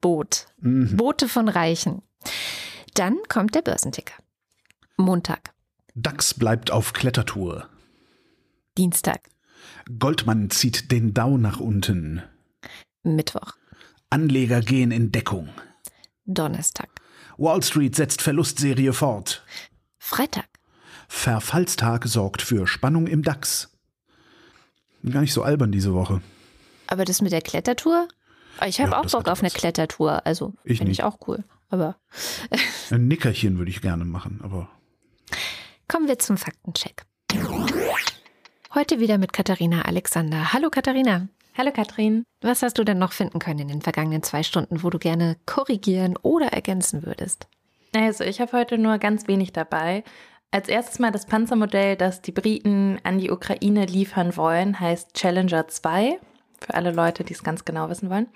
Boot. 0.01 0.47
Mhm. 0.59 0.95
Boote 0.95 1.27
von 1.27 1.49
Reichen. 1.49 2.01
Dann 2.93 3.17
kommt 3.29 3.55
der 3.55 3.61
Börsenticker. 3.61 4.15
Montag, 4.97 5.53
DAX 5.95 6.33
bleibt 6.33 6.71
auf 6.71 6.93
Klettertour. 6.93 7.67
Dienstag, 8.77 9.29
Goldman 9.99 10.49
zieht 10.49 10.91
den 10.91 11.13
Dow 11.13 11.37
nach 11.37 11.59
unten. 11.59 12.21
Mittwoch, 13.03 13.53
Anleger 14.09 14.61
gehen 14.61 14.91
in 14.91 15.11
Deckung. 15.11 15.49
Donnerstag, 16.25 16.89
Wall 17.37 17.61
Street 17.63 17.95
setzt 17.95 18.21
Verlustserie 18.21 18.93
fort. 18.93 19.43
Freitag, 19.99 20.47
Verfallstag 21.07 22.05
sorgt 22.07 22.41
für 22.41 22.65
Spannung 22.67 23.07
im 23.07 23.23
DAX. 23.23 23.69
Gar 25.09 25.21
nicht 25.21 25.33
so 25.33 25.43
albern 25.43 25.71
diese 25.71 25.93
Woche. 25.93 26.21
Aber 26.87 27.03
das 27.05 27.21
mit 27.21 27.31
der 27.31 27.41
Klettertour? 27.41 28.07
Ich 28.65 28.79
habe 28.79 28.91
Ja, 28.91 28.99
auch 28.99 29.05
Bock 29.09 29.27
auf 29.27 29.39
eine 29.39 29.47
was. 29.47 29.53
Klettertour. 29.55 30.25
Also 30.25 30.53
Ich 30.63 30.77
finde 30.77 30.91
ich 30.91 31.03
auch 31.03 31.17
cool. 31.27 31.43
Aber 31.69 31.97
Ein 32.91 33.07
Nickerchen 33.07 33.57
würde 33.57 33.71
ich 33.71 33.81
gerne 33.81 34.05
machen, 34.05 34.39
aber 34.43 34.69
kommen 35.87 36.07
wir 36.07 36.19
zum 36.19 36.37
Faktencheck. 36.37 37.03
Heute 38.75 38.99
wieder 38.99 39.19
mit 39.19 39.33
Katharina 39.33 39.83
Alexander. 39.83 40.51
Hallo 40.51 40.71
Katharina. 40.71 41.27
Hallo 41.55 41.69
Katrin. 41.71 42.23
Was 42.41 42.63
hast 42.63 42.79
du 42.79 42.83
denn 42.83 42.97
noch 42.97 43.11
finden 43.11 43.37
können 43.37 43.59
in 43.59 43.67
den 43.67 43.81
vergangenen 43.83 44.23
zwei 44.23 44.41
Stunden, 44.41 44.81
wo 44.81 44.89
du 44.89 44.97
gerne 44.97 45.37
korrigieren 45.45 46.17
oder 46.23 46.47
ergänzen 46.47 47.05
würdest? 47.05 47.47
Also 47.95 48.23
ich 48.23 48.41
habe 48.41 48.53
heute 48.53 48.79
nur 48.79 48.97
ganz 48.97 49.27
wenig 49.27 49.53
dabei. 49.53 50.03
Als 50.49 50.69
erstes 50.69 50.97
mal 50.97 51.11
das 51.11 51.27
Panzermodell, 51.27 51.95
das 51.97 52.23
die 52.23 52.31
Briten 52.31 52.97
an 53.03 53.19
die 53.19 53.29
Ukraine 53.29 53.85
liefern 53.85 54.35
wollen, 54.37 54.79
heißt 54.79 55.13
Challenger 55.13 55.67
2. 55.67 56.19
Für 56.59 56.73
alle 56.73 56.93
Leute, 56.93 57.23
die 57.23 57.33
es 57.33 57.43
ganz 57.43 57.65
genau 57.65 57.89
wissen 57.89 58.09
wollen. 58.09 58.27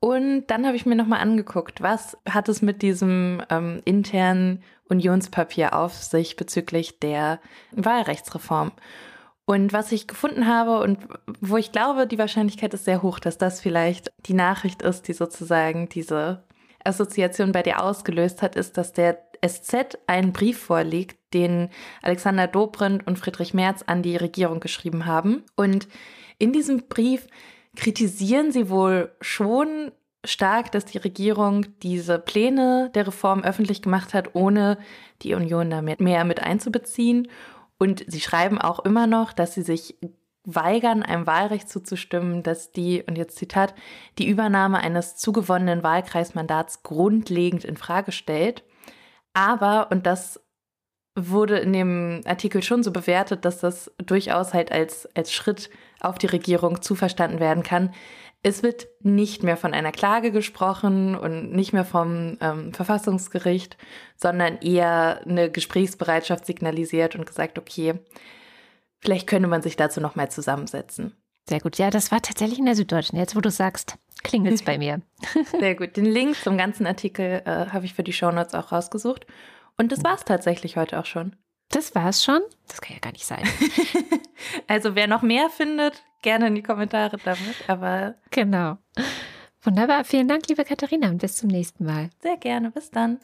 Und 0.00 0.48
dann 0.48 0.66
habe 0.66 0.74
ich 0.74 0.84
mir 0.84 0.96
nochmal 0.96 1.20
angeguckt, 1.20 1.80
was 1.80 2.18
hat 2.28 2.48
es 2.48 2.60
mit 2.60 2.82
diesem 2.82 3.40
ähm, 3.50 3.82
internen 3.84 4.64
Unionspapier 4.88 5.74
auf 5.74 5.94
sich 5.94 6.34
bezüglich 6.34 6.98
der 6.98 7.38
Wahlrechtsreform. 7.70 8.72
Und 9.50 9.72
was 9.72 9.90
ich 9.90 10.06
gefunden 10.06 10.46
habe 10.46 10.78
und 10.78 11.00
wo 11.40 11.56
ich 11.56 11.72
glaube, 11.72 12.06
die 12.06 12.18
Wahrscheinlichkeit 12.18 12.72
ist 12.72 12.84
sehr 12.84 13.02
hoch, 13.02 13.18
dass 13.18 13.36
das 13.36 13.60
vielleicht 13.60 14.12
die 14.26 14.32
Nachricht 14.32 14.80
ist, 14.80 15.08
die 15.08 15.12
sozusagen 15.12 15.88
diese 15.88 16.44
Assoziation 16.84 17.50
bei 17.50 17.64
dir 17.64 17.82
ausgelöst 17.82 18.42
hat, 18.42 18.54
ist, 18.54 18.78
dass 18.78 18.92
der 18.92 19.18
SZ 19.44 19.98
einen 20.06 20.32
Brief 20.32 20.56
vorliegt, 20.56 21.18
den 21.34 21.68
Alexander 22.00 22.46
Dobrindt 22.46 23.04
und 23.08 23.18
Friedrich 23.18 23.52
Merz 23.52 23.82
an 23.84 24.04
die 24.04 24.16
Regierung 24.16 24.60
geschrieben 24.60 25.04
haben. 25.04 25.42
Und 25.56 25.88
in 26.38 26.52
diesem 26.52 26.86
Brief 26.86 27.26
kritisieren 27.74 28.52
sie 28.52 28.70
wohl 28.70 29.10
schon 29.20 29.90
stark, 30.24 30.70
dass 30.70 30.84
die 30.84 30.98
Regierung 30.98 31.66
diese 31.82 32.20
Pläne 32.20 32.92
der 32.94 33.08
Reform 33.08 33.42
öffentlich 33.42 33.82
gemacht 33.82 34.14
hat, 34.14 34.36
ohne 34.36 34.78
die 35.22 35.34
Union 35.34 35.70
damit 35.70 36.00
mehr 36.00 36.24
mit 36.24 36.40
einzubeziehen. 36.40 37.26
Und 37.80 38.04
sie 38.06 38.20
schreiben 38.20 38.60
auch 38.60 38.80
immer 38.80 39.06
noch, 39.06 39.32
dass 39.32 39.54
sie 39.54 39.62
sich 39.62 39.96
weigern, 40.44 41.02
einem 41.02 41.26
Wahlrecht 41.26 41.66
zuzustimmen, 41.70 42.42
dass 42.42 42.72
die, 42.72 43.02
und 43.06 43.16
jetzt 43.16 43.38
Zitat, 43.38 43.74
die 44.18 44.28
Übernahme 44.28 44.78
eines 44.78 45.16
zugewonnenen 45.16 45.82
Wahlkreismandats 45.82 46.82
grundlegend 46.82 47.64
in 47.64 47.78
Frage 47.78 48.12
stellt. 48.12 48.64
Aber, 49.32 49.90
und 49.90 50.04
das 50.06 50.40
wurde 51.16 51.58
in 51.58 51.72
dem 51.72 52.20
Artikel 52.26 52.62
schon 52.62 52.82
so 52.82 52.92
bewertet, 52.92 53.46
dass 53.46 53.60
das 53.60 53.90
durchaus 53.96 54.52
halt 54.52 54.70
als, 54.72 55.08
als 55.16 55.32
Schritt 55.32 55.70
auf 56.00 56.18
die 56.18 56.26
Regierung 56.26 56.82
zuverstanden 56.82 57.40
werden 57.40 57.62
kann. 57.62 57.94
Es 58.42 58.62
wird 58.62 58.88
nicht 59.00 59.42
mehr 59.42 59.56
von 59.56 59.74
einer 59.74 59.92
Klage 59.92 60.32
gesprochen 60.32 61.14
und 61.14 61.52
nicht 61.52 61.72
mehr 61.72 61.84
vom 61.84 62.38
ähm, 62.40 62.72
Verfassungsgericht, 62.72 63.76
sondern 64.16 64.58
eher 64.58 65.20
eine 65.26 65.50
Gesprächsbereitschaft 65.50 66.46
signalisiert 66.46 67.16
und 67.16 67.26
gesagt, 67.26 67.58
okay, 67.58 67.94
vielleicht 68.98 69.26
könnte 69.26 69.48
man 69.48 69.60
sich 69.60 69.76
dazu 69.76 70.00
nochmal 70.00 70.30
zusammensetzen. 70.30 71.14
Sehr 71.48 71.60
gut. 71.60 71.78
Ja, 71.78 71.90
das 71.90 72.12
war 72.12 72.22
tatsächlich 72.22 72.58
in 72.58 72.66
der 72.66 72.76
Süddeutschen. 72.76 73.18
Jetzt, 73.18 73.36
wo 73.36 73.40
du 73.40 73.50
sagst, 73.50 73.98
klingelt's 74.22 74.62
bei 74.62 74.78
mir. 74.78 75.02
Sehr 75.58 75.74
gut. 75.74 75.96
Den 75.96 76.06
Link 76.06 76.36
zum 76.36 76.56
ganzen 76.56 76.86
Artikel 76.86 77.42
äh, 77.44 77.66
habe 77.66 77.84
ich 77.84 77.94
für 77.94 78.04
die 78.04 78.12
Shownotes 78.12 78.54
auch 78.54 78.72
rausgesucht. 78.72 79.26
Und 79.76 79.92
das 79.92 80.04
war 80.04 80.14
es 80.14 80.24
tatsächlich 80.24 80.76
heute 80.76 80.98
auch 80.98 81.06
schon. 81.06 81.36
Das 81.70 81.94
war's 81.94 82.22
schon? 82.24 82.40
Das 82.66 82.80
kann 82.80 82.94
ja 82.94 83.00
gar 83.00 83.12
nicht 83.12 83.26
sein. 83.26 83.44
Also 84.66 84.94
wer 84.94 85.06
noch 85.06 85.20
mehr 85.22 85.50
findet, 85.50 86.02
gerne 86.22 86.46
in 86.46 86.54
die 86.54 86.62
Kommentare 86.62 87.18
damit. 87.22 87.68
Aber 87.68 88.14
genau. 88.30 88.78
Wunderbar. 89.62 90.04
Vielen 90.04 90.28
Dank, 90.28 90.48
liebe 90.48 90.64
Katharina, 90.64 91.08
und 91.08 91.18
bis 91.18 91.36
zum 91.36 91.48
nächsten 91.48 91.84
Mal. 91.84 92.08
sehr 92.22 92.38
gerne. 92.38 92.70
Bis 92.70 92.90
dann. 92.90 93.18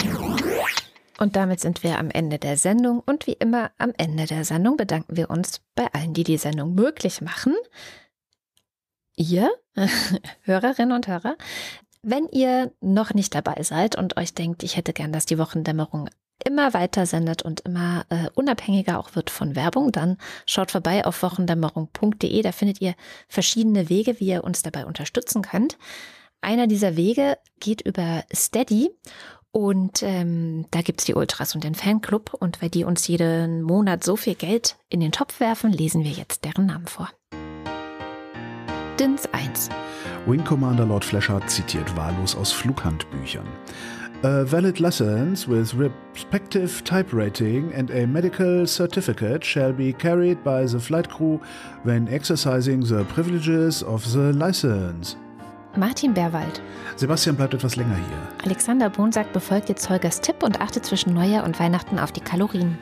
Und 1.18 1.34
damit 1.34 1.60
sind 1.60 1.82
wir 1.82 1.98
am 1.98 2.10
Ende 2.10 2.38
der 2.38 2.58
Sendung. 2.58 3.02
Und 3.06 3.26
wie 3.26 3.32
immer 3.32 3.70
am 3.78 3.92
Ende 3.96 4.26
der 4.26 4.44
Sendung 4.44 4.76
bedanken 4.76 5.16
wir 5.16 5.30
uns 5.30 5.62
bei 5.74 5.86
allen, 5.94 6.12
die 6.12 6.24
die 6.24 6.36
Sendung 6.36 6.74
möglich 6.74 7.22
machen. 7.22 7.54
Ihr, 9.16 9.50
Hörerinnen 10.42 10.92
und 10.92 11.08
Hörer, 11.08 11.36
wenn 12.02 12.28
ihr 12.28 12.72
noch 12.80 13.14
nicht 13.14 13.34
dabei 13.34 13.62
seid 13.62 13.96
und 13.96 14.18
euch 14.18 14.34
denkt, 14.34 14.62
ich 14.62 14.76
hätte 14.76 14.92
gern, 14.92 15.12
dass 15.12 15.24
die 15.24 15.38
Wochendämmerung 15.38 16.10
immer 16.44 16.74
weiter 16.74 17.06
sendet 17.06 17.42
und 17.42 17.60
immer 17.60 18.04
äh, 18.08 18.28
unabhängiger 18.34 18.98
auch 18.98 19.14
wird 19.14 19.30
von 19.30 19.56
Werbung, 19.56 19.92
dann 19.92 20.18
schaut 20.46 20.70
vorbei 20.70 21.04
auf 21.04 21.22
wochendämmerung.de. 21.22 22.42
Da 22.42 22.52
findet 22.52 22.80
ihr 22.80 22.94
verschiedene 23.28 23.88
Wege, 23.88 24.20
wie 24.20 24.28
ihr 24.28 24.44
uns 24.44 24.62
dabei 24.62 24.86
unterstützen 24.86 25.42
könnt. 25.42 25.78
Einer 26.40 26.66
dieser 26.66 26.96
Wege 26.96 27.38
geht 27.58 27.80
über 27.80 28.24
Steady 28.32 28.90
und 29.50 30.02
ähm, 30.02 30.66
da 30.70 30.82
gibt's 30.82 31.06
die 31.06 31.14
Ultras 31.14 31.54
und 31.54 31.64
den 31.64 31.74
Fanclub. 31.74 32.34
Und 32.34 32.60
weil 32.60 32.68
die 32.68 32.84
uns 32.84 33.08
jeden 33.08 33.62
Monat 33.62 34.04
so 34.04 34.16
viel 34.16 34.34
Geld 34.34 34.76
in 34.90 35.00
den 35.00 35.12
Topf 35.12 35.40
werfen, 35.40 35.72
lesen 35.72 36.04
wir 36.04 36.10
jetzt 36.10 36.44
deren 36.44 36.66
Namen 36.66 36.86
vor. 36.86 37.10
Dins 39.00 39.26
1. 39.32 39.70
Wing 40.26 40.44
Commander 40.44 40.84
Lord 40.84 41.04
Fleshard 41.04 41.48
zitiert 41.48 41.96
wahllos 41.96 42.36
aus 42.36 42.52
Flughandbüchern. 42.52 43.46
A 44.22 44.44
valid 44.44 44.80
license 44.80 45.46
with 45.46 45.74
respective 45.74 46.82
type 46.84 47.12
rating 47.12 47.70
and 47.74 47.90
a 47.90 48.06
medical 48.06 48.66
certificate 48.66 49.44
shall 49.44 49.74
be 49.74 49.92
carried 49.92 50.42
by 50.42 50.64
the 50.64 50.80
flight 50.80 51.08
crew 51.08 51.38
when 51.84 52.08
exercising 52.08 52.80
the 52.80 53.04
privileges 53.04 53.82
of 53.82 54.10
the 54.12 54.32
license. 54.32 55.16
Martin 55.76 56.14
Berwald. 56.14 56.62
Sebastian 56.96 57.36
bleibt 57.36 57.52
etwas 57.52 57.76
länger 57.76 57.96
hier. 57.96 58.44
Alexander 58.44 58.88
Bohn 58.88 59.12
sagt, 59.12 59.34
befolgt 59.34 59.68
jetzt 59.68 59.90
Holgers 59.90 60.22
Tipp 60.22 60.42
und 60.42 60.62
achtet 60.62 60.86
zwischen 60.86 61.12
Neujahr 61.12 61.44
und 61.44 61.60
Weihnachten 61.60 61.98
auf 61.98 62.10
die 62.10 62.22
Kalorien. 62.22 62.78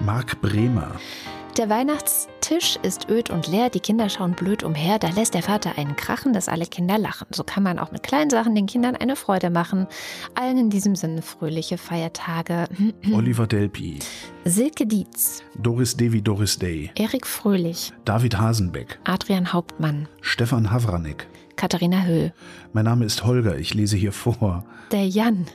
Marc 0.00 0.40
Bremer. 0.40 0.90
Der 1.58 1.68
Weihnachtstisch 1.68 2.78
ist 2.82 3.10
öd 3.10 3.28
und 3.28 3.46
leer, 3.46 3.68
die 3.68 3.80
Kinder 3.80 4.08
schauen 4.08 4.32
blöd 4.32 4.62
umher, 4.64 4.98
da 4.98 5.10
lässt 5.10 5.34
der 5.34 5.42
Vater 5.42 5.76
einen 5.76 5.96
krachen, 5.96 6.32
dass 6.32 6.48
alle 6.48 6.64
Kinder 6.64 6.96
lachen. 6.96 7.26
So 7.30 7.44
kann 7.44 7.62
man 7.62 7.78
auch 7.78 7.92
mit 7.92 8.02
kleinen 8.02 8.30
Sachen 8.30 8.54
den 8.54 8.64
Kindern 8.66 8.96
eine 8.96 9.16
Freude 9.16 9.50
machen. 9.50 9.86
Allen 10.34 10.56
in 10.56 10.70
diesem 10.70 10.96
Sinne 10.96 11.20
fröhliche 11.20 11.76
Feiertage. 11.76 12.68
Oliver 13.12 13.46
Delpi. 13.46 13.98
Silke 14.46 14.86
Dietz, 14.86 15.42
Doris 15.58 15.94
Devi 15.94 16.22
Doris 16.22 16.58
Day. 16.58 16.90
Erik 16.94 17.26
Fröhlich, 17.26 17.92
David 18.06 18.38
Hasenbeck. 18.38 18.98
Adrian 19.04 19.52
Hauptmann, 19.52 20.08
Stefan 20.22 20.70
Havranek. 20.70 21.26
Katharina 21.56 22.02
Höll, 22.04 22.32
Mein 22.72 22.86
Name 22.86 23.04
ist 23.04 23.24
Holger, 23.24 23.58
ich 23.58 23.74
lese 23.74 23.98
hier 23.98 24.12
vor. 24.12 24.64
der 24.90 25.06
Jan, 25.06 25.46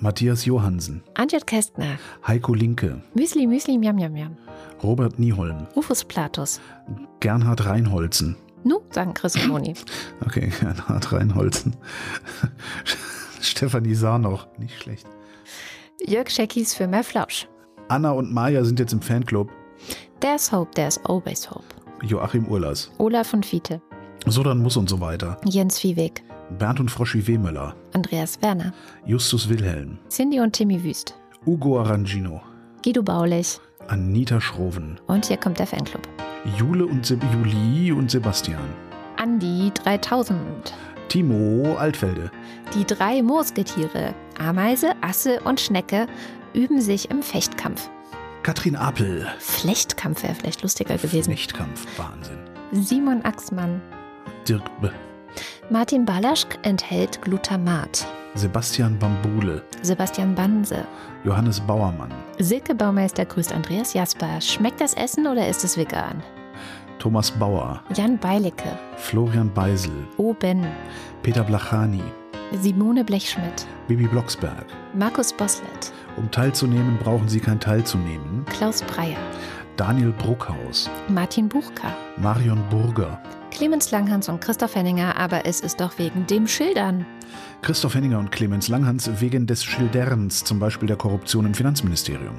Matthias 0.00 0.44
Johansen. 0.46 1.02
Antje 1.14 1.40
Kästner, 1.40 1.98
Heiko 2.26 2.54
Linke. 2.54 3.02
Müsli 3.14 3.46
Müsli 3.46 3.78
Miam 3.78 3.96
Miam 3.96 4.12
Miam, 4.12 4.36
Robert 4.82 5.18
Nieholm. 5.18 5.66
Rufus 5.76 6.04
Platus. 6.04 6.60
Gernhard 7.20 7.66
Reinholzen. 7.66 8.36
Nu, 8.64 8.80
sagen 8.90 9.14
Chris 9.14 9.36
und 9.36 9.48
Moni. 9.48 9.74
Okay, 10.24 10.50
Gernhard 10.60 11.12
Reinholzen. 11.12 11.76
Stefanie 13.40 13.94
Sarnoch, 13.94 14.46
nicht 14.58 14.74
schlecht. 14.82 15.06
Jörg 16.06 16.30
Scheckis 16.30 16.74
für 16.74 16.86
mehr 16.86 17.04
Flausch. 17.04 17.46
Anna 17.88 18.10
und 18.12 18.32
Maja 18.32 18.64
sind 18.64 18.78
jetzt 18.78 18.92
im 18.92 19.02
Fanclub. 19.02 19.50
There's 20.20 20.50
Hope, 20.52 20.70
there's 20.74 20.98
always 21.04 21.50
Hope. 21.50 21.64
Joachim 22.02 22.46
Urlas. 22.48 22.90
Olaf 22.98 23.34
und 23.34 23.44
Fiete, 23.44 23.80
So 24.26 24.42
dann 24.42 24.58
muss 24.62 24.76
und 24.76 24.88
so 24.88 25.00
weiter. 25.00 25.38
Jens 25.44 25.78
Viehweg, 25.78 26.22
Bernd 26.58 26.80
und 26.80 26.90
Froschi 26.90 27.26
Wehmöller. 27.26 27.74
Andreas 27.92 28.40
Werner, 28.42 28.72
Justus 29.06 29.48
Wilhelm. 29.48 29.98
Cindy 30.08 30.40
und 30.40 30.52
Timmy 30.52 30.82
Wüst, 30.82 31.14
Ugo 31.46 31.80
Arangino. 31.80 32.40
Guido 32.84 33.02
Baulich 33.02 33.60
Anita 33.88 34.40
Schroven. 34.40 35.00
und 35.06 35.26
hier 35.26 35.36
kommt 35.36 35.58
der 35.58 35.66
Fanclub. 35.66 36.02
Jule 36.58 36.86
und 36.86 37.04
Se 37.04 37.18
Juli 37.32 37.92
und 37.92 38.10
Sebastian. 38.10 38.60
Andi 39.16 39.70
3000, 39.82 40.38
Timo 41.08 41.76
Altfelde. 41.76 42.30
die 42.74 42.84
drei 42.86 43.22
Moosgetiere, 43.22 44.14
Ameise, 44.38 44.92
Asse 45.02 45.40
und 45.44 45.60
Schnecke, 45.60 46.06
üben 46.54 46.80
sich 46.80 47.10
im 47.10 47.22
Fechtkampf. 47.22 47.90
Katrin 48.42 48.74
Apel. 48.76 49.26
Flechtkampf 49.38 50.22
wäre 50.22 50.34
vielleicht 50.34 50.62
lustiger 50.62 50.96
gewesen. 50.96 51.30
Fechtkampf. 51.32 51.86
Wahnsinn. 51.98 52.38
Simon 52.72 53.22
Axmann, 53.24 53.82
Dirk 54.48 54.64
B. 54.80 54.88
Martin 55.72 56.04
Balaschk 56.04 56.58
enthält 56.62 57.22
Glutamat. 57.22 58.04
Sebastian 58.34 58.98
Bambule. 58.98 59.62
Sebastian 59.82 60.34
Banse. 60.34 60.84
Johannes 61.22 61.60
Bauermann. 61.60 62.10
Silke 62.40 62.74
Baumeister 62.74 63.24
grüßt 63.24 63.52
Andreas 63.52 63.94
Jasper. 63.94 64.40
Schmeckt 64.40 64.80
das 64.80 64.94
Essen 64.94 65.28
oder 65.28 65.46
ist 65.46 65.62
es 65.62 65.76
vegan? 65.76 66.24
Thomas 66.98 67.30
Bauer. 67.30 67.84
Jan 67.94 68.18
Beilecke. 68.18 68.76
Florian 68.96 69.48
Beisel. 69.54 69.92
Oben. 70.16 70.66
Peter 71.22 71.44
Blachani. 71.44 72.02
Simone 72.60 73.04
Blechschmidt. 73.04 73.64
Bibi 73.86 74.08
Blocksberg. 74.08 74.66
Markus 74.94 75.32
Boslett. 75.32 75.92
Um 76.16 76.28
teilzunehmen, 76.32 76.98
brauchen 76.98 77.28
Sie 77.28 77.38
kein 77.38 77.60
Teilzunehmen. 77.60 78.44
Klaus 78.46 78.82
Breyer. 78.82 79.16
Daniel 79.80 80.12
Bruckhaus. 80.12 80.90
Martin 81.08 81.48
Buchka. 81.48 81.96
Marion 82.18 82.62
Burger. 82.68 83.18
Clemens 83.50 83.90
Langhans 83.90 84.28
und 84.28 84.38
Christoph 84.38 84.74
Henninger, 84.74 85.16
aber 85.16 85.46
es 85.46 85.60
ist 85.60 85.80
doch 85.80 85.96
wegen 85.96 86.26
dem 86.26 86.46
Schildern. 86.46 87.06
Christoph 87.62 87.94
Henninger 87.94 88.18
und 88.18 88.30
Clemens 88.30 88.68
Langhans 88.68 89.10
wegen 89.22 89.46
des 89.46 89.64
Schilderns, 89.64 90.44
zum 90.44 90.58
Beispiel 90.58 90.86
der 90.86 90.98
Korruption 90.98 91.46
im 91.46 91.54
Finanzministerium. 91.54 92.34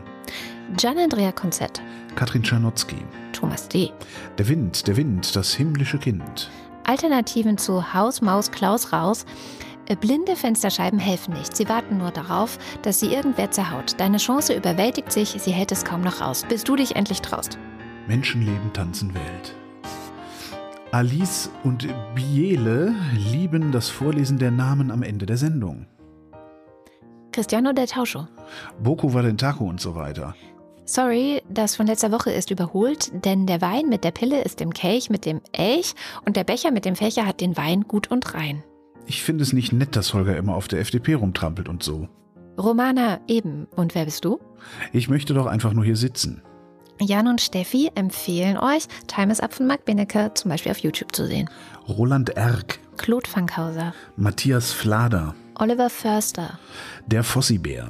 Gian-Andrea 0.77 1.31
Konzett. 1.31 1.81
Katrin 2.13 2.43
Czernotzki. 2.43 2.97
Thomas 3.33 3.67
D. 3.67 3.89
Der 4.37 4.47
Wind, 4.47 4.85
der 4.85 4.95
Wind, 4.95 5.35
das 5.35 5.51
himmlische 5.51 5.97
Kind. 5.97 6.47
Alternativen 6.83 7.57
zu 7.57 7.91
Haus, 7.95 8.21
Maus, 8.21 8.51
Klaus 8.51 8.93
raus. 8.93 9.25
Blinde 9.95 10.35
Fensterscheiben 10.35 10.99
helfen 10.99 11.33
nicht. 11.33 11.55
Sie 11.55 11.67
warten 11.69 11.97
nur 11.97 12.11
darauf, 12.11 12.57
dass 12.81 12.99
sie 12.99 13.13
irgendwer 13.13 13.51
zerhaut. 13.51 13.95
Deine 13.99 14.17
Chance 14.17 14.53
überwältigt 14.53 15.11
sich, 15.11 15.29
sie 15.29 15.51
hält 15.51 15.71
es 15.71 15.85
kaum 15.85 16.01
noch 16.01 16.21
aus, 16.21 16.43
bis 16.47 16.63
du 16.63 16.75
dich 16.75 16.95
endlich 16.95 17.21
traust. 17.21 17.57
Menschenleben 18.07 18.73
tanzen 18.73 19.13
Welt. 19.13 19.55
Alice 20.91 21.49
und 21.63 21.87
Biele 22.15 22.93
lieben 23.15 23.71
das 23.71 23.89
Vorlesen 23.89 24.37
der 24.39 24.51
Namen 24.51 24.91
am 24.91 25.03
Ende 25.03 25.25
der 25.25 25.37
Sendung. 25.37 25.85
Cristiano 27.31 27.71
del 27.71 27.87
Tauscho. 27.87 28.27
Boko 28.83 29.13
Valentaco 29.13 29.63
und 29.63 29.79
so 29.79 29.95
weiter. 29.95 30.35
Sorry, 30.83 31.41
das 31.47 31.77
von 31.77 31.87
letzter 31.87 32.11
Woche 32.11 32.31
ist 32.31 32.51
überholt, 32.51 33.09
denn 33.23 33.45
der 33.45 33.61
Wein 33.61 33.87
mit 33.87 34.03
der 34.03 34.11
Pille 34.11 34.41
ist 34.41 34.59
im 34.59 34.73
Kelch 34.73 35.09
mit 35.09 35.25
dem 35.25 35.39
Elch 35.53 35.93
und 36.25 36.35
der 36.35 36.43
Becher 36.43 36.71
mit 36.71 36.83
dem 36.83 36.97
Fächer 36.97 37.25
hat 37.25 37.39
den 37.39 37.55
Wein 37.55 37.83
gut 37.87 38.11
und 38.11 38.33
rein. 38.33 38.61
Ich 39.05 39.23
finde 39.23 39.43
es 39.43 39.53
nicht 39.53 39.73
nett, 39.73 39.95
dass 39.95 40.13
Holger 40.13 40.37
immer 40.37 40.55
auf 40.55 40.67
der 40.67 40.79
FDP 40.79 41.15
rumtrampelt 41.15 41.67
und 41.67 41.83
so. 41.83 42.07
Romana, 42.57 43.19
eben. 43.27 43.67
Und 43.75 43.95
wer 43.95 44.05
bist 44.05 44.25
du? 44.25 44.39
Ich 44.93 45.09
möchte 45.09 45.33
doch 45.33 45.45
einfach 45.45 45.73
nur 45.73 45.83
hier 45.83 45.95
sitzen. 45.95 46.41
Jan 46.99 47.27
und 47.27 47.41
Steffi 47.41 47.89
empfehlen 47.95 48.57
euch, 48.57 48.83
Time 49.07 49.31
is 49.31 49.39
Up 49.39 49.53
von 49.53 49.65
Mark 49.65 49.85
Benecke 49.85 50.31
zum 50.35 50.51
Beispiel 50.51 50.71
auf 50.71 50.77
YouTube 50.77 51.15
zu 51.15 51.25
sehen. 51.25 51.49
Roland 51.87 52.29
Erck, 52.37 52.79
Claude 52.97 53.27
Fankhauser, 53.27 53.95
Matthias 54.17 54.71
Flader, 54.71 55.33
Oliver 55.55 55.89
Förster, 55.89 56.59
der 57.07 57.23
Fossibär, 57.23 57.89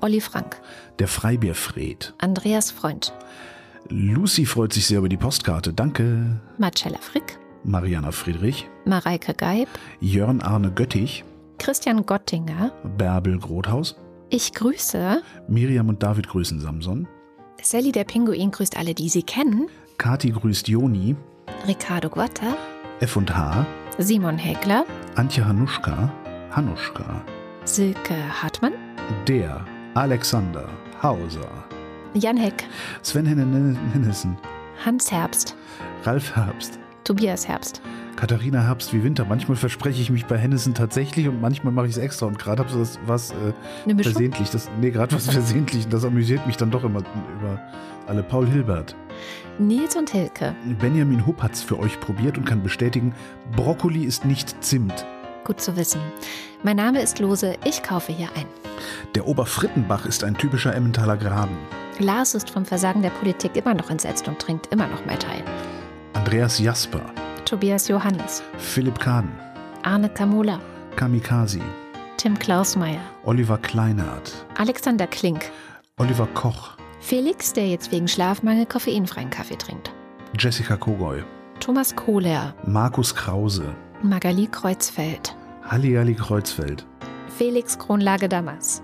Olli 0.00 0.20
Frank, 0.20 0.60
der 1.00 1.08
Freibierfred. 1.08 2.14
Andreas 2.18 2.70
Freund, 2.70 3.12
Lucy 3.88 4.46
freut 4.46 4.72
sich 4.72 4.86
sehr 4.86 4.98
über 4.98 5.08
die 5.08 5.16
Postkarte. 5.16 5.72
Danke. 5.72 6.40
Marcella 6.58 6.98
Frick, 7.00 7.38
Mariana 7.64 8.10
Friedrich, 8.12 8.68
Mareike 8.84 9.34
Geib, 9.34 9.68
Jörn 10.00 10.40
Arne 10.40 10.70
Göttich, 10.72 11.24
Christian 11.58 12.04
Gottinger, 12.06 12.72
Bärbel 12.98 13.38
Grothaus, 13.38 13.96
ich 14.30 14.52
grüße, 14.52 15.22
Miriam 15.48 15.88
und 15.88 16.02
David 16.02 16.28
grüßen 16.28 16.58
Samson, 16.60 17.06
Sally 17.60 17.92
der 17.92 18.04
Pinguin 18.04 18.50
grüßt 18.50 18.76
alle, 18.76 18.94
die 18.94 19.08
sie 19.08 19.22
kennen, 19.22 19.68
Kati 19.98 20.30
grüßt 20.30 20.66
Joni, 20.68 21.14
Ricardo 21.66 22.08
Guatta, 22.08 22.56
F&H, 23.00 23.66
Simon 23.98 24.38
Hägler, 24.38 24.84
Antje 25.14 25.46
Hanuschka, 25.46 26.10
Hanuschka, 26.50 27.22
Silke 27.64 28.42
Hartmann, 28.42 28.72
der 29.28 29.64
Alexander 29.94 30.68
Hauser, 31.00 31.48
Jan 32.14 32.36
Heck, 32.36 32.64
Sven 33.02 33.26
Hennissen, 33.26 34.36
Hans 34.84 35.12
Herbst, 35.12 35.54
Ralf 36.04 36.34
Herbst, 36.34 36.78
Tobias 37.04 37.48
Herbst, 37.48 37.82
Katharina 38.16 38.62
Herbst 38.62 38.92
wie 38.94 39.02
Winter. 39.02 39.24
Manchmal 39.24 39.56
verspreche 39.56 40.00
ich 40.00 40.10
mich 40.10 40.26
bei 40.26 40.38
Hennissen 40.38 40.74
tatsächlich 40.74 41.26
und 41.28 41.40
manchmal 41.40 41.72
mache 41.72 41.86
ich 41.86 41.92
es 41.92 41.98
extra. 41.98 42.26
Und 42.26 42.38
gerade 42.38 42.60
habe 42.60 42.70
ich 42.70 42.76
das 42.76 42.98
was 43.06 43.32
äh, 43.32 43.94
versehentlich. 44.02 44.50
Das, 44.50 44.70
nee, 44.80 44.90
gerade 44.90 45.14
was 45.14 45.26
versehentlich. 45.30 45.86
Und 45.86 45.92
das 45.92 46.04
amüsiert 46.04 46.46
mich 46.46 46.56
dann 46.56 46.70
doch 46.70 46.84
immer 46.84 47.00
über 47.00 47.60
alle. 48.06 48.22
Paul 48.22 48.46
Hilbert. 48.46 48.94
Nils 49.58 49.96
und 49.96 50.10
Hilke. 50.10 50.54
Benjamin 50.80 51.26
Hupp 51.26 51.42
hat 51.42 51.52
es 51.52 51.62
für 51.62 51.78
euch 51.78 51.98
probiert 52.00 52.38
und 52.38 52.44
kann 52.44 52.62
bestätigen, 52.62 53.14
Brokkoli 53.56 54.04
ist 54.04 54.24
nicht 54.24 54.62
Zimt. 54.62 55.04
Gut 55.44 55.60
zu 55.60 55.76
wissen. 55.76 56.00
Mein 56.62 56.76
Name 56.76 57.02
ist 57.02 57.18
Lose, 57.18 57.56
ich 57.64 57.82
kaufe 57.82 58.12
hier 58.12 58.28
ein. 58.36 58.46
Der 59.16 59.26
Oberfrittenbach 59.26 60.06
ist 60.06 60.22
ein 60.22 60.36
typischer 60.36 60.74
Emmentaler 60.74 61.16
Graben. 61.16 61.56
Lars 61.98 62.34
ist 62.34 62.50
vom 62.50 62.64
Versagen 62.64 63.02
der 63.02 63.10
Politik 63.10 63.56
immer 63.56 63.74
noch 63.74 63.90
entsetzt 63.90 64.28
und 64.28 64.38
trinkt 64.38 64.68
immer 64.68 64.86
noch 64.86 65.04
mehr 65.04 65.18
Teil. 65.18 65.42
Andreas 66.14 66.58
Jasper, 66.58 67.02
Tobias 67.44 67.88
Johannes, 67.88 68.42
Philipp 68.58 68.98
Kaden, 68.98 69.32
Arne 69.82 70.08
Kamula, 70.08 70.60
Kamikaze, 70.96 71.60
Tim 72.16 72.38
Klausmeier, 72.38 73.00
Oliver 73.24 73.58
Kleinert, 73.58 74.32
Alexander 74.56 75.06
Klink, 75.06 75.50
Oliver 75.98 76.26
Koch, 76.34 76.76
Felix, 77.00 77.52
der 77.52 77.68
jetzt 77.68 77.90
wegen 77.90 78.08
Schlafmangel 78.08 78.66
koffeinfreien 78.66 79.30
Kaffee 79.30 79.56
trinkt, 79.56 79.92
Jessica 80.38 80.76
Kogoy, 80.76 81.24
Thomas 81.60 81.94
Kohler, 81.96 82.54
Markus 82.66 83.14
Krause, 83.14 83.74
Magali 84.02 84.46
Kreuzfeld, 84.46 85.34
Halligalli 85.68 86.14
Kreuzfeld, 86.14 86.86
Felix 87.38 87.78
Kronlage 87.78 88.28
Damas, 88.28 88.82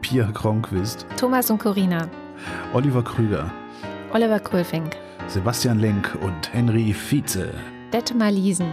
Pia 0.00 0.30
Kronquist, 0.32 1.06
Thomas 1.16 1.50
und 1.50 1.58
Corina, 1.58 2.08
Oliver 2.72 3.02
Krüger, 3.02 3.50
Oliver 4.12 4.40
Kulfink, 4.40 4.96
Sebastian 5.32 5.78
Lenk 5.78 6.18
und 6.22 6.52
Henry 6.52 6.92
Vize, 6.92 7.52
Detmar 7.92 8.32
Liesen, 8.32 8.66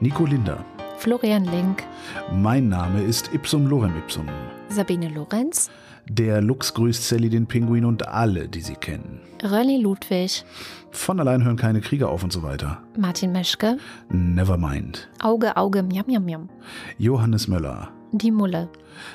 Nico 0.00 0.26
Linder. 0.26 0.62
Florian 0.98 1.44
Link, 1.46 1.82
Mein 2.32 2.68
Name 2.68 3.02
ist 3.02 3.32
Ipsum 3.34 3.66
Lorem 3.66 3.96
Ipsum. 3.96 4.26
Sabine 4.68 5.08
Lorenz, 5.08 5.70
Der 6.06 6.40
Lux 6.42 6.74
grüßt 6.74 7.08
Sally 7.08 7.28
den 7.30 7.46
Pinguin 7.46 7.84
und 7.86 8.06
alle, 8.08 8.46
die 8.48 8.60
sie 8.60 8.74
kennen. 8.74 9.20
Rölli 9.42 9.78
Ludwig, 9.78 10.44
Von 10.90 11.18
allein 11.18 11.42
hören 11.44 11.56
keine 11.56 11.80
Krieger 11.80 12.10
auf 12.10 12.22
und 12.22 12.32
so 12.32 12.42
weiter. 12.42 12.82
Martin 12.96 13.32
Meschke, 13.32 13.78
Nevermind. 14.10 15.08
Auge, 15.20 15.56
Auge, 15.56 15.82
Miam, 15.82 16.04
Miam, 16.06 16.24
Miam, 16.24 16.48
Johannes 16.98 17.48
Möller. 17.48 17.88
Die 18.12 18.30
Mulle, 18.30 18.68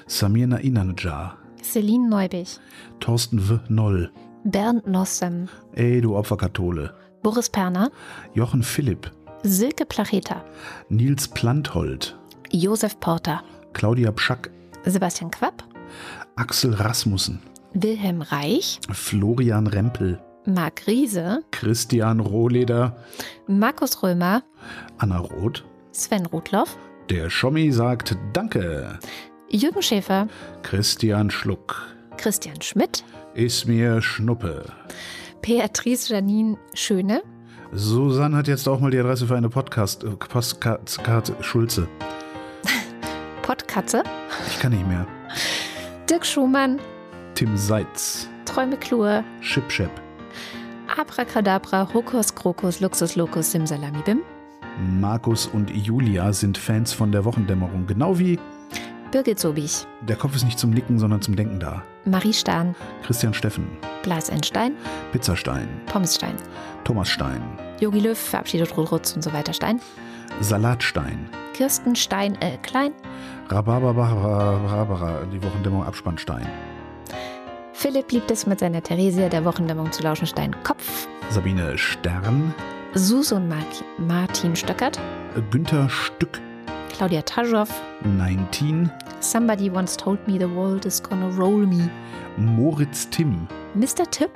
Samir 0.07 0.47
Nainajar. 0.47 1.37
Celine 1.61 2.09
Neubich, 2.09 2.59
Thorsten 2.99 3.49
W. 3.49 3.59
Noll. 3.69 4.11
Bernd 4.43 4.87
Nossem, 4.87 5.47
Ey, 5.75 6.01
du 6.01 6.15
Opferkathole. 6.15 6.93
Boris 7.23 7.49
Perner, 7.49 7.91
Jochen 8.33 8.63
Philipp. 8.63 9.11
Silke 9.43 9.85
Placheta, 9.85 10.43
Nils 10.89 11.27
Planthold. 11.27 12.17
Josef 12.51 12.99
Porter, 12.99 13.43
Claudia 13.73 14.11
Pschack. 14.11 14.49
Sebastian 14.85 15.31
Quapp, 15.31 15.63
Axel 16.35 16.73
Rasmussen. 16.73 17.41
Wilhelm 17.73 18.21
Reich, 18.21 18.79
Florian 18.91 19.67
Rempel. 19.67 20.19
Marc 20.45 20.87
Riese, 20.87 21.41
Christian 21.51 22.21
Rohleder. 22.21 22.95
Markus 23.47 24.01
Römer, 24.01 24.43
Anna 24.97 25.17
Roth. 25.19 25.63
Sven 25.91 26.25
Rudloff, 26.27 26.77
Der 27.09 27.29
Schommi 27.29 27.71
sagt 27.71 28.15
Danke. 28.33 28.97
Jürgen 29.49 29.81
Schäfer, 29.81 30.27
Christian 30.63 31.29
Schluck. 31.31 31.85
Christian 32.17 32.61
Schmidt, 32.61 33.03
Ist 33.37 33.67
mir 33.67 34.01
Schnuppe. 34.01 34.65
Beatrice 35.43 36.09
Janine 36.11 36.57
Schöne, 36.73 37.21
Susanne 37.71 38.35
hat 38.35 38.47
jetzt 38.47 38.67
auch 38.67 38.79
mal 38.79 38.89
die 38.89 38.97
Adresse 38.97 39.27
für 39.27 39.35
eine 39.35 39.47
Podcast, 39.47 40.03
äh, 40.03 40.07
Postkarte 40.09 41.35
Schulze. 41.41 41.87
Pottkatze, 43.43 44.01
Ich 44.49 44.57
kann 44.59 44.71
nicht 44.71 44.87
mehr. 44.87 45.05
Dirk 46.09 46.25
Schumann, 46.25 46.79
Tim 47.35 47.55
Seitz. 47.55 48.27
Träume 48.45 48.75
Klur, 48.75 49.23
Schipschep. 49.41 49.91
Abracadabra, 50.99 51.93
Hokus 51.93 52.33
Krokus, 52.33 52.79
Luxus 52.79 53.15
Locus, 53.15 53.51
Simsalami 53.51 54.01
Bim, 54.03 54.21
Markus 54.99 55.45
und 55.45 55.69
Julia 55.69 56.33
sind 56.33 56.57
Fans 56.57 56.91
von 56.91 57.11
der 57.11 57.23
Wochendämmerung. 57.23 57.85
Genau 57.85 58.17
wie 58.17 58.39
Birgit 59.11 59.37
Sobich, 59.39 59.85
der 60.07 60.15
Kopf 60.15 60.35
ist 60.35 60.43
nicht 60.43 60.57
zum 60.57 60.71
Nicken, 60.71 60.97
sondern 60.97 61.21
zum 61.21 61.35
Denken 61.35 61.59
da. 61.59 61.83
Marie 62.07 62.33
Stahn, 62.33 62.75
Christian 63.03 63.33
Steffen. 63.33 63.67
Blas 64.03 64.29
Enstein, 64.29 64.75
Pizzastein. 65.11 65.67
Pommesstein, 65.85 66.35
Thomas 66.83 67.09
Stein. 67.09 67.41
Yogi 67.79 67.99
Löw 67.99 68.17
verabschiedet 68.17 68.75
Rotz 68.77 69.13
und 69.13 69.21
so 69.21 69.33
weiter 69.33 69.53
Stein, 69.53 69.81
Salatstein. 70.41 71.29
Kirsten 71.53 71.95
Stein, 71.95 72.35
äh, 72.41 72.57
Klein, 72.63 72.93
Rhabarbara, 73.49 75.23
die 75.31 75.41
Wochendämmerung 75.43 75.85
Abspannstein. 75.85 76.47
Philipp 77.73 78.11
liebt 78.11 78.31
es 78.31 78.47
mit 78.47 78.59
seiner 78.59 78.81
Theresia 78.81 79.29
der 79.29 79.45
Wochendämmung 79.45 79.91
zu 79.91 80.01
lauschen 80.03 80.27
Stein 80.27 80.55
Kopf, 80.63 81.07
Sabine 81.29 81.77
Stern. 81.77 82.53
Susan 82.93 83.53
Martin 83.97 84.55
Stöckert, 84.55 84.99
Günther 85.51 85.89
Stück, 85.89 86.39
Claudia 86.97 87.21
Taschow, 87.21 87.67
19, 88.05 88.89
Somebody 89.19 89.69
once 89.69 89.95
told 89.95 90.17
me 90.27 90.39
the 90.39 90.49
world 90.49 90.83
is 90.83 90.99
gonna 90.99 91.29
roll 91.29 91.59
me. 91.59 91.87
Moritz 92.37 93.07
Timm. 93.11 93.47
Mr. 93.75 94.09
Tipp, 94.09 94.31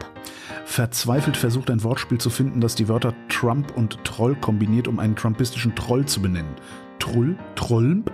Verzweifelt 0.66 1.36
versucht 1.38 1.72
ein 1.72 1.84
Wortspiel 1.84 2.20
zu 2.20 2.30
finden, 2.30 2.62
das 2.62 2.76
die 2.76 2.88
Wörter 2.88 3.16
Trump 3.30 3.76
und 3.76 4.04
Troll 4.04 4.36
kombiniert, 4.36 4.88
um 4.88 5.00
einen 5.00 5.16
trumpistischen 5.16 5.74
Troll 5.76 6.06
zu 6.06 6.22
benennen. 6.22 6.54
Trull? 7.00 7.36
Trollmp? 7.56 8.12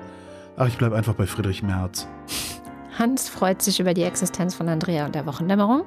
Ach, 0.56 0.70
ich 0.70 0.78
bleibe 0.78 0.96
einfach 0.96 1.16
bei 1.16 1.28
Friedrich 1.28 1.62
Merz. 1.62 2.08
Hans 2.98 3.28
freut 3.28 3.62
sich 3.62 3.82
über 3.82 3.94
die 3.94 4.04
Existenz 4.04 4.56
von 4.56 4.70
Andrea 4.70 5.08
und 5.08 5.14
der 5.14 5.26
Wochendämmerung. 5.26 5.84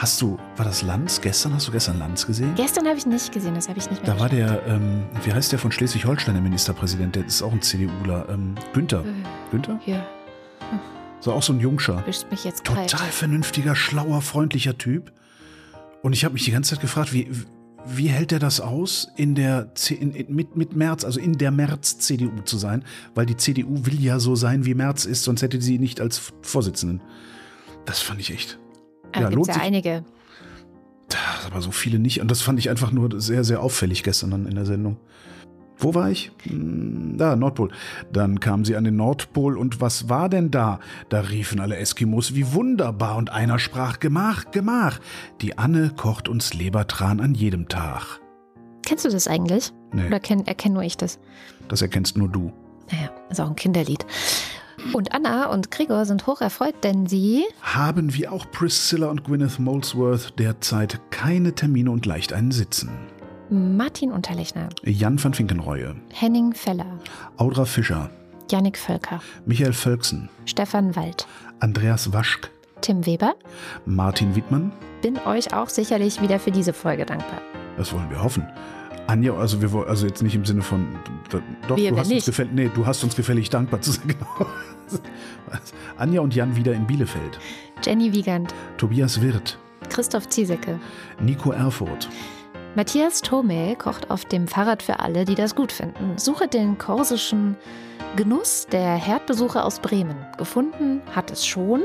Hast 0.00 0.22
du, 0.22 0.38
war 0.56 0.64
das 0.64 0.80
Lanz 0.80 1.20
gestern? 1.20 1.52
Hast 1.52 1.68
du 1.68 1.72
gestern 1.72 1.98
Lanz 1.98 2.26
gesehen? 2.26 2.54
Gestern 2.54 2.86
habe 2.86 2.96
ich 2.96 3.04
nicht 3.04 3.32
gesehen, 3.32 3.54
das 3.54 3.68
habe 3.68 3.78
ich 3.78 3.90
nicht 3.90 4.02
mehr 4.02 4.14
Da 4.14 4.18
war 4.18 4.30
der, 4.30 4.66
ähm, 4.66 5.04
wie 5.24 5.30
heißt 5.30 5.52
der 5.52 5.58
von 5.58 5.70
Schleswig-Holstein, 5.70 6.32
der 6.32 6.42
Ministerpräsident? 6.42 7.16
Der 7.16 7.26
ist 7.26 7.42
auch 7.42 7.52
ein 7.52 7.60
CDUler. 7.60 8.26
Ähm, 8.30 8.54
Günther. 8.72 9.04
Günther? 9.50 9.78
Hier, 9.84 10.02
So 11.20 11.34
auch 11.34 11.42
so 11.42 11.52
ein 11.52 11.60
Jungscher. 11.60 12.02
wischt 12.06 12.24
mich 12.30 12.44
jetzt 12.44 12.64
kalt. 12.64 12.88
Total 12.88 13.08
vernünftiger, 13.08 13.76
schlauer, 13.76 14.22
freundlicher 14.22 14.78
Typ. 14.78 15.12
Und 16.00 16.14
ich 16.14 16.24
habe 16.24 16.32
mich 16.32 16.44
die 16.44 16.50
ganze 16.50 16.76
Zeit 16.76 16.80
gefragt, 16.80 17.12
wie, 17.12 17.30
wie 17.84 18.08
hält 18.08 18.32
er 18.32 18.38
das 18.38 18.62
aus, 18.62 19.08
in 19.16 19.34
der 19.34 19.74
C 19.74 19.96
in, 19.96 20.12
in, 20.14 20.34
mit, 20.34 20.56
mit 20.56 20.74
Merz, 20.74 21.04
also 21.04 21.20
in 21.20 21.36
der 21.36 21.50
Merz-CDU 21.50 22.40
zu 22.46 22.56
sein? 22.56 22.86
Weil 23.14 23.26
die 23.26 23.36
CDU 23.36 23.84
will 23.84 24.00
ja 24.00 24.18
so 24.18 24.34
sein, 24.34 24.64
wie 24.64 24.72
Merz 24.72 25.04
ist, 25.04 25.24
sonst 25.24 25.42
hätte 25.42 25.60
sie 25.60 25.74
ihn 25.74 25.82
nicht 25.82 26.00
als 26.00 26.32
Vorsitzenden. 26.40 27.02
Das 27.84 28.00
fand 28.00 28.18
ich 28.18 28.32
echt. 28.32 28.58
Da 29.12 29.20
Ja, 29.20 29.26
gibt 29.28 29.36
lohnt 29.36 29.48
ja 29.48 29.54
sich. 29.54 29.62
einige. 29.62 30.04
Da- 31.08 31.16
Aber 31.46 31.60
so 31.60 31.70
viele 31.70 31.98
nicht. 31.98 32.20
Und 32.20 32.30
das 32.30 32.42
fand 32.42 32.58
ich 32.58 32.70
einfach 32.70 32.92
nur 32.92 33.20
sehr, 33.20 33.44
sehr 33.44 33.62
auffällig 33.62 34.02
gestern 34.02 34.46
in 34.46 34.54
der 34.54 34.66
Sendung. 34.66 34.96
Wo 35.76 35.94
war 35.94 36.10
ich? 36.10 36.30
Hm, 36.44 37.16
Da, 37.16 37.36
Nordpol. 37.36 37.70
Dann 38.12 38.38
kamen 38.40 38.64
sie 38.64 38.76
an 38.76 38.84
den 38.84 38.96
Nordpol 38.96 39.56
und 39.58 39.80
was 39.80 40.08
war 40.08 40.28
denn 40.28 40.50
da? 40.50 40.78
Da 41.08 41.20
riefen 41.20 41.58
alle 41.60 41.76
Eskimos 41.76 42.34
wie 42.34 42.52
wunderbar 42.52 43.16
und 43.16 43.30
einer 43.30 43.58
sprach 43.58 43.98
Gemach, 43.98 44.50
Gemach. 44.52 45.00
Die 45.40 45.56
Anne 45.58 45.90
kocht 45.96 46.28
uns 46.28 46.52
Lebertran 46.54 47.18
an 47.20 47.34
jedem 47.34 47.68
Tag. 47.68 48.20
Kennst 48.86 49.04
du 49.04 49.08
das 49.08 49.26
eigentlich? 49.26 49.72
Nee, 49.92 50.06
Oder 50.06 50.20
kenn, 50.20 50.46
erkenne 50.46 50.74
nur 50.74 50.82
ich 50.82 50.96
das? 50.96 51.18
das 51.68 51.80
erkennst 51.82 52.16
nur 52.16 52.28
du. 52.28 52.52
Naja, 52.92 53.10
ist 53.30 53.40
auch 53.40 53.48
ein 53.48 53.56
Kinderlied. 53.56 54.04
Und 54.92 55.12
Anna 55.12 55.46
und 55.46 55.70
Gregor 55.70 56.04
sind 56.04 56.26
hoch 56.26 56.40
erfreut, 56.40 56.74
denn 56.82 57.06
sie 57.06 57.44
Haben 57.62 58.14
wie 58.14 58.28
auch 58.28 58.50
Priscilla 58.50 59.08
und 59.08 59.24
Gwyneth 59.24 59.58
Molesworth 59.58 60.38
derzeit 60.38 61.00
keine 61.10 61.54
Termine 61.54 61.90
und 61.90 62.06
leicht 62.06 62.32
einen 62.32 62.50
Sitzen. 62.50 62.90
Martin 63.50 64.12
Unterlechner, 64.12 64.68
Jan 64.84 65.22
van 65.22 65.34
Finkenreue, 65.34 65.96
Henning 66.12 66.54
Feller, 66.54 66.98
Audra 67.36 67.64
Fischer, 67.64 68.10
Jannik 68.48 68.78
Völker, 68.78 69.20
Michael 69.44 69.72
Völksen, 69.72 70.28
Stefan 70.44 70.94
Wald, 70.94 71.26
Andreas 71.58 72.12
Waschk, 72.12 72.50
Tim 72.80 73.04
Weber, 73.06 73.34
Martin 73.86 74.36
Wittmann, 74.36 74.70
bin 75.02 75.18
euch 75.26 75.52
auch 75.52 75.68
sicherlich 75.68 76.22
wieder 76.22 76.38
für 76.38 76.52
diese 76.52 76.72
Folge 76.72 77.04
dankbar. 77.04 77.40
Das 77.76 77.92
wollen 77.92 78.08
wir 78.10 78.22
hoffen. 78.22 78.46
Anja, 79.10 79.34
also 79.34 79.60
wir 79.60 79.72
wollen, 79.72 79.88
also 79.88 80.06
jetzt 80.06 80.22
nicht 80.22 80.36
im 80.36 80.44
Sinne 80.44 80.62
von, 80.62 80.86
doch, 81.66 81.76
Wir, 81.76 81.90
du 81.90 81.98
hast 81.98 82.12
uns 82.12 82.26
gefällig, 82.26 82.52
nee, 82.54 82.70
du 82.72 82.86
hast 82.86 83.02
uns 83.02 83.16
gefällig 83.16 83.50
dankbar 83.50 83.80
zu 83.80 83.92
sein. 83.92 84.14
Genau. 84.20 84.50
Anja 85.98 86.20
und 86.20 86.34
Jan 86.34 86.56
wieder 86.56 86.72
in 86.72 86.86
Bielefeld. 86.86 87.38
Jenny 87.84 88.12
Wiegand, 88.12 88.54
Tobias 88.76 89.20
Wirth, 89.20 89.58
Christoph 89.88 90.28
Ziesecke, 90.28 90.78
Nico 91.20 91.52
Erfurt, 91.52 92.08
Matthias 92.76 93.20
Thome 93.20 93.74
kocht 93.76 94.10
auf 94.10 94.24
dem 94.24 94.46
Fahrrad 94.46 94.82
für 94.82 95.00
alle, 95.00 95.24
die 95.24 95.34
das 95.34 95.56
gut 95.56 95.72
finden. 95.72 96.16
Suche 96.16 96.46
den 96.46 96.78
korsischen 96.78 97.56
Genuss 98.14 98.66
der 98.70 98.94
Herdbesucher 98.94 99.64
aus 99.64 99.80
Bremen. 99.80 100.16
Gefunden 100.38 101.02
hat 101.12 101.32
es 101.32 101.44
schon. 101.44 101.82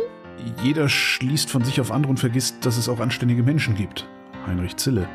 Jeder 0.64 0.90
schließt 0.90 1.50
von 1.50 1.64
sich 1.64 1.82
auf 1.82 1.92
andere 1.92 2.12
und 2.12 2.20
vergisst, 2.20 2.66
dass 2.66 2.78
es 2.78 2.88
auch 2.88 3.00
anständige 3.00 3.42
Menschen 3.42 3.76
gibt. 3.76 4.08
Heinrich 4.46 4.78
Zille. 4.78 5.08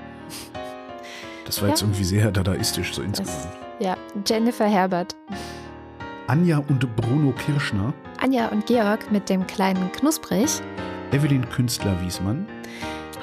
Das 1.51 1.61
war 1.63 1.71
jetzt 1.71 1.81
Ja. 1.81 1.89
irgendwie 1.89 2.05
sehr 2.05 2.31
dadaistisch 2.31 2.95
so 2.95 3.03
Das, 3.03 3.19
insgesamt. 3.19 3.59
ja, 3.81 3.97
Jennifer 4.25 4.67
Herbert. 4.67 5.17
Anja 6.29 6.59
und 6.59 6.95
Bruno 6.95 7.33
Kirschner, 7.33 7.93
Anja 8.21 8.47
und 8.51 8.67
Georg 8.67 9.11
mit 9.11 9.29
dem 9.29 9.45
kleinen 9.49 9.91
Knusprig. 9.91 10.61
Evelyn 11.11 11.49
Künstler-Wiesmann, 11.49 12.47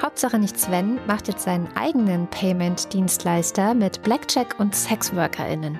Hauptsache 0.02 0.38
nicht 0.38 0.60
Sven 0.60 0.98
macht 1.06 1.26
jetzt 1.28 1.44
seinen 1.44 1.74
eigenen 1.74 2.26
Payment-Dienstleister 2.26 3.72
mit 3.72 4.02
Blackjack 4.02 4.56
und 4.60 4.74
SexworkerInnen. 4.74 5.78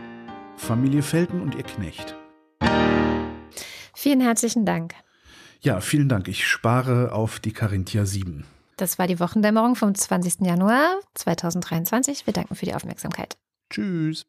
Familie 0.56 1.02
Felten 1.02 1.42
und 1.42 1.54
ihr 1.54 1.64
Knecht. 1.64 2.16
Vielen 3.94 4.22
herzlichen 4.22 4.64
Dank. 4.64 4.94
Ja, 5.60 5.82
vielen 5.82 6.08
Dank. 6.08 6.28
Ich 6.28 6.46
spare 6.46 7.12
auf 7.12 7.40
die 7.40 7.52
Carinthia 7.52 8.06
7. 8.06 8.46
Das 8.78 8.96
war 8.98 9.09
die 9.09 9.18
Wochendämmerung 9.18 9.74
vom 9.74 9.92
20. 9.92 10.46
Januar 10.46 11.00
2023. 11.14 12.26
Wir 12.26 12.32
danken 12.32 12.55
für 12.55 12.64
die 12.64 12.74
Aufmerksamkeit. 12.74 13.36
Tschüss. 13.70 14.24